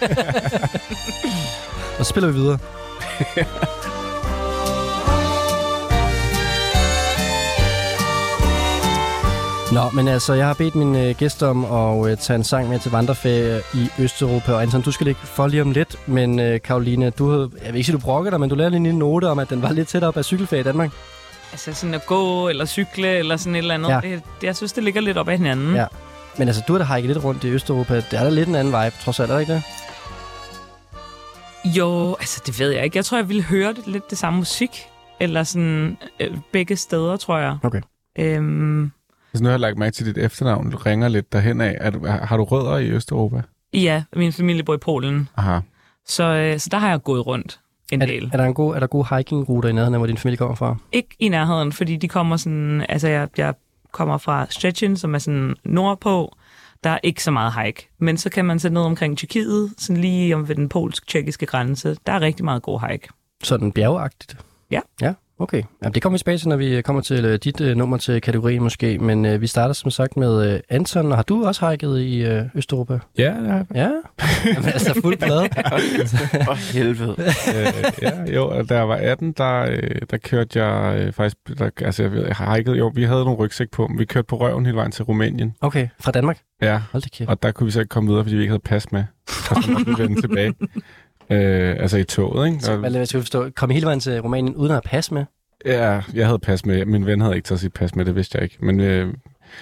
og 2.00 2.06
så 2.06 2.10
spiller 2.10 2.32
vi 2.32 2.40
videre. 2.40 2.58
Nå, 9.76 9.90
men 9.94 10.08
altså, 10.08 10.34
jeg 10.34 10.48
har 10.48 10.54
bedt 10.54 10.76
min 10.76 10.96
øh, 10.96 11.16
gæst 11.16 11.44
om 11.44 11.66
at 11.66 12.12
øh, 12.12 12.18
tage 12.18 12.38
en 12.38 12.44
sang 12.44 12.70
med 12.70 12.80
til 12.80 12.92
vandreferie 12.92 13.62
i 13.74 13.90
Østeuropa. 14.00 14.54
Og 14.54 14.62
Anton, 14.62 14.82
du 14.82 14.92
skal 14.92 15.06
ligge 15.06 15.22
for 15.24 15.48
lige 15.48 15.62
om 15.62 15.72
lidt. 15.72 16.08
Men 16.08 16.40
øh, 16.40 16.62
Karoline, 16.62 17.10
du 17.10 17.30
havde, 17.30 17.52
jeg 17.64 17.74
vil 17.74 17.76
ikke 17.76 17.86
sige, 17.86 17.96
du 17.96 18.02
brokker 18.02 18.30
dig, 18.30 18.40
men 18.40 18.50
du 18.50 18.56
lavede 18.56 18.80
lige 18.80 18.90
en 18.90 19.00
note 19.00 19.30
om, 19.30 19.40
at 19.40 19.50
den 19.50 19.62
var 19.62 19.72
lidt 19.72 19.88
tæt 19.88 20.04
op 20.04 20.18
af 20.18 20.26
cykelferie 20.26 20.62
i 20.62 20.64
Danmark. 20.64 20.92
Altså 21.52 21.74
sådan 21.74 21.94
at 21.94 22.06
gå, 22.06 22.50
eller 22.50 22.66
cykle, 22.66 23.08
eller 23.08 23.38
sådan 23.38 23.56
et 23.56 23.60
eller 23.60 23.74
andet. 23.74 23.90
Ja. 23.90 24.00
Det, 24.02 24.22
jeg 24.44 24.56
synes, 24.56 24.74
det 24.74 24.84
ligger 24.84 25.02
lidt 25.02 25.18
op 25.18 25.28
ad 25.30 25.38
hinanden. 25.38 25.76
Ja. 25.76 25.86
Men 26.38 26.48
altså, 26.48 26.64
du 26.68 26.74
har 26.74 26.78
da 26.78 26.96
hiket 26.96 27.08
lidt 27.08 27.24
rundt 27.24 27.44
i 27.44 27.50
Østeuropa. 27.50 27.96
Det 27.96 28.14
er 28.14 28.24
da 28.24 28.30
lidt 28.30 28.50
en 28.50 28.56
anden 28.56 28.74
vibe, 28.74 28.96
trods 29.02 29.20
alt, 29.20 29.32
er 29.32 29.36
det 29.36 29.42
ikke 29.42 29.54
det? 29.54 29.64
Jo, 31.78 32.16
altså 32.20 32.42
det 32.46 32.60
ved 32.60 32.72
jeg 32.72 32.84
ikke. 32.84 32.98
Jeg 32.98 33.06
tror, 33.06 33.18
jeg 33.18 33.30
ville 33.30 33.44
høre 33.44 33.74
det, 33.74 33.88
lidt 33.88 34.10
det 34.10 34.18
samme 34.18 34.40
musik. 34.40 34.70
Eller 35.20 35.44
sådan 35.44 35.98
øh, 36.20 36.38
begge 36.52 36.76
steder, 36.76 37.18
tror 37.18 37.38
jeg. 37.38 37.58
Okay. 37.64 37.82
Øhm, 38.20 38.92
Altså, 39.36 39.44
nu 39.44 39.48
har 39.48 39.54
jeg 39.54 39.60
lagt 39.60 39.78
mærke 39.78 39.94
til 39.94 40.06
dit 40.06 40.18
efternavn. 40.18 40.72
Du 40.72 40.78
ringer 40.78 41.08
lidt 41.08 41.34
derhen 41.34 41.62
af. 41.62 41.78
Er 41.82 41.90
du, 41.90 42.08
har 42.08 42.38
du 42.38 42.44
rødder 42.44 42.78
i 42.78 42.90
Østeuropa? 42.90 43.42
ja, 43.74 44.04
min 44.16 44.34
familie 44.34 44.64
bor 44.64 44.74
i 44.74 44.78
Polen. 44.78 45.30
Aha. 45.38 45.60
Så, 46.06 46.24
øh, 46.24 46.60
så 46.60 46.68
der 46.72 46.78
har 46.78 46.90
jeg 46.90 47.04
gået 47.04 47.28
rundt 47.28 47.60
en 47.92 48.02
Er, 48.02 48.06
del. 48.06 48.30
er, 48.34 48.38
der 48.38 48.44
en 48.46 48.54
god, 48.54 48.76
er 48.76 48.80
der 48.80 48.88
gode 48.88 49.06
hiking-ruter 49.16 49.70
i 49.70 49.72
nærheden 49.72 49.94
af, 49.94 50.00
hvor 50.00 50.08
din 50.08 50.18
familie 50.18 50.38
kommer 50.38 50.56
fra? 50.56 50.76
Ikke 50.92 51.10
i 51.20 51.30
nærheden, 51.30 51.72
fordi 51.72 51.96
de 51.96 52.08
kommer 52.08 52.38
sådan... 52.38 52.86
Altså, 52.90 53.08
jeg, 53.08 53.28
jeg 53.38 53.54
kommer 53.92 54.18
fra 54.18 54.48
Stettin, 54.50 54.98
som 54.98 55.16
er 55.16 55.20
sådan 55.20 55.56
nordpå. 55.64 56.36
Der 56.84 56.90
er 56.90 57.00
ikke 57.04 57.24
så 57.24 57.32
meget 57.32 57.54
hike. 57.64 57.90
Men 58.00 58.18
så 58.18 58.30
kan 58.30 58.46
man 58.46 58.60
sætte 58.60 58.74
ned 58.74 58.82
omkring 58.82 59.18
Tyrkiet, 59.18 59.74
sådan 59.78 60.02
lige 60.02 60.36
om 60.36 60.48
ved 60.48 60.56
den 60.56 60.70
polsk-tjekkiske 60.70 61.46
grænse. 61.46 61.98
Der 62.08 62.14
er 62.14 62.22
rigtig 62.22 62.46
meget 62.46 62.62
god 62.62 62.90
hike. 62.90 63.08
Sådan 63.44 63.72
bjergeagtigt? 63.72 64.38
Ja. 64.72 64.80
Ja, 65.02 65.14
okay. 65.40 65.64
Jamen, 65.84 65.94
det 65.94 66.02
kommer 66.02 66.16
vi 66.16 66.20
tilbage 66.20 66.38
til, 66.38 66.50
når 66.50 66.56
vi 66.56 66.82
kommer 66.82 67.02
til 67.02 67.26
øh, 67.26 67.40
dit 67.44 67.62
øh, 67.62 67.76
nummer 67.78 67.98
til 67.98 68.22
kategorien 68.22 68.64
måske. 68.64 68.98
Men 69.00 69.26
øh, 69.26 69.42
vi 69.42 69.48
starter 69.48 69.74
som 69.74 69.92
sagt 69.92 70.18
med 70.18 70.54
øh, 70.54 70.60
Anton. 70.70 71.12
Og 71.12 71.18
har 71.18 71.24
du 71.24 71.46
også 71.46 71.70
hiket 71.70 72.00
i 72.00 72.24
øh, 72.26 72.44
Østeuropa? 72.56 73.00
Ja, 73.18 73.34
ja, 73.44 73.64
Ja. 73.76 73.90
Jamen, 74.56 74.66
altså 74.70 75.00
fuld 75.02 75.18
plade. 75.18 75.48
For 76.46 76.74
helvede. 76.74 77.16
øh, 77.20 77.94
ja, 78.02 78.34
jo, 78.36 78.48
og 78.50 78.70
da 78.70 78.78
jeg 78.78 78.90
var 78.90 78.96
18, 78.96 79.32
der, 79.32 79.62
øh, 79.72 80.02
der 80.12 80.18
kørte 80.18 80.64
jeg 80.66 81.00
øh, 81.00 81.14
faktisk, 81.14 81.38
der, 81.60 81.70
altså 81.82 82.04
jeg, 82.04 82.12
jeg 82.28 82.36
har 82.36 82.56
hikede, 82.56 82.76
jo, 82.78 82.92
vi 82.96 83.04
havde 83.04 83.24
nogle 83.24 83.38
rygsæk 83.40 83.72
på, 83.72 83.88
men 83.88 84.00
vi 84.00 84.06
kørte 84.06 84.26
på 84.26 84.36
røven 84.38 84.66
hele 84.66 84.78
vejen 84.78 84.92
til 84.92 85.04
Rumænien. 85.04 85.56
Okay, 85.62 85.88
fra 86.00 86.12
Danmark? 86.12 86.40
Ja, 86.62 86.82
Hold 86.92 87.04
da 87.04 87.10
kæft. 87.14 87.30
og 87.30 87.44
der 87.44 87.52
kunne 87.52 87.66
vi 87.66 87.72
så 87.72 87.80
ikke 87.80 87.90
komme 87.90 88.10
videre, 88.10 88.24
fordi 88.24 88.36
vi 88.36 88.42
ikke 88.42 88.52
havde 88.52 88.62
pas 88.66 88.92
med. 88.92 89.04
Og 89.50 89.56
så 89.64 89.72
måtte 89.72 89.86
vi 89.86 90.04
vende 90.04 90.22
tilbage. 90.22 90.54
Øh, 91.30 91.76
altså 91.80 91.98
i 91.98 92.04
toget, 92.04 92.48
ikke? 92.48 92.60
Så, 92.60 92.76
hvad 92.76 92.92
hvad 92.92 93.06
skal 93.06 93.18
vi 93.18 93.22
forstå? 93.22 93.50
Kom 93.56 93.72
I 93.72 93.74
hele 93.74 93.86
vejen 93.86 94.00
til 94.00 94.22
Rumænien 94.22 94.56
uden 94.56 94.72
at 94.72 94.76
have 94.76 94.82
pas 94.82 95.12
med? 95.12 95.26
ja, 95.66 96.02
jeg 96.14 96.26
havde 96.26 96.40
pas 96.40 96.66
med. 96.66 96.86
Min 96.86 97.06
ven 97.06 97.22
havde 97.22 97.36
ikke 97.36 97.46
taget 97.48 97.60
sit 97.60 97.74
pas 97.74 97.96
med, 97.96 98.06
det 98.06 98.16
vidste 98.16 98.36
jeg 98.38 98.44
ikke. 98.44 98.58
Men 98.60 98.80
øh, 98.80 99.14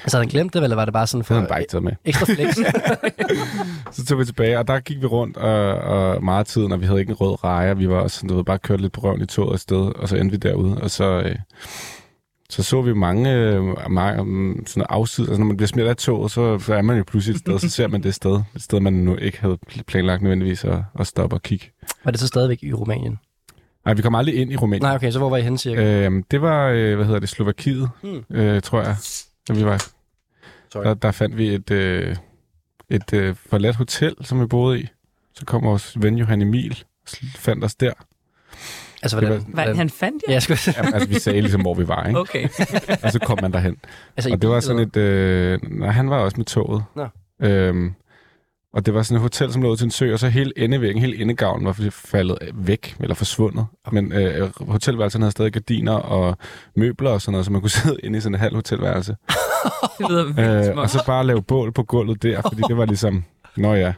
Altså 0.04 0.18
havde 0.18 0.26
han 0.26 0.30
glemt 0.30 0.54
det, 0.54 0.64
eller 0.64 0.76
var 0.76 0.86
det 0.86 0.94
bare 0.94 1.08
sådan 1.08 1.20
det 1.20 1.28
for 1.28 1.34
havde 1.34 1.48
han 1.52 1.66
bare 1.72 1.82
med. 1.82 1.92
ekstra 2.06 2.26
flex? 2.26 2.56
Så 3.96 4.06
tog 4.06 4.20
vi 4.20 4.26
tilbage, 4.26 4.60
og 4.60 4.68
der 4.68 4.80
gik 4.80 5.02
vi 5.02 5.06
rundt 5.06 5.38
og, 5.38 5.76
og 5.76 6.24
meget 6.24 6.48
tiden, 6.48 6.72
og 6.72 6.82
vi 6.82 6.86
havde 6.86 7.00
ikke 7.00 7.10
en 7.10 7.16
rød 7.16 7.44
rejer. 7.44 7.74
Vi 7.74 7.90
var 7.90 7.96
også 7.96 8.16
sådan, 8.16 8.30
du 8.30 8.36
ved, 8.36 8.44
bare 8.44 8.60
kørt 8.60 8.82
lidt 8.82 8.94
på 8.94 9.02
røven 9.02 9.22
i 9.22 9.26
toget 9.26 9.54
afsted, 9.54 9.96
og 9.96 10.10
så 10.10 10.16
endte 10.16 10.32
vi 10.32 10.38
derude. 10.38 10.82
Og 10.82 10.90
så, 10.92 11.22
øh, 11.22 11.36
så 12.54 12.64
så 12.64 12.82
vi 12.82 12.94
mange, 12.94 13.34
øh, 13.34 13.64
mange 13.92 14.24
mm, 14.24 14.66
sådan 14.66 14.86
afsider. 14.90 15.30
Altså, 15.30 15.40
når 15.40 15.46
man 15.48 15.58
bliver 15.58 15.68
smidt 15.68 15.88
af 15.88 15.96
toget, 15.96 16.32
så, 16.32 16.60
så 16.60 16.74
er 16.74 16.82
man 16.82 16.98
jo 16.98 17.04
pludselig 17.08 17.34
et 17.36 17.40
sted, 17.40 17.60
så 17.60 17.70
ser 17.70 17.88
man 17.88 18.04
det 18.04 18.16
sted. 18.16 18.42
Et 18.56 18.62
sted, 18.62 18.80
man 18.80 18.94
nu 18.94 19.16
ikke 19.16 19.42
havde 19.42 19.58
planlagt 19.88 20.22
nødvendigvis 20.22 20.64
at, 20.66 20.80
at 21.00 21.08
stoppe 21.08 21.36
og 21.36 21.42
kigge. 21.42 21.72
var 22.04 22.12
det 22.12 22.20
så 22.20 22.28
stadigvæk 22.28 22.64
i 22.64 22.74
Rumænien? 22.74 23.20
Nej, 23.86 23.94
vi 23.94 24.02
kom 24.02 24.16
aldrig 24.16 24.36
ind 24.36 24.52
i 24.52 24.56
Rumænien. 24.56 24.82
Nej, 24.82 24.96
okay, 24.96 25.12
så 25.12 25.20
hvor 25.20 25.30
var 25.30 25.38
I 25.38 25.42
henne 25.42 25.58
cirka? 25.58 26.08
Øh, 26.10 26.24
det 26.32 26.42
var, 26.42 26.68
øh, 26.68 26.96
hvad 26.96 27.06
hedder 27.06 27.20
det, 27.20 27.30
Slovakiet, 27.30 27.90
Hmm. 28.02 28.24
øh, 28.30 28.62
tror 28.62 28.82
jeg. 28.82 28.96
Da 29.48 29.54
vi 29.54 29.66
var, 29.66 29.86
Sorry. 30.74 30.84
der, 30.84 30.94
der 30.94 31.12
fandt 31.12 31.38
vi 31.38 31.48
et, 31.54 31.72
øh, 31.72 32.16
et 32.90 33.14
øh, 33.14 33.36
forladt 33.50 33.76
hotel, 33.76 34.16
som 34.22 34.42
vi 34.42 34.46
boede 34.46 34.80
i. 34.82 34.88
Så 35.36 35.46
kom 35.46 35.64
vores 35.64 36.02
ven 36.02 36.18
Johan 36.18 36.42
Emil 36.42 36.84
fandt 37.36 37.64
os 37.64 37.76
der. 37.76 37.94
Altså, 39.04 39.20
det 39.20 39.28
hvordan? 39.28 39.44
var- 39.48 39.54
Hvad, 39.54 39.64
hvordan- 39.64 39.76
han 39.78 39.90
fandt 39.90 40.24
Ja, 40.28 40.32
jer? 40.32 40.36
jeg 40.36 40.42
skulle 40.42 40.60
Jamen, 40.78 40.94
altså, 40.94 41.10
vi 41.10 41.16
sagde 41.20 41.42
ligesom, 41.42 41.62
hvor 41.62 41.74
vi 41.74 41.88
var, 41.88 42.04
ikke? 42.08 42.20
Okay. 42.20 42.48
Og 43.04 43.12
så 43.12 43.20
kom 43.20 43.38
man 43.42 43.52
derhen. 43.54 43.76
altså, 44.18 44.30
Og 44.34 44.42
det 44.42 44.50
var 44.50 44.60
sådan 44.60 44.82
et... 44.82 44.98
Øh, 44.98 45.60
nej, 45.72 45.90
han 45.90 46.10
var 46.10 46.18
også 46.18 46.38
med 46.38 46.46
toget. 46.46 46.84
Nå. 46.96 47.08
Øhm, 47.48 47.94
og 48.74 48.86
det 48.86 48.94
var 48.94 49.02
sådan 49.04 49.16
et 49.16 49.22
hotel, 49.22 49.54
som 49.54 49.62
lå 49.62 49.70
ud 49.72 49.78
til 49.78 49.86
en 49.86 49.92
sø, 49.92 50.14
og 50.14 50.20
så 50.20 50.28
hele 50.30 50.54
endevæggen, 50.58 51.02
hele 51.02 51.16
indegavlen 51.16 51.66
var 51.66 51.90
faldet 51.92 52.38
væk, 52.54 52.96
eller 53.00 53.16
forsvundet. 53.16 53.66
Men 53.92 54.12
øh, 54.14 54.50
hotelværelsen 54.68 55.22
havde 55.22 55.32
stadig 55.32 55.54
gardiner 55.54 55.94
og 55.94 56.38
møbler 56.76 57.10
og 57.10 57.22
sådan 57.22 57.32
noget, 57.32 57.46
så 57.46 57.52
man 57.52 57.62
kunne 57.62 57.70
sidde 57.84 57.98
inde 58.04 58.18
i 58.18 58.22
sådan 58.22 58.34
et 58.36 58.40
halvt 58.40 58.56
hotelværelse. 58.56 59.16
Det 59.98 60.10
lyder 60.10 60.70
Øh, 60.72 60.78
og 60.78 60.90
så 60.90 61.04
bare 61.06 61.26
lave 61.26 61.42
bål 61.44 61.72
på 61.72 61.84
gulvet 61.84 62.24
der, 62.24 62.42
fordi 62.42 62.62
det 62.70 62.78
var 62.78 62.86
ligesom, 62.86 63.24
nå 63.58 63.74
ja. 63.74 63.94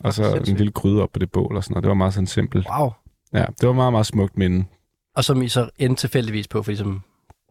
Og 0.00 0.14
så 0.14 0.34
en 0.48 0.56
lille 0.56 0.72
gryde 0.72 1.02
op 1.02 1.08
på 1.12 1.18
det 1.18 1.30
bål 1.32 1.56
og 1.56 1.64
sådan 1.64 1.72
noget. 1.74 1.82
Det 1.84 1.88
var 1.88 1.94
meget 1.94 2.14
sådan 2.14 2.26
simpelt. 2.26 2.66
Wow. 2.78 2.90
Ja, 3.34 3.44
det 3.60 3.66
var 3.66 3.72
meget, 3.72 3.92
meget 3.92 4.06
smukt 4.06 4.38
minde. 4.38 4.64
Og 5.16 5.24
som 5.24 5.42
I 5.42 5.48
så 5.48 5.70
endte 5.78 6.00
tilfældigvis 6.02 6.48
på, 6.48 6.62
fordi 6.62 6.76
som 6.76 7.00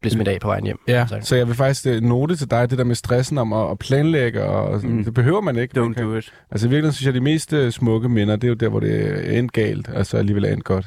blev 0.01 0.11
smidt 0.11 0.27
af 0.27 0.39
på 0.41 0.47
vejen 0.47 0.63
hjem. 0.63 0.79
Ja, 0.87 1.07
så 1.21 1.35
jeg 1.35 1.47
vil 1.47 1.55
faktisk 1.55 1.87
øh, 1.87 2.01
note 2.01 2.35
til 2.35 2.51
dig, 2.51 2.69
det 2.69 2.77
der 2.77 2.83
med 2.83 2.95
stressen 2.95 3.37
om 3.37 3.53
at, 3.53 3.71
at 3.71 3.79
planlægge, 3.79 4.43
og 4.43 4.81
sådan, 4.81 4.95
Mm. 4.95 5.03
det 5.03 5.13
behøver 5.13 5.41
man 5.41 5.55
ikke. 5.57 5.79
Man 5.79 5.89
Don't 5.91 5.93
kan- 5.93 6.03
do 6.05 6.15
it. 6.15 6.33
Altså 6.51 6.67
i 6.67 6.69
virkeligheden 6.69 6.93
synes 6.93 7.05
jeg, 7.05 7.13
de 7.13 7.19
mest 7.21 7.53
øh, 7.53 7.71
smukke 7.71 8.09
minder, 8.09 8.35
det 8.35 8.43
er 8.43 8.47
jo 8.49 8.53
der, 8.53 8.69
hvor 8.69 8.79
det 8.79 9.05
er 9.33 9.39
endt 9.39 9.51
galt, 9.53 9.89
altså 9.93 10.17
alligevel 10.17 10.45
er 10.45 10.49
endt 10.53 10.63
godt. 10.63 10.85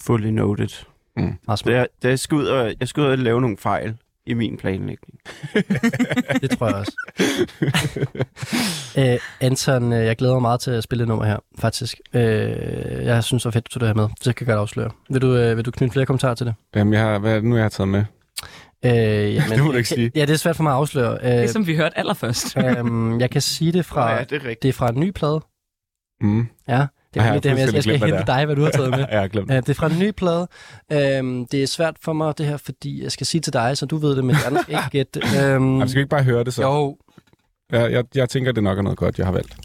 Fully 0.00 0.26
noted. 0.26 0.68
Meget 1.16 1.36
Så 1.48 1.56
smart. 1.56 1.74
jeg, 1.74 1.86
da 2.02 2.08
jeg, 2.08 2.18
skal 2.18 2.34
ud 2.36 2.46
og, 2.46 2.72
jeg 2.80 2.88
skal 2.88 3.00
ud 3.00 3.06
og 3.06 3.18
lave 3.18 3.40
nogle 3.40 3.56
fejl 3.56 3.94
i 4.26 4.34
min 4.34 4.56
planlægning. 4.56 5.18
Det 6.42 6.50
tror 6.58 6.66
jeg 6.66 6.74
også. 6.76 6.92
Æ, 8.96 9.16
Anton, 9.40 9.92
øh, 9.92 10.04
jeg 10.06 10.16
glæder 10.16 10.34
mig 10.34 10.42
meget 10.42 10.60
til 10.60 10.70
at 10.70 10.82
spille 10.84 11.00
det 11.00 11.08
nummer 11.08 11.24
her, 11.24 11.36
faktisk. 11.58 12.00
Øh, 12.14 12.22
jeg 13.04 13.24
synes, 13.24 13.42
det 13.42 13.44
var 13.44 13.50
fedt, 13.50 13.64
du 13.64 13.68
tog 13.70 13.80
det 13.80 13.88
her 13.88 13.94
med. 13.94 14.08
Så 14.20 14.32
kan 14.32 14.46
jeg 14.46 14.52
godt 14.54 14.60
afsløre. 14.60 14.90
Vil 15.10 15.22
du, 15.22 15.36
øh, 15.36 15.56
vil 15.56 15.64
du 15.64 15.70
knytte 15.70 15.92
flere 15.92 16.06
kommentarer 16.06 16.34
til 16.34 16.46
det? 16.46 16.54
Jamen, 16.76 16.92
jeg 16.92 17.02
har, 17.02 17.18
hvad 17.18 17.30
er 17.30 17.34
det 17.34 17.44
nu, 17.44 17.56
jeg 17.56 17.64
har 17.64 17.68
taget 17.68 17.88
med? 17.88 18.04
Øh, 18.84 19.34
jamen, 19.34 19.50
Det 19.58 19.64
må 19.64 19.70
du 19.70 19.76
ikke 19.76 19.88
sige. 19.88 20.10
Ja, 20.14 20.20
det 20.20 20.30
er 20.30 20.36
svært 20.36 20.56
for 20.56 20.62
mig 20.62 20.70
at 20.72 20.76
afsløre. 20.76 21.18
Øh, 21.22 21.30
Det, 21.30 21.50
som 21.50 21.66
vi 21.66 21.76
hørte 21.76 21.98
allerførst. 21.98 22.56
øhm, 22.78 23.20
jeg 23.20 23.30
kan 23.30 23.40
sige 23.40 23.72
det 23.72 23.84
fra, 23.84 24.12
ja, 24.14 24.24
det 24.24 24.32
er 24.32 24.36
rigtigt. 24.36 24.62
det 24.62 24.68
er 24.68 24.72
fra 24.72 24.88
en 24.88 25.00
ny 25.00 25.10
plade. 25.10 25.40
Mm. 26.20 26.46
Ja, 26.68 26.86
det 27.14 27.20
er 27.20 27.24
jeg 27.24 27.32
har 27.32 27.38
det, 27.40 27.50
at 27.50 27.74
jeg 27.74 27.82
skal 27.82 27.98
hente 27.98 28.16
det 28.18 28.26
dig, 28.26 28.44
hvad 28.44 28.56
du 28.56 28.62
har 28.62 28.70
taget 28.70 28.90
med. 28.90 28.98
jeg 29.10 29.20
har 29.20 29.28
glemt. 29.28 29.50
Ja, 29.50 29.56
det 29.56 29.68
er 29.68 29.74
fra 29.74 29.86
en 29.86 29.98
ny 29.98 30.10
plade. 30.10 30.48
Øhm, 30.92 31.46
det 31.46 31.62
er 31.62 31.66
svært 31.66 31.96
for 32.00 32.12
mig, 32.12 32.38
det 32.38 32.46
her, 32.46 32.56
fordi 32.56 33.02
jeg 33.02 33.12
skal 33.12 33.26
sige 33.26 33.40
til 33.40 33.52
dig, 33.52 33.78
så 33.78 33.86
du 33.86 33.96
ved 33.96 34.16
det, 34.16 34.24
men 34.24 34.36
jeg 34.36 34.58
skal 34.62 34.74
ikke 34.74 34.90
gætte. 34.90 35.20
Øhm, 35.42 35.72
Jamen, 35.72 35.88
skal 35.88 35.96
vi 35.98 36.00
ikke 36.00 36.10
bare 36.10 36.22
høre 36.22 36.44
det 36.44 36.54
så? 36.54 36.62
jo, 36.62 36.96
Jeg, 37.72 37.92
jeg, 37.92 38.04
jeg 38.14 38.28
tænker, 38.28 38.52
det 38.52 38.62
nok 38.62 38.78
er 38.78 38.82
noget 38.82 38.98
godt, 38.98 39.18
jeg 39.18 39.26
har 39.26 39.32
valgt. 39.32 39.56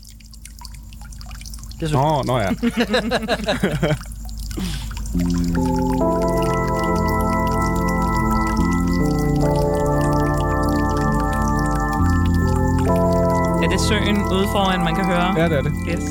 det 1.80 1.90
synes 1.90 1.92
Nå, 1.92 2.24
nå 2.26 2.38
ja. 2.38 2.50
Er 13.64 13.68
det 13.70 13.80
søen 13.82 14.18
ude 14.18 14.48
foran, 14.52 14.84
man 14.84 14.96
kan 14.96 15.06
høre? 15.06 15.40
Ja, 15.42 15.44
det 15.50 15.58
er 15.58 15.62
det. 15.62 15.72
Yes. 15.90 16.04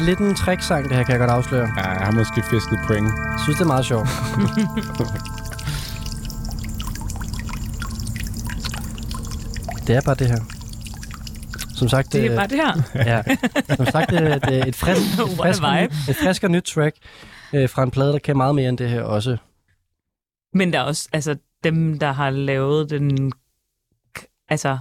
Er 0.00 0.04
lidt 0.04 0.18
en 0.18 0.34
tricksang, 0.34 0.88
det 0.88 0.96
her, 0.96 1.02
kan 1.04 1.12
jeg 1.12 1.18
godt 1.18 1.30
afsløre. 1.30 1.68
Ja, 1.76 1.88
jeg 1.90 2.04
har 2.06 2.12
måske 2.12 2.42
fisket 2.42 2.78
point. 2.86 3.06
Jeg 3.06 3.38
synes, 3.42 3.58
det 3.58 3.64
er 3.64 3.68
meget 3.68 3.84
sjovt. 3.84 4.08
det 9.86 9.96
er 9.96 10.00
bare 10.00 10.14
det 10.14 10.26
her. 10.26 10.38
Som 11.74 11.88
sagt, 11.88 12.12
Det 12.12 12.18
øh, 12.20 12.26
er 12.26 12.36
bare 12.36 12.46
det 12.48 12.56
her. 12.56 12.82
Ja, 13.12 13.22
som 13.76 13.86
sagt, 13.86 14.10
det, 14.10 14.20
det 14.44 14.58
er 14.58 14.64
et 14.66 14.76
frisk, 14.76 15.00
et 15.22 15.36
frisk, 15.36 15.62
nyt- 15.62 16.08
et 16.10 16.16
frisk 16.16 16.44
og 16.44 16.50
nyt 16.50 16.62
track 16.64 16.96
øh, 17.52 17.68
fra 17.68 17.82
en 17.82 17.90
plade, 17.90 18.12
der 18.12 18.18
kan 18.18 18.36
meget 18.36 18.54
mere 18.54 18.68
end 18.68 18.78
det 18.78 18.90
her 18.90 19.02
også. 19.02 19.36
Men 20.54 20.72
der 20.72 20.78
er 20.78 20.82
også, 20.82 21.08
altså 21.12 21.36
dem, 21.64 21.98
der 21.98 22.12
har 22.12 22.30
lavet 22.30 22.90
den, 22.90 23.32
altså 24.48 24.78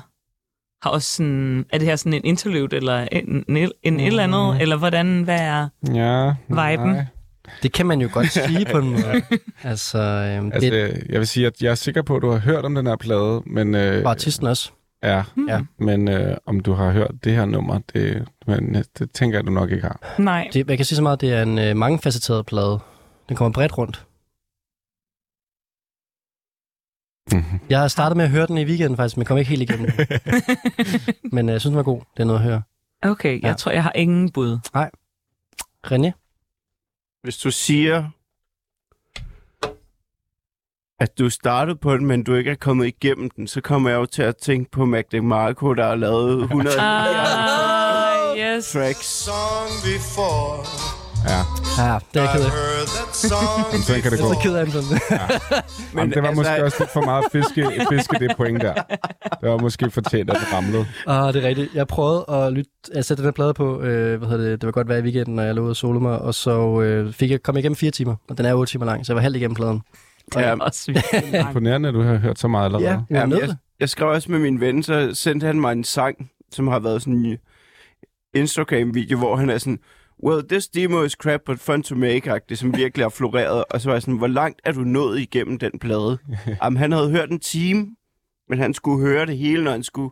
har 0.81 0.89
også 0.89 1.13
sådan, 1.15 1.65
er 1.73 1.77
det 1.77 1.87
her 1.87 1.95
sådan 1.95 2.13
en 2.13 2.21
interlude, 2.23 2.75
eller 2.75 3.07
en, 3.11 3.45
en, 3.49 3.71
en 3.83 3.93
Mm. 3.93 3.99
et 3.99 4.07
eller 4.07 4.23
andet, 4.23 4.61
eller 4.61 4.75
hvordan, 4.77 5.23
hvad 5.23 5.39
er 5.39 5.67
Ja, 5.93 6.33
Viben. 6.47 6.89
nej. 6.89 7.05
Det 7.63 7.71
kan 7.73 7.85
man 7.85 8.01
jo 8.01 8.09
godt 8.13 8.31
sige 8.31 8.65
på 8.71 8.77
en 8.77 8.89
måde. 8.91 9.21
Altså, 9.63 9.97
øh, 9.97 10.45
Altså, 10.53 10.59
det 10.69 11.03
jeg 11.09 11.19
vil 11.19 11.27
sige, 11.27 11.47
at 11.47 11.61
jeg 11.61 11.71
er 11.71 11.75
sikker 11.75 12.01
på, 12.01 12.15
at 12.15 12.21
du 12.21 12.31
har 12.31 12.39
hørt 12.39 12.65
om 12.65 12.75
den 12.75 12.87
her 12.87 12.95
plade, 12.95 13.41
men... 13.45 13.75
Øh, 13.75 14.03
var 14.03 14.09
artisten 14.09 14.47
også. 14.47 14.71
Ja, 15.03 15.23
Ja. 15.49 15.59
men 15.79 16.07
øh, 16.07 16.37
om 16.45 16.59
du 16.59 16.73
har 16.73 16.91
hørt 16.91 17.11
det 17.23 17.31
her 17.35 17.45
nummer, 17.45 17.79
det, 17.93 18.27
men, 18.47 18.75
øh, 18.75 18.83
det 18.99 19.11
tænker 19.11 19.37
jeg, 19.37 19.47
du 19.47 19.51
nok 19.51 19.71
ikke 19.71 19.83
har. 19.83 20.15
Nej. 20.17 20.49
Det, 20.53 20.69
jeg 20.69 20.77
kan 20.77 20.85
sige 20.85 20.95
så 20.95 21.01
meget, 21.03 21.21
det 21.21 21.33
er 21.33 21.41
en 21.43 21.59
øh, 21.59 21.75
mangefacetteret 21.77 22.45
plade. 22.45 22.79
Den 23.29 23.35
kommer 23.37 23.51
bredt 23.53 23.77
rundt. 23.77 24.05
Mhm. 27.31 27.59
Jeg 27.69 27.79
har 27.79 27.87
startet 27.87 28.17
med 28.17 28.25
at 28.25 28.31
høre 28.31 28.47
den 28.47 28.57
i 28.57 28.65
weekenden 28.65 28.97
faktisk, 28.97 29.17
men 29.17 29.25
kom 29.25 29.37
ikke 29.37 29.49
helt 29.49 29.61
igennem. 29.61 29.91
Men 31.35 31.49
øh, 31.49 31.53
jeg 31.53 31.61
synes, 31.61 31.71
den 31.71 31.75
var 31.77 31.83
god. 31.83 32.01
Det 32.17 32.23
er 32.23 32.27
noget 32.27 32.39
at 32.39 32.45
høre. 32.45 32.61
Okay, 33.01 33.41
jeg 33.41 33.49
Ja. 33.49 33.53
tror, 33.53 33.71
jeg 33.71 33.83
har 33.83 33.91
ingen 33.95 34.31
bud. 34.31 34.57
René? 35.87 36.11
Hvis 37.23 37.37
du 37.37 37.51
siger, 37.51 38.09
at 40.99 41.19
du 41.19 41.29
startede 41.29 41.77
på 41.77 41.97
den, 41.97 42.05
men 42.05 42.23
du 42.23 42.33
ikke 42.35 42.51
er 42.51 42.55
kommet 42.55 42.87
igennem 42.87 43.29
den, 43.29 43.47
så 43.47 43.61
kommer 43.61 43.89
jeg 43.89 43.97
jo 43.97 44.05
til 44.05 44.21
at 44.21 44.37
tænke 44.37 44.71
på 44.71 44.85
Mac 44.85 45.03
DeMarco, 45.11 45.73
der 45.73 45.87
har 45.87 45.95
lavet 45.95 46.41
100 46.43 46.75
Ah, 46.81 48.37
yes. 48.57 48.71
tracks. 48.71 49.05
Song 49.05 49.69
before. 49.83 50.98
Ja, 51.27 51.39
Ja, 51.77 51.97
det 52.13 52.21
er 52.21 52.23
jeg 52.23 52.29
ked 52.33 52.43
af. 52.45 52.51
men 53.73 53.81
sådan 53.81 54.01
kan 54.01 54.11
det 54.11 54.17
Jeg 54.17 54.25
gå. 54.25 54.29
er 54.29 54.33
så 54.33 54.39
ked 54.43 54.55
af 54.55 54.65
den 54.65 54.73
sådan. 54.73 54.99
Men 55.93 55.99
Jamen, 55.99 56.11
det 56.13 56.21
var 56.21 56.27
altså, 56.29 56.39
måske 56.41 56.63
også 56.63 56.77
lidt 56.79 56.89
for 56.89 57.01
meget 57.01 57.25
fiske, 57.31 57.65
fiske 57.91 58.15
det 58.19 58.37
point 58.37 58.61
der. 58.61 58.73
Det 59.41 59.49
var 59.49 59.57
måske 59.57 59.91
fortjent, 59.91 60.29
at 60.29 60.35
den 60.35 60.53
ramlede. 60.53 60.85
Ah, 61.07 61.33
det 61.33 61.43
er 61.43 61.47
rigtigt. 61.47 61.69
Jeg 61.73 61.87
prøvede 61.87 62.25
at 62.29 62.53
lytte, 62.53 62.71
at 62.95 63.05
sætte 63.05 63.23
den 63.23 63.27
her 63.27 63.31
plade 63.31 63.53
på, 63.53 63.81
øh, 63.81 64.17
hvad 64.19 64.27
hedder 64.29 64.49
det, 64.49 64.61
det 64.61 64.67
var 64.67 64.71
godt 64.71 64.89
være 64.89 64.99
i 64.99 65.01
weekenden, 65.01 65.35
når 65.35 65.43
jeg 65.43 65.55
lå 65.55 65.69
og 65.69 65.75
solo 65.75 65.99
mig, 65.99 66.19
og 66.19 66.33
så 66.35 66.81
øh, 66.81 67.13
fik 67.13 67.31
jeg 67.31 67.43
kom 67.43 67.57
igennem 67.57 67.75
fire 67.75 67.91
timer, 67.91 68.15
og 68.29 68.37
den 68.37 68.45
er 68.45 68.53
otte 68.53 68.71
timer 68.71 68.85
lang, 68.85 69.05
så 69.05 69.11
jeg 69.11 69.15
var 69.15 69.21
halvt 69.21 69.37
igennem 69.37 69.55
pladen. 69.55 69.81
Og 70.35 70.41
Ja, 70.41 70.55
også 70.59 70.91
langt. 70.91 71.35
Imponerende, 71.47 71.89
at 71.89 71.95
du 71.95 72.01
har 72.01 72.15
hørt 72.15 72.39
så 72.39 72.47
meget 72.47 72.65
allerede. 72.65 72.87
Ja, 73.09 73.19
jeg 73.19 73.29
jeg, 73.29 73.41
det. 73.41 73.57
jeg 73.79 73.89
skrev 73.89 74.07
også 74.09 74.31
med 74.31 74.39
min 74.39 74.59
ven, 74.59 74.83
så 74.83 75.09
sendte 75.13 75.45
han 75.47 75.59
mig 75.59 75.71
en 75.71 75.83
sang, 75.83 76.15
som 76.51 76.67
har 76.67 76.79
været 76.79 77.01
sådan 77.01 77.13
en 77.13 77.37
Instagram-video, 78.35 79.17
hvor 79.17 79.35
han 79.35 79.49
er 79.49 79.57
sådan, 79.57 79.79
well, 80.23 80.41
this 80.49 80.67
demo 80.67 81.03
is 81.03 81.11
crap, 81.11 81.41
but 81.45 81.59
fun 81.59 81.83
to 81.83 81.95
make, 81.95 82.39
det 82.49 82.57
som 82.57 82.77
virkelig 82.77 83.03
har 83.03 83.09
floreret. 83.09 83.63
Og 83.69 83.81
så 83.81 83.89
var 83.89 83.95
jeg 83.95 84.01
sådan, 84.01 84.17
hvor 84.17 84.27
langt 84.27 84.61
er 84.63 84.71
du 84.71 84.81
nået 84.81 85.19
igennem 85.19 85.59
den 85.59 85.79
plade? 85.79 86.17
Jamen, 86.63 86.77
han 86.77 86.91
havde 86.91 87.11
hørt 87.11 87.29
en 87.31 87.39
time, 87.39 87.95
men 88.49 88.59
han 88.59 88.73
skulle 88.73 89.07
høre 89.07 89.25
det 89.25 89.37
hele, 89.37 89.63
når 89.63 89.71
han 89.71 89.83
skulle 89.83 90.11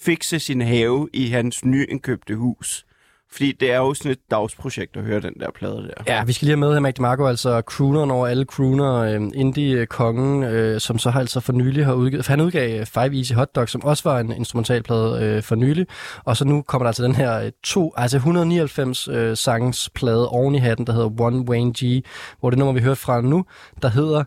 fikse 0.00 0.38
sin 0.38 0.60
have 0.60 1.08
i 1.12 1.26
hans 1.26 1.64
nyindkøbte 1.64 2.36
hus. 2.36 2.86
Fordi 3.32 3.52
det 3.52 3.72
er 3.72 3.76
jo 3.76 3.94
sådan 3.94 4.12
et 4.12 4.18
dagsprojekt 4.30 4.96
at 4.96 5.02
høre 5.02 5.20
den 5.20 5.34
der 5.40 5.50
plade 5.50 5.76
der. 5.96 6.12
Ja, 6.12 6.24
vi 6.24 6.32
skal 6.32 6.46
lige 6.46 6.52
have 6.52 6.60
med 6.60 6.72
her, 6.72 6.80
Mac 6.80 6.94
DeMarco, 6.94 7.26
altså 7.26 7.60
crooneren 7.60 8.10
over 8.10 8.26
alle 8.26 8.44
crooner, 8.44 8.94
øh, 8.94 9.20
indie-kongen, 9.34 10.42
øh, 10.42 10.80
som 10.80 10.98
så 10.98 11.10
har 11.10 11.20
altså 11.20 11.40
for 11.40 11.52
nylig 11.52 11.86
har 11.86 11.94
udgivet, 11.94 12.24
for 12.24 12.32
han 12.32 12.40
udgav 12.40 12.80
øh, 12.80 12.86
Five 12.86 13.16
Easy 13.16 13.32
Hot 13.32 13.54
Dog, 13.54 13.68
som 13.68 13.84
også 13.84 14.08
var 14.08 14.20
en 14.20 14.32
instrumentalplade 14.32 15.24
øh, 15.24 15.42
for 15.42 15.54
nylig, 15.54 15.86
og 16.24 16.36
så 16.36 16.44
nu 16.44 16.62
kommer 16.62 16.84
der 16.84 16.88
altså 16.88 17.04
den 17.04 17.14
her 17.14 17.40
øh, 17.40 17.52
to, 17.64 17.92
altså 17.96 18.16
199 18.16 19.08
øh, 19.08 19.36
sangs 19.36 19.90
plade 19.90 20.28
oven 20.28 20.54
i 20.54 20.58
hatten, 20.58 20.86
der 20.86 20.92
hedder 20.92 21.20
One 21.20 21.48
Wayne 21.48 21.72
G, 21.72 22.04
hvor 22.40 22.50
det 22.50 22.58
nummer, 22.58 22.74
vi 22.74 22.80
hørte 22.80 23.00
fra 23.00 23.20
nu, 23.20 23.44
der 23.82 23.88
hedder 23.88 24.24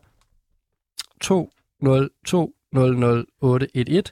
202 1.21 2.53
00811, 2.75 4.03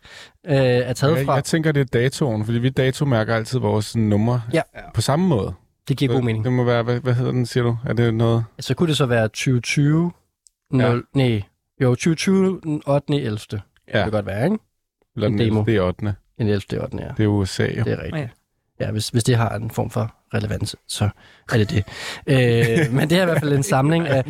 øh, 0.48 0.56
er 0.56 0.94
taget 0.94 1.18
Jeg, 1.18 1.26
fra... 1.26 1.34
jeg 1.34 1.44
tænker, 1.44 1.72
det 1.72 1.82
er 1.82 1.86
datoen, 1.86 2.46
fordi 2.46 2.60
vi 2.60 2.70
datomærker 2.70 3.36
altid 3.36 3.60
vores 3.60 3.96
numre 3.96 4.42
Ja. 4.54 4.62
på 4.94 5.02
samme 5.02 5.28
måde. 5.28 5.54
Det 5.88 5.98
giver 5.98 6.14
god 6.14 6.22
mening. 6.22 6.44
Det 6.44 6.54
må 6.54 6.64
være, 6.64 6.84
hvad, 6.84 7.00
hvad 7.00 7.14
hedder 7.14 7.32
den, 7.32 7.46
siger 7.46 7.64
du? 7.64 7.78
Er 7.86 7.94
det 7.94 8.14
noget? 8.14 8.46
Så 8.60 8.74
kunne 8.76 8.88
det 8.90 8.98
så 8.98 9.06
være 9.06 9.28
2020... 9.28 10.12
0, 10.72 10.82
Ja. 10.84 11.00
Nej, 11.14 11.42
jo, 11.82 11.90
2020, 11.90 12.60
den 12.64 12.82
8. 12.88 13.14
11. 13.22 13.38
Ja. 13.52 13.58
Det 13.58 13.62
kan 14.04 14.12
godt 14.12 14.26
være, 14.26 14.44
ikke? 14.46 14.58
eller 15.16 15.28
en 15.28 15.38
den 15.38 15.48
demo. 15.48 15.64
det 15.64 15.76
er 15.76 15.82
8. 15.82 16.16
En 16.38 16.48
11. 16.48 16.62
8. 16.84 16.98
Ja. 16.98 17.08
Det 17.18 17.24
er 17.24 17.28
USA, 17.28 17.64
jo. 17.64 17.84
Det 17.84 17.94
er 17.94 17.98
rigtigt. 18.04 18.16
Ja. 18.16 18.28
Ja, 18.80 18.92
hvis, 18.92 19.10
hvis 19.10 19.24
det 19.24 19.36
har 19.36 19.50
en 19.50 19.72
form 19.72 19.90
for 19.90 20.14
relevans, 20.34 20.76
så 20.88 21.10
er 21.54 21.58
det 21.58 21.70
det. 21.70 21.84
øh, 22.28 22.94
men 22.96 23.10
det 23.10 23.18
er 23.18 23.22
i 23.22 23.26
hvert 23.26 23.40
fald 23.40 23.54
en 23.54 23.64
samling 23.64 24.08
af... 24.08 24.24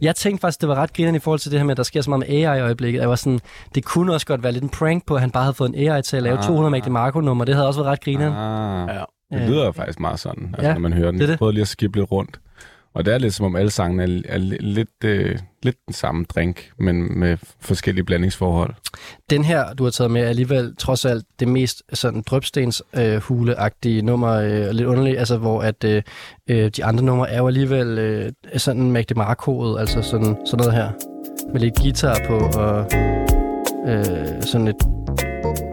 Jeg 0.00 0.16
tænkte 0.16 0.40
faktisk, 0.40 0.60
det 0.60 0.68
var 0.68 0.74
ret 0.74 0.92
grinerende 0.92 1.16
i 1.16 1.20
forhold 1.20 1.40
til 1.40 1.50
det 1.50 1.58
her 1.58 1.64
med, 1.64 1.70
at 1.72 1.76
der 1.76 1.82
sker 1.82 2.02
så 2.02 2.10
meget 2.10 2.28
med 2.28 2.36
AI 2.46 2.58
i 2.58 2.60
øjeblikket. 2.62 3.00
Jeg 3.00 3.08
var 3.08 3.14
sådan, 3.14 3.40
det 3.74 3.84
kunne 3.84 4.12
også 4.14 4.26
godt 4.26 4.42
være 4.42 4.52
lidt 4.52 4.64
en 4.64 4.70
prank 4.70 5.06
på, 5.06 5.14
at 5.14 5.20
han 5.20 5.30
bare 5.30 5.42
havde 5.44 5.54
fået 5.54 5.74
en 5.76 5.88
AI 5.92 6.02
til 6.02 6.16
at 6.16 6.22
lave 6.22 6.38
Ah. 6.38 6.44
200 6.44 6.70
Magdi 6.70 6.90
Marco-nummer. 6.90 7.44
Det 7.44 7.54
havde 7.54 7.66
også 7.68 7.80
været 7.80 7.92
ret 7.92 8.00
grinerende. 8.04 8.38
Ah, 8.38 9.04
Ja. 9.32 9.38
det 9.38 9.48
lyder 9.48 9.64
jo 9.66 9.72
faktisk 9.72 10.00
meget 10.00 10.20
sådan, 10.20 10.48
altså, 10.54 10.66
Ja, 10.68 10.72
når 10.74 10.80
man 10.80 10.92
hører 10.92 11.10
den. 11.10 11.20
det. 11.20 11.28
Jeg 11.28 11.38
prøvede 11.38 11.54
lige 11.54 11.62
at 11.62 11.68
skippe 11.68 11.98
lidt 12.00 12.12
rundt. 12.12 12.40
Og 12.94 13.04
det 13.04 13.14
er 13.14 13.18
lidt 13.18 13.34
som 13.34 13.46
om 13.46 13.56
alle 13.56 13.70
sangene 13.70 14.02
er, 14.02 14.22
er 14.34 14.38
li- 14.38 14.56
lidt, 14.60 15.04
øh, 15.04 15.38
lidt 15.62 15.76
den 15.86 15.94
samme 15.94 16.24
drink, 16.24 16.70
men 16.78 17.18
med 17.18 17.36
forskellige 17.60 18.04
blandingsforhold. 18.04 18.74
Den 19.30 19.44
her, 19.44 19.74
du 19.74 19.84
har 19.84 19.90
taget 19.90 20.10
med, 20.10 20.22
er 20.22 20.28
alligevel 20.28 20.76
trods 20.76 21.04
alt 21.04 21.24
det 21.40 21.48
mest 21.48 21.82
sådan 21.92 22.22
drøbstens 22.22 22.82
øh, 22.96 23.16
huleagtige 23.16 24.02
nummer, 24.02 24.30
øh, 24.30 24.70
lidt 24.70 24.86
underligt, 24.86 25.18
altså 25.18 25.36
hvor 25.36 25.62
at 25.62 25.84
øh, 25.84 26.02
øh, 26.48 26.70
de 26.76 26.84
andre 26.84 27.04
numre 27.04 27.30
er 27.30 27.38
jo 27.38 27.46
alligevel 27.46 27.98
øh, 27.98 28.32
sådan 28.56 28.92
Magdi 28.92 29.14
Marco, 29.14 29.76
altså 29.76 30.02
sådan, 30.02 30.36
sådan 30.46 30.66
noget 30.66 30.72
her, 30.72 30.90
med 31.52 31.60
lidt 31.60 31.74
guitar 31.74 32.18
på, 32.26 32.38
og 32.60 32.86
øh, 33.88 34.42
sådan 34.42 34.64
lidt 34.64 34.82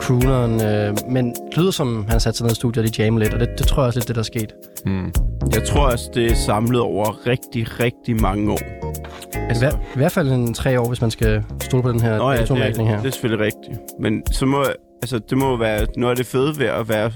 crooneren, 0.02 0.62
øh, 0.62 0.98
men 1.10 1.26
det 1.26 1.58
lyder 1.58 1.72
som, 1.72 1.96
han 1.96 2.12
har 2.12 2.20
sat 2.20 2.38
sig 2.38 2.44
ned 2.46 2.52
i 2.52 2.56
studiet 2.56 2.86
og 2.86 2.98
de 2.98 3.04
jammer 3.04 3.20
lidt, 3.20 3.34
og 3.34 3.40
det, 3.40 3.50
det 3.58 3.68
tror 3.68 3.82
jeg 3.82 3.88
også 3.88 4.00
lidt, 4.00 4.08
det 4.08 4.16
der 4.16 4.22
er 4.22 4.24
sket. 4.24 4.54
Hmm. 4.86 5.14
Jeg 5.54 5.64
tror 5.68 5.92
også, 5.92 6.12
det 6.14 6.32
er 6.32 6.36
samlet 6.36 6.82
over 6.82 7.28
rigtig, 7.28 7.80
rigtig 7.80 8.22
mange 8.22 8.52
år. 8.52 8.87
Altså, 9.36 9.66
I, 9.66 9.70
hver, 9.70 9.78
I 9.78 9.98
hvert 9.98 10.12
fald 10.12 10.32
en 10.32 10.54
tre 10.54 10.80
år, 10.80 10.88
hvis 10.88 11.02
man 11.02 11.12
skal 11.12 11.44
stole 11.62 11.84
på 11.84 11.92
den 11.92 12.00
her 12.02 12.18
Nå 12.18 12.26
ja, 12.28 12.32
det, 12.32 12.40
datomærkning 12.40 12.90
her. 12.90 12.98
det 12.98 13.08
er 13.08 13.12
selvfølgelig 13.12 13.46
rigtigt. 13.46 13.80
Men 14.00 14.24
så 14.32 14.46
må, 14.46 14.64
altså, 15.02 15.20
det 15.30 15.38
må 15.38 15.58
være 15.58 15.88
noget 15.98 16.12
af 16.12 16.18
det 16.18 16.26
fede 16.26 16.60
ved 16.60 16.66
at 16.66 16.90
være 16.90 17.12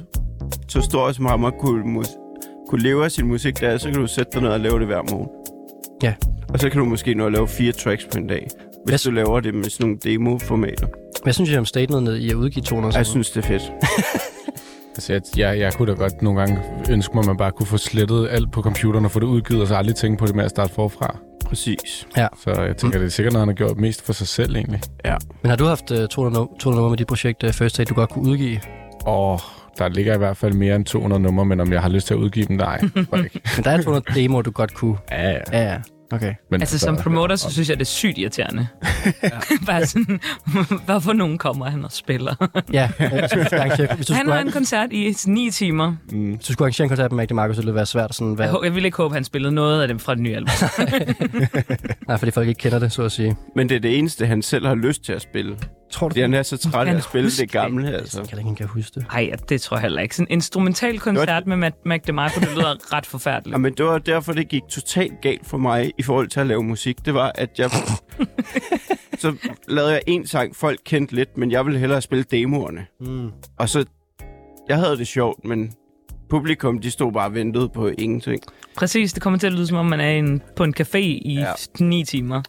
så 0.68 0.82
stor 0.82 1.12
som 1.12 1.26
ham 1.26 1.44
og 1.44 1.54
kunne, 1.60 1.84
mus- 1.84 2.18
kunne 2.70 2.82
leve 2.84 3.04
af 3.06 3.12
sin 3.12 3.28
musik 3.28 3.62
der, 3.62 3.78
så 3.78 3.90
kan 3.92 4.00
du 4.02 4.08
sætte 4.08 4.32
dig 4.34 4.42
ned 4.42 4.50
og 4.50 4.60
lave 4.60 4.80
det 4.80 4.88
hver 4.88 5.02
morgen. 5.12 5.30
Ja. 6.04 6.14
Og 6.50 6.60
så 6.60 6.70
kan 6.70 6.80
du 6.80 6.86
måske 6.86 7.14
nå 7.14 7.26
at 7.26 7.32
lave 7.32 7.48
fire 7.48 7.72
tracks 7.72 8.06
på 8.14 8.18
en 8.18 8.28
dag, 8.28 8.48
hvis 8.86 9.04
Hvad- 9.04 9.12
du 9.12 9.16
laver 9.16 9.40
det 9.40 9.54
med 9.56 9.64
sådan 9.64 9.86
nogle 9.86 9.98
demo-formater. 10.04 10.88
Hvad 11.24 11.34
synes 11.34 11.50
I 11.50 11.58
om 11.58 11.66
statementet 11.66 12.18
i 12.18 12.30
at 12.30 12.36
udgive 12.36 12.64
200? 12.64 12.98
Jeg 12.98 13.06
synes, 13.06 13.30
det 13.32 13.44
er 13.44 13.48
fedt. 13.48 13.62
Altså, 14.96 15.14
jeg, 15.14 15.22
jeg, 15.38 15.60
jeg 15.60 15.74
kunne 15.74 15.92
da 15.92 15.98
godt 15.98 16.22
nogle 16.22 16.40
gange 16.40 16.60
ønske 16.90 17.14
mig, 17.14 17.22
at 17.22 17.28
man 17.28 17.38
bare 17.38 17.52
kunne 17.52 17.66
få 17.68 17.78
slettet 17.78 18.28
alt 18.32 18.52
på 18.52 18.62
computeren 18.62 19.06
og 19.06 19.12
få 19.12 19.20
det 19.20 19.26
udgivet, 19.26 19.62
og 19.62 19.68
så 19.68 19.76
aldrig 19.76 19.96
tænke 19.96 20.18
på 20.18 20.26
det 20.26 20.36
med 20.36 20.44
at 20.44 20.50
starte 20.50 20.74
forfra. 20.74 21.18
Præcis. 21.52 22.08
Så 22.44 22.62
jeg 22.62 22.78
tænker, 22.78 23.00
det 23.00 23.06
er 23.06 23.10
sikkert 23.10 23.34
noget, 23.34 23.48
han 23.48 23.56
har 23.56 23.56
gjort 23.68 23.78
mest 23.78 24.06
for 24.06 24.14
sig 24.14 24.28
selv, 24.28 24.56
egentlig. 24.56 24.82
Men 25.42 25.50
har 25.50 25.56
du 25.58 25.66
haft 25.66 25.92
uh, 25.92 25.98
200, 26.08 26.46
nu- 26.46 26.52
200 26.60 26.76
numre 26.82 26.90
med 26.90 26.98
dit 26.98 27.08
projekt 27.08 27.44
uh, 27.44 27.50
First 27.52 27.80
Aid, 27.80 27.86
du 27.88 27.94
godt 27.94 28.10
kunne 28.10 28.30
udgive? 28.30 28.60
Og 29.06 29.40
der 29.78 29.88
ligger 29.90 30.14
i 30.16 30.18
hvert 30.18 30.38
fald 30.38 30.54
mere 30.54 30.76
end 30.76 30.86
200 30.86 31.22
numre, 31.22 31.46
men 31.46 31.60
om 31.60 31.74
jeg 31.74 31.82
har 31.82 31.90
lyst 31.90 32.08
til 32.08 32.14
at 32.14 32.18
udgive 32.18 32.46
dem, 32.46 32.56
nej. 32.56 32.82
ikke. 33.24 33.42
Men 33.56 33.64
der 33.64 33.72
er 33.72 33.82
200 33.82 34.06
demoer, 34.22 34.42
du 34.42 34.52
godt 34.52 34.74
kunne. 34.74 34.98
ja, 35.12 35.30
ja. 35.30 35.38
Ja, 35.52 35.64
ja. 35.72 35.78
Okay. 36.12 36.34
Men 36.52 36.62
Altså 36.62 36.80
som 36.80 36.98
promoter, 36.98 37.36
så 37.36 37.52
synes 37.52 37.70
jeg, 37.70 37.78
det 37.78 37.82
er 37.82 37.86
sygt 37.86 38.18
irriterende. 38.18 38.68
Bare 39.68 39.86
sådan, 39.86 40.20
hvorfor 40.86 41.14
nogen 41.14 41.38
kommer 41.38 41.66
han 41.70 41.86
og 41.86 41.92
spiller? 41.92 42.36
Ja, 42.74 42.90
skulle 43.28 43.60
arrangere, 43.62 43.96
hvis 43.96 44.06
du 44.08 44.14
Han 44.14 44.28
har 44.30 44.40
en 44.40 44.52
koncert 44.52 44.94
i 44.94 45.16
ni 45.28 45.52
timer. 45.52 45.96
Mm. 46.12 46.32
hvis 46.34 46.46
du 46.46 46.54
skulle 46.54 46.66
arrangere 46.66 46.84
en 46.86 46.90
koncert 46.90 47.12
med 47.12 47.16
Magdi 47.18 47.34
Marco, 47.34 47.54
så 47.54 47.58
ville 47.62 47.68
det 47.68 47.76
være 47.76 47.86
svært 47.86 48.10
at 48.10 48.16
sådan 48.16 48.32
Jeg, 48.32 48.38
være... 48.40 48.52
hå- 48.52 48.64
jeg 48.64 48.76
ville 48.76 48.88
ikke 48.88 48.98
håbe, 48.98 49.14
han 49.14 49.24
spillede 49.24 49.54
noget 49.54 49.82
af 49.82 49.88
dem 49.88 50.00
fra 50.00 50.16
det 50.16 50.22
nye 50.24 50.36
album. 50.36 50.54
Nej, 52.08 52.18
fordi 52.18 52.32
folk 52.32 52.48
ikke 52.48 52.60
kender 52.60 52.80
det, 52.80 52.92
så 52.92 53.04
at 53.04 53.12
sige. 53.12 53.36
Men 53.56 53.70
det 53.70 53.76
er 53.76 53.80
det 53.80 53.98
eneste, 54.00 54.26
han 54.26 54.42
selv 54.42 54.68
har 54.68 54.76
lyst 54.76 55.04
til 55.06 55.14
at 55.14 55.22
spille. 55.22 55.58
Tror 55.92 56.10
du 56.10 56.22
han 56.22 56.34
er 56.34 56.44
så 56.44 56.58
træt 56.58 56.88
af 56.88 56.96
at 56.96 57.04
spille 57.04 57.32
det 57.32 57.52
gamle, 57.52 57.86
Jeg 57.86 57.94
altså. 57.96 58.24
kan 58.24 58.38
ikke 58.38 58.50
engang 58.50 58.70
huske 58.70 59.00
det. 59.00 59.06
Nej, 59.14 59.32
det 59.50 59.62
tror 59.62 59.78
jeg 59.78 59.82
heller 59.82 60.02
ikke. 60.02 60.16
Sådan 60.16 60.28
en 60.30 60.34
instrumental 60.34 61.00
koncert 61.00 61.48
med 61.48 61.58
Mac, 61.58 61.72
Mac 61.86 62.02
DeMarco, 62.08 62.40
det 62.40 62.50
lyder 62.56 62.94
ret 62.96 63.06
forfærdeligt. 63.06 63.54
Jamen, 63.54 63.74
det 63.74 63.86
var 63.86 63.98
derfor, 63.98 64.34
det 64.34 64.48
gik 64.48 64.62
totalt 64.70 65.14
galt 65.22 65.48
for 65.48 65.58
mig 65.58 65.92
i 65.98 66.04
forhold 66.04 66.28
til 66.28 66.40
at 66.40 66.48
lave 66.48 66.64
musik. 66.64 67.06
Det 67.06 67.14
var, 67.14 67.32
at 67.36 67.50
jeg... 67.60 67.70
så 69.20 69.36
lavede 69.68 69.92
jeg 69.92 70.02
en 70.08 70.28
sang, 70.28 70.56
folk 70.56 70.80
kendte 70.86 71.16
lidt, 71.16 71.38
men 71.38 71.52
jeg 71.52 71.66
ville 71.66 71.80
hellere 71.80 72.02
spille 72.02 72.24
demoerne. 72.32 72.86
Mm. 73.00 73.32
Og 73.58 73.70
så... 73.70 73.86
Jeg 74.70 74.78
havde 74.78 74.98
det 74.98 75.08
sjovt, 75.08 75.46
men 75.46 75.74
publikum, 76.30 76.80
de 76.80 76.92
stod 76.92 77.12
bare 77.12 77.28
og 77.28 77.34
ventede 77.34 77.70
på 77.70 77.88
ingenting. 77.98 78.42
Præcis, 78.76 79.14
det 79.14 79.24
kommer 79.24 79.40
til 79.40 79.48
at 79.48 79.54
lyde, 79.54 79.68
som 79.68 79.78
om 79.78 79.86
man 79.86 80.00
er 80.00 80.10
en, 80.10 80.42
på 80.56 80.64
en 80.64 80.74
café 80.80 80.98
i 80.98 81.34
Ja. 81.34 81.40
ja. 81.40 81.54
ni 81.86 82.04
timer. 82.06 82.42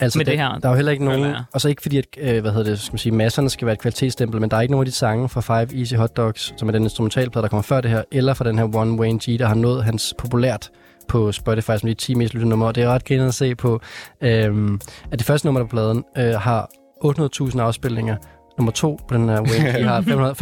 Altså, 0.00 0.18
Med 0.18 0.24
det 0.26 0.38
der, 0.38 0.48
her, 0.48 0.58
der 0.58 0.68
er 0.68 0.72
jo 0.72 0.76
heller 0.76 0.92
ikke 0.92 1.04
nogen... 1.04 1.34
Og 1.52 1.60
så 1.60 1.68
ikke 1.68 1.82
fordi, 1.82 1.98
at 1.98 2.04
øh, 2.18 2.40
hvad 2.40 2.52
hedder 2.52 2.70
det, 2.70 2.80
skal 2.80 2.92
man 2.92 2.98
sige, 2.98 3.12
masserne 3.12 3.50
skal 3.50 3.66
være 3.66 3.72
et 3.72 3.80
kvalitetsstempel, 3.80 4.40
men 4.40 4.50
der 4.50 4.56
er 4.56 4.60
ikke 4.60 4.72
nogen 4.72 4.82
af 4.86 4.86
de 4.86 4.96
sange 4.96 5.28
fra 5.28 5.40
Five 5.40 5.78
Easy 5.80 5.94
Hot 5.94 6.16
Dogs, 6.16 6.54
som 6.56 6.68
er 6.68 6.72
den 6.72 6.82
instrumentalplade, 6.82 7.42
der 7.42 7.48
kommer 7.48 7.62
før 7.62 7.80
det 7.80 7.90
her, 7.90 8.02
eller 8.12 8.34
fra 8.34 8.44
den 8.44 8.58
her 8.58 8.76
One 8.76 9.00
Wayne 9.00 9.18
G, 9.18 9.38
der 9.38 9.46
har 9.46 9.54
nået 9.54 9.84
hans 9.84 10.14
populært 10.18 10.70
på 11.08 11.32
Spotify 11.32 11.70
som 11.80 11.86
de 11.88 11.94
10 11.94 12.14
mest 12.14 12.34
lyttede 12.34 12.50
numre. 12.50 12.68
Og 12.68 12.74
det 12.74 12.82
er 12.82 12.88
ret 12.88 13.04
grinerende 13.04 13.28
at 13.28 13.34
se 13.34 13.54
på, 13.54 13.80
øhm, 14.20 14.80
at 15.12 15.18
det 15.18 15.26
første 15.26 15.46
nummer 15.46 15.60
på 15.62 15.66
pladen 15.68 16.04
øh, 16.18 16.34
har 16.34 16.70
800.000 17.04 17.58
afspilninger. 17.60 18.16
Nummer 18.58 18.72
to 18.72 19.00
på 19.08 19.14
den 19.14 19.28
her 19.28 19.40
Wayne 19.40 19.80
G 19.80 19.84
har 19.88 20.00
500 20.00 20.34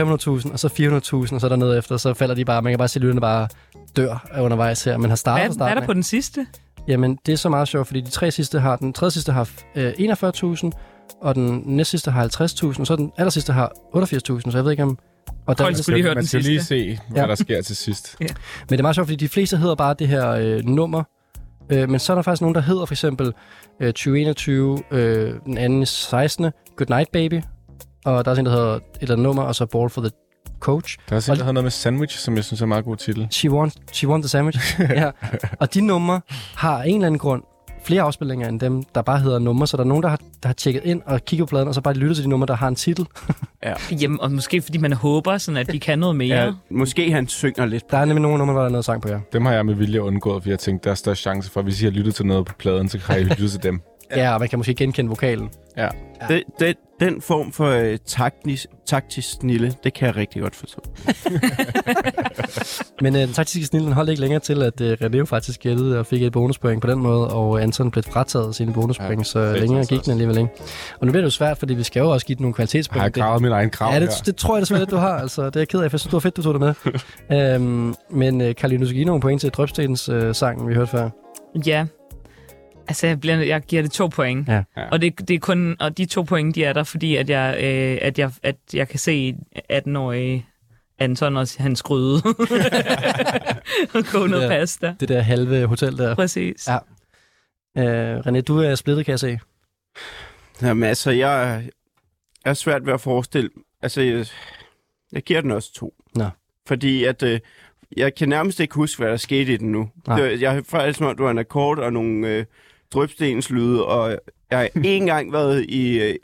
500.000, 0.43 0.53
og 0.53 0.59
så 0.59 0.69
400.000, 1.29 1.35
og 1.35 1.41
så 1.41 1.49
dernede 1.49 1.79
efter, 1.79 1.97
så 1.97 2.15
falder 2.15 2.35
de 2.35 2.45
bare, 2.45 2.63
man 2.63 2.73
kan 2.73 2.79
bare 2.79 2.89
se, 2.89 2.99
at 2.99 3.03
lytterne 3.03 3.21
bare 3.21 3.49
dør 3.97 4.29
undervejs 4.41 4.85
her, 4.85 4.97
men 4.97 5.11
har 5.11 5.17
startet 5.17 5.41
Hvad, 5.43 5.49
hvad 5.49 5.55
starten. 5.55 5.77
er 5.77 5.81
der 5.81 5.87
på 5.87 5.93
den 5.95 6.03
sidste? 6.03 6.47
Jamen, 6.89 7.19
det 7.27 7.33
er 7.33 7.37
så 7.37 7.49
meget 7.49 7.69
sjovt, 7.69 7.87
fordi 7.87 8.01
de 8.01 8.11
tre 8.11 8.31
sidste 8.31 8.61
har, 8.61 8.77
den 8.77 8.93
tredje 8.93 9.11
sidste 9.11 9.33
har 9.33 9.49
øh, 9.75 9.93
41.000, 9.99 10.71
og 11.23 11.35
den 11.35 11.63
næste 11.67 11.91
sidste 11.91 12.11
har 12.11 12.25
50.000, 12.73 12.81
og 12.81 12.87
så 12.87 12.97
den 12.97 13.13
aller 13.17 13.31
sidste 13.31 13.53
har 13.53 13.73
88.000, 13.97 14.51
så 14.51 14.51
jeg 14.55 14.65
ved 14.65 14.71
ikke 14.71 14.83
om... 14.83 14.99
Og 15.47 15.59
der, 15.59 15.65
Folk 15.65 15.77
skulle 15.77 15.97
lige 15.97 16.03
høre 16.05 16.15
man 16.15 16.23
den 16.23 16.29
skal 16.29 16.41
lige 16.43 16.63
se, 16.65 16.99
hvad 17.11 17.23
Ja. 17.23 17.29
der 17.29 17.35
sker 17.35 17.63
til 17.63 17.77
sidst. 17.77 18.17
Men 18.21 18.29
det 18.71 18.79
er 18.79 18.83
meget 18.83 18.95
sjovt, 18.97 19.09
fordi 19.09 19.17
de 19.25 19.29
fleste 19.29 19.57
hedder 19.57 19.75
bare 19.75 19.95
det 19.99 20.09
her 20.09 20.31
øh, 20.31 20.65
nummer, 20.65 21.03
øh, 21.71 21.89
men 21.91 22.01
så 22.01 22.13
er 22.13 22.15
der 22.15 22.23
faktisk 22.23 22.41
nogen, 22.41 22.55
der 22.55 22.61
hedder 22.61 22.85
for 22.87 22.95
eksempel 22.95 23.33
øh, 23.81 23.87
2021, 23.89 24.83
øh, 24.91 25.35
den 25.47 25.59
anden 25.59 25.87
16. 25.87 26.51
Good 26.77 26.89
Night 26.89 27.13
Baby, 27.13 27.41
og 28.05 28.25
der 28.25 28.29
er 28.29 28.31
også 28.33 28.41
en, 28.41 28.47
der 28.47 28.53
hedder 28.53 28.75
et 28.75 28.81
eller 29.01 29.15
andet 29.15 29.23
nummer, 29.25 29.43
og 29.43 29.55
så 29.55 29.67
Ball 29.67 29.91
for 29.91 30.01
the 30.01 30.11
Coach. 30.61 30.99
Der 31.09 31.13
er 31.13 31.17
også 31.17 31.33
en, 31.33 31.39
der 31.39 31.45
hedder 31.45 31.53
noget 31.53 31.65
med 31.65 31.71
Sandwich, 31.71 32.19
som 32.19 32.37
jeg 32.37 32.45
synes 32.45 32.61
er 32.61 32.65
en 32.65 32.69
meget 32.69 32.85
god 32.85 32.97
titel. 32.97 33.29
She 33.31 33.51
Want, 33.51 33.75
She 33.93 34.09
Want 34.09 34.23
the 34.23 34.29
Sandwich. 34.29 34.81
ja. 34.81 35.11
Og 35.61 35.75
de 35.75 35.81
numre 35.81 36.21
har 36.55 36.83
en 36.83 36.95
eller 36.95 37.07
anden 37.07 37.19
grund 37.19 37.43
flere 37.85 38.03
afspillinger 38.03 38.49
end 38.49 38.61
dem, 38.61 38.83
der 38.95 39.03
bare 39.03 39.19
hedder 39.19 39.39
numre. 39.39 39.67
Så 39.67 39.77
der 39.77 39.83
er 39.83 39.87
nogen, 39.87 40.03
der 40.03 40.09
har, 40.09 40.21
der 40.43 40.49
har 40.49 40.55
tjekket 40.55 40.85
ind 40.85 41.03
og 41.07 41.25
kigget 41.25 41.49
på 41.49 41.51
pladen, 41.51 41.69
og 41.69 41.75
så 41.75 41.81
bare 41.81 41.95
lyttet 41.95 42.17
til 42.17 42.25
de 42.25 42.29
numre, 42.31 42.47
der 42.47 42.55
har 42.57 42.69
en 42.69 42.75
titel. 42.75 43.07
Jamen, 44.03 44.21
og 44.21 44.33
måske 44.33 44.63
fordi 44.63 44.79
man 44.79 44.93
håber, 44.93 45.39
sådan 45.39 45.57
at 45.57 45.73
de 45.73 45.81
kan 45.81 45.99
noget 45.99 46.17
mere. 46.17 46.45
Ja, 46.45 46.53
måske 46.71 47.13
han 47.13 47.29
synger 47.29 47.67
lidt. 47.67 47.91
Der 47.91 47.99
er 47.99 48.05
nemlig 48.05 48.23
nogle 48.23 48.39
numre, 48.39 48.53
hvor 48.53 48.61
der 48.61 48.67
er 48.69 48.73
noget 48.73 48.85
sang 48.85 49.03
på, 49.03 49.09
ja. 49.09 49.19
Dem 49.33 49.47
har 49.47 49.53
jeg 49.53 49.67
med 49.67 49.75
vilje 49.75 50.03
undgået, 50.03 50.43
for 50.43 50.51
jeg 50.51 50.59
tænkte, 50.59 50.85
der 50.85 50.91
er 50.91 50.95
størst 50.95 51.21
chance 51.21 51.51
for, 51.51 51.61
at 51.61 51.67
hvis 51.67 51.83
I 51.83 51.85
har 51.85 51.93
lyttet 51.93 52.15
til 52.15 52.27
noget 52.27 52.47
på 52.47 52.53
pladen, 52.59 52.89
så 52.89 52.99
kan 52.99 53.21
I 53.21 53.25
lytte 53.25 53.49
til 53.49 53.63
dem. 53.63 53.81
Ja, 54.17 54.35
og 54.35 54.41
man 54.41 54.49
kan 54.49 54.59
måske 54.59 54.75
genkende 54.75 55.09
vokalen. 55.09 55.51
Ja. 55.77 55.89
Den, 56.29 56.43
den, 56.61 56.75
den 57.01 57.21
form 57.23 57.53
for 57.53 57.67
øh, 57.71 57.99
taktisk, 58.07 58.67
taktisk 58.87 59.31
snille, 59.31 59.75
det 59.85 59.95
kan 59.95 60.07
jeg 60.07 60.17
rigtig 60.17 60.43
godt 60.43 60.55
forstå. 60.57 60.81
Men 63.03 63.15
øh, 63.17 63.21
den 63.23 63.33
taktiske 63.33 63.67
snil, 63.67 63.83
den 63.85 63.93
holdt 63.93 64.11
ikke 64.11 64.21
længere 64.21 64.41
til, 64.41 64.63
at 64.63 64.81
øh, 64.81 64.97
René 65.03 65.17
jo 65.17 65.25
faktisk 65.25 65.61
gættede 65.61 65.99
og 65.99 66.07
fik 66.07 66.23
et 66.23 66.33
bonuspoint 66.33 66.83
på 66.83 66.91
den 66.91 66.99
måde, 66.99 67.29
og 67.31 67.63
Anton 67.63 67.91
blev 67.91 68.03
frataget 68.05 68.55
sine 68.55 68.73
bonuspoint, 68.73 69.19
ja, 69.19 69.25
så 69.25 69.39
fedt, 69.39 69.61
længere 69.61 69.85
gik 69.85 70.05
den 70.05 70.11
alligevel 70.11 70.39
ikke. 70.39 70.51
Og 71.01 71.07
nu 71.07 71.13
bliver 71.13 71.23
det 71.23 71.27
jo 71.27 71.31
svært, 71.31 71.59
fordi 71.59 71.75
vi 71.75 71.83
skal 71.83 72.01
jo 72.01 72.11
også 72.11 72.27
give 72.27 72.37
den 72.37 72.43
nogle 72.43 72.55
Jeg 72.59 72.63
har 72.63 72.67
kvalitetspoint. 72.67 73.05
Det- 73.15 73.23
gravet 73.23 73.43
min 73.43 73.53
egen 73.53 73.71
grav 73.71 73.93
Ja, 73.93 74.01
det, 74.01 74.09
her. 74.09 74.23
det 74.27 74.37
tror 74.37 74.57
jeg 74.57 74.61
desværre 74.61 74.81
lidt, 74.81 74.91
du 74.91 74.97
har. 74.97 75.19
Altså, 75.19 75.47
det 75.47 75.57
er 75.57 75.61
jeg 75.61 75.69
ked 75.69 75.81
af, 75.81 75.91
for 75.91 75.95
jeg 75.95 76.01
synes, 76.01 76.11
det 76.11 76.13
var 76.13 76.19
fedt, 76.21 76.37
du 76.37 76.43
tog 76.43 76.55
det 76.55 76.61
med. 77.31 77.55
øhm, 77.55 77.95
men 78.11 78.41
øh, 78.41 78.55
Karoline, 78.55 78.81
du 78.83 78.87
skal 78.87 78.95
give 78.97 79.05
nogle 79.07 79.21
point 79.21 79.41
til 79.41 79.51
Drøbstens 79.51 80.09
øh, 80.09 80.35
sang, 80.35 80.69
vi 80.69 80.75
hørte 80.75 80.91
før. 80.91 81.09
Ja. 81.67 81.87
Altså, 82.89 83.07
jeg, 83.07 83.21
bliver, 83.21 83.37
jeg 83.37 83.61
giver 83.63 83.83
det 83.83 83.91
to 83.91 84.07
point. 84.07 84.49
Ja. 84.49 84.63
Ja. 84.77 84.89
Og, 84.89 85.03
det, 85.03 85.29
det 85.29 85.35
er 85.35 85.39
kun, 85.39 85.77
og 85.81 85.99
de 85.99 86.05
to 86.07 86.23
point, 86.23 86.55
de 86.55 86.65
er 86.65 86.73
der, 86.73 86.85
fordi 86.85 87.17
at 87.17 87.31
jeg, 87.31 87.57
øh, 87.65 87.99
at 88.03 88.19
jeg, 88.19 88.31
at 88.43 88.57
jeg 88.75 88.89
kan 88.89 88.99
se 88.99 89.35
18-årige 89.73 90.47
Anton 90.99 91.37
og 91.37 91.47
hans 91.59 91.83
gryde. 91.83 92.23
og 93.95 94.05
gå 94.13 94.27
noget 94.27 94.43
Ja. 94.43 94.49
pasta. 94.49 94.95
Det 95.01 95.09
der 95.09 95.21
halve 95.21 95.67
hotel 95.67 95.99
der. 95.99 96.15
Præcis. 96.15 96.69
Ja. 96.69 96.79
Øh, 98.15 98.19
René, 98.19 98.41
du 98.41 98.59
er 98.59 98.75
splittet, 98.75 99.05
kan 99.05 99.11
jeg 99.13 99.21
se. 99.21 99.39
Jamen 100.63 100.83
altså, 100.89 101.11
jeg, 101.11 101.63
jeg 102.45 102.51
er 102.51 102.55
svært 102.55 102.87
ved 102.87 102.93
at 102.93 103.01
forestille... 103.01 103.51
Altså, 103.83 104.01
jeg, 104.01 104.27
jeg 105.13 105.23
giver 105.23 105.41
den 105.41 105.51
også 105.51 105.73
to. 105.75 105.95
Nå. 106.15 106.29
Fordi 106.67 107.05
at... 107.05 107.23
Øh, 107.23 107.41
jeg 107.97 108.15
kan 108.15 108.29
nærmest 108.29 108.61
ikke 108.61 108.75
huske, 108.75 109.03
hvad 109.03 109.11
der 109.11 109.17
skete 109.17 109.53
i 109.53 109.57
den 109.57 109.73
nu. 109.73 109.91
Nej. 110.07 110.37
Jeg 110.41 110.53
har 110.53 110.63
faktisk 110.69 111.01
det 111.01 111.19
var 111.19 111.31
en 111.31 111.39
akkord 111.39 111.79
og 111.79 111.93
nogle 111.93 112.29
øh, 112.29 112.45
drøbstenslyde, 112.93 113.87
og 113.87 114.19
jeg 114.51 114.59
har 114.59 114.65
ikke 114.65 114.97
engang 114.97 115.33
været 115.33 115.65
i 115.69 115.99
øh, 116.01 116.15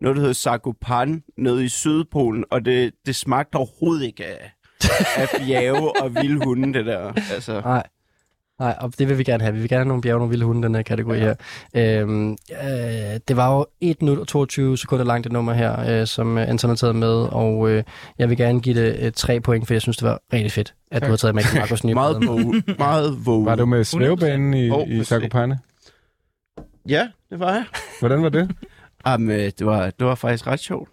noget, 0.00 0.16
der 0.16 0.20
hedder 0.20 0.34
Sagopan, 0.34 1.22
nede 1.38 1.64
i 1.64 1.68
Sydpolen, 1.68 2.44
og 2.50 2.64
det, 2.64 2.92
det 3.06 3.16
smagte 3.16 3.56
overhovedet 3.56 4.04
ikke 4.06 4.26
af, 4.26 4.52
af 5.16 5.28
bjerge 5.38 6.02
og 6.02 6.14
vilde 6.14 6.44
hunde, 6.44 6.78
det 6.78 6.86
der. 6.86 7.12
Altså, 7.32 7.60
Nej. 7.60 7.82
Nej, 8.58 8.76
og 8.80 8.92
det 8.98 9.08
vil 9.08 9.18
vi 9.18 9.24
gerne 9.24 9.42
have. 9.42 9.54
Vi 9.54 9.60
vil 9.60 9.68
gerne 9.68 9.80
have 9.80 9.88
nogle 9.88 10.02
bjerge 10.02 10.14
og 10.14 10.18
nogle 10.18 10.30
vilde 10.30 10.44
hunde, 10.44 10.62
den 10.62 10.74
her 10.74 10.82
kategori 10.82 11.18
ja. 11.18 11.34
her. 11.74 12.00
Øhm, 12.02 12.30
øh, 12.30 13.20
det 13.28 13.36
var 13.36 13.56
jo 13.56 13.66
1 13.80 14.02
minut 14.02 14.18
og 14.18 14.28
22 14.28 14.78
sekunder 14.78 15.04
langt 15.04 15.24
det 15.24 15.32
nummer 15.32 15.52
her, 15.52 16.00
øh, 16.00 16.06
som 16.06 16.38
Anton 16.38 16.70
har 16.70 16.76
taget 16.76 16.96
med, 16.96 17.14
og 17.32 17.70
øh, 17.70 17.82
jeg 18.18 18.28
vil 18.28 18.36
gerne 18.36 18.60
give 18.60 18.84
det 18.84 18.96
øh, 19.00 19.12
3 19.12 19.40
point, 19.40 19.66
for 19.66 19.74
jeg 19.74 19.82
synes, 19.82 19.96
det 19.96 20.08
var 20.08 20.20
rigtig 20.32 20.52
fedt, 20.52 20.74
at 20.90 21.02
du 21.02 21.06
har 21.06 21.16
taget 21.16 21.34
med 21.34 21.42
Markus 21.54 21.84
nye 21.84 21.94
meget. 21.94 22.22
Meget 22.78 23.26
våge. 23.26 23.46
Var 23.46 23.54
du 23.54 23.66
med 23.66 23.84
svævebanen 23.84 24.54
i, 24.54 24.70
Åh, 24.70 24.88
i 24.88 24.98
præcis. 24.98 25.08
Zakopane? 25.08 25.58
Ja, 26.88 27.08
det 27.30 27.40
var 27.40 27.52
jeg. 27.52 27.64
Hvordan 28.00 28.22
var 28.22 28.28
det? 28.28 28.50
Jamen, 29.06 29.30
øh, 29.30 29.52
det 29.58 29.66
var, 29.66 29.90
det 29.90 30.06
var 30.06 30.14
faktisk 30.14 30.46
ret 30.46 30.60
sjovt. 30.60 30.90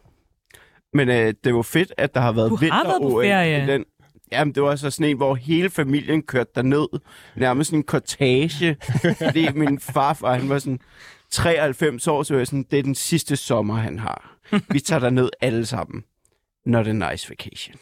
Men 0.93 1.09
øh, 1.09 1.33
det 1.43 1.55
var 1.55 1.61
fedt, 1.61 1.93
at 1.97 2.13
der 2.15 2.21
har 2.21 2.31
været 2.31 2.49
Du 2.49 2.55
har 2.55 2.83
været 2.83 3.01
på 3.01 3.07
vinter-OL 3.07 3.23
ferie. 3.23 3.63
i 3.63 3.67
den. 3.67 3.85
Jamen, 4.31 4.55
det 4.55 4.63
var 4.63 4.75
så 4.75 4.91
sådan 4.91 5.09
en, 5.09 5.17
hvor 5.17 5.35
hele 5.35 5.69
familien 5.69 6.23
kørte 6.23 6.51
derned. 6.55 6.87
Nærmest 7.35 7.67
sådan 7.69 7.79
en 7.79 7.83
kortage. 7.83 8.77
fordi 9.27 9.51
min 9.53 9.79
farfar, 9.79 10.33
han 10.33 10.49
var 10.49 10.59
sådan 10.59 10.79
93 11.31 12.07
år, 12.07 12.23
så 12.23 12.33
var 12.33 12.39
jeg 12.39 12.47
sådan, 12.47 12.65
det 12.71 12.79
er 12.79 12.83
den 12.83 12.95
sidste 12.95 13.35
sommer, 13.35 13.73
han 13.75 13.99
har. 13.99 14.37
Vi 14.69 14.79
tager 14.79 14.99
derned 14.99 15.29
alle 15.41 15.65
sammen. 15.65 16.03
Not 16.65 16.87
a 16.87 16.91
nice 16.91 17.29
vacation. 17.29 17.75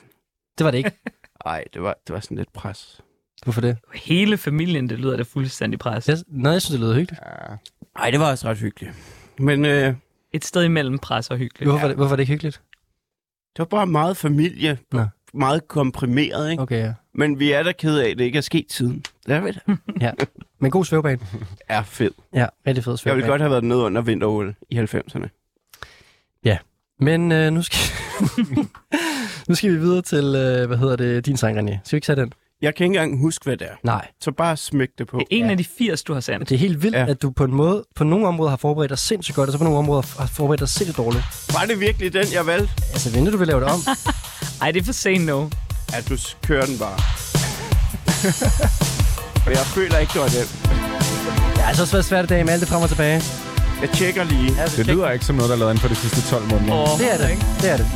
Det 0.57 0.65
var 0.65 0.71
det 0.71 0.77
ikke. 0.77 0.91
Ej, 1.45 1.63
det 1.73 1.81
var, 1.83 1.95
det 2.07 2.13
var 2.13 2.19
sådan 2.19 2.37
lidt 2.37 2.53
pres. 2.53 3.01
Hvorfor 3.43 3.61
det? 3.61 3.77
Hele 3.93 4.37
familien, 4.37 4.89
det 4.89 4.99
lyder 4.99 5.17
da 5.17 5.23
fuldstændig 5.23 5.79
pres. 5.79 6.07
Jeg, 6.07 6.17
nej, 6.27 6.51
jeg 6.51 6.61
synes, 6.61 6.71
det 6.71 6.79
lyder 6.79 6.95
hyggeligt. 6.95 7.21
Ja. 7.25 7.55
Ej, 7.95 8.11
det 8.11 8.19
var 8.19 8.31
også 8.31 8.47
ret 8.47 8.57
hyggeligt. 8.57 8.93
Men 9.39 9.65
øh, 9.65 9.93
Et 10.33 10.45
sted 10.45 10.63
imellem 10.63 10.99
pres 10.99 11.29
og 11.29 11.37
hyggeligt. 11.37 11.69
Hvorfor, 11.69 11.85
ja. 11.85 11.87
det, 11.87 11.95
hvorfor 11.95 12.11
er 12.11 12.15
det 12.15 12.23
ikke 12.23 12.33
hyggeligt? 12.33 12.61
det 13.55 13.59
var 13.59 13.65
bare 13.65 13.87
meget 13.87 14.17
familie. 14.17 14.77
Nå. 14.91 15.05
Meget 15.33 15.67
komprimeret, 15.67 16.51
ikke? 16.51 16.63
Okay, 16.63 16.79
ja. 16.85 16.93
Men 17.13 17.39
vi 17.39 17.51
er 17.51 17.63
da 17.63 17.71
ked 17.71 17.97
af, 17.99 18.09
at 18.09 18.17
det 18.17 18.23
ikke 18.25 18.37
er 18.37 18.41
sket 18.41 18.67
tiden. 18.67 19.03
Det 19.27 19.35
er 19.35 19.41
vi 19.41 19.51
da. 19.51 20.13
Men 20.61 20.71
god 20.71 20.85
svævebane. 20.85 21.19
er 21.69 21.83
fed. 21.83 22.11
Ja, 22.33 22.47
rigtig 22.67 22.83
fed 22.83 22.93
Jeg 22.93 22.99
svævebane. 22.99 23.15
ville 23.21 23.31
godt 23.31 23.41
have 23.41 23.51
været 23.51 23.63
nede 23.63 23.79
under 23.79 24.01
vinter 24.01 24.53
i 24.69 24.79
90'erne. 24.79 25.29
Men 26.99 27.31
øh, 27.31 27.53
nu, 27.53 27.61
skal, 27.61 27.79
nu 29.49 29.55
skal 29.55 29.71
vi 29.71 29.77
videre 29.77 30.01
til, 30.01 30.25
øh, 30.25 30.67
hvad 30.67 30.77
hedder 30.77 30.95
det, 30.95 31.25
din 31.25 31.37
sang, 31.37 31.59
René. 31.59 31.77
Skal 31.83 31.91
vi 31.91 31.97
ikke 31.97 32.05
tage 32.05 32.21
den? 32.21 32.33
Jeg 32.61 32.75
kan 32.75 32.83
ikke 32.85 32.99
engang 32.99 33.21
huske, 33.21 33.43
hvad 33.43 33.57
det 33.57 33.67
er. 33.67 33.73
Nej. 33.83 34.07
Så 34.21 34.31
bare 34.31 34.57
smæk 34.57 34.87
det 34.97 35.07
på. 35.07 35.17
Det 35.17 35.23
er 35.31 35.35
en 35.35 35.45
Ja. 35.45 35.51
af 35.51 35.57
de 35.57 35.65
80, 35.77 36.03
du 36.03 36.13
har 36.13 36.19
sendt. 36.19 36.49
Det 36.49 36.55
er 36.55 36.59
helt 36.59 36.83
vildt, 36.83 36.95
ja. 36.95 37.01
Ja. 37.03 37.09
at 37.11 37.21
du 37.21 37.31
på 37.31 37.43
en 37.43 37.53
måde, 37.53 37.83
på 37.95 38.03
nogle 38.03 38.27
områder 38.27 38.49
har 38.49 38.57
forberedt 38.57 38.89
dig 38.89 38.97
sindssygt 38.97 39.35
godt, 39.35 39.47
og 39.49 39.51
så 39.51 39.57
på 39.57 39.63
nogle 39.63 39.79
områder 39.79 40.01
har 40.19 40.27
forberedt 40.27 40.59
dig 40.59 40.69
sindssygt 40.69 40.97
dårligt. 40.97 41.23
Var 41.53 41.65
det 41.65 41.79
virkelig 41.79 42.13
den, 42.13 42.25
jeg 42.33 42.45
valgte? 42.47 42.69
Altså, 42.91 43.09
venter 43.11 43.31
du 43.31 43.37
vil 43.37 43.47
lave 43.47 43.59
det 43.59 43.69
om? 43.69 43.79
Ej, 44.61 44.71
det 44.71 44.81
er 44.81 44.85
for 44.85 44.93
sent 44.93 45.25
nu. 45.25 45.49
At 45.93 46.09
du 46.09 46.17
kører 46.47 46.65
den 46.65 46.77
bare. 46.77 46.97
Og 49.45 49.51
jeg 49.51 49.65
føler 49.75 49.97
ikke, 49.97 50.13
det 50.13 50.21
var 50.21 50.27
den. 50.27 50.47
Ja, 51.57 51.65
det 51.67 51.75
har 51.75 51.81
også 51.81 51.91
været 51.91 52.05
svært 52.05 52.25
i 52.25 52.27
dag 52.27 52.45
med 52.45 52.53
alt 52.53 52.61
det 52.61 52.69
frem 52.69 52.81
og 52.81 52.89
tilbage. 52.89 53.21
Jeg 53.81 53.89
tjekker 53.89 54.23
lige. 54.23 54.51
Ja, 54.57 54.65
Det 54.65 54.87
lyder 54.87 55.09
ikke 55.11 55.25
som 55.25 55.35
noget, 55.35 55.49
der 55.49 55.55
er 55.55 55.59
lavet 55.59 55.71
inden 55.71 55.81
for 55.81 55.87
de 55.87 55.95
sidste 55.95 56.21
12 56.29 56.43
måneder. 56.51 56.73
Åh, 56.93 56.99
Det 56.99 57.13
er 57.13 57.17
det. 57.27 57.37
Det 57.61 57.71
er 57.71 57.77
det. 57.77 57.87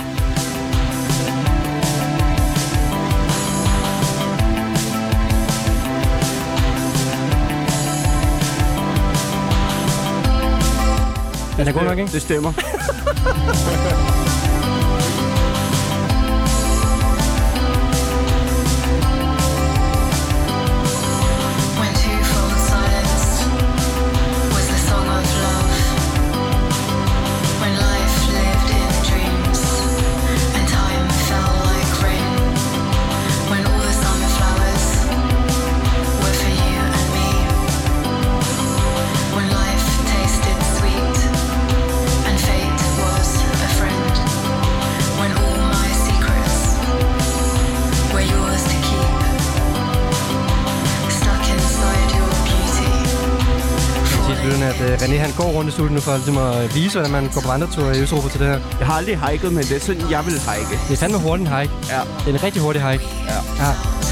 Den 11.58 11.68
er 11.68 11.72
god 11.72 11.84
nok, 11.84 11.98
ikke? 11.98 12.12
Det 12.12 12.22
stemmer. 12.22 12.54
studiet 55.74 55.92
nu 55.98 56.02
for 56.08 56.14
ligesom 56.16 56.38
at 56.38 56.76
vise, 56.76 56.94
hvordan 56.98 57.12
man 57.12 57.24
går 57.34 57.42
på 57.42 57.48
vandretur 57.48 57.92
i 57.92 58.00
Østeuropa 58.02 58.30
til 58.30 58.40
det 58.40 58.48
her. 58.48 58.60
Jeg 58.80 58.88
har 58.88 58.94
aldrig 59.00 59.16
hiket, 59.26 59.54
men 59.58 59.64
det 59.70 59.76
er 59.80 59.80
sådan, 59.80 60.12
jeg 60.16 60.22
vil 60.26 60.34
hike. 60.50 60.76
Det 60.88 60.94
er 60.94 61.02
fandme 61.04 61.20
hurtigt 61.26 61.50
en 61.50 61.56
hike. 61.58 61.74
Ja. 61.94 62.02
Det 62.20 62.28
er 62.32 62.34
en 62.38 62.44
rigtig 62.44 62.62
hurtig 62.62 62.82
hike. 62.90 63.04
Ja. 63.32 63.40
ja. 63.66 64.03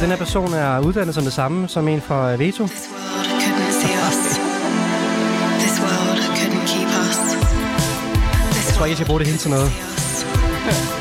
At 0.00 0.04
den 0.04 0.10
her 0.10 0.18
person 0.18 0.54
er 0.54 0.80
uddannet 0.80 1.14
som 1.14 1.24
det 1.24 1.32
samme 1.32 1.68
som 1.68 1.88
en 1.88 2.00
fra 2.00 2.32
øh, 2.32 2.38
Veto. 2.38 2.62
Jeg 2.62 2.70
tror 8.74 8.84
ikke, 8.84 8.90
jeg 8.90 8.96
skal 8.96 9.06
bruge 9.06 9.18
det 9.20 9.26
hele 9.26 9.38
til 9.38 9.50
noget. 9.50 10.99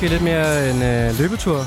Måske 0.00 0.12
lidt 0.12 0.22
mere 0.22 0.70
en 0.70 0.82
øh, 0.82 1.18
løbetur. 1.18 1.66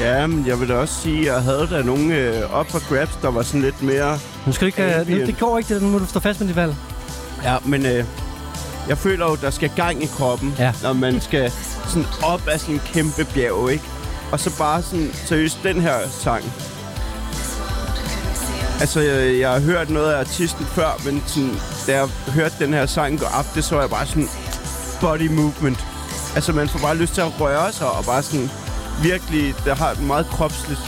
Ja, 0.00 0.26
men 0.26 0.46
jeg 0.46 0.60
vil 0.60 0.68
da 0.68 0.74
også 0.74 0.94
sige, 0.94 1.18
at 1.20 1.26
jeg 1.26 1.42
havde 1.42 1.68
der 1.70 1.82
nogle 1.82 2.14
øh, 2.14 2.54
op 2.54 2.70
for 2.70 2.88
grabs, 2.88 3.18
der 3.22 3.30
var 3.30 3.42
sådan 3.42 3.60
lidt 3.60 3.82
mere... 3.82 4.18
Nu 4.46 4.52
skal 4.52 4.66
ikke... 4.66 5.00
Øh, 5.00 5.08
nu, 5.08 5.16
det 5.16 5.38
går 5.38 5.58
ikke, 5.58 5.74
det. 5.74 5.82
Nu 5.82 5.88
må 5.88 5.98
du 5.98 6.06
stå 6.06 6.20
fast 6.20 6.40
med 6.40 6.48
dit 6.48 6.56
valg. 6.56 6.74
Ja, 7.44 7.56
men 7.64 7.86
øh, 7.86 8.04
jeg 8.88 8.98
føler 8.98 9.26
jo, 9.26 9.36
der 9.36 9.50
skal 9.50 9.70
gang 9.76 10.02
i 10.02 10.06
kroppen, 10.06 10.54
Ja. 10.58 10.72
når 10.82 10.92
man 10.92 11.20
skal 11.20 11.52
sådan 11.88 12.06
op 12.22 12.48
af 12.48 12.60
sådan 12.60 12.74
en 12.74 12.80
kæmpe 12.86 13.24
bjerg, 13.34 13.70
ikke? 13.72 13.84
Og 14.32 14.40
så 14.40 14.58
bare 14.58 14.82
sådan, 14.82 15.10
seriøst, 15.14 15.58
den 15.62 15.80
her 15.80 15.94
sang. 16.10 16.44
Altså, 18.80 19.00
jeg, 19.00 19.38
jeg 19.40 19.50
har 19.50 19.60
hørt 19.60 19.90
noget 19.90 20.12
af 20.12 20.18
artisten 20.20 20.66
før, 20.66 21.00
men 21.04 21.22
sådan, 21.26 21.52
da 21.86 21.92
jeg 21.96 22.08
hørte 22.34 22.54
den 22.58 22.72
her 22.74 22.86
sang 22.86 23.18
gå 23.18 23.26
op, 23.38 23.46
det 23.54 23.64
så 23.64 23.80
jeg 23.80 23.90
bare 23.90 24.06
sådan 24.06 24.28
body 25.00 25.30
movement. 25.30 25.86
Altså, 26.34 26.52
man 26.52 26.68
får 26.68 26.78
bare 26.78 26.96
lyst 26.96 27.14
til 27.14 27.20
at 27.20 27.40
røre 27.40 27.72
sig, 27.72 27.90
og 27.90 28.04
bare 28.04 28.22
sådan 28.22 28.48
virkelig, 29.02 29.54
der 29.64 29.74
har 29.74 29.90
et 29.90 30.02
meget 30.02 30.26
kropsligt. 30.26 30.80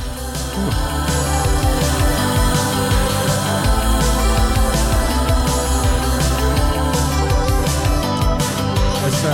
Altså, 9.05 9.32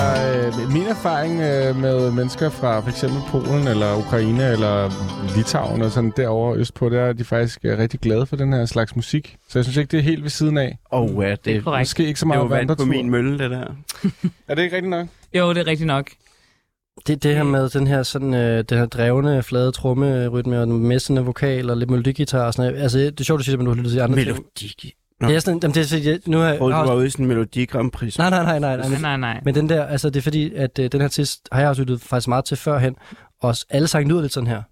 øh, 0.62 0.72
min 0.72 0.86
erfaring 0.86 1.40
øh, 1.40 1.76
med 1.76 2.10
mennesker 2.10 2.50
fra 2.50 2.80
for 2.80 2.88
eksempel 2.88 3.20
Polen 3.30 3.68
eller 3.68 3.96
Ukraine 3.98 4.52
eller 4.52 4.90
Litauen 5.36 5.82
og 5.82 5.90
sådan 5.90 6.12
derovre 6.16 6.56
østpå, 6.58 6.88
det 6.88 6.98
er, 6.98 7.06
at 7.06 7.18
de 7.18 7.24
faktisk 7.24 7.64
er 7.64 7.78
rigtig 7.78 8.00
glade 8.00 8.26
for 8.26 8.36
den 8.36 8.52
her 8.52 8.66
slags 8.66 8.96
musik. 8.96 9.36
Så 9.48 9.58
jeg 9.58 9.64
synes 9.64 9.76
ikke, 9.76 9.90
det 9.90 9.98
er 9.98 10.02
helt 10.02 10.22
ved 10.22 10.30
siden 10.30 10.58
af. 10.58 10.78
Åh, 10.92 11.02
oh, 11.02 11.24
ja, 11.24 11.30
det, 11.30 11.44
Det 11.44 11.56
er 11.56 11.60
korrekt. 11.62 11.80
Måske 11.80 12.06
ikke 12.06 12.20
så 12.20 12.24
det 12.24 12.28
meget 12.28 12.50
var 12.50 12.56
vand 12.56 12.76
på 12.76 12.84
min 12.84 13.10
mølle, 13.10 13.38
det 13.38 13.50
der. 13.50 13.64
Er 14.48 14.54
det 14.54 14.62
ikke 14.62 14.76
rigtigt 14.76 14.90
nok? 14.90 15.06
Jo, 15.34 15.48
det 15.50 15.58
er 15.58 15.66
rigtigt 15.66 15.86
nok. 15.86 16.10
Det, 17.06 17.22
det 17.22 17.34
her 17.36 17.42
med 17.42 17.68
den 17.68 17.86
her, 17.86 18.02
sådan, 18.02 18.34
øh, 18.34 18.64
den 18.68 18.78
her 18.78 18.86
drevne, 18.86 19.42
flade 19.42 19.72
trommerytme 19.72 20.60
og 20.60 20.66
den 20.66 20.78
messende 20.78 21.22
vokal 21.24 21.70
og 21.70 21.76
lidt 21.76 21.90
melodigitar 21.90 22.46
og 22.46 22.54
sådan 22.54 22.70
noget. 22.72 22.82
Altså, 22.82 22.98
det 22.98 23.20
er 23.20 23.24
sjovt, 23.24 23.38
du 23.38 23.44
siger, 23.44 23.56
at 23.58 23.64
du 23.64 23.68
har 23.70 23.74
lyttet 23.76 23.92
til 23.92 24.00
andre 24.00 24.16
ting. 24.16 24.26
Melodi. 24.28 24.94
Det 25.20 25.36
er 25.36 25.40
sådan, 25.40 25.60
jamen, 25.62 25.74
det 25.74 25.92
er, 25.92 26.10
jeg- 26.10 26.20
nu 26.26 26.38
har, 26.38 26.44
Jeg 26.48 26.58
har 26.58 26.82
du 26.82 26.88
var 26.88 26.94
ude 26.96 27.06
i 27.06 27.10
sådan 27.10 27.24
en 27.24 27.28
Melodi 27.28 27.64
Grand 27.64 27.90
Prix. 27.90 28.18
nej, 28.18 28.30
nej, 28.30 28.42
nej, 28.42 28.58
nej, 28.58 28.76
nej, 28.76 28.76
Nej, 28.76 28.88
men, 28.88 29.00
nej, 29.00 29.16
nej. 29.16 29.40
men 29.44 29.54
den 29.54 29.68
der, 29.68 29.84
altså, 29.84 30.10
det 30.10 30.16
er 30.16 30.22
fordi, 30.22 30.54
at 30.54 30.78
øh, 30.78 30.92
den 30.92 31.00
her 31.00 31.08
test 31.08 31.48
har 31.52 31.60
jeg 31.60 31.68
også 31.68 31.82
lyttet 31.82 32.00
faktisk 32.00 32.28
meget 32.28 32.44
til 32.44 32.56
førhen, 32.56 32.96
og 33.42 33.54
alle 33.70 33.88
sange 33.88 34.08
lyder 34.08 34.20
lidt 34.20 34.32
sådan 34.32 34.46
her. 34.46 34.62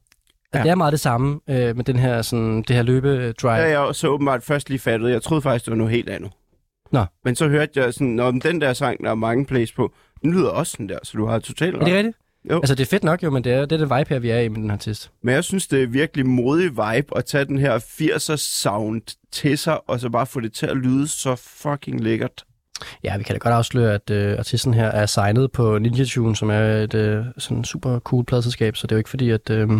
Ja. 0.54 0.58
Ja. 0.58 0.62
Det 0.64 0.70
er 0.70 0.74
meget 0.74 0.92
det 0.92 1.00
samme 1.00 1.40
øh, 1.50 1.76
med 1.76 1.84
den 1.84 1.96
her, 1.98 2.22
sådan, 2.22 2.62
det 2.62 2.76
her 2.76 2.82
løbe-drive. 2.82 3.52
Ja, 3.54 3.80
jeg 3.82 3.94
så 3.94 4.08
åbenbart 4.08 4.42
først 4.42 4.68
lige 4.68 4.78
fattet. 4.78 5.10
Jeg 5.10 5.22
troede 5.22 5.42
faktisk, 5.42 5.64
det 5.64 5.70
var 5.70 5.76
noget 5.76 5.92
helt 5.92 6.08
andet. 6.10 6.30
Nå. 6.92 7.04
Men 7.24 7.36
så 7.36 7.48
hørte 7.48 7.72
jeg 7.80 7.94
sådan, 7.94 8.06
når 8.06 8.30
den 8.30 8.60
der 8.60 8.72
sang, 8.72 9.04
der 9.04 9.10
er 9.10 9.14
mange 9.14 9.46
plays 9.46 9.72
på, 9.72 9.92
den 10.22 10.32
lyder 10.32 10.48
også 10.48 10.72
sådan 10.72 10.88
der, 10.88 10.98
så 11.02 11.18
du 11.18 11.26
har 11.26 11.38
totalt 11.38 11.74
Er 11.74 11.78
det 11.78 11.88
ret. 11.88 11.94
rigtigt? 11.96 12.16
Jo. 12.50 12.56
Altså, 12.56 12.74
det 12.74 12.82
er 12.82 12.86
fedt 12.88 13.04
nok 13.04 13.22
jo, 13.22 13.30
men 13.30 13.44
det 13.44 13.52
er, 13.52 13.60
det 13.66 13.72
er 13.82 13.86
den 13.86 13.98
vibe 13.98 14.08
her, 14.10 14.18
vi 14.18 14.30
er 14.30 14.38
i 14.40 14.48
med 14.48 14.60
den 14.60 14.70
her 14.70 14.76
test. 14.76 15.10
Men 15.22 15.34
jeg 15.34 15.44
synes, 15.44 15.66
det 15.66 15.82
er 15.82 15.86
virkelig 15.86 16.26
modig 16.26 16.70
vibe 16.70 17.16
at 17.16 17.24
tage 17.24 17.44
den 17.44 17.58
her 17.58 17.78
80'er 17.78 18.36
sound 18.36 19.02
til 19.32 19.58
sig, 19.58 19.90
og 19.90 20.00
så 20.00 20.08
bare 20.10 20.26
få 20.26 20.40
det 20.40 20.52
til 20.52 20.66
at 20.66 20.76
lyde 20.76 21.08
så 21.08 21.36
fucking 21.36 22.00
lækkert. 22.00 22.44
Ja, 23.04 23.16
vi 23.16 23.22
kan 23.22 23.34
da 23.34 23.38
godt 23.38 23.54
afsløre, 23.54 23.94
at 23.94 24.10
øh, 24.10 24.38
artisten 24.38 24.74
her 24.74 24.86
er 24.86 25.06
signet 25.06 25.52
på 25.52 25.78
Ninja 25.78 26.04
Tune, 26.04 26.36
som 26.36 26.50
er 26.50 26.62
et 26.62 26.94
øh, 26.94 27.24
sådan 27.38 27.64
super 27.64 27.98
cool 27.98 28.24
pladselskab, 28.24 28.76
så 28.76 28.86
det 28.86 28.92
er 28.92 28.96
jo 28.96 28.98
ikke 28.98 29.10
fordi, 29.10 29.30
at, 29.30 29.50
øh, 29.50 29.70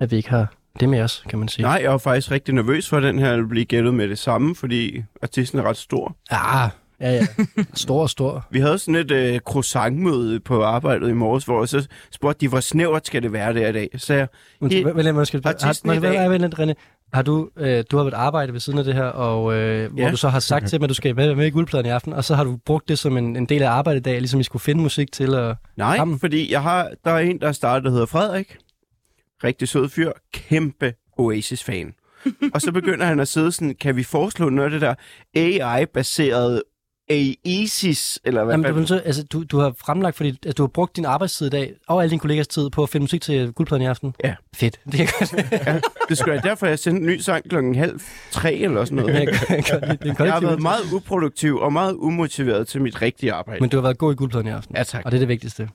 at 0.00 0.10
vi 0.10 0.16
ikke 0.16 0.30
har 0.30 0.52
det 0.80 0.88
med 0.88 1.00
os, 1.00 1.24
kan 1.28 1.38
man 1.38 1.48
sige. 1.48 1.62
Nej, 1.62 1.78
jeg 1.82 1.90
var 1.90 1.98
faktisk 1.98 2.30
rigtig 2.30 2.54
nervøs 2.54 2.88
for, 2.88 2.96
at 2.96 3.02
den 3.02 3.18
her 3.18 3.30
ville 3.32 3.48
blive 3.48 3.64
gættet 3.64 3.94
med 3.94 4.08
det 4.08 4.18
samme, 4.18 4.54
fordi 4.54 5.02
artisten 5.22 5.58
er 5.58 5.62
ret 5.62 5.76
stor. 5.76 6.16
Ah, 6.30 6.70
ja, 7.02 7.12
ja. 7.12 7.26
Stor, 7.74 8.06
stor. 8.06 8.46
Vi 8.50 8.60
havde 8.60 8.78
sådan 8.78 8.94
et 8.94 9.10
øh, 9.10 9.38
croissantmøde 9.38 10.40
på 10.40 10.62
arbejdet 10.62 11.08
i 11.08 11.12
morges, 11.12 11.44
hvor 11.44 11.64
så 11.66 11.88
spurgte 12.10 12.40
de, 12.40 12.48
hvor 12.48 12.60
snævert 12.60 13.06
skal 13.06 13.22
det 13.22 13.32
være 13.32 13.54
der 13.54 13.68
i 13.68 13.72
dag? 13.72 13.88
Så 13.96 14.14
jeg, 14.14 14.28
vent, 14.60 14.74
vent, 14.96 15.14
måske, 15.14 15.40
har, 15.44 16.28
vent 16.28 16.42
lidt, 16.42 16.54
René. 16.58 16.72
Har 17.12 17.22
du, 17.22 17.48
øh, 17.58 17.84
du 17.90 17.96
har 17.98 18.04
et 18.04 18.14
arbejde 18.14 18.52
ved 18.52 18.60
siden 18.60 18.78
af 18.78 18.84
det 18.84 18.94
her, 18.94 19.04
og 19.04 19.54
øh, 19.54 19.92
hvor 19.92 20.02
Ja. 20.02 20.10
du 20.10 20.16
så 20.16 20.28
har 20.28 20.40
sagt 20.40 20.68
til 20.68 20.78
dem, 20.78 20.82
at 20.84 20.88
du 20.88 20.94
skal 20.94 21.16
være 21.16 21.34
med 21.34 21.46
i 21.46 21.50
guldpladen 21.50 21.86
i 21.86 21.88
aften, 21.88 22.12
og 22.12 22.24
så 22.24 22.34
har 22.34 22.44
du 22.44 22.58
brugt 22.66 22.88
det 22.88 22.98
som 22.98 23.16
en, 23.16 23.36
en 23.36 23.46
del 23.46 23.62
af 23.62 23.70
arbejdet 23.70 24.00
i 24.00 24.02
dag, 24.02 24.18
ligesom 24.18 24.40
I 24.40 24.42
skulle 24.42 24.60
finde 24.62 24.82
musik 24.82 25.12
til 25.12 25.34
at... 25.34 25.56
Nej, 25.76 25.96
Sammen. 25.96 26.18
fordi 26.18 26.52
jeg 26.52 26.62
har, 26.62 26.90
der 27.04 27.10
er 27.10 27.18
en, 27.18 27.40
der 27.40 27.48
er 27.48 27.52
startet, 27.52 27.84
der 27.84 27.90
hedder 27.90 28.06
Frederik. 28.06 28.56
Rigtig 29.44 29.68
sød 29.68 29.88
fyr. 29.88 30.12
Kæmpe 30.32 30.94
Oasis-fan. 31.18 31.92
og 32.54 32.60
så 32.60 32.72
begynder 32.72 33.06
han 33.06 33.20
at 33.20 33.28
sidde 33.28 33.52
sådan, 33.52 33.74
kan 33.80 33.96
vi 33.96 34.02
foreslå 34.02 34.48
noget 34.48 34.74
af 34.74 34.80
det 34.80 34.80
der 34.80 34.94
AI-baseret 35.34 36.62
Aesis, 37.10 38.20
eller 38.24 38.44
hvad 38.44 38.52
Jamen, 38.52 38.64
du, 38.64 38.68
fanden? 38.68 38.86
så, 38.86 38.98
altså, 38.98 39.22
du, 39.24 39.42
du 39.42 39.58
har 39.58 39.74
fremlagt, 39.78 40.16
fordi 40.16 40.38
at 40.46 40.58
du 40.58 40.62
har 40.62 40.68
brugt 40.68 40.96
din 40.96 41.04
arbejdstid 41.04 41.46
i 41.46 41.50
dag, 41.50 41.74
og 41.88 42.02
alle 42.02 42.10
dine 42.10 42.20
kollegers 42.20 42.48
tid, 42.48 42.70
på 42.70 42.82
at 42.82 42.88
finde 42.88 43.04
musik 43.04 43.22
til 43.22 43.52
guldpladen 43.52 43.82
i 43.82 43.86
aften. 43.86 44.14
Ja. 44.24 44.34
Fedt. 44.54 44.80
Det 44.84 44.94
kan 44.94 45.08
godt, 45.18 45.52
Ja, 45.66 45.80
det 46.08 46.18
skulle 46.18 46.34
jeg 46.34 46.42
derfor, 46.42 46.66
jeg 46.66 46.78
sendte 46.78 47.00
en 47.00 47.06
ny 47.06 47.18
sang 47.18 47.48
klokken 47.48 47.74
halv 47.74 48.00
tre 48.30 48.54
eller 48.54 48.84
sådan 48.84 48.96
noget. 49.04 49.14
jeg 49.14 49.64
kan. 49.64 49.80
Det 49.80 50.00
en 50.02 50.16
Jeg 50.18 50.32
har 50.32 50.40
været 50.40 50.62
meget 50.62 50.92
uproduktiv 50.92 51.56
og 51.58 51.72
meget 51.72 51.94
umotiveret 51.94 52.68
til 52.68 52.82
mit 52.82 53.02
rigtige 53.02 53.32
arbejde. 53.32 53.60
Men 53.60 53.70
du 53.70 53.76
har 53.76 53.82
været 53.82 53.98
god 53.98 54.12
i 54.12 54.16
guldpladen 54.16 54.46
i 54.46 54.50
aften. 54.50 54.76
Ja, 54.76 54.82
tak. 54.82 55.04
Og 55.04 55.10
det 55.12 55.16
er 55.16 55.20
det 55.20 55.28
vigtigste. 55.28 55.68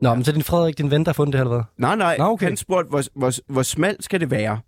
Nå, 0.00 0.14
men 0.14 0.24
så 0.24 0.32
din 0.32 0.42
Frederik, 0.42 0.78
din 0.78 0.90
ven, 0.90 1.04
der 1.04 1.08
har 1.08 1.14
fundet 1.14 1.32
det 1.32 1.40
eller 1.40 1.54
hvad? 1.54 1.62
Nej, 1.78 1.96
nej. 1.96 2.16
Nå, 2.18 2.24
okay. 2.24 2.46
Han 2.46 2.56
spurgte, 2.56 2.88
hvor, 2.90 3.02
hvor, 3.14 3.32
hvor 3.52 3.62
smalt 3.62 4.04
skal 4.04 4.20
det 4.20 4.30
være? 4.30 4.60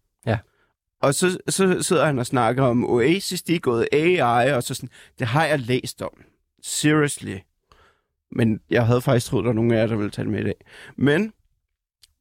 Og 1.02 1.14
så, 1.14 1.38
så 1.48 1.82
sidder 1.82 2.06
han 2.06 2.18
og 2.18 2.26
snakker 2.26 2.62
om 2.62 2.84
Oasis, 2.84 3.42
de 3.42 3.54
er 3.54 3.58
gået 3.58 3.88
AI, 3.92 4.52
og 4.52 4.62
så 4.62 4.74
sådan, 4.74 4.88
det 5.18 5.26
har 5.26 5.44
jeg 5.46 5.58
læst 5.58 6.02
om. 6.02 6.10
Seriously. 6.62 7.36
Men 8.32 8.60
jeg 8.70 8.86
havde 8.86 9.00
faktisk 9.00 9.26
troet, 9.26 9.44
der 9.44 9.48
var 9.48 9.54
nogen 9.54 9.72
af 9.72 9.76
jer, 9.76 9.86
der 9.86 9.96
ville 9.96 10.10
tage 10.10 10.24
det 10.24 10.32
med 10.32 10.40
i 10.40 10.44
dag. 10.44 10.54
Men, 10.96 11.32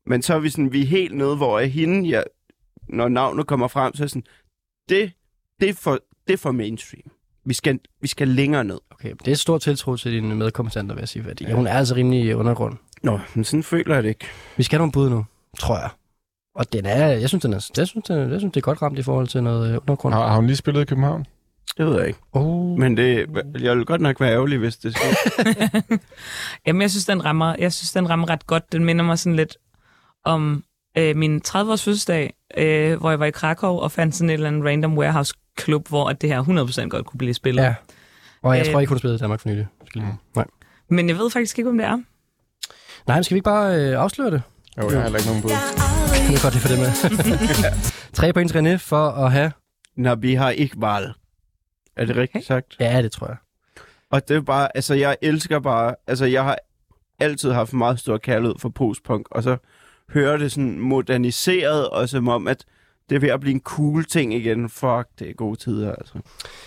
men 0.06 0.22
så 0.22 0.34
er 0.34 0.40
vi 0.40 0.50
sådan, 0.50 0.74
vi 0.74 0.82
er 0.82 0.86
helt 0.86 1.16
nede, 1.16 1.36
hvor 1.36 1.60
jeg 1.60 1.72
hende, 1.72 2.10
jeg, 2.10 2.24
når 2.90 3.10
navnet 3.10 3.48
kommer 3.48 3.68
frem, 3.68 3.96
så 3.96 4.04
er 4.04 4.08
sådan, 4.08 4.24
det, 4.90 5.12
det, 5.60 5.70
er 5.70 5.74
for, 5.74 6.00
det 6.28 6.34
er 6.34 6.38
for 6.38 6.52
mainstream. 6.52 7.12
Vi 7.46 7.54
skal, 7.54 7.80
vi 8.02 8.08
skal 8.08 8.28
længere 8.28 8.64
ned. 8.64 8.80
Okay, 8.92 9.14
det 9.20 9.28
er 9.28 9.32
et 9.32 9.40
stort 9.40 9.62
tiltro 9.62 9.96
til 9.96 10.12
dine 10.12 10.36
medkommentander, 10.36 10.96
vil 10.96 11.02
jeg 11.02 11.10
sige, 11.10 11.24
fordi 11.24 11.44
ja. 11.44 11.54
hun 11.54 11.68
er 11.68 11.74
altså 11.74 11.96
rimelig 11.96 12.26
i 12.26 12.34
undergrund. 12.34 12.78
Nå, 13.04 13.20
men 13.36 13.44
sådan 13.44 13.64
føler 13.64 13.94
jeg 13.94 14.04
det 14.04 14.10
ikke. 14.10 14.26
Vi 14.58 14.64
skal 14.64 14.78
have 14.78 14.82
nogle 14.82 14.92
bud 14.92 15.10
nu, 15.10 15.26
tror 15.60 15.78
jeg. 15.80 15.90
Og 16.58 16.74
den 16.74 16.86
er, 16.86 17.08
jeg 17.08 17.30
synes, 17.30 17.42
den 17.42 17.54
er, 17.54 17.70
jeg 17.78 17.88
synes, 17.88 18.06
den 18.08 18.18
er, 18.18 18.28
jeg 18.28 18.40
synes, 18.40 18.54
det 18.54 18.60
er 18.60 18.62
godt 18.62 18.82
ramt 18.82 19.00
i 19.00 19.04
forhold 19.04 19.28
til 19.28 19.44
noget 19.44 19.72
øh, 19.72 19.78
undergrund. 19.78 20.14
Har, 20.14 20.28
har 20.28 20.36
hun 20.36 20.46
lige 20.48 20.56
spillet 20.56 20.82
i 20.82 20.86
København? 20.86 21.26
Det 21.78 21.86
ved 21.86 21.98
jeg 22.00 22.08
ikke. 22.08 22.20
Oh. 22.34 22.80
Men 22.80 22.98
det, 22.98 23.28
jeg 23.60 23.78
vil 23.78 23.86
godt 23.86 24.02
nok 24.02 24.20
være 24.22 24.32
ærgerlig, 24.34 24.58
hvis 24.58 24.78
det 24.78 24.96
skal. 24.98 25.16
Jamen, 26.68 26.82
jeg 26.82 26.90
synes, 26.92 27.06
den 27.06 27.26
rammer, 27.26 27.56
jeg 27.60 27.74
synes, 27.74 27.92
den 27.92 28.10
rammer 28.10 28.30
ret 28.30 28.48
godt. 28.48 28.72
Den 28.72 28.86
minder 28.86 29.06
mig 29.06 29.20
sådan 29.20 29.36
lidt 29.36 29.58
om 30.26 30.64
øh, 30.98 31.16
min 31.16 31.42
30-års 31.48 31.84
fødselsdag, 31.84 32.34
øh, 32.58 33.00
hvor 33.00 33.10
jeg 33.10 33.20
var 33.20 33.26
i 33.26 33.32
Krakow 33.32 33.70
og 33.78 33.92
fandt 33.92 34.16
sådan 34.16 34.30
en 34.30 34.34
eller 34.34 34.48
anden 34.48 34.66
random 34.66 34.98
warehouse 34.98 35.34
klub, 35.56 35.88
hvor 35.88 36.10
at 36.10 36.22
det 36.22 36.30
her 36.30 36.44
100% 36.84 36.88
godt 36.88 37.06
kunne 37.06 37.18
blive 37.18 37.34
spillet. 37.34 37.64
Ja. 37.64 37.76
Og 38.44 38.58
jeg 38.58 38.68
Øh. 38.68 38.72
tror 38.74 38.80
ikke, 38.80 38.90
hun 38.90 38.96
har 38.96 39.00
spillet 39.00 39.18
i 39.18 39.22
Danmark 39.22 39.40
for 39.40 39.50
nylig. 39.50 39.68
Skal 39.88 40.02
lige- 40.02 40.18
Nej. 40.36 40.46
Men 40.90 41.10
jeg 41.10 41.18
ved 41.18 41.30
faktisk 41.30 41.58
ikke, 41.60 41.70
om 41.70 41.78
det 41.78 41.86
er. 41.88 41.98
Nej, 43.08 43.18
men 43.18 43.24
skal 43.24 43.36
vi 43.36 43.38
ikke 43.38 43.44
bare 43.46 43.76
øh, 43.76 44.02
afsløre 44.02 44.32
det? 44.32 44.42
Jo, 44.78 44.90
jeg 44.90 44.98
har 44.98 45.04
heller 45.04 45.20
ikke 45.20 45.30
nogen 45.30 45.42
bud. 45.42 45.50
Det 45.50 46.36
er 46.38 46.44
godt, 46.44 46.54
det 46.54 46.62
for 46.62 46.70
det 46.70 46.80
med. 46.80 46.92
Tre 48.18 48.34
point 48.34 48.52
til 48.52 48.58
René 48.58 48.76
for 48.76 49.10
at 49.10 49.32
have... 49.32 49.52
Når 49.96 50.16
vi 50.16 50.34
har 50.34 50.50
ikke 50.50 50.76
valg. 50.82 51.14
Er 51.96 52.06
det 52.06 52.16
rigtigt 52.16 52.46
sagt? 52.46 52.76
Ja, 52.80 53.02
det 53.02 53.12
tror 53.12 53.28
jeg. 53.28 53.38
Og 54.12 54.28
det 54.28 54.38
er 54.38 54.42
bare, 54.42 54.70
altså 54.76 54.94
jeg 54.94 55.18
elsker 55.22 55.60
bare, 55.60 55.96
altså 56.08 56.26
jeg 56.26 56.44
har 56.44 56.58
altid 57.20 57.52
haft 57.52 57.74
meget 57.74 58.00
stor 58.00 58.18
kærlighed 58.18 58.56
for 58.60 58.70
postpunk, 58.70 59.28
og 59.32 59.44
så 59.44 59.58
hører 60.10 60.38
det 60.38 60.52
sådan 60.52 60.80
moderniseret, 60.80 61.90
og 61.90 62.10
som 62.10 62.28
om, 62.28 62.48
at 62.48 62.66
det 63.10 63.16
er 63.16 63.20
ved 63.20 63.30
at 63.30 63.40
blive 63.40 63.54
en 63.54 63.62
cool 63.62 64.06
ting 64.06 64.34
igen. 64.34 64.70
Fuck, 64.70 65.08
det 65.20 65.30
er 65.30 65.34
gode 65.34 65.60
tider, 65.60 65.96
altså. 65.96 66.14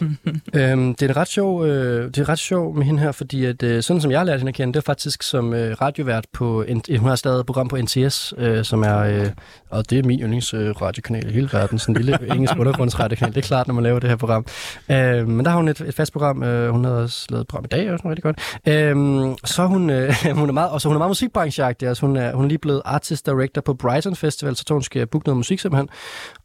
Øhm, 0.55 0.95
det 0.95 1.03
er 1.03 1.09
en 1.09 1.17
ret 1.17 1.29
sjov, 1.29 1.65
øh, 1.65 2.05
det 2.07 2.19
er 2.19 2.29
ret 2.29 2.39
sjov 2.39 2.77
med 2.77 2.87
hende 2.87 3.01
her, 3.01 3.13
fordi 3.13 3.45
at, 3.45 3.63
øh, 3.63 3.83
sådan 3.83 4.01
som 4.01 4.11
jeg 4.11 4.21
har 4.21 4.25
lært 4.25 4.39
hende 4.39 4.51
at 4.51 4.55
kende, 4.55 4.73
det 4.73 4.79
er 4.79 4.85
faktisk 4.85 5.23
som 5.23 5.55
øh, 5.55 5.77
radiovært 5.81 6.27
på, 6.33 6.63
en, 6.63 6.83
hun 6.99 7.09
har 7.09 7.17
stadig 7.17 7.41
et 7.41 7.47
program 7.47 7.69
på 7.69 7.77
NTS, 7.77 8.35
øh, 8.39 8.65
som 8.65 8.83
er, 8.83 8.99
øh, 8.99 9.27
og 9.71 9.91
det 9.91 9.99
er 9.99 10.03
min 10.03 10.21
yndlings 10.21 10.55
øh, 10.55 10.71
radiokanal 10.71 11.31
i 11.31 11.33
hele 11.33 11.49
verden, 11.53 11.79
sådan 11.79 11.97
en 11.97 12.03
lille 12.03 12.19
engelsk 12.35 12.55
undergrundsradiokanal, 12.59 13.35
det 13.35 13.45
er 13.45 13.47
klart, 13.47 13.67
når 13.67 13.75
man 13.75 13.85
laver 13.85 13.99
det 13.99 14.11
her 14.11 14.17
program. 14.17 14.47
Øh, 14.91 15.29
men 15.29 15.45
der 15.45 15.51
har 15.51 15.57
hun 15.57 15.69
et, 15.69 15.81
et 15.81 15.95
fast 15.95 16.13
program, 16.13 16.43
øh, 16.43 16.71
hun 16.71 16.85
har 16.85 16.93
også 16.93 17.27
lavet 17.31 17.41
et 17.41 17.49
program 17.49 17.65
i 17.65 17.69
dag, 17.69 17.93
også 17.93 18.09
rigtig 18.09 18.23
godt. 18.23 18.59
Øh, 18.67 19.37
så 19.45 19.67
hun, 19.67 19.91
øh, 19.91 20.15
hun 20.41 20.49
er 20.49 20.53
meget, 20.53 20.71
og 20.71 20.81
så 20.81 20.89
hun 20.89 20.97
er 20.97 20.99
meget 20.99 21.11
musikbrancheagtig, 21.11 21.89
altså 21.89 22.07
hun 22.07 22.17
er, 22.17 22.35
hun 22.35 22.45
er 22.45 22.49
lige 22.49 22.59
blevet 22.59 22.83
artist 22.85 23.27
director 23.27 23.61
på 23.61 23.75
Brighton 23.75 24.17
Festival, 24.17 24.57
så 24.57 24.65
tror 24.65 24.77
hun 24.77 24.83
skal 24.83 25.07
booke 25.07 25.27
noget 25.27 25.37
musik 25.37 25.61
simpelthen, 25.61 25.89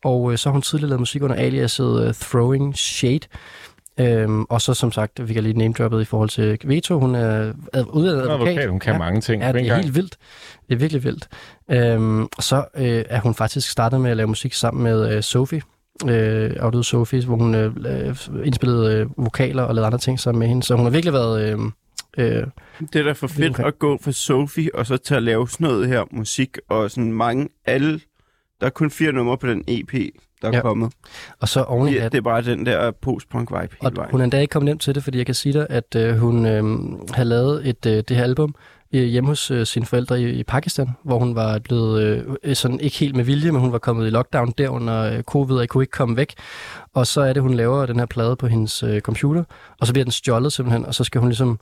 og 0.03 0.32
øh, 0.32 0.38
så 0.38 0.49
har 0.49 0.53
hun 0.53 0.62
tidligere 0.62 0.90
lavet 0.90 0.99
musik 1.02 1.22
under 1.22 1.36
aliaset 1.36 2.07
uh, 2.07 2.14
Throwing 2.14 2.78
Shade, 2.78 3.20
Øhm, 3.99 4.44
og 4.44 4.62
så 4.62 4.74
som 4.74 4.91
sagt, 4.91 5.28
vi 5.28 5.34
kan 5.34 5.44
lige 5.44 5.57
name 5.57 5.74
droppet 5.74 6.02
i 6.02 6.06
forhold 6.06 6.30
til 6.30 6.57
Veto. 6.64 6.99
Hun 6.99 7.16
er 7.16 7.53
ad- 7.74 7.86
uddannet 7.94 8.22
Hun 8.24 8.32
advokat. 8.32 8.48
advokat, 8.48 8.70
hun 8.70 8.80
kan 8.80 8.94
ja. 8.94 8.99
mange 8.99 9.22
ting 9.22 9.41
Ja, 9.44 9.52
det 9.52 9.68
er 9.68 9.76
helt 9.76 9.95
vildt. 9.95 10.18
Det 10.70 10.76
er 10.76 10.80
virkelig 10.80 11.03
vildt. 11.03 11.28
Øhm, 11.72 12.28
så 12.40 12.66
øh, 12.78 13.03
er 13.10 13.20
hun 13.20 13.34
faktisk 13.36 13.70
startet 13.70 14.02
med 14.02 14.12
at 14.12 14.18
lave 14.18 14.28
musik 14.28 14.53
sammen 14.53 14.84
med 14.84 15.16
øh, 15.16 15.24
Sophie. 15.24 15.62
Øh, 16.07 16.52
afdøde 16.60 16.84
Sophie, 16.84 17.26
hvor 17.26 17.36
hun 17.36 17.56
øh, 17.56 17.72
øh, 17.86 18.16
indspillede 18.44 18.95
øh, 18.95 19.07
vokaler 19.24 19.64
og 19.64 19.76
lavede 19.76 19.86
andre 19.86 19.99
ting 19.99 20.20
sammen 20.20 20.40
med 20.40 20.48
hende. 20.48 20.64
Så 20.64 20.76
hun 20.76 20.86
har 20.86 20.91
virkelig 20.91 21.14
været 21.14 21.52
øh, 21.52 21.60
Øh, 22.18 22.44
Det 22.94 22.99
er 22.99 23.03
da 23.03 23.12
for 23.12 23.28
fedt 23.28 23.60
at 23.60 23.80
gå 23.80 23.98
fra 24.03 24.12
Sophie 24.12 24.70
og 24.76 24.86
så 24.86 24.98
til 24.98 25.16
at 25.16 25.24
lave 25.24 25.49
sådan 25.49 25.68
noget 25.68 25.88
her 25.88 26.03
musik, 26.12 26.57
og 26.70 26.91
sådan 26.91 27.12
mange, 27.14 27.49
alle, 27.66 27.99
der 28.61 28.65
er 28.65 28.69
kun 28.72 28.90
fire 28.91 29.11
numre 29.11 29.38
på 29.38 29.48
den 29.48 29.64
EP, 29.68 29.91
der 30.41 30.48
er 30.48 30.56
Ja. 30.56 30.61
kommet. 30.61 30.94
og 31.40 31.49
så 31.49 31.64
oven 31.64 31.90
i 31.90 31.94
Ja, 31.94 32.03
det 32.03 32.15
er 32.18 32.22
bare 32.22 32.41
den 32.41 32.65
der 32.65 32.91
post-punk 32.91 33.52
vibe 33.52 33.60
hele 33.61 33.69
Og 33.82 33.91
vejen. 33.95 34.11
hun 34.11 34.19
er 34.19 34.23
endda 34.23 34.40
ikke 34.40 34.52
kommet 34.52 34.65
nemt 34.72 34.82
til 34.82 34.95
det, 34.95 35.03
fordi 35.03 35.18
jeg 35.18 35.26
kan 35.26 35.36
sige 35.36 35.53
dig, 35.53 35.68
at 35.69 35.95
øh, 35.95 36.18
hun 36.18 36.45
øh, 36.45 36.64
har 37.14 37.23
lavet 37.23 37.68
et, 37.69 37.86
øh, 37.86 38.03
det 38.07 38.18
her 38.18 38.23
album 38.23 38.56
øh, 38.94 39.03
hjemme 39.03 39.27
hos 39.30 39.52
øh, 39.52 39.65
sine 39.65 39.86
forældre 39.86 40.22
i, 40.22 40.30
i 40.30 40.44
Pakistan, 40.44 40.90
hvor 41.03 41.19
hun 41.19 41.36
var 41.36 41.60
blevet, 41.60 42.27
øh, 42.44 42.56
sådan 42.56 42.80
ikke 42.80 42.98
helt 42.98 43.15
med 43.15 43.23
vilje, 43.23 43.52
men 43.52 43.61
hun 43.61 43.72
var 43.72 43.77
kommet 43.77 44.07
i 44.07 44.10
lockdown 44.10 44.53
der 44.57 44.69
under 44.69 45.02
øh, 45.18 45.23
covid, 45.23 45.56
og 45.57 45.68
kunne 45.68 45.84
ikke 45.84 45.91
komme 45.91 46.18
væk. 46.18 46.34
Og 46.94 47.07
så 47.07 47.22
er 47.22 47.34
det, 47.34 47.41
hun 47.41 47.53
laver 47.53 47.86
den 47.86 47.99
her 47.99 48.06
plade 48.06 48.36
på 48.36 48.48
hendes 48.48 48.84
øh, 48.84 49.02
computer, 49.02 49.44
og 49.80 49.88
så 49.88 49.94
bliver 49.94 50.06
den 50.06 50.11
stjålet 50.11 50.53
simpelthen, 50.53 50.86
og 50.86 50.95
så 50.95 51.03
skal 51.03 51.19
hun 51.22 51.30
ligesom 51.30 51.60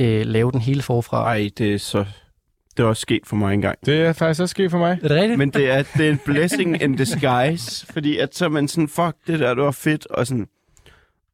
øh, 0.00 0.26
lave 0.26 0.52
den 0.52 0.60
hele 0.60 0.82
forfra. 0.82 1.22
Ej, 1.24 1.50
det 1.58 1.74
er 1.74 1.78
så... 1.78 2.04
Det 2.76 2.82
er 2.82 2.86
også 2.86 3.00
sket 3.00 3.20
for 3.26 3.36
mig 3.36 3.54
engang. 3.54 3.78
Det 3.86 4.00
er 4.00 4.12
faktisk 4.12 4.40
også 4.40 4.50
sket 4.50 4.70
for 4.70 4.78
mig. 4.78 4.98
Er 5.02 5.08
det 5.08 5.16
rigtigt? 5.16 5.38
Men 5.38 5.50
det 5.50 5.70
er, 5.70 5.82
det 5.96 6.06
er 6.06 6.10
en 6.10 6.20
blessing 6.24 6.82
in 6.82 6.96
disguise, 6.96 7.86
fordi 7.86 8.18
at 8.18 8.34
så 8.34 8.44
er 8.44 8.48
man 8.48 8.68
sådan, 8.68 8.88
fuck, 8.88 9.16
det 9.26 9.40
der, 9.40 9.54
det 9.54 9.64
var 9.64 9.70
fedt, 9.70 10.06
og 10.06 10.26
sådan... 10.26 10.46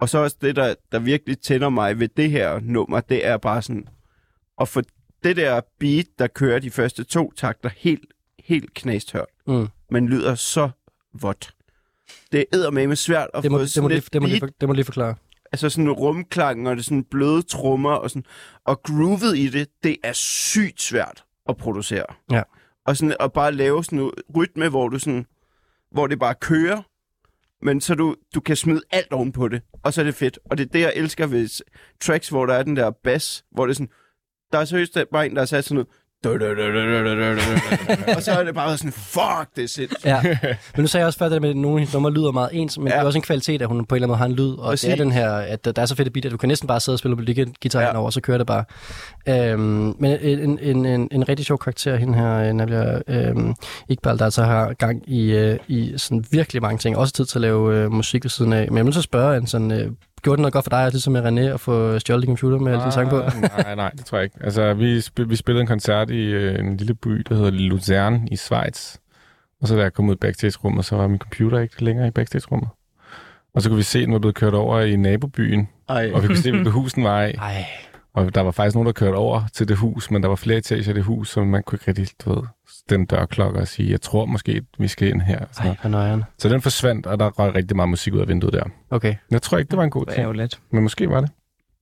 Og 0.00 0.08
så 0.08 0.18
også 0.18 0.36
det, 0.40 0.56
der, 0.56 0.74
der 0.92 0.98
virkelig 0.98 1.38
tænder 1.38 1.68
mig 1.68 2.00
ved 2.00 2.08
det 2.08 2.30
her 2.30 2.60
nummer, 2.62 3.00
det 3.00 3.26
er 3.26 3.36
bare 3.36 3.62
sådan... 3.62 3.88
At 4.60 4.68
få 4.68 4.82
det 5.24 5.36
der 5.36 5.60
beat, 5.80 6.06
der 6.18 6.26
kører 6.26 6.58
de 6.58 6.70
første 6.70 7.04
to 7.04 7.32
takter, 7.36 7.70
helt, 7.76 8.04
helt 8.44 8.74
knastørt. 8.74 9.26
Mm. 9.46 9.68
Men 9.90 10.08
lyder 10.08 10.34
så 10.34 10.70
vådt. 11.20 11.54
Det 12.32 12.44
er 12.52 12.70
med 12.70 12.96
svært 12.96 13.28
at 13.34 13.42
Det 13.42 13.50
må, 13.50 13.58
få 13.58 13.64
det, 13.64 13.82
må, 13.82 13.88
det, 13.88 14.22
må 14.22 14.28
lige, 14.28 14.40
beat, 14.40 14.52
det 14.60 14.68
må 14.68 14.74
lige 14.74 14.84
forklare. 14.84 15.14
altså 15.52 15.68
sådan 15.68 15.90
rumklangen, 15.90 16.66
og 16.66 16.76
det 16.76 16.84
sådan 16.84 17.04
bløde 17.04 17.42
trommer, 17.42 17.90
og, 17.92 18.10
sådan, 18.10 18.24
og 18.64 18.82
groovet 18.82 19.38
i 19.38 19.48
det, 19.48 19.68
det 19.82 19.96
er 20.04 20.12
sygt 20.12 20.82
svært 20.82 21.24
at 21.48 21.56
producere. 21.56 22.06
Ja. 22.30 22.42
Og 22.86 22.96
sådan 22.96 23.16
at 23.20 23.32
bare 23.32 23.52
lave 23.52 23.84
sådan 23.84 23.98
en 23.98 24.10
rytme, 24.36 24.68
hvor 24.68 24.88
du 24.88 24.98
sådan, 24.98 25.26
hvor 25.90 26.06
det 26.06 26.18
bare 26.18 26.34
kører, 26.34 26.82
men 27.62 27.80
så 27.80 27.94
du, 27.94 28.16
du 28.34 28.40
kan 28.40 28.56
smide 28.56 28.82
alt 28.90 29.12
oven 29.12 29.32
på 29.32 29.48
det, 29.48 29.62
og 29.82 29.92
så 29.92 30.00
er 30.00 30.04
det 30.04 30.14
fedt. 30.14 30.38
Og 30.44 30.58
det 30.58 30.66
er 30.66 30.70
det, 30.70 30.80
jeg 30.80 30.92
elsker 30.96 31.26
ved 31.26 31.62
tracks, 32.00 32.28
hvor 32.28 32.46
der 32.46 32.54
er 32.54 32.62
den 32.62 32.76
der 32.76 32.90
bass, 32.90 33.44
hvor 33.50 33.66
det 33.66 33.72
er 33.72 33.74
sådan, 33.74 33.92
der 34.52 34.58
er 34.58 34.64
seriøst 34.64 34.98
bare 35.12 35.26
en, 35.26 35.34
der 35.34 35.40
har 35.40 35.46
sat 35.46 35.64
sådan 35.64 35.74
noget, 35.74 35.88
og 38.16 38.22
så 38.22 38.32
er 38.32 38.44
det 38.44 38.54
bare 38.54 38.76
sådan, 38.76 38.92
fuck, 38.92 39.56
det 39.56 39.64
er 39.64 39.68
sindssygt. 39.68 40.04
Ja. 40.04 40.22
Men 40.76 40.82
nu 40.82 40.86
sagde 40.86 41.00
jeg 41.02 41.06
også 41.06 41.18
før, 41.18 41.28
det 41.28 41.42
med, 41.42 41.50
at 41.50 41.56
nogle 41.56 41.86
numre 41.92 42.12
lyder 42.12 42.32
meget 42.32 42.50
ens, 42.52 42.78
men 42.78 42.88
ja. 42.88 42.94
Det 42.94 43.00
er 43.00 43.04
også 43.04 43.18
en 43.18 43.22
kvalitet, 43.22 43.62
at 43.62 43.68
hun 43.68 43.84
på 43.84 43.94
en 43.94 43.96
eller 43.96 44.06
anden 44.06 44.08
måde 44.08 44.18
har 44.18 44.26
en 44.26 44.32
lyd, 44.32 44.58
og 44.58 44.70
Præcis. 44.70 44.84
det 44.86 44.92
er 44.92 45.04
den 45.04 45.12
her, 45.12 45.32
at 45.32 45.64
der 45.64 45.82
er 45.82 45.86
så 45.86 45.96
fedt 45.96 46.06
et 46.06 46.12
beat, 46.12 46.24
at 46.24 46.32
du 46.32 46.36
kan 46.36 46.48
næsten 46.48 46.66
bare 46.66 46.80
sidde 46.80 46.94
og 46.94 46.98
spille 46.98 47.16
på 47.16 47.22
guitar 47.62 47.80
ja. 47.80 47.96
Over, 47.96 48.06
og 48.06 48.12
så 48.12 48.20
kører 48.20 48.38
det 48.38 48.46
bare. 48.46 48.64
Øhm, 49.28 49.94
men 49.98 50.18
en, 50.20 50.58
en, 50.58 50.86
en, 50.86 51.08
en 51.12 51.28
rigtig 51.28 51.46
sjov 51.46 51.58
karakter, 51.58 51.96
hende 51.96 52.18
her, 52.18 52.34
øh, 52.36 52.52
Nadia 52.52 53.00
øhm, 53.08 53.54
Iqbal, 53.88 54.18
der 54.18 54.24
altså 54.24 54.42
har 54.42 54.72
gang 54.72 55.10
i, 55.10 55.32
øh, 55.32 55.58
i 55.68 55.94
sådan 55.96 56.24
virkelig 56.30 56.62
mange 56.62 56.78
ting, 56.78 56.96
også 56.96 57.14
tid 57.14 57.24
til 57.24 57.38
at 57.38 57.42
lave 57.42 57.76
øh, 57.76 57.92
musik 57.92 58.24
ved 58.24 58.30
siden 58.30 58.52
af. 58.52 58.68
Men 58.68 58.76
jeg 58.76 58.86
vil 58.86 58.94
så 58.94 59.02
spørge, 59.02 59.36
en 59.36 59.46
sådan, 59.46 59.70
øh, 59.72 59.90
gjorde 60.22 60.36
det 60.36 60.40
noget 60.42 60.52
godt 60.52 60.64
for 60.64 60.70
dig, 60.70 60.88
ligesom 60.90 61.12
med 61.12 61.22
René, 61.22 61.40
at 61.54 61.60
få 61.60 61.98
stjålet 61.98 62.22
din 62.26 62.36
computer 62.36 62.58
med 62.58 62.72
alle 62.72 62.84
de 62.84 62.92
sange 62.92 63.10
på? 63.10 63.20
Ah, 63.20 63.32
nej, 63.64 63.74
nej, 63.74 63.90
det 63.90 64.04
tror 64.04 64.18
jeg 64.18 64.24
ikke. 64.24 64.36
Altså, 64.40 64.74
vi, 64.74 64.98
sp- 64.98 65.24
vi 65.28 65.36
spillede 65.36 65.60
en 65.60 65.66
koncert 65.66 66.10
i 66.10 66.24
øh, 66.24 66.58
en 66.58 66.76
lille 66.76 66.94
by, 66.94 67.10
der 67.28 67.34
hedder 67.34 67.50
Luzern 67.50 68.28
i 68.30 68.36
Schweiz. 68.36 68.96
Og 69.62 69.68
så 69.68 69.76
da 69.76 69.82
jeg 69.82 69.92
kom 69.92 70.08
ud 70.08 70.14
i 70.14 70.18
backstage-rummet, 70.18 70.84
så 70.84 70.96
var 70.96 71.06
min 71.08 71.18
computer 71.18 71.58
ikke 71.58 71.84
længere 71.84 72.08
i 72.08 72.10
backstage-rummet. 72.10 72.68
Og 73.54 73.62
så 73.62 73.68
kunne 73.68 73.76
vi 73.76 73.82
se, 73.82 73.98
at 73.98 74.04
den 74.04 74.12
var 74.12 74.18
blevet 74.18 74.34
kørt 74.34 74.54
over 74.54 74.80
i 74.80 74.96
nabobyen, 74.96 75.68
Ej. 75.88 76.10
og 76.14 76.22
vi 76.22 76.26
kunne 76.26 76.36
se, 76.38 76.50
hvilket 76.50 76.72
hus 76.72 76.92
den 76.92 77.04
var 77.04 77.22
i. 77.24 77.30
Ej, 77.34 77.64
Og 78.14 78.34
der 78.34 78.40
var 78.40 78.50
faktisk 78.50 78.74
nogen, 78.74 78.86
der 78.86 78.92
kørte 78.92 79.16
over 79.16 79.42
til 79.54 79.68
det 79.68 79.76
hus, 79.76 80.10
men 80.10 80.22
der 80.22 80.28
var 80.28 80.36
flere 80.36 80.58
etager 80.58 80.90
i 80.90 80.94
det 80.94 81.04
hus, 81.04 81.30
så 81.30 81.44
man 81.44 81.62
kunne 81.62 81.76
ikke 81.76 81.88
rigtig, 81.88 82.08
du 82.24 82.34
ved, 82.34 82.42
stemme 82.90 83.06
dørklokker 83.06 83.60
og 83.60 83.68
sige, 83.68 83.90
jeg 83.90 84.00
tror 84.00 84.26
måske, 84.26 84.62
vi 84.78 84.88
skal 84.88 85.08
ind 85.08 85.22
her. 85.22 85.38
og 85.38 85.46
sådan 85.52 85.62
ej, 85.62 85.66
noget. 85.66 85.78
hvor 85.80 85.90
nøjeren. 85.90 86.24
Så 86.38 86.48
den 86.48 86.62
forsvandt, 86.62 87.06
og 87.06 87.18
der 87.18 87.30
røg 87.30 87.54
rigtig 87.54 87.76
meget 87.76 87.88
musik 87.88 88.14
ud 88.14 88.18
af 88.20 88.28
vinduet 88.28 88.52
der. 88.52 88.64
Okay. 88.90 89.14
Jeg 89.30 89.42
tror 89.42 89.58
ikke, 89.58 89.70
det 89.70 89.76
var 89.76 89.84
en 89.84 89.90
god 89.90 90.06
Det 90.06 90.10
er 90.12 90.14
ting, 90.14 90.26
jo 90.26 90.32
lidt. 90.32 90.60
men 90.70 90.82
måske 90.82 91.10
var 91.10 91.20
det. 91.20 91.30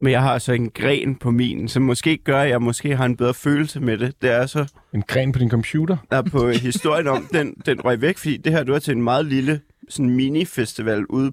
Men 0.00 0.12
jeg 0.12 0.22
har 0.22 0.32
altså 0.32 0.52
en 0.52 0.70
gren 0.70 1.14
på 1.16 1.30
min, 1.30 1.68
som 1.68 1.82
måske 1.82 2.16
gør, 2.24 2.40
at 2.40 2.50
jeg 2.50 2.62
måske 2.62 2.96
har 2.96 3.04
en 3.04 3.16
bedre 3.16 3.34
følelse 3.34 3.80
med 3.80 3.98
det. 3.98 4.22
Det 4.22 4.30
er 4.30 4.46
så, 4.46 4.72
En 4.94 5.02
gren 5.02 5.32
på 5.32 5.38
din 5.38 5.50
computer. 5.50 5.96
der 6.10 6.22
på 6.22 6.48
historien 6.48 7.06
om, 7.06 7.26
den, 7.32 7.54
den 7.66 7.80
røg 7.84 8.00
væk, 8.00 8.18
fordi 8.18 8.36
det 8.36 8.52
her, 8.52 8.64
du 8.64 8.72
var 8.72 8.78
til 8.78 8.92
en 8.96 9.02
meget 9.02 9.26
lille 9.26 9.60
sådan 9.88 10.10
mini-festival 10.10 11.04
ude 11.06 11.32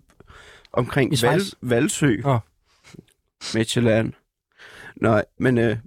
omkring 0.74 1.14
Val? 1.24 1.42
Valsø. 1.62 2.16
Åh. 2.26 2.40
Midtjylland. 3.56 4.14
Nej, 5.02 5.24
men 5.40 5.58
øh, 5.58 5.78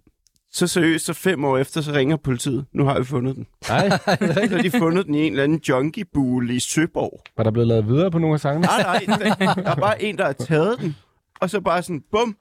så 0.53 0.66
seriøst, 0.66 1.05
så 1.05 1.12
fem 1.12 1.45
år 1.45 1.59
efter, 1.59 1.81
så 1.81 1.93
ringer 1.93 2.16
politiet. 2.16 2.66
Nu 2.73 2.85
har 2.85 2.99
vi 2.99 3.05
fundet 3.05 3.37
den. 3.37 3.47
Nej. 3.69 3.89
Så 4.35 4.49
har 4.51 4.62
de 4.62 4.70
fundet 4.70 5.07
den 5.07 5.15
i 5.15 5.27
en 5.27 5.33
eller 5.33 5.45
anden 5.45 5.61
junkie 5.69 6.05
i 6.51 6.61
Søborg. 6.61 7.23
Var 7.37 7.45
der 7.45 7.51
blevet 7.51 7.66
lavet 7.69 7.87
videre 7.87 8.11
på 8.11 8.19
nogle 8.19 8.35
af 8.35 8.41
sangene? 8.41 8.66
Nej, 8.66 9.05
nej, 9.07 9.19
der, 9.19 9.55
der 9.55 9.70
er 9.70 9.75
bare 9.75 10.03
en, 10.03 10.19
der 10.19 10.25
har 10.25 10.33
taget 10.33 10.81
den. 10.81 10.97
Og 11.41 11.51
så 11.51 11.61
bare 11.61 11.83
sådan, 11.83 12.03
bum. 12.12 12.37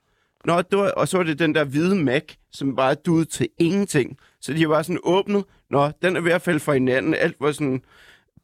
Nå, 0.46 0.62
det 0.62 0.80
var, 0.80 0.92
og 0.92 1.08
så 1.08 1.18
var 1.18 1.24
det 1.24 1.40
den 1.40 1.56
der 1.56 1.64
hvide 1.64 1.96
Mac, 1.96 2.24
som 2.52 2.76
bare 2.76 2.96
duet 2.96 3.30
til 3.30 3.50
ingenting. 3.60 4.18
Så 4.42 4.54
de 4.54 4.62
har 4.62 4.68
bare 4.68 4.84
sådan 4.84 5.00
åbnet. 5.04 5.44
Nå, 5.70 5.92
den 6.02 6.16
er 6.16 6.22
ved 6.22 6.32
at 6.32 6.42
falde 6.42 6.60
fra 6.60 6.74
hinanden. 6.74 7.14
Alt 7.14 7.36
var 7.40 7.52
sådan, 7.52 7.82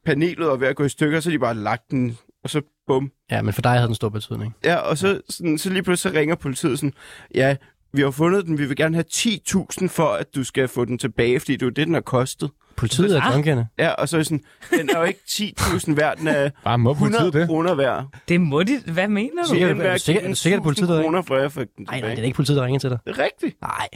panelet 0.06 0.48
var 0.48 0.56
ved 0.56 0.68
at 0.68 0.76
gå 0.76 0.84
i 0.84 0.90
stykker, 0.90 1.20
så 1.20 1.32
de 1.32 1.40
bare 1.40 1.56
lagt 1.56 1.92
den. 1.92 2.18
Og 2.44 2.50
så 2.50 2.62
bum. 2.88 3.12
Ja, 3.32 3.42
men 3.42 3.54
for 3.54 3.62
dig 3.62 3.72
havde 3.72 3.88
den 3.88 3.96
stor 3.96 4.10
betydning. 4.10 4.56
Ja, 4.66 4.76
og 4.76 4.98
så, 4.98 5.22
sådan, 5.30 5.58
så 5.58 5.70
lige 5.70 5.84
pludselig 5.84 6.12
så 6.14 6.20
ringer 6.20 6.36
politiet 6.36 6.80
sådan, 6.80 6.94
ja, 7.36 7.56
vi 7.94 8.02
har 8.02 8.12
fundet 8.12 8.46
den, 8.46 8.58
vi 8.58 8.66
vil 8.66 8.76
gerne 8.78 8.96
have 8.96 9.06
10.000 9.14 9.88
for, 9.88 10.08
at 10.08 10.36
du 10.36 10.44
skal 10.44 10.68
få 10.68 10.86
den 10.86 10.98
tilbage, 10.98 11.40
fordi 11.40 11.54
det 11.54 11.62
er 11.62 11.66
jo 11.66 11.70
det, 11.70 11.86
den 11.88 11.94
har 11.94 12.02
kostet. 12.02 12.50
Politiet 12.76 13.18
er 13.18 13.34
junkierne. 13.34 13.68
Ja, 13.80 13.90
og 13.92 14.10
så 14.10 14.18
er 14.18 14.24
sådan, 14.24 14.44
den 14.80 14.90
er 14.90 14.98
jo 15.00 15.04
ikke 15.04 15.20
10.000 15.30 15.94
værd, 15.96 16.18
den 16.18 16.28
er 16.28 16.50
Bare 16.64 16.78
må 16.78 16.94
politiet 16.94 17.20
100 17.20 17.40
det? 17.40 17.48
kroner 17.48 17.74
værd. 17.76 18.06
Det 18.28 18.42
må 18.42 18.64
de... 18.64 18.80
Hvad 18.94 19.08
mener 19.08 19.44
du? 19.44 19.50
Sikkert- 19.50 19.70
Den 19.70 19.80
værd 19.80 19.88
er 19.88 19.94
du 19.94 20.00
sikker- 20.00 20.22
er 20.22 20.28
du 20.28 20.36
sikker, 20.36 20.58
at 20.58 20.64
politiet 20.64 20.90
der 20.90 20.98
er? 20.98 21.02
kroner, 21.02 21.22
for 21.22 21.38
jeg 21.38 21.52
fik 21.52 21.68
den 21.78 21.86
Nej, 21.90 22.00
nej, 22.02 22.10
det 22.10 22.20
er 22.20 22.24
ikke 22.24 22.36
politiet, 22.36 22.58
der 22.58 22.66
ringer 22.66 22.80
til 22.80 22.90
dig. 22.90 23.00
Det 23.08 23.18
er 23.20 23.24
rigtigt. 23.24 23.62
Nej, 23.62 23.88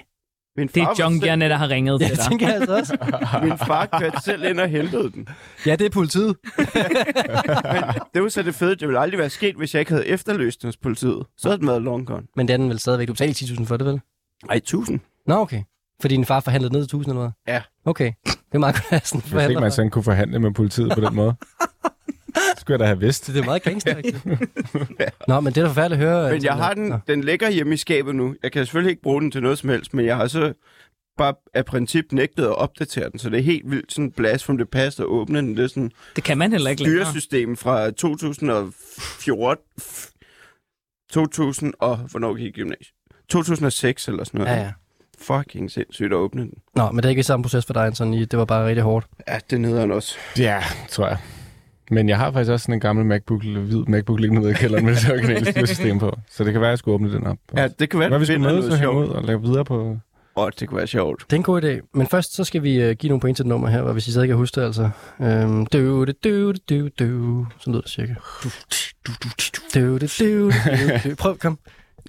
Min 0.58 0.68
Det 0.68 0.74
far 0.76 0.82
er 0.82 0.86
var 0.88 0.96
junkierne, 1.00 1.50
der 1.50 1.56
har 1.56 1.70
ringet 1.70 2.02
ja, 2.02 2.06
til 2.08 2.10
det 2.18 2.18
dig. 2.24 2.30
tænker 2.30 2.48
jeg 2.48 2.56
altså 2.56 2.78
også. 2.78 2.98
Selv, 3.02 3.44
min 3.50 3.58
far 3.58 3.86
kørte 4.00 4.22
selv 4.24 4.44
ind 4.44 4.60
og 4.60 4.68
hentede 4.68 5.12
den. 5.12 5.28
Ja, 5.66 5.76
det 5.76 5.86
er 5.86 5.90
politiet. 5.90 6.36
Men 7.74 7.84
det 8.14 8.24
var 8.24 8.30
så 8.30 8.44
det 8.44 8.56
fede. 8.56 8.76
Det 8.76 8.88
ville 8.88 9.00
aldrig 9.00 9.20
være 9.20 9.30
sket, 9.30 9.56
hvis 9.56 9.74
jeg 9.74 9.80
ikke 9.80 9.92
havde 9.92 10.08
efterløst 10.08 10.62
den 10.62 10.68
hos 10.68 10.78
politiet. 10.78 11.26
Så 11.38 11.48
havde 11.50 11.60
den 11.60 11.68
været 11.68 11.82
long 11.82 12.08
gone. 12.08 12.24
Men 12.36 12.48
den 12.48 12.62
er 12.64 12.68
vel 12.68 12.80
stadigvæk. 12.80 13.08
Du 13.08 13.14
betaler 13.14 13.30
ikke 13.42 13.54
10.000 13.62 13.66
for 13.66 13.78
det, 13.78 13.88
vel? 13.88 14.02
Ej, 14.50 14.56
1000. 14.56 15.00
Nå, 15.28 15.36
okay. 15.36 15.64
Fordi 16.02 16.16
din 16.16 16.26
far 16.26 16.40
forhandlede 16.40 16.74
ned 16.74 16.86
til 16.88 16.96
1.000 16.98 17.00
eller 17.02 17.14
hvad? 17.14 17.30
Ja. 17.48 17.62
Okay. 17.86 18.12
Det 18.26 18.56
er 18.56 18.60
meget 18.60 18.76
godt, 18.76 18.86
at 19.02 19.08
sådan 19.08 19.22
Jeg 19.26 19.34
vidste 19.38 19.52
ikke, 19.52 19.62
man 19.62 19.72
sådan 19.72 19.92
kunne 19.92 20.04
forhandle 20.04 20.40
med 20.40 20.52
politiet 20.54 20.92
på 20.96 21.02
den 21.02 21.16
måde. 21.16 21.36
Skulle 22.58 22.74
jeg 22.74 22.80
da 22.80 22.86
have 22.86 23.00
vidst. 23.00 23.28
Det 23.28 23.38
er 23.38 23.44
meget 23.46 23.64
gangsteragtigt. 23.64 24.26
Nå, 25.28 25.40
men 25.40 25.54
det 25.54 25.58
er 25.58 25.62
da 25.62 25.68
forfærdeligt 25.70 26.02
at 26.02 26.08
høre. 26.10 26.32
Men 26.32 26.44
jeg 26.44 26.54
har 26.54 26.74
den, 26.74 26.88
Nå. 26.90 27.00
den 27.08 27.24
ligger 27.24 27.50
hjemme 27.50 27.74
i 27.74 27.78
skabet 27.78 28.16
nu. 28.16 28.36
Jeg 28.44 28.52
kan 28.52 28.66
selvfølgelig 28.66 28.90
ikke 28.90 29.02
bruge 29.02 29.22
den 29.22 29.32
til 29.32 29.42
noget 29.42 29.58
som 29.58 29.70
helst, 29.70 29.94
men 29.94 30.06
jeg 30.06 30.18
har 30.18 30.28
så 30.28 30.54
bare 31.18 31.34
af 31.54 31.66
princip 31.66 32.06
nægtet 32.12 32.44
at 32.44 32.56
opdatere 32.56 33.10
den, 33.10 33.20
så 33.20 33.30
det 33.30 33.40
er 33.40 33.44
helt 33.44 33.72
vildt 33.72 33.94
sådan 33.94 34.12
blast 34.12 34.46
from 34.46 34.58
the 34.58 34.66
past 34.66 35.00
at 35.00 35.06
åbne 35.06 35.40
den. 35.40 35.58
Det 35.58 35.64
er 35.64 35.68
sådan 35.68 35.92
Det 36.16 36.24
kan 36.24 36.38
man 36.38 36.52
heller 36.52 36.70
ikke 36.70 36.84
længere. 36.84 37.06
styresystem 37.06 37.58
fra 37.58 37.92
2014, 37.92 39.64
2000 41.12 41.74
og, 41.80 41.98
hvornår 41.98 42.36
gik 42.36 42.46
i 42.46 42.52
gymnasiet? 42.52 42.94
2006 43.30 44.08
eller 44.08 44.24
sådan 44.24 44.42
noget. 44.42 44.54
Ja, 44.56 44.62
ja. 44.62 44.72
Fucking 45.22 45.72
sindssygt 45.72 46.06
at 46.14 46.18
åbne 46.18 46.42
den. 46.42 46.54
Nå, 46.76 46.92
men 46.92 46.98
det 46.98 47.06
er 47.06 47.10
ikke 47.10 47.24
samme 47.24 47.44
proces 47.44 47.66
for 47.66 47.74
dig, 47.74 47.98
sådan 47.98 48.14
i. 48.14 48.26
Det 48.26 48.40
var 48.40 48.46
bare 48.46 48.68
rigtig 48.68 48.84
hårdt. 48.84 49.08
Ja, 49.28 49.40
det 49.50 49.56
er 49.56 49.60
nederen 49.60 49.92
også. 49.92 50.16
Ja, 50.38 50.64
tror 50.90 51.08
jeg. 51.08 51.18
Men 51.92 52.10
jeg 52.10 52.18
har 52.18 52.32
faktisk 52.32 52.52
også 52.52 52.64
sådan 52.64 52.74
en 52.74 52.80
gammel 52.80 53.06
MacBook, 53.06 53.44
hvid 53.44 53.86
MacBook 53.88 54.20
liggende 54.20 54.42
nede 54.42 54.52
i 54.52 54.56
kælderen 54.56 54.86
med 54.86 54.96
det 54.96 55.12
originale 55.12 55.52
styresystem 55.52 56.00
på. 56.00 56.18
Så 56.30 56.44
det 56.44 56.52
kan 56.52 56.62
være, 56.62 56.70
at 56.70 56.72
jeg 56.72 56.78
skulle 56.78 56.96
åbne 56.96 57.14
den 57.14 57.28
op. 57.28 57.38
Ja, 57.56 57.68
det 57.68 57.90
kan 57.90 58.00
være, 58.00 58.10
Hvad 58.10 58.20
vi 58.20 58.26
skulle 58.26 58.42
mødes 58.42 58.82
og 58.82 58.96
ud 58.96 59.08
og 59.08 59.24
lave 59.24 59.42
videre 59.42 59.66
på... 59.66 59.98
Åh, 60.38 60.44
oh, 60.44 60.52
det 60.60 60.68
kunne 60.68 60.78
være 60.78 60.88
sjovt. 60.88 61.24
Det 61.30 61.34
er 61.34 61.38
en 61.38 61.44
god 61.44 61.64
idé. 61.64 61.90
Men 61.94 62.08
først 62.08 62.36
så 62.36 62.44
skal 62.44 62.64
vi 62.64 62.90
uh, 62.90 62.96
give 62.96 63.10
nogle 63.10 63.22
point 63.22 63.38
til 63.38 63.44
et 63.44 63.48
nummer 63.48 63.68
her, 63.68 63.82
hvor 63.82 63.94
hvis 63.94 64.08
I 64.08 64.12
stadig 64.12 64.28
kan 64.28 64.38
huske 64.38 64.60
det, 64.60 64.66
altså. 64.66 64.90
Øhm, 65.22 65.66
du, 65.66 66.06
du, 66.06 66.14
du, 66.24 66.54
du, 66.70 66.90
du. 67.00 67.46
Sådan 67.60 67.74
lyder 67.74 67.82
det 67.82 67.90
cirka. 67.90 68.14
Du, 68.44 68.50
du, 69.08 69.12
du, 69.76 69.98
du, 69.98 69.98
du, 69.98 70.50
du. 71.10 71.16
Prøv, 71.16 71.38
kom. 71.38 71.60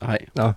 Nej. 0.02 0.18
Nå, 0.34 0.42
okay. 0.42 0.52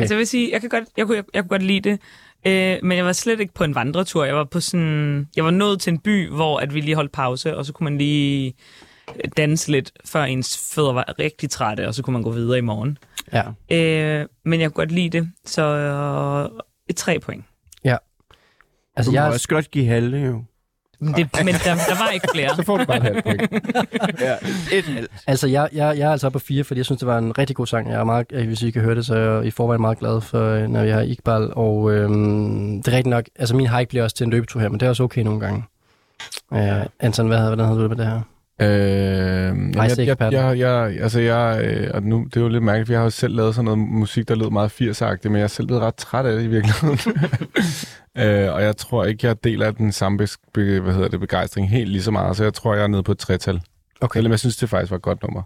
Altså 0.00 0.14
jeg 0.14 0.18
vil 0.18 0.26
sige, 0.26 0.52
jeg, 0.52 0.60
kan 0.60 0.70
godt, 0.70 0.84
jeg, 0.96 1.06
kunne, 1.06 1.16
jeg, 1.16 1.24
jeg 1.34 1.42
kunne 1.42 1.48
godt 1.48 1.62
lide 1.62 1.90
det, 1.90 2.00
øh, 2.46 2.78
men 2.82 2.96
jeg 2.96 3.04
var 3.04 3.12
slet 3.12 3.40
ikke 3.40 3.54
på 3.54 3.64
en 3.64 3.74
vandretur. 3.74 4.24
Jeg 4.24 4.34
var 4.36 4.44
på 4.44 4.60
sådan, 4.60 5.28
jeg 5.36 5.44
var 5.44 5.50
nået 5.50 5.80
til 5.80 5.92
en 5.92 5.98
by, 5.98 6.28
hvor 6.30 6.58
at 6.58 6.74
vi 6.74 6.80
lige 6.80 6.94
holdt 6.94 7.12
pause, 7.12 7.56
og 7.56 7.66
så 7.66 7.72
kunne 7.72 7.84
man 7.84 7.98
lige 7.98 8.54
øh, 9.16 9.30
danse 9.36 9.70
lidt, 9.70 9.92
før 10.04 10.22
ens 10.24 10.72
fødder 10.74 10.92
var 10.92 11.14
rigtig 11.18 11.50
trætte, 11.50 11.88
og 11.88 11.94
så 11.94 12.02
kunne 12.02 12.12
man 12.12 12.22
gå 12.22 12.30
videre 12.30 12.58
i 12.58 12.60
morgen. 12.60 12.98
Ja. 13.32 13.42
Øh, 13.76 14.26
men 14.44 14.60
jeg 14.60 14.70
kunne 14.70 14.84
godt 14.84 14.92
lide 14.92 15.18
det, 15.18 15.30
så 15.44 15.62
øh, 15.62 16.60
et 16.88 16.96
tre 16.96 17.18
point. 17.18 17.44
Altså, 18.96 19.10
Du 19.10 19.16
må 19.16 19.22
jeg, 19.22 19.32
også 19.32 19.48
godt 19.48 19.70
give 19.70 19.86
halve, 19.86 20.18
jo. 20.18 20.44
Men, 21.02 21.14
det, 21.14 21.44
men 21.44 21.54
der, 21.54 21.74
der 21.74 22.04
var 22.04 22.10
ikke 22.14 22.28
flere. 22.34 22.56
Så 22.56 22.62
får 22.62 22.76
du 22.76 22.84
bare 22.84 22.96
et 22.96 23.02
halvt 23.02 23.24
point. 23.24 23.42
Ja, 24.20 24.34
et 24.72 24.84
halvt. 24.84 25.10
Altså, 25.26 25.48
jeg, 25.48 25.68
jeg, 25.72 25.98
jeg 25.98 26.08
er 26.08 26.12
altså 26.12 26.26
oppe 26.26 26.38
på 26.38 26.44
fire, 26.44 26.64
fordi 26.64 26.78
jeg 26.78 26.84
synes, 26.84 26.98
det 26.98 27.08
var 27.08 27.18
en 27.18 27.38
rigtig 27.38 27.56
god 27.56 27.66
sang. 27.66 27.90
Jeg 27.90 28.00
er 28.00 28.04
meget, 28.04 28.26
øh, 28.32 28.46
hvis 28.46 28.62
I 28.62 28.70
kan 28.70 28.82
høre 28.82 28.94
det, 28.94 29.06
så 29.06 29.14
er 29.14 29.18
jeg 29.18 29.46
i 29.46 29.50
forvejen 29.50 29.80
meget 29.80 29.98
glad 29.98 30.20
for, 30.20 30.66
når 30.66 30.82
jeg 30.82 30.94
har 30.94 31.02
Iqbal. 31.02 31.48
Og 31.52 31.92
øhm, 31.92 32.82
det 32.82 32.92
er 32.92 32.96
rigtigt 32.96 33.10
nok, 33.10 33.24
altså 33.38 33.56
min 33.56 33.66
hike 33.66 33.88
bliver 33.88 34.04
også 34.04 34.16
til 34.16 34.24
en 34.24 34.30
løbetur 34.30 34.60
her, 34.60 34.68
men 34.68 34.80
det 34.80 34.86
er 34.86 34.90
også 34.90 35.02
okay 35.02 35.22
nogle 35.22 35.40
gange. 35.40 35.64
Øh, 36.52 36.86
Anton, 37.00 37.26
hvad, 37.26 37.38
hvordan 37.38 37.64
havde 37.64 37.78
du 37.78 37.82
det 37.82 37.90
med 37.90 37.96
det 37.96 38.06
her? 38.06 38.20
Øh, 38.60 38.68
jamen, 38.68 39.74
jeg, 39.74 39.98
jeg, 39.98 40.32
jeg, 40.32 40.58
jeg, 40.58 40.96
altså 41.00 41.20
jeg, 41.20 41.60
øh, 41.64 41.90
og 41.94 42.02
nu, 42.02 42.24
det 42.24 42.36
er 42.36 42.40
jo 42.40 42.48
lidt 42.48 42.62
mærkeligt, 42.62 42.86
for 42.86 42.92
jeg 42.92 43.00
har 43.00 43.04
jo 43.04 43.10
selv 43.10 43.36
lavet 43.36 43.54
sådan 43.54 43.64
noget 43.64 43.78
musik, 43.78 44.28
der 44.28 44.34
lød 44.34 44.50
meget 44.50 44.72
80'agtigt, 44.80 45.28
men 45.28 45.36
jeg 45.36 45.42
er 45.42 45.48
selv 45.48 45.66
blevet 45.66 45.82
ret 45.82 45.94
træt 45.94 46.26
af 46.26 46.36
det 46.36 46.44
i 46.44 46.46
virkeligheden. 46.46 46.98
øh, 48.18 48.52
og 48.54 48.62
jeg 48.62 48.76
tror 48.76 49.04
ikke, 49.04 49.26
jeg 49.26 49.44
deler 49.44 49.70
den 49.70 49.92
samme 49.92 50.28
be, 50.54 50.80
hvad 50.80 50.94
hedder 50.94 51.08
det, 51.08 51.20
begejstring 51.20 51.70
helt 51.70 51.90
lige 51.90 52.02
så 52.02 52.10
meget, 52.10 52.36
så 52.36 52.44
jeg 52.44 52.54
tror, 52.54 52.74
jeg 52.74 52.82
er 52.82 52.86
nede 52.86 53.02
på 53.02 53.12
et 53.12 53.18
tretal. 53.18 53.60
Okay. 54.00 54.18
Selvom 54.18 54.30
jeg 54.30 54.38
synes, 54.38 54.56
det 54.56 54.68
faktisk 54.68 54.90
var 54.90 54.96
et 54.96 55.02
godt 55.02 55.22
nummer. 55.22 55.42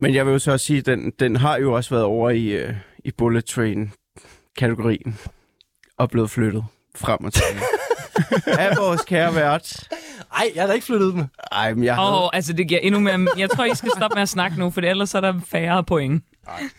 Men 0.00 0.14
jeg 0.14 0.26
vil 0.26 0.32
jo 0.32 0.38
så 0.38 0.52
også 0.52 0.66
sige, 0.66 0.78
at 0.78 0.86
den, 0.86 1.12
den 1.20 1.36
har 1.36 1.56
jo 1.56 1.72
også 1.72 1.90
været 1.90 2.04
over 2.04 2.30
i, 2.30 2.64
uh, 2.64 2.70
i 3.04 3.10
Bullet 3.10 3.44
Train-kategorien 3.44 5.18
og 5.98 6.10
blevet 6.10 6.30
flyttet 6.30 6.64
frem 6.96 7.24
og 7.24 7.32
tilbage. 7.32 7.64
af 8.60 8.76
vores 8.76 9.04
kære 9.04 9.34
vært. 9.34 9.88
Nej, 10.32 10.50
jeg 10.54 10.62
har 10.62 10.66
da 10.66 10.72
ikke 10.72 10.86
flyttet 10.86 11.14
dem. 11.14 11.24
Ej, 11.52 11.74
men 11.74 11.84
jeg 11.84 11.94
havde... 11.94 12.24
Oh, 12.24 12.28
altså 12.32 12.52
det 12.52 12.68
giver 12.68 12.80
endnu 12.80 13.00
mere... 13.00 13.26
Jeg 13.38 13.50
tror, 13.50 13.64
I 13.64 13.74
skal 13.74 13.90
stoppe 13.96 14.14
med 14.14 14.22
at 14.22 14.28
snakke 14.28 14.58
nu, 14.58 14.70
for 14.70 14.80
ellers 14.80 15.14
er 15.14 15.20
der 15.20 15.34
færre 15.46 15.84
point. 15.84 16.24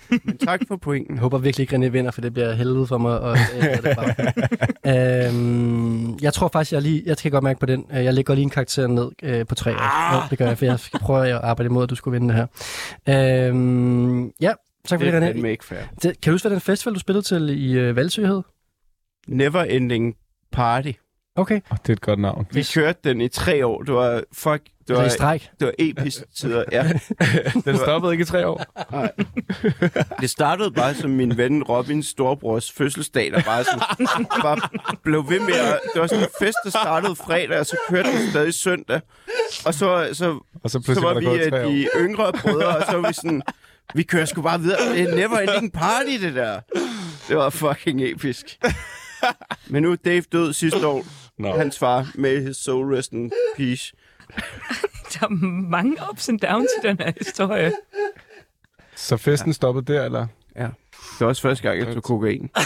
Men 0.09 0.37
tak 0.37 0.61
for 0.67 0.75
pointen. 0.75 1.15
Jeg 1.15 1.21
håber 1.21 1.37
virkelig 1.37 1.63
ikke, 1.63 1.75
René 1.87 1.89
vinder, 1.89 2.11
for 2.11 2.21
det 2.21 2.33
bliver 2.33 2.53
helvede 2.53 2.87
for 2.87 2.97
mig. 2.97 3.19
Og, 3.19 3.37
øh, 3.57 3.63
det 3.83 3.97
bare. 3.97 5.27
øhm, 5.27 6.17
jeg 6.21 6.33
tror 6.33 6.47
faktisk, 6.47 6.71
jeg 6.73 6.81
lige... 6.81 7.03
Jeg 7.05 7.17
kan 7.17 7.31
godt 7.31 7.43
mærke 7.43 7.59
på 7.59 7.65
den. 7.65 7.85
øh, 7.93 8.03
Jeg 8.05 8.13
lægger 8.13 8.33
lige 8.35 8.43
en 8.43 8.49
karakter 8.49 8.87
ned 8.87 9.09
øh, 9.23 9.45
på 9.45 9.55
tre. 9.55 9.71
Ah. 9.71 10.15
Ja, 10.15 10.21
det 10.29 10.37
gør 10.37 10.47
jeg, 10.47 10.57
for 10.57 10.65
jeg 10.65 10.79
skal 10.79 10.99
prøve 10.99 11.27
at 11.27 11.33
arbejde 11.35 11.67
imod, 11.67 11.83
at 11.83 11.89
du 11.89 11.95
skulle 11.95 12.19
vinde 12.19 12.33
det 12.33 12.47
her. 13.07 13.47
Øhm, 13.47 14.25
ja, 14.41 14.53
tak 14.87 14.99
for 14.99 15.05
det, 15.05 15.13
Det 15.13 15.19
René. 15.19 15.23
er 15.23 15.27
fandme 15.33 15.51
ikke 15.51 15.65
fair. 15.65 15.79
Det, 16.03 16.21
kan 16.21 16.31
du 16.31 16.31
huske, 16.31 16.43
hvad 16.47 16.55
den 16.55 16.61
festival, 16.61 16.93
du 16.95 16.99
spillede 16.99 17.25
til 17.25 17.49
i 17.49 17.71
øh, 17.73 17.95
Valsø 17.95 18.25
hed? 18.25 18.41
Never 19.27 19.63
Ending 19.63 20.15
Party. 20.51 20.91
Okay. 21.35 21.61
Oh, 21.71 21.77
det 21.81 21.89
er 21.89 21.93
et 21.93 22.01
godt 22.01 22.19
navn. 22.19 22.47
Vi 22.51 22.63
kørte 22.73 22.99
den 23.03 23.21
i 23.21 23.27
tre 23.27 23.65
år. 23.65 23.81
Det 23.83 23.93
var, 23.93 24.23
fuck, 24.33 24.61
det 24.89 24.95
var 24.97 25.01
var, 25.01 25.07
i 25.09 25.13
stræk. 25.13 25.49
det 25.59 25.65
var 25.65 25.73
episk 25.79 26.23
tider. 26.35 26.63
Ja. 26.71 26.83
Den 27.65 27.77
stoppede 27.77 28.13
ikke 28.13 28.21
i 28.21 28.25
tre 28.25 28.47
år. 28.47 28.63
Nej. 28.91 29.11
Det 30.21 30.29
startede 30.29 30.71
bare 30.71 30.95
som 30.95 31.09
min 31.09 31.37
ven 31.37 31.63
Robins 31.63 32.07
storebrors 32.07 32.71
fødselsdag, 32.71 33.31
der 33.31 33.41
bare, 33.41 33.63
sådan, 33.63 34.25
bare 34.41 34.59
blev 35.03 35.29
ved 35.29 35.39
med 35.39 35.53
at... 35.53 35.79
Det 35.93 36.01
var 36.01 36.07
sådan 36.07 36.23
en 36.23 36.29
fest, 36.41 36.57
der 36.63 36.69
startede 36.69 37.15
fredag, 37.15 37.59
og 37.59 37.65
så 37.65 37.77
kørte 37.89 38.09
den 38.11 38.29
stadig 38.29 38.53
søndag. 38.53 39.01
Og 39.65 39.73
så, 39.73 40.09
så, 40.13 40.39
Og 40.63 40.69
så 40.69 40.81
så 40.85 41.01
var 41.01 41.13
var 41.13 41.19
vi 41.19 41.25
øh, 41.25 41.53
år. 41.65 41.69
de 41.69 41.87
yngre 41.97 42.33
brødre, 42.33 42.77
og 42.77 42.83
så 42.89 42.97
var 42.97 43.07
vi 43.07 43.13
sådan... 43.13 43.41
Vi 43.93 44.03
kører 44.03 44.25
sgu 44.25 44.41
bare 44.41 44.59
videre. 44.61 44.93
Det 44.93 45.01
er 45.01 45.15
never 45.15 45.39
ending 45.39 45.73
party, 45.73 46.17
det 46.21 46.35
der. 46.35 46.59
Det 47.27 47.37
var 47.37 47.49
fucking 47.49 48.01
episk. 48.03 48.59
Men 49.67 49.83
nu 49.83 49.91
er 49.91 49.95
Dave 49.95 50.21
død 50.31 50.53
sidste 50.53 50.87
år. 50.87 51.05
Nå. 51.39 51.57
Hans 51.57 51.79
far 51.79 52.11
med 52.15 52.47
his 52.47 52.57
soul 52.57 52.95
rest 52.95 53.11
in 53.11 53.31
peace. 53.57 53.93
Der 55.13 55.25
er 55.25 55.29
mange 55.69 55.97
ups 56.11 56.29
and 56.29 56.39
downs 56.39 56.69
i 56.83 56.87
den 56.87 56.97
her 56.99 57.11
historie. 57.17 57.71
Så 58.95 59.17
festen 59.17 59.53
stoppede 59.53 59.93
der, 59.93 60.05
eller? 60.05 60.27
Ja. 60.55 60.61
Det 60.61 61.19
var 61.19 61.27
også 61.27 61.41
første 61.41 61.63
gang, 61.63 61.79
jeg 61.79 61.93
tog 61.93 62.03
kokain. 62.03 62.49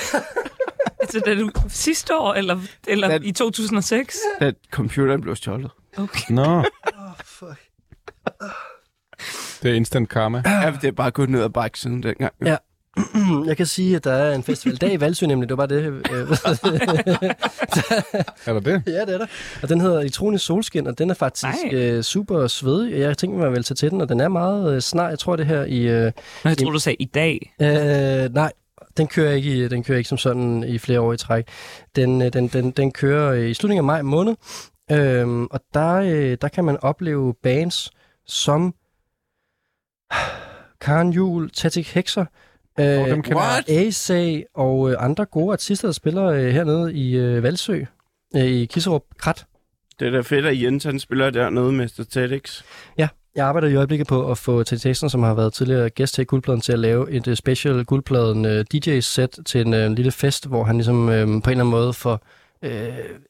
Altså, 1.00 1.20
da 1.26 1.36
du 1.36 1.52
sidste 1.70 2.18
år, 2.18 2.34
eller, 2.34 2.60
eller 2.88 3.08
Den- 3.08 3.24
i 3.24 3.32
2006? 3.32 4.18
Da 4.40 4.52
computeren 4.72 5.22
blev 5.22 5.36
stjålet. 5.36 5.72
Okay. 5.98 6.34
Nå. 6.34 6.64
Det 9.64 9.72
er 9.72 9.76
instant 9.76 10.10
karma. 10.10 10.44
Ja, 10.46 10.74
det 10.82 10.88
er 10.88 10.92
bare 10.92 11.12
gået 11.12 11.30
ned 11.30 11.44
ad 11.44 11.50
bakke 11.50 11.80
siden 11.80 12.04
dengang. 12.04 12.34
Ja. 12.46 12.58
Jeg 13.48 13.58
kan 13.58 13.66
sige, 13.66 13.96
at 13.96 14.04
der 14.04 14.12
er 14.12 14.36
en 14.36 14.44
festival. 14.44 14.82
Der 14.82 14.92
i 14.92 15.00
Valsø 15.02 15.26
nemlig, 15.26 15.50
det 15.50 15.58
var 15.58 15.68
bare 15.68 15.78
det. 15.78 15.84
øh, 15.86 16.02
Er 18.46 18.54
der 18.54 18.60
det? 18.60 18.84
ja, 18.88 19.02
det 19.06 19.14
er 19.14 19.18
der. 19.18 19.26
Og 19.64 19.70
den 19.70 19.82
hedder 19.82 20.00
Elektronisk 20.00 20.46
Solskin, 20.46 20.88
og 20.88 20.98
den 20.98 21.10
er 21.10 21.14
faktisk 21.14 21.44
Nej. 21.44 21.70
øh, 21.74 22.04
super 22.04 22.48
svedig. 22.48 23.00
Jeg 23.00 23.18
tænkte 23.18 23.40
mig 23.40 23.52
vel 23.52 23.64
tage 23.64 23.76
til 23.76 23.92
den, 23.92 24.02
og 24.02 24.10
den 24.10 24.20
er 24.20 24.28
meget 24.28 24.76
øh, 24.76 24.82
snart. 24.82 25.10
Jeg 25.10 25.20
tror, 25.20 25.36
det 25.36 25.46
her 25.46 25.64
i... 25.64 25.80
Øh, 25.80 26.04
Men 26.04 26.14
jeg 26.46 26.58
tror, 26.58 26.72
du 26.72 26.80
sagde 26.80 26.96
i 27.00 27.06
dag. 27.06 27.54
øh, 27.62 28.34
nej, 28.34 28.52
den 28.98 29.08
kører 29.08 29.34
ikke, 29.34 29.66
i, 29.66 29.68
den 29.68 29.84
kører 29.84 29.98
ikke 29.98 30.10
som 30.10 30.18
sådan 30.18 30.64
i 30.64 30.78
flere 30.78 31.02
år 31.02 31.14
i 31.14 31.18
træk. 31.18 31.48
Den, 31.96 32.22
øh, 32.22 32.34
den, 32.34 32.48
den, 32.48 32.72
den 32.72 32.92
kører 32.92 33.32
øh, 33.34 33.50
i 33.50 33.54
slutningen 33.54 33.80
af 33.80 33.84
maj 33.86 34.02
måned, 34.02 34.36
øhm, 34.92 35.46
og 35.46 35.60
der, 35.74 35.94
øh, 35.94 36.38
der 36.42 36.48
kan 36.48 36.64
man 36.64 36.78
opleve 36.82 37.34
bands 37.44 37.92
som 38.28 38.74
Karen 40.82 41.10
Juhl, 41.14 41.50
Tatik 41.50 41.94
Hexer, 41.94 42.26
øh, 42.80 43.02
Åh, 43.02 43.10
dem 43.10 43.24
jeg. 43.28 43.36
What? 43.36 43.70
ASA 43.70 44.42
og 44.54 44.92
øh, 44.92 44.96
andre 45.00 45.26
gode 45.26 45.54
artister, 45.54 45.88
der 45.88 45.94
spiller 45.94 46.26
øh, 46.26 46.48
hernede 46.48 46.94
i 46.94 47.16
øh, 47.16 47.44
Valsø, 47.44 47.82
øh, 48.36 48.42
i 48.42 48.66
Kisserup 48.66 49.04
Krat. 49.18 49.46
Det 50.00 50.08
er 50.08 50.12
da 50.12 50.22
fedt, 50.22 50.46
at 50.46 50.62
Jens 50.62 50.84
han 50.84 51.00
spiller 51.00 51.30
dernede 51.30 51.72
med 51.72 51.88
Statix. 51.88 52.64
Jeg 53.36 53.46
arbejder 53.46 53.68
i 53.68 53.76
øjeblikket 53.76 54.08
på 54.08 54.32
at 54.32 54.38
få 54.38 54.64
Teddy 54.64 54.94
som 54.94 55.24
har 55.24 55.34
været 55.34 55.54
tidligere 55.54 55.90
gæst 55.90 56.18
her 56.18 56.22
i 56.22 56.26
Guldpladen, 56.26 56.62
til 56.62 56.74
at 56.74 56.80
lave 56.80 57.12
et 57.12 57.28
uh, 57.28 57.34
special 57.34 57.86
Guldpladen 57.86 58.46
uh, 58.46 58.52
DJ-sæt 58.52 59.40
til 59.46 59.62
en 59.62 59.74
uh, 59.74 59.92
lille 59.92 60.12
fest, 60.12 60.48
hvor 60.48 60.64
han 60.64 60.76
ligesom 60.76 61.08
uh, 61.08 61.14
på 61.14 61.14
en 61.14 61.24
eller 61.24 61.42
anden 61.48 61.66
måde 61.66 61.94
får 61.94 62.26
uh, 62.66 62.72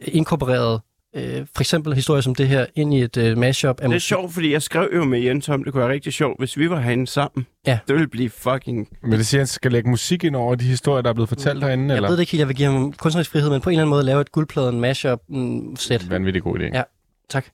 inkorporeret 0.02 0.82
uh, 1.16 1.22
for 1.56 1.62
eksempel 1.62 1.94
historier 1.94 2.22
som 2.22 2.36
det 2.36 2.48
her 2.48 2.66
ind 2.76 2.94
i 2.94 3.02
et 3.02 3.18
uh, 3.18 3.38
mashup 3.38 3.70
af 3.70 3.76
Det 3.76 3.84
er 3.86 3.88
musik. 3.90 4.08
sjovt, 4.08 4.34
fordi 4.34 4.52
jeg 4.52 4.62
skrev 4.62 4.90
jo 4.96 5.04
med 5.04 5.20
Jens 5.20 5.50
om, 5.50 5.64
det 5.64 5.74
kunne 5.74 5.82
være 5.82 5.92
rigtig 5.92 6.14
sjovt, 6.14 6.40
hvis 6.40 6.58
vi 6.58 6.70
var 6.70 6.80
herinde 6.80 7.08
sammen. 7.08 7.46
Ja. 7.68 7.80
Det 7.88 7.94
ville 7.96 8.08
blive 8.08 8.30
fucking... 8.30 8.88
Men 9.02 9.12
det 9.12 9.28
siger, 9.28 9.40
at 9.40 9.42
han 9.42 9.48
skal 9.48 9.72
lægge 9.72 9.90
musik 9.90 10.24
ind 10.24 10.36
over 10.36 10.56
de 10.56 10.64
historier, 10.66 11.02
der 11.02 11.10
er 11.10 11.14
blevet 11.14 11.30
fortalt 11.30 11.64
herinde, 11.64 11.88
Jeg 11.88 11.96
eller? 11.96 12.10
ved 12.10 12.18
det 12.18 12.22
ikke 12.22 12.32
helt, 12.32 12.40
jeg 12.40 12.48
vil 12.48 12.56
give 12.56 12.72
ham 12.72 12.94
kunstnerisk 12.94 13.32
frihed, 13.32 13.50
men 13.50 13.62
på 13.62 13.70
en 13.70 13.74
eller 13.74 13.82
anden 13.84 13.90
måde 13.90 14.04
lave 14.04 14.22
et 14.22 14.32
Guldpladen 14.32 14.80
mashup-sæt. 14.82 16.10
Vanvittig 16.10 16.44
god 16.44 16.60
idé. 16.60 16.64
Ja. 16.78 16.84
Tak. 17.30 17.46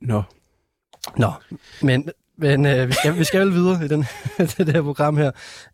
Nå. 0.00 0.22
Nå, 1.16 1.32
men, 1.82 2.08
men 2.38 2.66
øh, 2.66 2.88
vi, 2.88 2.92
skal, 2.92 3.18
vi 3.18 3.24
skal 3.24 3.40
vel 3.40 3.52
videre 3.52 3.84
i 3.84 3.88
den, 3.88 4.04
det 4.58 4.72
her 4.72 4.82
program 4.82 5.16
her. 5.16 5.30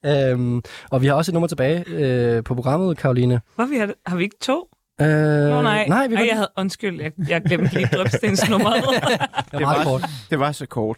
Øhm, 0.06 0.62
og 0.90 1.02
vi 1.02 1.06
har 1.06 1.14
også 1.14 1.30
et 1.30 1.34
nummer 1.34 1.46
tilbage 1.48 1.84
øh, 1.88 2.44
på 2.44 2.54
programmet, 2.54 2.96
Karoline. 2.98 3.40
Hvor 3.54 3.64
vi 3.64 3.76
har, 3.76 3.94
har 4.06 4.16
vi 4.16 4.22
ikke 4.22 4.36
to? 4.40 4.68
Øh, 5.00 5.06
Nå, 5.50 5.62
nej. 5.62 5.86
nej, 5.88 6.06
vi 6.06 6.14
Ej, 6.14 6.26
jeg 6.28 6.36
havde, 6.36 6.48
undskyld, 6.58 7.00
jeg, 7.00 7.12
jeg 7.28 7.42
glemte 7.42 7.74
lige 7.74 7.88
drøbstensnummeret. 7.92 8.84
det 9.52 9.60
var 9.60 9.84
kort. 9.84 10.04
det 10.30 10.38
var 10.38 10.52
så 10.52 10.66
kort. 10.66 10.96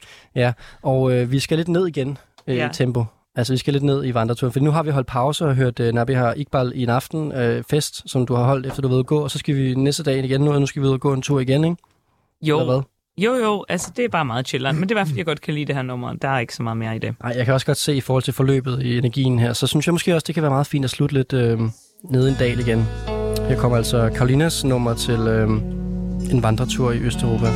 Og 0.82 1.12
øh, 1.12 1.32
vi 1.32 1.38
skal 1.40 1.56
lidt 1.58 1.68
ned 1.68 1.86
igen 1.86 2.18
øh, 2.46 2.56
Ja. 2.56 2.66
i 2.66 2.72
tempo. 2.72 3.04
Altså, 3.36 3.52
vi 3.52 3.56
skal 3.58 3.72
lidt 3.72 3.84
ned 3.84 4.04
i 4.06 4.14
vandreturen, 4.14 4.52
for 4.52 4.60
nu 4.60 4.70
har 4.70 4.82
vi 4.82 4.90
holdt 4.90 5.06
pause 5.06 5.44
og 5.46 5.54
hørt 5.54 5.80
øh, 5.80 5.92
Nabi 5.94 6.12
har 6.12 6.34
Iqbal 6.36 6.72
i 6.74 6.82
en 6.82 6.88
aften 6.88 7.32
øh, 7.32 7.64
fest, 7.70 8.10
som 8.10 8.26
du 8.26 8.34
har 8.34 8.44
holdt, 8.44 8.66
efter 8.66 8.82
du 8.82 8.88
ude 8.88 8.98
at 8.98 9.06
gå, 9.06 9.18
og 9.20 9.30
så 9.30 9.38
skal 9.38 9.56
vi 9.56 9.74
næste 9.74 10.02
dag 10.02 10.24
igen 10.24 10.40
nu, 10.40 10.52
og 10.52 10.60
nu 10.60 10.66
skal 10.66 10.82
vi 10.82 10.86
ud 10.86 10.92
og 10.92 11.00
gå 11.00 11.12
en 11.12 11.22
tur 11.22 11.40
igen, 11.40 11.64
ikke? 11.64 11.76
Eller 12.42 12.58
Jo, 12.58 12.64
hvad? 12.64 12.80
jo, 13.18 13.34
jo, 13.34 13.64
altså 13.68 13.92
det 13.96 14.04
er 14.04 14.08
bare 14.08 14.24
meget 14.24 14.48
chilleren. 14.48 14.76
Men 14.80 14.88
det 14.88 14.94
er 14.94 14.98
bare, 14.98 15.06
fordi 15.06 15.18
jeg 15.18 15.26
godt 15.26 15.40
kan 15.40 15.54
lide 15.54 15.66
det 15.66 15.74
her 15.74 15.82
nummer. 15.82 16.12
Der 16.12 16.28
er 16.28 16.38
ikke 16.38 16.54
så 16.54 16.62
meget 16.62 16.76
mere 16.76 16.96
i 16.96 16.98
det. 16.98 17.14
Nej, 17.22 17.32
jeg 17.36 17.44
kan 17.44 17.54
også 17.54 17.66
godt 17.66 17.78
se 17.78 17.94
i 17.94 18.00
forhold 18.00 18.22
til 18.22 18.34
forløbet 18.34 18.82
i 18.82 18.98
energien 18.98 19.38
her, 19.38 19.52
så 19.52 19.66
synes 19.66 19.86
jeg 19.86 19.94
måske 19.94 20.14
også, 20.14 20.24
det 20.26 20.34
kan 20.34 20.42
være 20.42 20.50
meget 20.52 20.66
fint 20.66 20.84
at 20.84 20.90
slutte 20.90 21.14
lidt 21.14 21.32
øh, 21.32 21.60
nede 22.10 22.28
en 22.28 22.36
dal 22.38 22.58
igen. 22.60 22.86
Her 23.48 23.56
kommer 23.56 23.76
altså 23.76 24.10
Karolinas 24.16 24.64
nummer 24.64 24.94
til 24.94 25.20
øh, 25.20 25.48
en 26.30 26.42
vandretur 26.42 26.92
i 26.92 26.98
Østeuropa. 26.98 27.46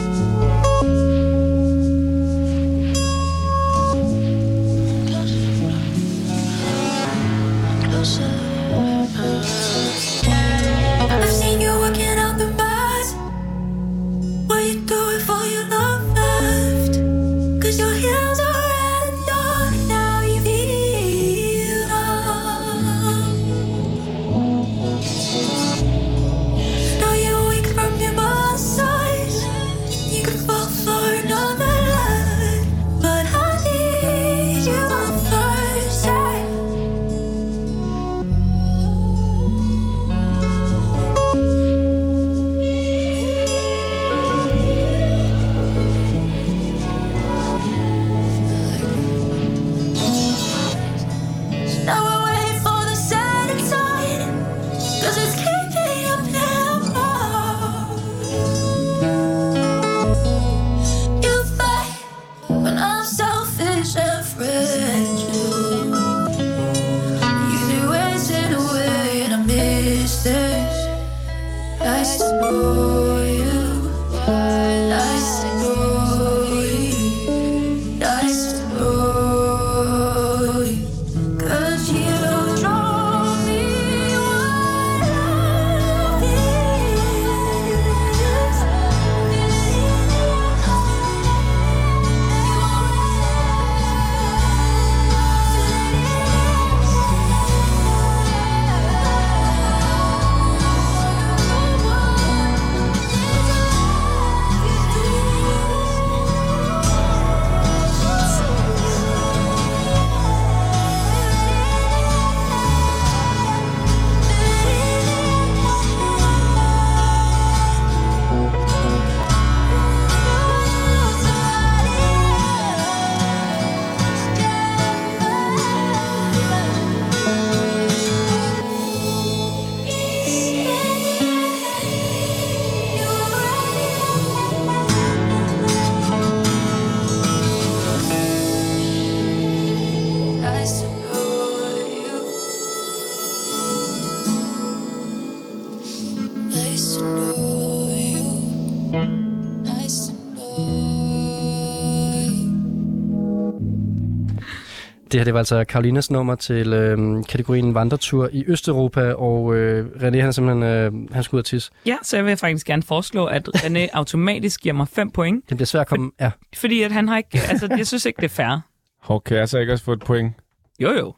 Det 155.17 155.21
her 155.21 155.25
det 155.25 155.35
var 155.35 155.41
altså 155.41 155.65
Karolinas 155.65 156.11
nummer 156.11 156.35
til 156.35 156.73
øh, 156.73 157.25
kategorien 157.29 157.75
vandretur 157.75 158.29
i 158.33 158.45
Østeuropa, 158.47 159.13
og 159.13 159.55
øh, 159.55 159.87
René 159.87 160.03
han 160.03 160.19
er 160.19 160.31
simpelthen 160.31 160.63
øh, 160.63 160.93
han 161.13 161.23
skulle 161.23 161.39
ud 161.39 161.41
og 161.41 161.45
tisse. 161.45 161.71
Ja, 161.87 161.97
så 162.03 162.17
jeg 162.17 162.27
vil 162.27 162.37
faktisk 162.37 162.67
gerne 162.67 162.83
foreslå, 162.83 163.25
at 163.25 163.49
René 163.57 163.89
automatisk 163.99 164.61
giver 164.61 164.75
mig 164.75 164.89
5 164.89 165.11
point, 165.11 165.49
Det 165.49 165.57
bliver 165.57 165.67
svært 165.67 165.81
at 165.81 165.87
komme... 165.87 166.11
Ja, 166.21 166.31
fordi 166.57 166.83
at 166.83 166.93
han 166.93 167.09
har 167.09 167.17
ikke, 167.17 167.41
altså, 167.49 167.69
jeg 167.79 167.87
synes 167.87 168.07
ikke, 168.07 168.17
det 168.17 168.25
er 168.25 168.61
fair. 169.09 169.31
Jeg 169.31 169.49
så 169.49 169.59
ikke 169.59 169.73
også 169.73 169.85
få 169.85 169.93
et 169.93 170.01
point? 170.01 170.33
Jo, 170.81 170.93
jo. 170.93 171.15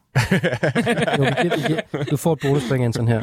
Jo, 1.19 1.23
vi 1.23 1.31
giver, 1.43 1.57
vi 1.57 1.63
giver, 1.67 2.05
du 2.11 2.17
får 2.17 2.33
et 2.33 2.39
bonuspoint, 2.43 2.85
Anton, 2.85 3.09
her. 3.09 3.23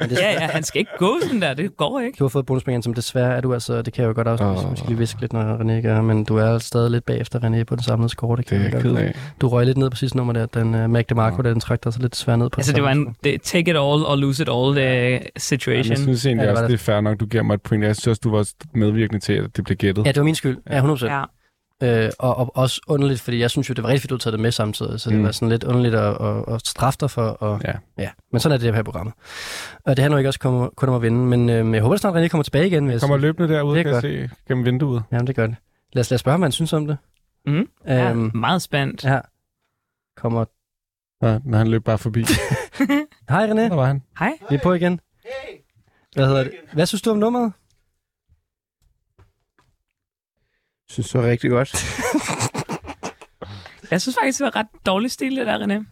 Men 0.00 0.10
det, 0.10 0.18
Ja, 0.18 0.32
ja, 0.32 0.38
han 0.38 0.62
skal 0.62 0.78
ikke 0.78 0.90
gå 0.98 1.18
sådan 1.22 1.42
der. 1.42 1.54
Det 1.54 1.76
går 1.76 2.00
ikke. 2.00 2.16
Du 2.18 2.24
har 2.24 2.28
fået 2.28 2.42
et 2.42 2.46
bonuspoint, 2.46 2.74
Anton. 2.76 2.94
Desværre 2.94 3.36
er 3.36 3.40
du 3.40 3.52
altså... 3.54 3.82
Det 3.82 3.92
kan 3.92 4.02
jeg 4.02 4.08
jo 4.08 4.14
godt 4.14 4.28
afsløre, 4.28 4.50
Åh. 4.50 4.64
oh. 4.64 4.68
hvis 4.68 4.80
jeg 4.80 4.88
lige 4.88 4.98
viske 4.98 5.20
lidt, 5.20 5.32
når 5.32 5.56
René 5.56 5.72
er 5.72 5.94
her, 5.94 6.02
men 6.02 6.24
du 6.24 6.36
er 6.36 6.58
stadig 6.58 6.90
lidt 6.90 7.04
bagefter 7.04 7.38
René 7.38 7.64
på 7.64 7.74
den 7.76 7.82
samlede 7.82 8.08
score. 8.08 8.36
Det, 8.36 8.46
kan 8.46 8.60
Det 8.60 8.74
er 8.74 8.78
jeg 8.98 9.04
godt. 9.04 9.16
Du 9.40 9.48
røg 9.48 9.66
lidt 9.66 9.78
ned 9.78 9.90
på 9.90 9.96
sidste 9.96 10.16
nummer 10.16 10.32
der. 10.32 10.46
Den 10.46 10.74
uh, 10.74 10.90
Mac 10.90 11.04
DeMarco, 11.08 11.36
Nå. 11.36 11.42
der, 11.42 11.50
den 11.50 11.60
trak 11.60 11.84
dig 11.84 11.92
så 11.92 12.00
lidt 12.02 12.16
svært 12.16 12.38
ned 12.38 12.50
på. 12.50 12.60
Altså, 12.60 12.72
det 12.72 12.82
var 12.82 12.90
en 12.90 13.16
det, 13.24 13.42
take 13.42 13.70
it 13.70 13.76
all 13.76 13.78
or 14.06 14.16
lose 14.16 14.42
it 14.42 14.48
all 14.48 14.68
uh, 14.68 14.74
Men 14.74 15.20
situation. 15.36 15.90
jeg 15.90 15.98
synes 15.98 16.26
egentlig 16.26 16.44
Ja, 16.44 16.50
det 16.50 16.58
også, 16.58 16.66
det 16.66 16.74
er 16.74 16.78
fair 16.78 17.00
nok, 17.00 17.20
du 17.20 17.26
giver 17.26 17.42
mig 17.42 17.54
et 17.54 17.62
point. 17.62 17.84
Jeg 17.84 17.96
synes 17.96 18.06
også, 18.06 18.20
du 18.24 18.30
var 18.30 18.48
medvirkende 18.74 19.20
til, 19.20 19.32
at 19.32 19.56
det 19.56 19.64
blev 19.64 19.76
gættet. 19.76 20.06
Ja, 20.06 20.08
det 20.08 20.16
var 20.18 20.24
min 20.24 20.34
skyld. 20.34 20.58
Ja, 20.70 20.94
100%. 20.94 21.06
Ja. 21.06 21.22
Øh, 21.82 22.10
og, 22.18 22.36
og 22.38 22.56
også 22.56 22.80
underligt, 22.86 23.20
fordi 23.20 23.38
jeg 23.38 23.50
synes 23.50 23.68
jo, 23.68 23.74
det 23.74 23.82
var 23.84 23.88
rigtig 23.90 24.00
fedt, 24.02 24.10
du 24.10 24.16
taget 24.18 24.32
det 24.32 24.40
med 24.40 24.52
samtidig, 24.52 25.00
så 25.00 25.10
det 25.10 25.18
Mm. 25.18 25.24
var 25.24 25.32
sådan 25.32 25.48
lidt 25.48 25.64
underligt 25.64 25.94
at, 25.94 26.26
at, 26.26 26.54
at 26.54 26.66
straffe 26.66 26.98
dig 27.00 27.10
for. 27.10 27.22
Og, 27.22 27.60
Ja. 27.64 27.72
ja. 27.98 28.10
Men 28.32 28.40
sådan 28.40 28.54
er 28.54 28.60
det 28.60 28.74
her 28.74 28.82
program. 28.82 29.12
Og 29.84 29.96
det 29.96 29.98
handler 30.02 30.16
jo 30.16 30.18
ikke 30.18 30.28
også 30.28 30.40
kun, 30.40 30.70
kun 30.76 30.88
om 30.88 30.94
at 30.94 31.02
vinde, 31.02 31.18
men 31.26 31.50
øh, 31.50 31.74
jeg 31.74 31.82
håber 31.82 31.96
snart, 31.96 32.14
René 32.14 32.28
kommer 32.28 32.42
tilbage 32.42 32.66
igen. 32.66 32.90
Jeg 32.90 33.00
Kommer 33.00 33.16
løbende 33.16 33.54
derude, 33.54 33.76
Det 33.76 33.84
kan 33.84 33.94
jeg 33.94 34.02
se, 34.02 34.30
gennem 34.48 34.64
vinduet. 34.64 35.02
Jamen, 35.12 35.26
det 35.26 35.36
gør 35.36 35.46
det. 35.46 35.56
Lad 35.92 36.00
os, 36.00 36.10
lad 36.10 36.14
os 36.14 36.20
spørge, 36.20 36.38
hvad 36.38 36.46
han 36.46 36.52
synes 36.52 36.72
om 36.72 36.86
det. 36.86 36.96
Mm. 37.46 37.68
Ja, 37.86 38.10
Øhm, 38.10 38.30
meget 38.34 38.62
spændt. 38.62 39.04
ja. 39.04 39.20
Kommer. 40.16 40.44
Ja, 41.22 41.38
men 41.44 41.54
han 41.54 41.68
løb 41.68 41.84
bare 41.84 41.98
forbi. 41.98 42.24
Hej 43.30 43.46
René, 43.50 43.60
Der 43.60 43.74
var 43.74 43.84
han. 43.86 44.02
Hej. 44.18 44.32
vi 44.50 44.54
er 44.54 44.60
på 44.62 44.72
igen. 44.72 45.00
Hvad 46.14 46.26
hedder 46.26 46.42
det? 46.44 46.52
Hvad 46.72 46.86
synes 46.86 47.02
du 47.02 47.10
om 47.10 47.16
nummeret? 47.18 47.52
Synes 50.92 51.10
det 51.10 51.20
var 51.20 51.26
rigtig 51.26 51.50
godt. 51.50 51.74
Jeg 53.90 54.00
synes 54.00 54.16
faktisk, 54.20 54.38
det 54.38 54.44
var 54.44 54.56
ret 54.56 54.66
dårlig 54.86 55.10
stil, 55.10 55.36
det 55.36 55.46
der, 55.46 55.58
René. 55.58 55.84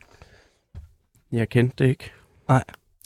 Jeg 1.32 1.48
kendte 1.48 1.84
det 1.84 1.90
ikke. 1.90 2.10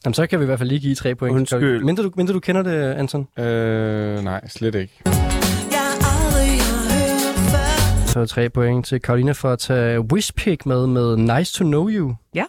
Jamen, 0.04 0.14
så 0.14 0.26
kan 0.26 0.38
vi 0.38 0.44
i 0.44 0.46
hvert 0.46 0.58
fald 0.58 0.68
lige 0.68 0.80
give 0.80 0.94
tre 0.94 1.14
point. 1.14 1.36
Undskyld. 1.36 1.84
Mindre 1.84 2.02
du, 2.02 2.10
mindre 2.16 2.34
du 2.34 2.40
kender 2.40 2.62
det, 2.62 2.94
Anton. 2.94 3.28
Øh, 3.38 4.24
nej, 4.24 4.48
slet 4.48 4.74
ikke. 4.74 5.02
Så 8.06 8.26
tre 8.26 8.50
point 8.50 8.86
til 8.86 9.00
Karolina 9.00 9.32
for 9.32 9.50
at 9.50 9.58
tage 9.58 10.00
Wishpick 10.00 10.66
med 10.66 10.86
med 10.86 11.16
Nice 11.16 11.58
to 11.58 11.64
Know 11.64 11.88
You. 11.88 12.14
Ja. 12.34 12.44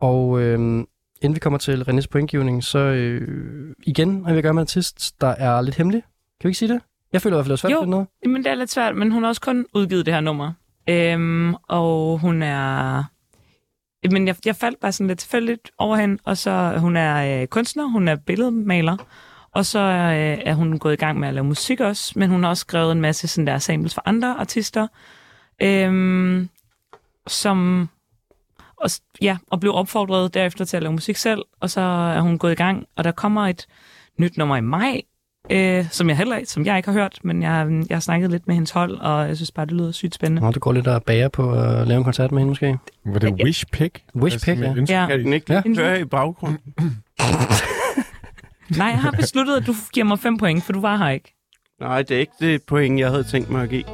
Og 0.00 0.40
øhm, 0.40 0.86
inden 1.22 1.34
vi 1.34 1.40
kommer 1.40 1.58
til 1.58 1.82
Renés 1.88 2.06
pointgivning, 2.10 2.64
så 2.64 2.78
øh, 2.78 3.74
igen 3.82 4.24
har 4.24 4.32
vi 4.32 4.38
at 4.38 4.44
gøre 4.44 4.54
med 4.54 4.62
en 4.62 4.64
artist, 4.64 5.20
der 5.20 5.28
er 5.28 5.60
lidt 5.60 5.76
hemmelig. 5.76 6.02
Kan 6.40 6.48
vi 6.48 6.48
ikke 6.48 6.58
sige 6.58 6.72
det? 6.72 6.80
Jeg 7.12 7.22
føler 7.22 7.36
i 7.36 7.38
hvert 7.38 7.44
fald, 7.46 7.50
det 7.50 7.64
er 7.64 7.68
svært 7.68 7.72
Jo. 7.72 7.76
at 7.78 7.82
finde 7.82 7.90
noget. 7.90 8.08
Men 8.26 8.44
det 8.44 8.50
er 8.50 8.54
lidt 8.54 8.70
svært, 8.70 8.96
men 8.96 9.12
hun 9.12 9.22
har 9.22 9.28
også 9.28 9.40
kun 9.40 9.66
udgivet 9.74 10.06
det 10.06 10.14
her 10.14 10.20
nummer. 10.20 10.52
Øhm, 10.88 11.54
og 11.54 12.18
hun 12.18 12.42
er... 12.42 13.04
Men 14.10 14.26
jeg, 14.26 14.36
jeg 14.44 14.56
faldt 14.56 14.80
bare 14.80 14.92
sådan 14.92 15.06
lidt 15.06 15.18
tilfældigt 15.18 15.70
over 15.78 15.96
hende, 15.96 16.18
og 16.24 16.36
så 16.36 16.78
hun 16.78 16.96
er 16.96 17.42
øh, 17.42 17.46
kunstner, 17.46 17.84
hun 17.84 18.08
er 18.08 18.16
billedmaler, 18.16 18.96
og 19.54 19.66
så 19.66 19.78
øh, 19.78 20.38
er 20.44 20.54
hun 20.54 20.78
gået 20.78 20.92
i 20.92 20.96
gang 20.96 21.20
med 21.20 21.28
at 21.28 21.34
lave 21.34 21.44
musik 21.44 21.80
også, 21.80 22.12
men 22.16 22.30
hun 22.30 22.42
har 22.42 22.50
også 22.50 22.60
skrevet 22.60 22.92
en 22.92 23.00
masse 23.00 23.28
sådan 23.28 23.46
der 23.46 23.58
samples 23.58 23.94
for 23.94 24.02
andre 24.04 24.34
artister, 24.38 24.86
øhm, 25.62 26.48
som 27.26 27.88
og, 28.76 28.90
ja, 29.20 29.36
og 29.50 29.60
blev 29.60 29.74
opfordret 29.74 30.34
derefter 30.34 30.64
til 30.64 30.76
at 30.76 30.82
lave 30.82 30.92
musik 30.92 31.16
selv, 31.16 31.42
og 31.60 31.70
så 31.70 31.80
er 31.80 32.20
hun 32.20 32.38
gået 32.38 32.52
i 32.52 32.54
gang, 32.54 32.86
og 32.96 33.04
der 33.04 33.12
kommer 33.12 33.46
et 33.46 33.66
nyt 34.18 34.36
nummer 34.36 34.56
i 34.56 34.60
maj, 34.60 35.00
øh, 35.50 35.84
som 35.90 36.08
jeg 36.08 36.16
heller 36.16 36.36
ikke, 36.36 36.50
som 36.50 36.66
jeg 36.66 36.76
ikke 36.76 36.88
har 36.88 36.92
hørt, 37.00 37.18
men 37.22 37.42
jeg, 37.42 37.82
jeg 37.88 37.96
har 37.96 38.00
snakket 38.00 38.30
lidt 38.30 38.46
med 38.46 38.54
hendes 38.54 38.70
hold, 38.70 38.98
og 38.98 39.28
jeg 39.28 39.36
synes 39.36 39.50
bare, 39.50 39.66
det 39.66 39.72
lyder 39.74 39.92
sygt 39.92 40.14
spændende. 40.14 40.42
Nå, 40.42 40.50
du 40.50 40.60
går 40.60 40.72
lidt 40.72 40.86
og 40.86 41.02
bager 41.02 41.28
på 41.28 41.52
at 41.52 41.88
lave 41.88 41.98
en 41.98 42.04
koncert 42.04 42.32
med 42.32 42.38
hende 42.38 42.50
måske. 42.50 42.78
Var 43.04 43.18
det 43.18 43.32
Wish 43.44 43.64
Pick? 43.72 44.02
Wishpick, 44.16 44.60
ja. 44.60 44.74
ønske- 44.74 44.94
Ja. 45.00 45.06
Kan 45.06 45.18
den 45.24 45.32
ikke 45.32 45.62
Ja. 45.76 45.94
i 45.94 46.04
baggrunden? 46.04 46.58
Nej, 48.78 48.86
jeg 48.86 48.98
har 49.00 49.10
besluttet, 49.10 49.56
at 49.56 49.66
du 49.66 49.74
giver 49.92 50.04
mig 50.06 50.18
fem 50.18 50.38
point, 50.38 50.64
for 50.64 50.72
du 50.72 50.80
var 50.80 50.96
her 50.96 51.08
ikke. 51.08 51.34
Nej, 51.80 52.02
det 52.02 52.16
er 52.16 52.20
ikke 52.20 52.32
det 52.40 52.62
point, 52.62 53.00
jeg 53.00 53.10
havde 53.10 53.24
tænkt 53.24 53.50
mig 53.50 53.62
at 53.62 53.68
give. 53.68 53.84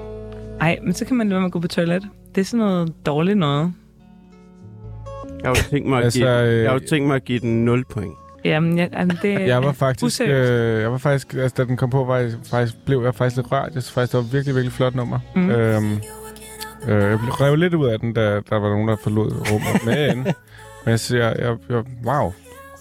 Nej, 0.59 0.79
men 0.83 0.95
så 0.95 1.05
kan 1.05 1.17
man 1.17 1.29
lade 1.29 1.41
med 1.41 1.47
at 1.47 1.53
gå 1.53 1.61
på 1.61 1.69
toilet. 1.69 2.03
Det 2.35 2.41
er 2.41 2.45
sådan 2.45 2.67
noget 2.67 2.95
dårligt 3.07 3.39
noget. 3.39 3.73
Jeg 5.43 5.45
har 5.45 5.49
jo 5.51 5.55
tænkt 5.71 5.89
mig 5.89 5.99
at, 5.99 6.05
Altså, 6.05 6.19
give, 6.21 6.43
øh, 6.43 6.63
jeg 6.63 6.71
har 6.71 6.79
tænkt 6.79 7.07
mig 7.09 7.17
at 7.17 7.25
give 7.25 7.39
den 7.41 7.65
0 7.65 7.85
point. 7.85 8.13
Jamen, 8.45 8.79
jeg, 8.79 8.89
altså, 8.93 9.19
det, 9.23 9.47
Jeg 9.47 9.63
var 9.63 9.73
faktisk, 9.73 10.05
Useriøst. 10.05 10.51
øh, 10.51 10.81
jeg 10.83 10.93
var 10.93 10.99
faktisk, 10.99 11.35
altså 11.35 11.55
da 11.57 11.65
den 11.65 11.77
kom 11.77 11.91
på, 11.91 12.05
var 12.05 12.17
jeg, 12.17 12.33
faktisk, 12.51 12.75
blev 12.87 13.03
jeg 13.05 13.15
faktisk 13.15 13.37
lidt 13.37 13.53
rørt. 13.53 13.75
Jeg 13.75 13.83
synes 13.83 13.91
faktisk, 13.93 14.13
det 14.13 14.19
var 14.19 14.25
et 14.25 14.33
virkelig, 14.33 14.55
virkelig 14.55 14.73
flot 14.73 14.95
nummer. 14.95 15.19
Mm. 15.35 15.51
Øhm, 15.51 15.93
øh, 16.89 17.11
jeg 17.11 17.19
blev 17.19 17.31
revet 17.33 17.59
lidt 17.59 17.75
ud 17.75 17.87
af 17.87 18.01
den, 18.01 18.13
da 18.13 18.21
der 18.35 18.59
var 18.59 18.69
nogen, 18.69 18.89
der 18.89 18.97
forlod 19.03 19.31
rummet. 19.53 19.85
Men, 20.15 20.25
men 20.85 20.91
jeg 20.91 21.01
siger, 21.01 21.25
jeg, 21.25 21.57
jeg, 21.69 21.83
wow. 22.07 22.33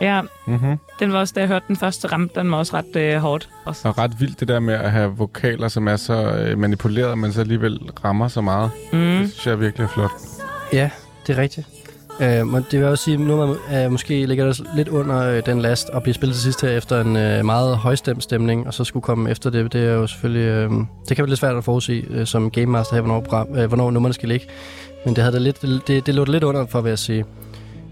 ja, 0.02 0.22
Mm-hmm. 0.48 0.78
den 1.00 1.14
var 1.14 1.20
også, 1.20 1.34
da 1.36 1.40
jeg 1.40 1.48
hørte 1.50 1.66
den 1.68 1.76
første 1.76 2.08
ramte, 2.08 2.40
den 2.40 2.52
var 2.52 2.58
også 2.58 2.78
ret 2.78 2.96
øh, 2.96 3.16
hårdt. 3.18 3.50
Også. 3.66 3.88
Og 3.88 3.98
ret 3.98 4.12
vildt 4.20 4.40
det 4.40 4.48
der 4.48 4.60
med 4.60 4.74
at 4.74 4.92
have 4.92 5.12
vokaler, 5.18 5.68
som 5.68 5.88
er 5.88 5.96
så 5.96 6.14
øh, 6.32 6.58
manipuleret, 6.58 7.18
men 7.18 7.34
så 7.34 7.42
alligevel 7.42 7.80
rammer 8.06 8.28
så 8.28 8.42
meget. 8.42 8.72
Mm. 8.94 9.00
Det 9.00 9.30
synes 9.32 9.46
jeg 9.46 9.52
er 9.52 9.56
virkelig 9.56 9.90
flot. 9.90 10.12
Ja, 10.74 10.90
det 11.28 11.38
er 11.38 11.42
rigtigt. 11.42 11.68
Øh, 12.22 12.48
men 12.48 12.66
det 12.72 12.80
vil 12.80 12.88
også 12.88 13.04
sige, 13.04 13.14
at 13.14 13.20
nummeret 13.20 13.58
øh, 13.86 13.92
måske 13.92 14.26
ligger 14.26 14.46
der 14.46 14.64
lidt 14.76 14.88
under 14.88 15.22
øh, 15.22 15.46
den 15.46 15.62
last 15.62 15.90
og 15.90 16.04
bliver 16.04 16.14
spillet 16.14 16.36
til 16.36 16.44
sidst 16.44 16.62
her 16.62 16.70
efter 16.70 17.02
en 17.02 17.16
øh, 17.18 17.46
meget 17.46 17.78
højstemt 17.78 18.24
stemning, 18.24 18.68
og 18.68 18.74
så 18.74 18.84
skulle 18.84 19.04
komme 19.04 19.30
efter 19.32 19.50
det. 19.50 19.74
Det 19.74 19.82
er 19.88 19.94
jo 19.94 20.08
selvfølgelig... 20.08 20.42
Øh, 20.48 20.70
det 21.10 21.16
kan 21.16 21.18
være 21.18 21.28
lidt 21.30 21.40
svært 21.40 21.56
at 21.56 21.64
forudse 21.64 22.06
øh, 22.10 22.26
som 22.28 22.52
game 22.52 22.66
master 22.66 22.96
her, 22.96 23.02
hvornår, 23.02 23.20
program, 23.22 23.48
øh, 23.56 23.68
hvornår 23.68 23.92
nummerne 23.92 24.14
skal 24.14 24.30
ligge. 24.30 24.46
Men 25.06 25.16
det, 25.16 25.24
havde 25.24 25.34
det, 25.34 25.42
lidt, 25.42 25.88
det, 25.88 26.06
det 26.06 26.16
lå 26.16 26.24
det 26.26 26.32
lidt 26.32 26.44
under 26.44 26.66
for, 26.66 26.82
vil 26.82 26.90
jeg 26.90 27.00
sige. 27.00 27.26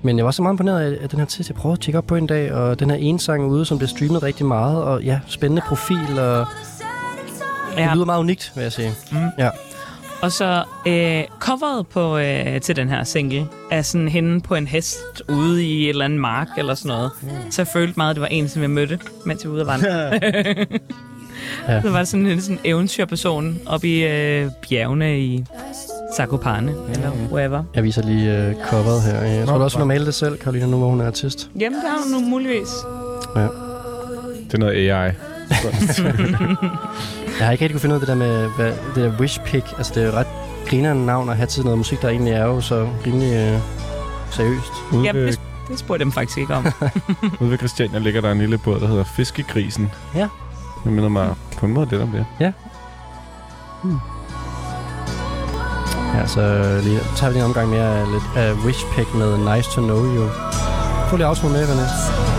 Men 0.01 0.17
jeg 0.17 0.25
var 0.25 0.31
så 0.31 0.41
meget 0.41 0.53
imponeret 0.53 0.81
af, 0.81 0.97
af 1.03 1.09
den 1.09 1.19
her 1.19 1.25
tid. 1.25 1.45
Jeg 1.49 1.55
prøvede 1.55 1.75
at 1.77 1.79
tjekke 1.81 1.97
op 1.97 2.07
på 2.07 2.15
en 2.15 2.27
dag, 2.27 2.53
og 2.53 2.79
den 2.79 2.89
her 2.89 2.97
ene 2.97 3.19
sang 3.19 3.45
ude, 3.45 3.65
som 3.65 3.77
bliver 3.77 3.89
streamet 3.89 4.23
rigtig 4.23 4.45
meget, 4.45 4.83
og 4.83 5.03
ja, 5.03 5.19
spændende 5.27 5.61
profil, 5.67 6.19
og 6.19 6.45
det 7.75 7.81
Ja. 7.81 7.93
lyder 7.93 8.05
meget 8.05 8.19
unikt, 8.19 8.51
vil 8.55 8.61
jeg 8.61 8.71
sige. 8.71 8.93
Og 10.25 10.31
så 10.31 10.63
øh, 10.87 11.23
coveret 11.39 11.87
på, 11.87 12.17
øh, 12.17 12.61
til 12.61 12.75
den 12.75 12.89
her 12.89 13.03
single 13.03 13.47
er 13.71 13.81
sådan 13.81 14.07
hende 14.07 14.41
på 14.41 14.55
en 14.55 14.67
hest 14.67 15.21
ude 15.29 15.65
i 15.65 15.83
et 15.83 15.89
eller 15.89 16.05
andet 16.05 16.19
mark 16.19 16.47
eller 16.57 16.75
sådan 16.75 16.89
noget. 16.89 17.11
Så 17.49 17.61
jeg 17.61 17.67
følte 17.67 17.93
meget, 17.97 18.09
at 18.09 18.15
det 18.15 18.21
var 18.21 18.27
en, 18.27 18.49
som 18.49 18.61
jeg 18.61 18.69
mødte, 18.69 18.99
mens 19.25 19.43
jeg 19.43 19.49
var 19.51 19.55
ude 19.55 19.61
at 19.61 19.67
vandre. 19.67 19.89
Ja. 21.67 21.81
Så 21.81 21.89
var 21.89 21.97
det 21.99 22.07
sådan 22.07 22.25
en 22.25 22.41
sådan 22.41 22.59
eventyrperson 22.63 23.59
oppe 23.65 23.87
i 23.87 24.05
øh, 24.05 24.49
bjergene 24.69 25.19
i 25.19 25.45
Zakopane, 26.15 26.73
eller 26.89 27.11
wherever. 27.31 27.63
Jeg 27.75 27.83
viser 27.83 28.01
lige 28.03 28.37
øh, 28.37 28.55
coveret 28.69 29.01
her. 29.01 29.21
Jeg 29.21 29.45
tror 29.45 29.53
Nå, 29.53 29.59
du 29.59 29.63
også, 29.63 29.77
hun 29.77 29.81
har 29.81 29.85
malet 29.87 30.07
det 30.07 30.13
selv, 30.13 30.37
Karolina, 30.37 30.65
nu 30.65 30.77
hvor 30.77 30.89
hun 30.89 31.01
er 31.01 31.05
artist. 31.07 31.49
Jamen, 31.59 31.79
det 31.79 31.89
har 31.89 32.03
hun 32.03 32.21
nu 32.23 32.29
muligvis. 32.29 32.69
Det 34.47 34.53
er 34.53 34.57
noget 34.57 34.91
AI. 34.91 35.11
Jeg 37.39 37.47
har 37.47 37.51
ikke 37.51 37.63
rigtig 37.63 37.73
kunne 37.73 37.81
finde 37.81 37.95
ud 37.95 38.01
af 38.01 38.07
det 38.07 38.07
der 38.07 38.15
med 38.15 38.47
hvad, 38.47 38.73
det 38.95 38.95
der 38.95 39.19
wish 39.19 39.41
pick. 39.45 39.65
Altså, 39.77 39.93
det 39.95 40.03
er 40.03 40.07
jo 40.07 40.13
ret 40.13 40.27
grinerende 40.67 41.05
navn 41.05 41.29
at 41.29 41.37
have 41.37 41.47
til 41.47 41.63
noget 41.63 41.77
musik, 41.77 42.01
der 42.01 42.09
egentlig 42.09 42.33
er 42.33 42.45
jo 42.45 42.61
så 42.61 42.89
rimelig 43.05 43.33
øh, 43.33 43.59
seriøst. 44.31 44.73
Ude, 44.93 45.13
ved, 45.13 45.27
det, 45.27 45.39
det 45.67 45.79
spurgte 45.79 45.99
jeg 45.99 46.05
dem 46.05 46.11
faktisk 46.11 46.37
ikke 46.37 46.53
om. 46.55 46.65
ude 47.41 47.51
ved 47.51 47.57
Christiania 47.57 47.99
ligger 47.99 48.21
der 48.21 48.31
en 48.31 48.37
lille 48.37 48.57
båd, 48.57 48.79
der 48.79 48.87
hedder 48.87 49.03
Fiskegrisen. 49.03 49.91
Ja. 50.15 50.27
Det 50.83 50.91
minder 50.91 51.09
mig 51.09 51.35
på 51.57 51.65
en 51.65 51.73
måde 51.73 51.87
lidt 51.89 52.01
om 52.01 52.09
det. 52.09 52.25
Ja, 56.15 56.27
så 56.27 56.41
lige, 56.83 56.99
tager 57.15 57.29
vi 57.29 57.33
lige 57.33 57.43
en 57.43 57.47
omgang 57.47 57.69
mere 57.69 57.99
af, 57.99 58.11
lidt 58.11 58.23
af 58.35 58.53
wish 58.53 58.85
pick 58.95 59.15
med 59.15 59.55
Nice 59.55 59.69
to 59.71 59.81
Know 59.81 60.15
You. 60.15 60.29
Få 61.09 61.17
lige 61.17 61.27
outro 61.27 61.47
med, 61.47 61.63
René. 61.67 62.34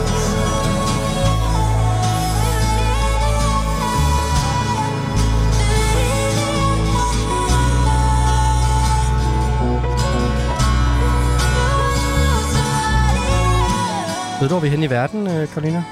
Ved 14.41 14.49
du, 14.49 14.55
hvor 14.55 14.61
vi 14.61 14.67
er 14.67 14.71
henne 14.71 14.87
i 14.87 14.91
verden, 14.91 15.27
øh, 15.27 15.49
Karolina? 15.49 15.85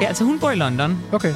ja, 0.00 0.06
altså 0.06 0.24
hun 0.24 0.40
bor 0.40 0.50
i 0.50 0.54
London. 0.54 0.98
Okay. 1.12 1.34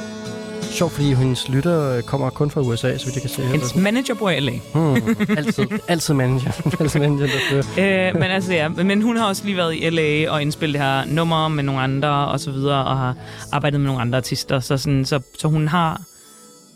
Sjovt, 0.61 0.91
fordi 0.91 1.13
hendes 1.13 1.49
lytter 1.49 1.95
øh, 1.95 2.03
kommer 2.03 2.29
kun 2.29 2.51
fra 2.51 2.61
USA, 2.61 2.97
så 2.97 3.05
vidt 3.05 3.15
jeg 3.15 3.21
kan 3.21 3.29
se. 3.29 3.41
Hendes 3.41 3.75
manager 3.75 4.15
bor 4.15 4.29
i 4.29 4.39
LA. 4.39 4.51
Hmm, 4.73 4.95
altid, 5.37 5.65
altid 5.87 6.13
manager. 6.13 6.51
altid 6.79 6.99
manager, 6.99 7.27
der 7.77 8.07
øh, 8.09 8.13
men 8.13 8.23
altså 8.23 8.53
ja, 8.53 8.67
men 8.69 9.01
hun 9.01 9.17
har 9.17 9.27
også 9.27 9.45
lige 9.45 9.57
været 9.57 9.75
i 9.75 9.89
LA 9.89 10.31
og 10.31 10.41
indspillet 10.41 10.73
det 10.73 10.81
her 10.81 11.05
nummer 11.05 11.47
med 11.47 11.63
nogle 11.63 11.81
andre 11.81 12.27
og 12.27 12.39
så 12.39 12.51
videre, 12.51 12.85
og 12.85 12.97
har 12.97 13.15
arbejdet 13.51 13.79
med 13.79 13.87
nogle 13.87 14.01
andre 14.01 14.17
artister, 14.17 14.59
så, 14.59 14.77
sådan, 14.77 15.05
så, 15.05 15.19
så 15.39 15.47
hun 15.47 15.67
har 15.67 16.01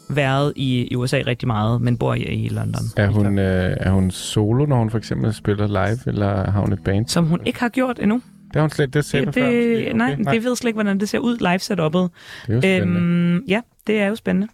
været 0.09 0.53
i, 0.55 0.87
i 0.91 0.95
USA 0.95 1.21
rigtig 1.27 1.47
meget, 1.47 1.81
men 1.81 1.97
bor 1.97 2.13
i, 2.13 2.21
i 2.21 2.49
London. 2.49 2.81
Er 2.97 3.07
hun, 3.07 3.39
øh, 3.39 3.77
er 3.79 3.91
hun 3.91 4.11
solo, 4.11 4.65
når 4.65 4.77
hun 4.77 4.89
for 4.89 4.97
eksempel 4.97 5.33
spiller 5.33 5.67
live, 5.67 5.99
eller 6.07 6.51
har 6.51 6.59
hun 6.59 6.73
et 6.73 6.83
band? 6.85 7.07
Som 7.07 7.25
hun 7.25 7.39
ikke 7.45 7.59
har 7.59 7.69
gjort 7.69 7.99
endnu. 7.99 8.21
Det 8.53 8.59
har 8.59 8.61
hun 8.61 8.69
slet 8.69 8.93
det 8.93 9.05
sagde 9.05 9.25
Det, 9.25 9.33
før. 9.33 9.45
måske. 9.45 9.93
nej, 9.93 10.11
Okay, 10.19 10.33
det 10.33 10.43
ved 10.43 10.55
slet 10.55 10.69
ikke, 10.69 10.75
hvordan 10.77 10.99
det 10.99 11.09
ser 11.09 11.19
ud 11.19 11.37
live 11.37 11.55
setup'et. 11.55 12.09
Det 12.47 12.65
er 12.65 12.77
jo 12.77 12.81
spændende. 12.81 12.99
Øhm, 12.99 13.43
ja, 13.47 13.61
det 13.87 13.99
er 14.01 14.07
jo 14.07 14.15
spændende. 14.15 14.47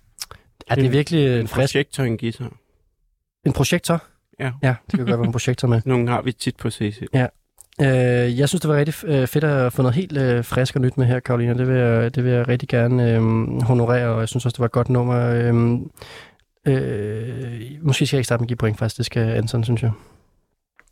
Er 0.68 0.76
det 0.76 0.92
virkelig 0.92 1.40
en 1.40 1.48
frisk 1.48 1.74
Projektor 1.74 2.04
en 2.04 2.18
guitar. 2.18 2.52
en 3.46 3.54
projektor? 3.54 4.04
Ja. 4.40 4.52
Ja, 4.64 4.76
det 4.92 4.98
kan 5.00 5.06
godt 5.08 5.20
være 5.20 5.26
en 5.26 5.32
projektor 5.32 5.68
med. 5.68 5.82
Nogle 5.86 6.10
har 6.10 6.22
vi 6.22 6.32
tit 6.32 6.56
på 6.56 6.70
CC. 6.70 7.04
Øh, 7.82 7.88
jeg 8.40 8.50
synes, 8.50 8.62
det 8.62 8.70
var 8.70 8.76
rigtig 8.76 8.96
øh, 9.06 9.28
fedt 9.28 9.44
at 9.44 9.74
få 9.74 9.82
noget 9.82 9.96
helt 9.96 10.18
øh, 10.18 10.44
frisk 10.44 10.76
og 10.76 10.82
nyt 10.82 10.98
med 10.98 11.06
her, 11.06 11.20
Karolina. 11.20 11.54
Det 11.54 11.68
vil 11.68 11.76
jeg, 11.76 12.16
det 12.16 12.24
vil 12.24 12.32
jeg 12.32 12.48
rigtig 12.48 12.70
gerne 12.70 13.12
øh, 13.14 13.22
honorere, 13.62 14.08
og 14.10 14.20
jeg 14.20 14.28
synes 14.28 14.46
også, 14.46 14.56
det 14.56 14.60
var 14.60 14.66
et 14.66 14.72
godt 14.72 14.90
nummer. 14.90 15.16
Øh, 15.30 15.80
øh, 16.68 17.62
måske 17.82 18.06
skal 18.06 18.18
jeg 18.18 18.20
ikke 18.20 18.26
starte 18.26 18.42
med 18.42 18.46
at 18.46 18.48
give 18.48 18.58
point, 18.58 18.78
faktisk. 18.80 18.98
Det 18.98 19.06
skal 19.06 19.30
Anton, 19.30 19.64
synes 19.64 19.84
jeg. 19.84 19.92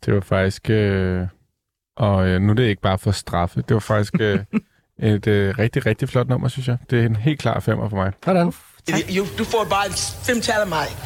Det 0.04 0.14
var 0.14 0.20
faktisk... 0.20 0.70
Øh, 0.70 1.26
og 1.98 2.28
øh, 2.28 2.40
nu 2.40 2.50
er 2.50 2.54
det 2.54 2.62
ikke 2.62 2.82
bare 2.82 2.98
for 2.98 3.10
straffe. 3.10 3.62
Det 3.68 3.74
var 3.74 3.80
faktisk 3.80 4.14
øh, 4.20 4.38
et 5.14 5.26
øh, 5.26 5.58
rigtig, 5.58 5.86
rigtig 5.86 6.08
flot 6.08 6.28
nummer, 6.28 6.48
synes 6.48 6.68
jeg. 6.68 6.78
Det 6.90 7.00
er 7.00 7.06
en 7.06 7.16
helt 7.16 7.40
klar 7.40 7.60
femmer 7.60 7.88
for 7.88 7.96
mig. 7.96 8.12
Sådan. 8.24 8.52
You, 9.16 9.24
du 9.38 9.44
får 9.44 9.66
bare 9.70 9.90
fem 10.26 10.40
tal 10.40 10.60
af 10.60 10.66
mig. 10.66 10.86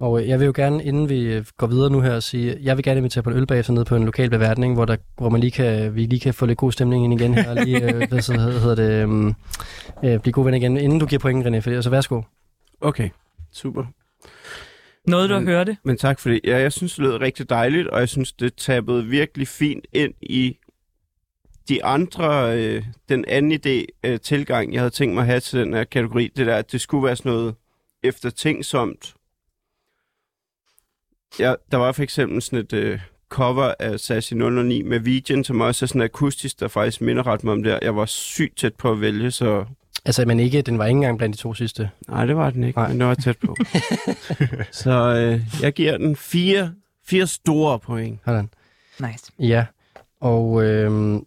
Og 0.00 0.22
øh, 0.22 0.28
jeg 0.28 0.38
vil 0.38 0.46
jo 0.46 0.52
gerne, 0.56 0.84
inden 0.84 1.08
vi 1.08 1.20
øh, 1.20 1.44
går 1.56 1.66
videre 1.66 1.90
nu 1.90 2.00
her, 2.00 2.20
sige, 2.20 2.58
jeg 2.62 2.76
vil 2.76 2.84
gerne 2.84 2.98
invitere 2.98 3.22
på 3.22 3.30
en 3.30 3.36
øl 3.36 3.46
bagefter 3.46 3.72
nede 3.72 3.84
på 3.84 3.96
en 3.96 4.04
lokal 4.04 4.30
beværtning, 4.30 4.74
hvor, 4.74 4.84
der, 4.84 4.96
hvor 5.16 5.28
man 5.28 5.40
lige 5.40 5.50
kan, 5.50 5.94
vi 5.94 6.06
lige 6.06 6.20
kan 6.20 6.34
få 6.34 6.46
lidt 6.46 6.58
god 6.58 6.72
stemning 6.72 7.04
ind 7.04 7.20
igen 7.20 7.34
her, 7.34 7.50
og 7.50 7.56
lige, 7.56 7.94
øh, 7.94 8.08
hvad 8.08 8.20
så 8.20 8.32
hedder, 8.32 8.74
det, 8.74 9.04
um, 9.04 9.34
øh, 10.04 10.18
blive 10.18 10.32
gode 10.32 10.44
venner 10.44 10.58
igen, 10.58 10.76
inden 10.76 10.98
du 10.98 11.06
giver 11.06 11.20
point, 11.20 11.46
René, 11.46 11.58
for 11.58 11.70
det, 11.70 11.84
så 11.84 11.90
værsgo. 11.90 12.22
Okay, 12.80 13.08
super. 13.52 13.84
Noget, 15.10 15.30
du 15.30 15.34
Men- 15.34 15.48
hørt 15.48 15.66
det. 15.66 15.76
Men 15.84 15.96
tak 15.96 16.20
for 16.20 16.28
det. 16.30 16.40
Ja, 16.44 16.58
jeg 16.58 16.72
synes, 16.72 16.94
det 16.94 17.02
lød 17.04 17.20
rigtig 17.20 17.50
dejligt, 17.50 17.88
og 17.88 18.00
jeg 18.00 18.08
synes, 18.08 18.32
det 18.32 18.54
tappede 18.54 19.06
virkelig 19.06 19.48
fint 19.48 19.86
ind 19.92 20.14
i 20.22 20.58
de 21.68 21.84
andre, 21.84 22.58
øh, 22.58 22.84
den 23.08 23.24
anden 23.28 23.52
idé, 23.52 23.86
øh, 24.04 24.20
tilgang, 24.20 24.72
jeg 24.72 24.80
havde 24.80 24.90
tænkt 24.90 25.14
mig 25.14 25.20
at 25.20 25.26
have 25.26 25.40
til 25.40 25.58
den 25.60 25.74
her 25.74 25.84
kategori. 25.84 26.32
Det 26.36 26.46
der, 26.46 26.56
at 26.56 26.72
det 26.72 26.80
skulle 26.80 27.06
være 27.06 27.16
sådan 27.16 27.32
noget 27.32 27.54
eftertænksomt. 28.02 29.14
Ja, 31.38 31.54
der 31.70 31.76
var 31.76 31.92
for 31.92 32.02
eksempel 32.02 32.42
sådan 32.42 32.58
et 32.58 32.72
øh, 32.72 33.00
cover 33.28 33.74
af 33.78 34.00
Sassy 34.00 34.34
009 34.34 34.82
med 34.82 34.98
Vigen, 34.98 35.44
som 35.44 35.60
også 35.60 35.84
er 35.84 35.86
sådan 35.86 36.02
akustisk, 36.02 36.60
der 36.60 36.68
faktisk 36.68 37.00
minder 37.00 37.26
ret 37.26 37.44
meget 37.44 37.56
om 37.58 37.62
det. 37.62 37.78
Jeg 37.82 37.96
var 37.96 38.06
sygt 38.06 38.56
tæt 38.58 38.74
på 38.74 38.90
at 38.92 39.00
vælge, 39.00 39.30
så 39.30 39.64
Altså, 40.04 40.24
men 40.24 40.40
ikke, 40.40 40.62
den 40.62 40.78
var 40.78 40.86
ikke 40.86 40.96
engang 40.96 41.18
blandt 41.18 41.36
de 41.36 41.42
to 41.42 41.54
sidste. 41.54 41.90
Nej, 42.08 42.26
det 42.26 42.36
var 42.36 42.50
den 42.50 42.64
ikke, 42.64 42.78
Nej. 42.78 42.88
Men 42.88 43.00
det 43.00 43.06
var 43.06 43.14
tæt 43.14 43.36
på. 43.38 43.56
så 44.82 44.90
øh, 44.90 45.62
jeg 45.62 45.72
giver 45.72 45.98
den 45.98 46.16
fire, 46.16 46.72
fire 47.06 47.26
store 47.26 47.78
point. 47.78 48.20
Sådan. 48.24 48.50
Nice. 49.00 49.32
Ja, 49.38 49.64
og 50.20 50.64
øh, 50.64 51.20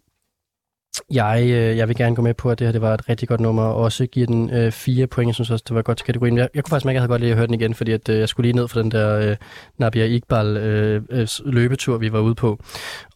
jeg, 1.10 1.42
øh, 1.42 1.76
jeg 1.76 1.88
vil 1.88 1.96
gerne 1.96 2.16
gå 2.16 2.22
med 2.22 2.34
på, 2.34 2.50
at 2.50 2.58
det 2.58 2.66
her 2.66 2.72
det 2.72 2.80
var 2.80 2.94
et 2.94 3.08
rigtig 3.08 3.28
godt 3.28 3.40
nummer, 3.40 3.62
og 3.62 3.74
også 3.74 4.06
give 4.06 4.26
den 4.26 4.50
øh, 4.50 4.72
fire 4.72 5.06
point. 5.06 5.26
Jeg 5.26 5.34
synes 5.34 5.50
også, 5.50 5.64
det 5.68 5.74
var 5.74 5.82
godt 5.82 5.98
til 5.98 6.06
kategorien. 6.06 6.36
Jeg, 6.36 6.48
jeg 6.54 6.64
kunne 6.64 6.70
faktisk 6.70 6.92
jeg 6.92 7.00
havde 7.00 7.08
godt 7.08 7.20
lide 7.20 7.30
at 7.30 7.36
høre 7.36 7.46
den 7.46 7.54
igen, 7.54 7.74
fordi 7.74 7.92
at, 7.92 8.08
øh, 8.08 8.18
jeg 8.18 8.28
skulle 8.28 8.44
lige 8.44 8.56
ned 8.56 8.68
for 8.68 8.82
den 8.82 8.90
der 8.90 9.18
øh, 9.18 9.36
Nabia 9.78 10.04
Iqbal 10.04 10.56
øh, 10.56 11.02
øh, 11.10 11.28
løbetur, 11.44 11.98
vi 11.98 12.12
var 12.12 12.20
ude 12.20 12.34
på. 12.34 12.58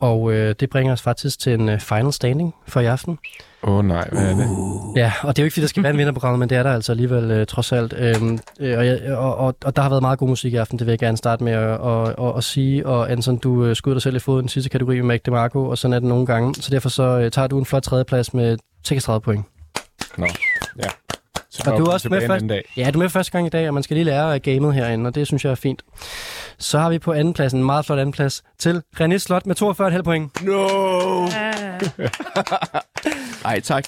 Og 0.01 0.33
øh, 0.33 0.55
det 0.61 0.71
bringer 0.71 0.93
os 0.93 1.03
faktisk 1.03 1.41
til 1.41 1.53
en 1.53 1.69
øh, 1.69 1.81
final 1.81 2.13
standing 2.13 2.55
for 2.67 2.81
i 2.81 2.87
aften. 2.87 3.19
Åh 3.63 3.75
oh, 3.75 3.85
nej, 3.85 4.09
hvad 4.13 4.23
er 4.23 4.37
det? 4.37 4.49
Ja, 4.97 5.13
og 5.23 5.37
det 5.37 5.43
er 5.43 5.45
jo 5.45 5.47
ikke, 5.47 5.55
fordi 5.55 5.61
der 5.61 5.69
skal 5.69 5.83
være 5.83 5.93
en 5.93 5.99
vinderprogram, 5.99 6.39
men 6.39 6.49
det 6.49 6.59
er 6.59 6.63
der 6.63 6.73
altså 6.73 6.93
alligevel 6.93 7.31
øh, 7.31 7.47
trods 7.47 7.73
alt. 7.73 7.95
Øhm, 7.99 8.39
øh, 8.61 8.79
og, 8.79 8.87
jeg, 8.87 9.17
og, 9.17 9.37
og, 9.37 9.57
og 9.65 9.77
der 9.77 9.83
har 9.83 9.89
været 9.89 10.03
meget 10.03 10.19
god 10.19 10.29
musik 10.29 10.53
i 10.53 10.57
aften, 10.57 10.79
det 10.79 10.87
vil 10.87 10.93
jeg 10.93 10.99
gerne 10.99 11.17
starte 11.17 11.45
med 11.45 11.53
at, 11.53 11.79
og, 11.79 12.19
og, 12.19 12.37
at 12.37 12.45
sige. 12.45 12.87
Og 12.87 13.13
Anson, 13.13 13.37
du 13.37 13.65
øh, 13.65 13.77
skød 13.77 13.93
dig 13.93 14.03
selv 14.03 14.17
i 14.17 14.19
foden 14.19 14.41
i 14.41 14.43
den 14.43 14.49
sidste 14.49 14.71
kategori 14.71 14.97
med 14.97 15.05
Mac 15.05 15.21
DeMarco, 15.27 15.69
og 15.69 15.79
sådan 15.79 15.93
er 15.93 15.99
det 15.99 16.09
nogle 16.09 16.27
gange. 16.27 16.55
Så 16.55 16.71
derfor 16.71 16.89
så 16.89 17.03
øh, 17.03 17.31
tager 17.31 17.49
du 17.49 17.59
en 17.59 17.67
flot 17.67 17.83
tredjeplads 17.83 18.35
med 18.35 18.59
36 18.85 19.21
point. 19.21 19.45
Nå, 20.19 20.27
ja. 20.83 20.89
Så 21.59 21.71
Og 21.71 21.79
må 21.79 21.85
du 21.85 21.91
er 21.91 21.93
også 21.95 22.09
med 22.09 22.27
først. 22.27 22.45
dag. 22.49 22.63
Ja, 22.77 22.91
du 22.91 22.99
er 22.99 23.03
med 23.03 23.11
første 23.11 23.33
gang 23.33 23.47
i 23.47 23.51
dag, 23.51 23.69
og 23.69 23.75
man 23.75 23.83
skal 23.83 23.95
lige 23.95 24.05
lære 24.05 24.35
af 24.35 24.43
gamet 24.43 24.75
herinde, 24.75 25.09
og 25.09 25.15
det 25.15 25.27
synes 25.27 25.45
jeg 25.45 25.51
er 25.51 25.55
fint. 25.55 25.83
Så 26.59 26.79
har 26.79 26.91
vi 26.91 26.99
på 26.99 27.13
anden 27.13 27.35
pladsen, 27.35 27.59
en 27.61 27.67
meget 27.67 27.87
flot 27.87 27.99
anden 27.99 28.13
plads, 28.13 28.43
til 28.59 28.83
René 29.01 29.17
Slot 29.19 29.47
med 29.47 29.63
42,5 29.97 30.03
point. 30.03 30.43
No! 30.45 31.27
Ej, 33.51 33.61
tak. 33.61 33.85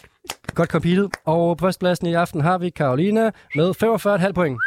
Godt 0.55 0.70
competed. 0.70 1.09
Og 1.24 1.56
på 1.56 1.64
førstepladsen 1.66 2.06
i 2.06 2.14
aften 2.14 2.40
har 2.40 2.59
vi 2.59 2.70
Karolina 2.70 3.30
med 3.55 3.68
45,5 4.26 4.32
point. 4.32 4.59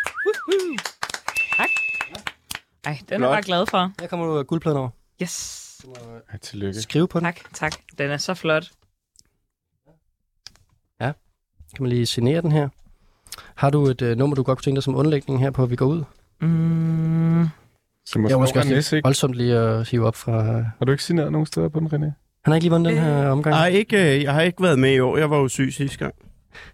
ej, 2.85 2.97
den 3.09 3.13
er 3.13 3.17
Flot. 3.17 3.21
jeg 3.21 3.29
bare 3.29 3.41
glad 3.41 3.65
for. 3.69 3.91
Her 4.01 4.07
kommer 4.07 4.25
du 4.25 4.43
guldpladen 4.43 4.77
over. 4.77 4.89
Yes. 5.21 5.81
Ja, 6.33 6.37
tillykke. 6.37 6.81
Skrive 6.81 7.07
på 7.07 7.19
den. 7.19 7.25
Tak, 7.25 7.39
tak. 7.53 7.73
Den 7.97 8.11
er 8.11 8.17
så 8.17 8.33
flot. 8.33 8.71
Kan 11.75 11.83
man 11.83 11.89
lige 11.89 12.05
signere 12.05 12.41
den 12.41 12.51
her? 12.51 12.69
Har 13.55 13.69
du 13.69 13.85
et 13.87 14.01
øh, 14.01 14.17
nummer, 14.17 14.35
du 14.35 14.43
godt 14.43 14.57
kunne 14.57 14.63
tænke 14.63 14.75
dig 14.75 14.83
som 14.83 14.95
underlægning 14.95 15.39
her 15.39 15.51
på, 15.51 15.63
at 15.63 15.69
vi 15.71 15.75
går 15.75 15.85
ud? 15.85 16.03
Mm, 16.41 17.47
Så 18.05 18.19
må 18.19 18.29
Jeg 18.29 18.37
måske 18.39 18.39
måske 18.39 18.59
også 18.59 18.69
næste, 18.69 18.95
ikke? 18.97 19.05
voldsomt 19.05 19.35
lige 19.35 19.55
at 19.55 19.89
hive 19.89 20.07
op 20.07 20.15
fra... 20.15 20.41
Har 20.77 20.85
du 20.85 20.91
ikke 20.91 21.03
signeret 21.03 21.31
nogen 21.31 21.45
steder 21.45 21.69
på 21.69 21.79
den, 21.79 21.87
René? 21.87 22.11
Han 22.43 22.51
har 22.51 22.55
ikke 22.55 22.63
lige 22.63 22.71
vundet 22.71 22.93
den 22.93 23.01
her 23.03 23.27
omgang. 23.27 23.55
Ej, 23.55 23.67
ikke, 23.67 24.15
øh, 24.15 24.23
jeg 24.23 24.33
har 24.33 24.41
ikke 24.41 24.63
været 24.63 24.79
med 24.79 24.93
i 24.93 24.99
år. 24.99 25.17
Jeg 25.17 25.29
var 25.29 25.37
jo 25.37 25.47
syg 25.47 25.73
sidste 25.73 25.97
gang. 25.97 26.13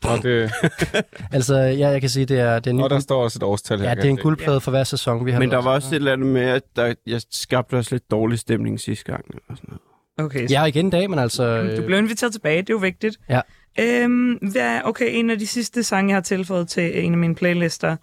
Og, 0.03 0.23
det, 0.23 0.51
Altså, 1.31 1.55
ja, 1.55 1.87
jeg 1.89 2.01
kan 2.01 2.09
sige, 2.09 2.25
det 2.25 2.39
er, 2.39 2.59
det 2.59 2.67
er 2.67 2.71
en, 2.71 2.81
og 2.81 2.89
der 2.89 2.95
ny, 2.95 3.01
står 3.01 3.23
også 3.23 3.39
et 3.39 3.43
årstal 3.43 3.79
her. 3.79 3.89
ja, 3.89 3.95
det 3.95 4.05
er 4.05 4.09
en 4.09 4.17
guldplade 4.17 4.61
for 4.61 4.71
hver 4.71 4.83
sæson, 4.83 5.25
vi 5.25 5.31
har 5.31 5.39
Men 5.39 5.51
der 5.51 5.61
var 5.61 5.71
også 5.71 5.89
et 5.89 5.95
eller 5.95 6.13
andet 6.13 6.27
med, 6.27 6.41
at 6.41 6.61
der, 6.75 6.93
jeg 7.07 7.21
skabte 7.31 7.77
også 7.77 7.95
lidt 7.95 8.11
dårlig 8.11 8.39
stemning 8.39 8.79
sidste 8.79 9.05
gang. 9.11 9.25
Og 9.49 9.57
sådan 9.57 9.69
noget. 10.17 10.25
okay, 10.31 10.47
så 10.47 10.53
Ja, 10.53 10.65
igen 10.65 10.87
i 10.87 10.89
dag, 10.89 11.09
men 11.09 11.19
altså... 11.19 11.57
Du 11.61 11.67
Øh, 11.67 11.85
blev 11.85 11.97
inviteret 11.99 12.31
tilbage, 12.33 12.57
det 12.61 12.69
er 12.69 12.73
jo 12.73 12.77
vigtigt. 12.79 13.17
Ja. 13.29 13.41
Øhm, 13.79 14.31
hvad, 14.51 14.81
okay, 14.83 15.05
en 15.09 15.29
af 15.29 15.39
de 15.39 15.47
sidste 15.47 15.83
sange, 15.83 16.09
jeg 16.09 16.15
har 16.15 16.21
tilføjet 16.21 16.67
til 16.67 17.05
en 17.05 17.11
af 17.11 17.17
mine 17.17 17.35
playlister. 17.35 17.95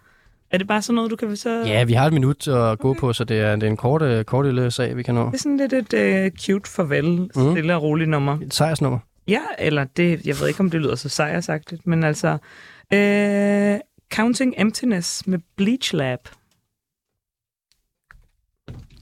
Er 0.51 0.59
det 0.59 0.67
bare 0.67 0.83
sådan 0.83 0.95
noget, 0.95 1.11
du 1.11 1.17
kan 1.17 1.37
så... 1.37 1.63
ja, 1.67 1.85
vi 1.85 1.93
har 1.93 2.07
et 2.07 2.13
minut 2.13 2.49
at 2.49 2.79
gå 2.79 2.95
på, 2.95 3.13
så 3.13 3.25
det 3.25 3.41
er, 3.41 3.55
det 3.57 3.63
er 3.63 3.71
en 3.71 3.77
kort, 3.77 4.03
øh, 4.03 4.25
kort 4.25 4.45
lille 4.47 4.71
sag, 4.71 4.97
vi 4.97 5.03
kan 5.03 5.15
nå. 5.15 5.27
Det 5.27 5.35
er 5.35 5.39
sådan 5.39 5.57
lidt 5.57 5.73
et 5.95 6.27
uh, 6.33 6.39
cute 6.41 6.71
farvel, 6.71 7.05
Mhm. 7.21 7.31
stille 7.53 7.75
og 7.77 7.83
roligt 7.83 8.11
nummer. 8.11 8.39
Et 8.43 8.55
sejrsnummer. 8.55 8.99
Ja, 9.29 9.41
eller 9.59 9.85
det, 9.85 10.27
jeg 10.27 10.41
ved 10.41 10.49
ikke, 10.49 10.61
om 10.61 10.71
det 10.71 10.81
lyder 10.81 10.95
så 10.95 11.09
sejrsagtigt, 11.09 11.87
men 11.87 12.05
altså... 12.05 12.39
Øh, 12.95 13.81
Counting 14.15 14.55
Emptiness 14.57 15.27
med 15.27 15.39
Bleach 15.57 15.95
Lab. 15.95 16.29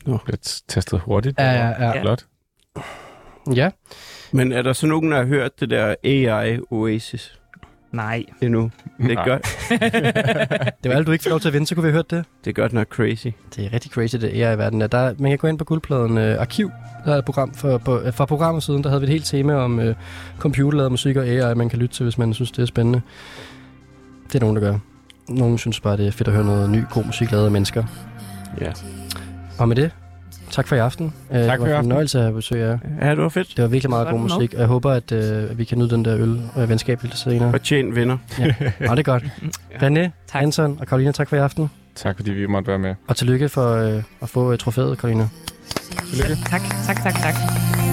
Det 0.06 0.20
er 0.28 0.60
tastet 0.68 1.00
hurtigt. 1.00 1.38
Ja, 1.38 1.50
ja, 1.52 1.68
ja. 1.92 2.00
Flot. 2.02 2.26
Ja, 3.54 3.70
Men 4.34 4.52
er 4.52 4.62
der 4.62 4.72
så 4.72 4.86
nogen, 4.86 5.12
der 5.12 5.16
har 5.16 5.24
hørt 5.24 5.60
det 5.60 5.70
der 5.70 5.94
AI 6.04 6.58
Oasis 6.70 7.38
Nej. 7.92 8.24
endnu? 8.42 8.70
Det 8.98 9.10
er 9.10 9.24
godt. 9.24 9.42
det 10.82 10.90
var 10.90 10.96
alt, 10.96 11.06
du 11.06 11.12
ikke 11.12 11.22
fik 11.22 11.30
lov 11.30 11.40
til 11.40 11.48
at 11.48 11.54
vinde, 11.54 11.66
så 11.66 11.74
kunne 11.74 11.82
vi 11.82 11.88
have 11.88 11.94
hørt 11.94 12.10
det. 12.10 12.24
Det 12.44 12.50
er 12.50 12.54
godt 12.54 12.72
nok 12.72 12.88
crazy. 12.88 13.26
Det 13.56 13.64
er 13.64 13.72
rigtig 13.72 13.90
crazy, 13.90 14.16
det 14.16 14.42
er 14.42 14.52
i 14.52 14.58
verden. 14.58 14.80
Der, 14.80 14.86
der, 14.86 15.14
man 15.18 15.30
kan 15.30 15.38
gå 15.38 15.46
ind 15.46 15.58
på 15.58 15.64
guldpladen 15.64 16.18
øh, 16.18 16.40
Arkiv, 16.40 16.70
der 17.04 17.14
er 17.14 17.18
et 17.18 17.24
program 17.24 17.54
for, 17.54 17.78
på, 17.78 18.00
øh, 18.00 18.12
fra 18.12 18.24
programmet 18.24 18.62
siden, 18.62 18.82
der 18.82 18.88
havde 18.88 19.00
vi 19.00 19.04
et 19.04 19.12
helt 19.12 19.24
tema 19.24 19.54
om 19.54 19.80
øh, 19.80 19.94
computerlavet 20.38 20.92
musik 20.92 21.16
og 21.16 21.26
AI, 21.26 21.54
man 21.54 21.68
kan 21.68 21.78
lytte 21.78 21.94
til, 21.94 22.02
hvis 22.02 22.18
man 22.18 22.34
synes, 22.34 22.50
det 22.50 22.62
er 22.62 22.66
spændende. 22.66 23.00
Det 24.26 24.34
er 24.34 24.40
nogen, 24.40 24.56
der 24.56 24.62
gør. 24.62 24.78
Nogen 25.28 25.58
synes 25.58 25.80
bare, 25.80 25.96
det 25.96 26.06
er 26.06 26.12
fedt 26.12 26.28
at 26.28 26.34
høre 26.34 26.44
noget 26.44 26.70
ny, 26.70 26.82
god 26.90 27.04
musik 27.04 27.30
lavet 27.30 27.44
af 27.44 27.50
mennesker. 27.50 27.84
Ja. 28.60 28.72
Og 29.58 29.68
med 29.68 29.76
det, 29.76 29.90
tak 30.54 30.68
for 30.68 30.76
i 30.76 30.78
aften. 30.78 31.14
Øh, 31.32 31.44
Tak 31.44 31.44
det 31.44 31.50
for 31.50 31.56
i 31.56 31.58
var 31.60 31.66
en 31.66 31.72
aften. 31.72 31.90
fornøjelse 31.90 32.18
at 32.18 32.24
have 32.24 32.34
besøg 32.34 32.62
af 32.62 32.68
jer. 32.68 32.78
Ja, 33.02 33.10
det 33.10 33.18
var 33.18 33.28
fedt. 33.28 33.48
Det 33.56 33.62
var 33.62 33.68
virkelig 33.68 33.90
meget 33.90 34.08
god 34.08 34.18
musik, 34.18 34.54
og 34.54 34.60
jeg 34.60 34.66
håber, 34.68 34.90
at 34.92 35.12
øh, 35.12 35.58
vi 35.58 35.64
kan 35.64 35.78
nyde 35.78 35.90
den 35.90 36.04
der 36.04 36.16
øl 36.16 36.40
øh, 36.58 36.68
venskabeligt 36.68 37.18
senere. 37.18 37.50
Fortjent 37.50 37.96
vinder. 37.96 38.16
Ja, 38.38 38.44
det 38.44 38.98
er 38.98 39.02
godt. 39.02 39.24
René, 39.82 40.10
Tak. 40.26 40.42
Anton 40.42 40.76
og 40.80 40.86
Karolina, 40.86 41.12
tak 41.12 41.28
for 41.28 41.36
i 41.36 41.38
aften. 41.38 41.70
Tak, 41.94 42.16
fordi 42.16 42.30
vi 42.30 42.46
måtte 42.46 42.68
være 42.68 42.78
med. 42.78 42.94
Og 43.08 43.16
tillykke 43.16 43.48
for 43.48 43.74
øh, 43.74 44.02
at 44.22 44.28
få 44.28 44.52
øh, 44.52 44.58
trofæet, 44.58 44.98
Karolina. 44.98 45.28
Tillykke. 46.10 46.36
Tak, 46.50 46.60
tak, 46.86 47.02
tak, 47.02 47.14
tak. 47.14 47.83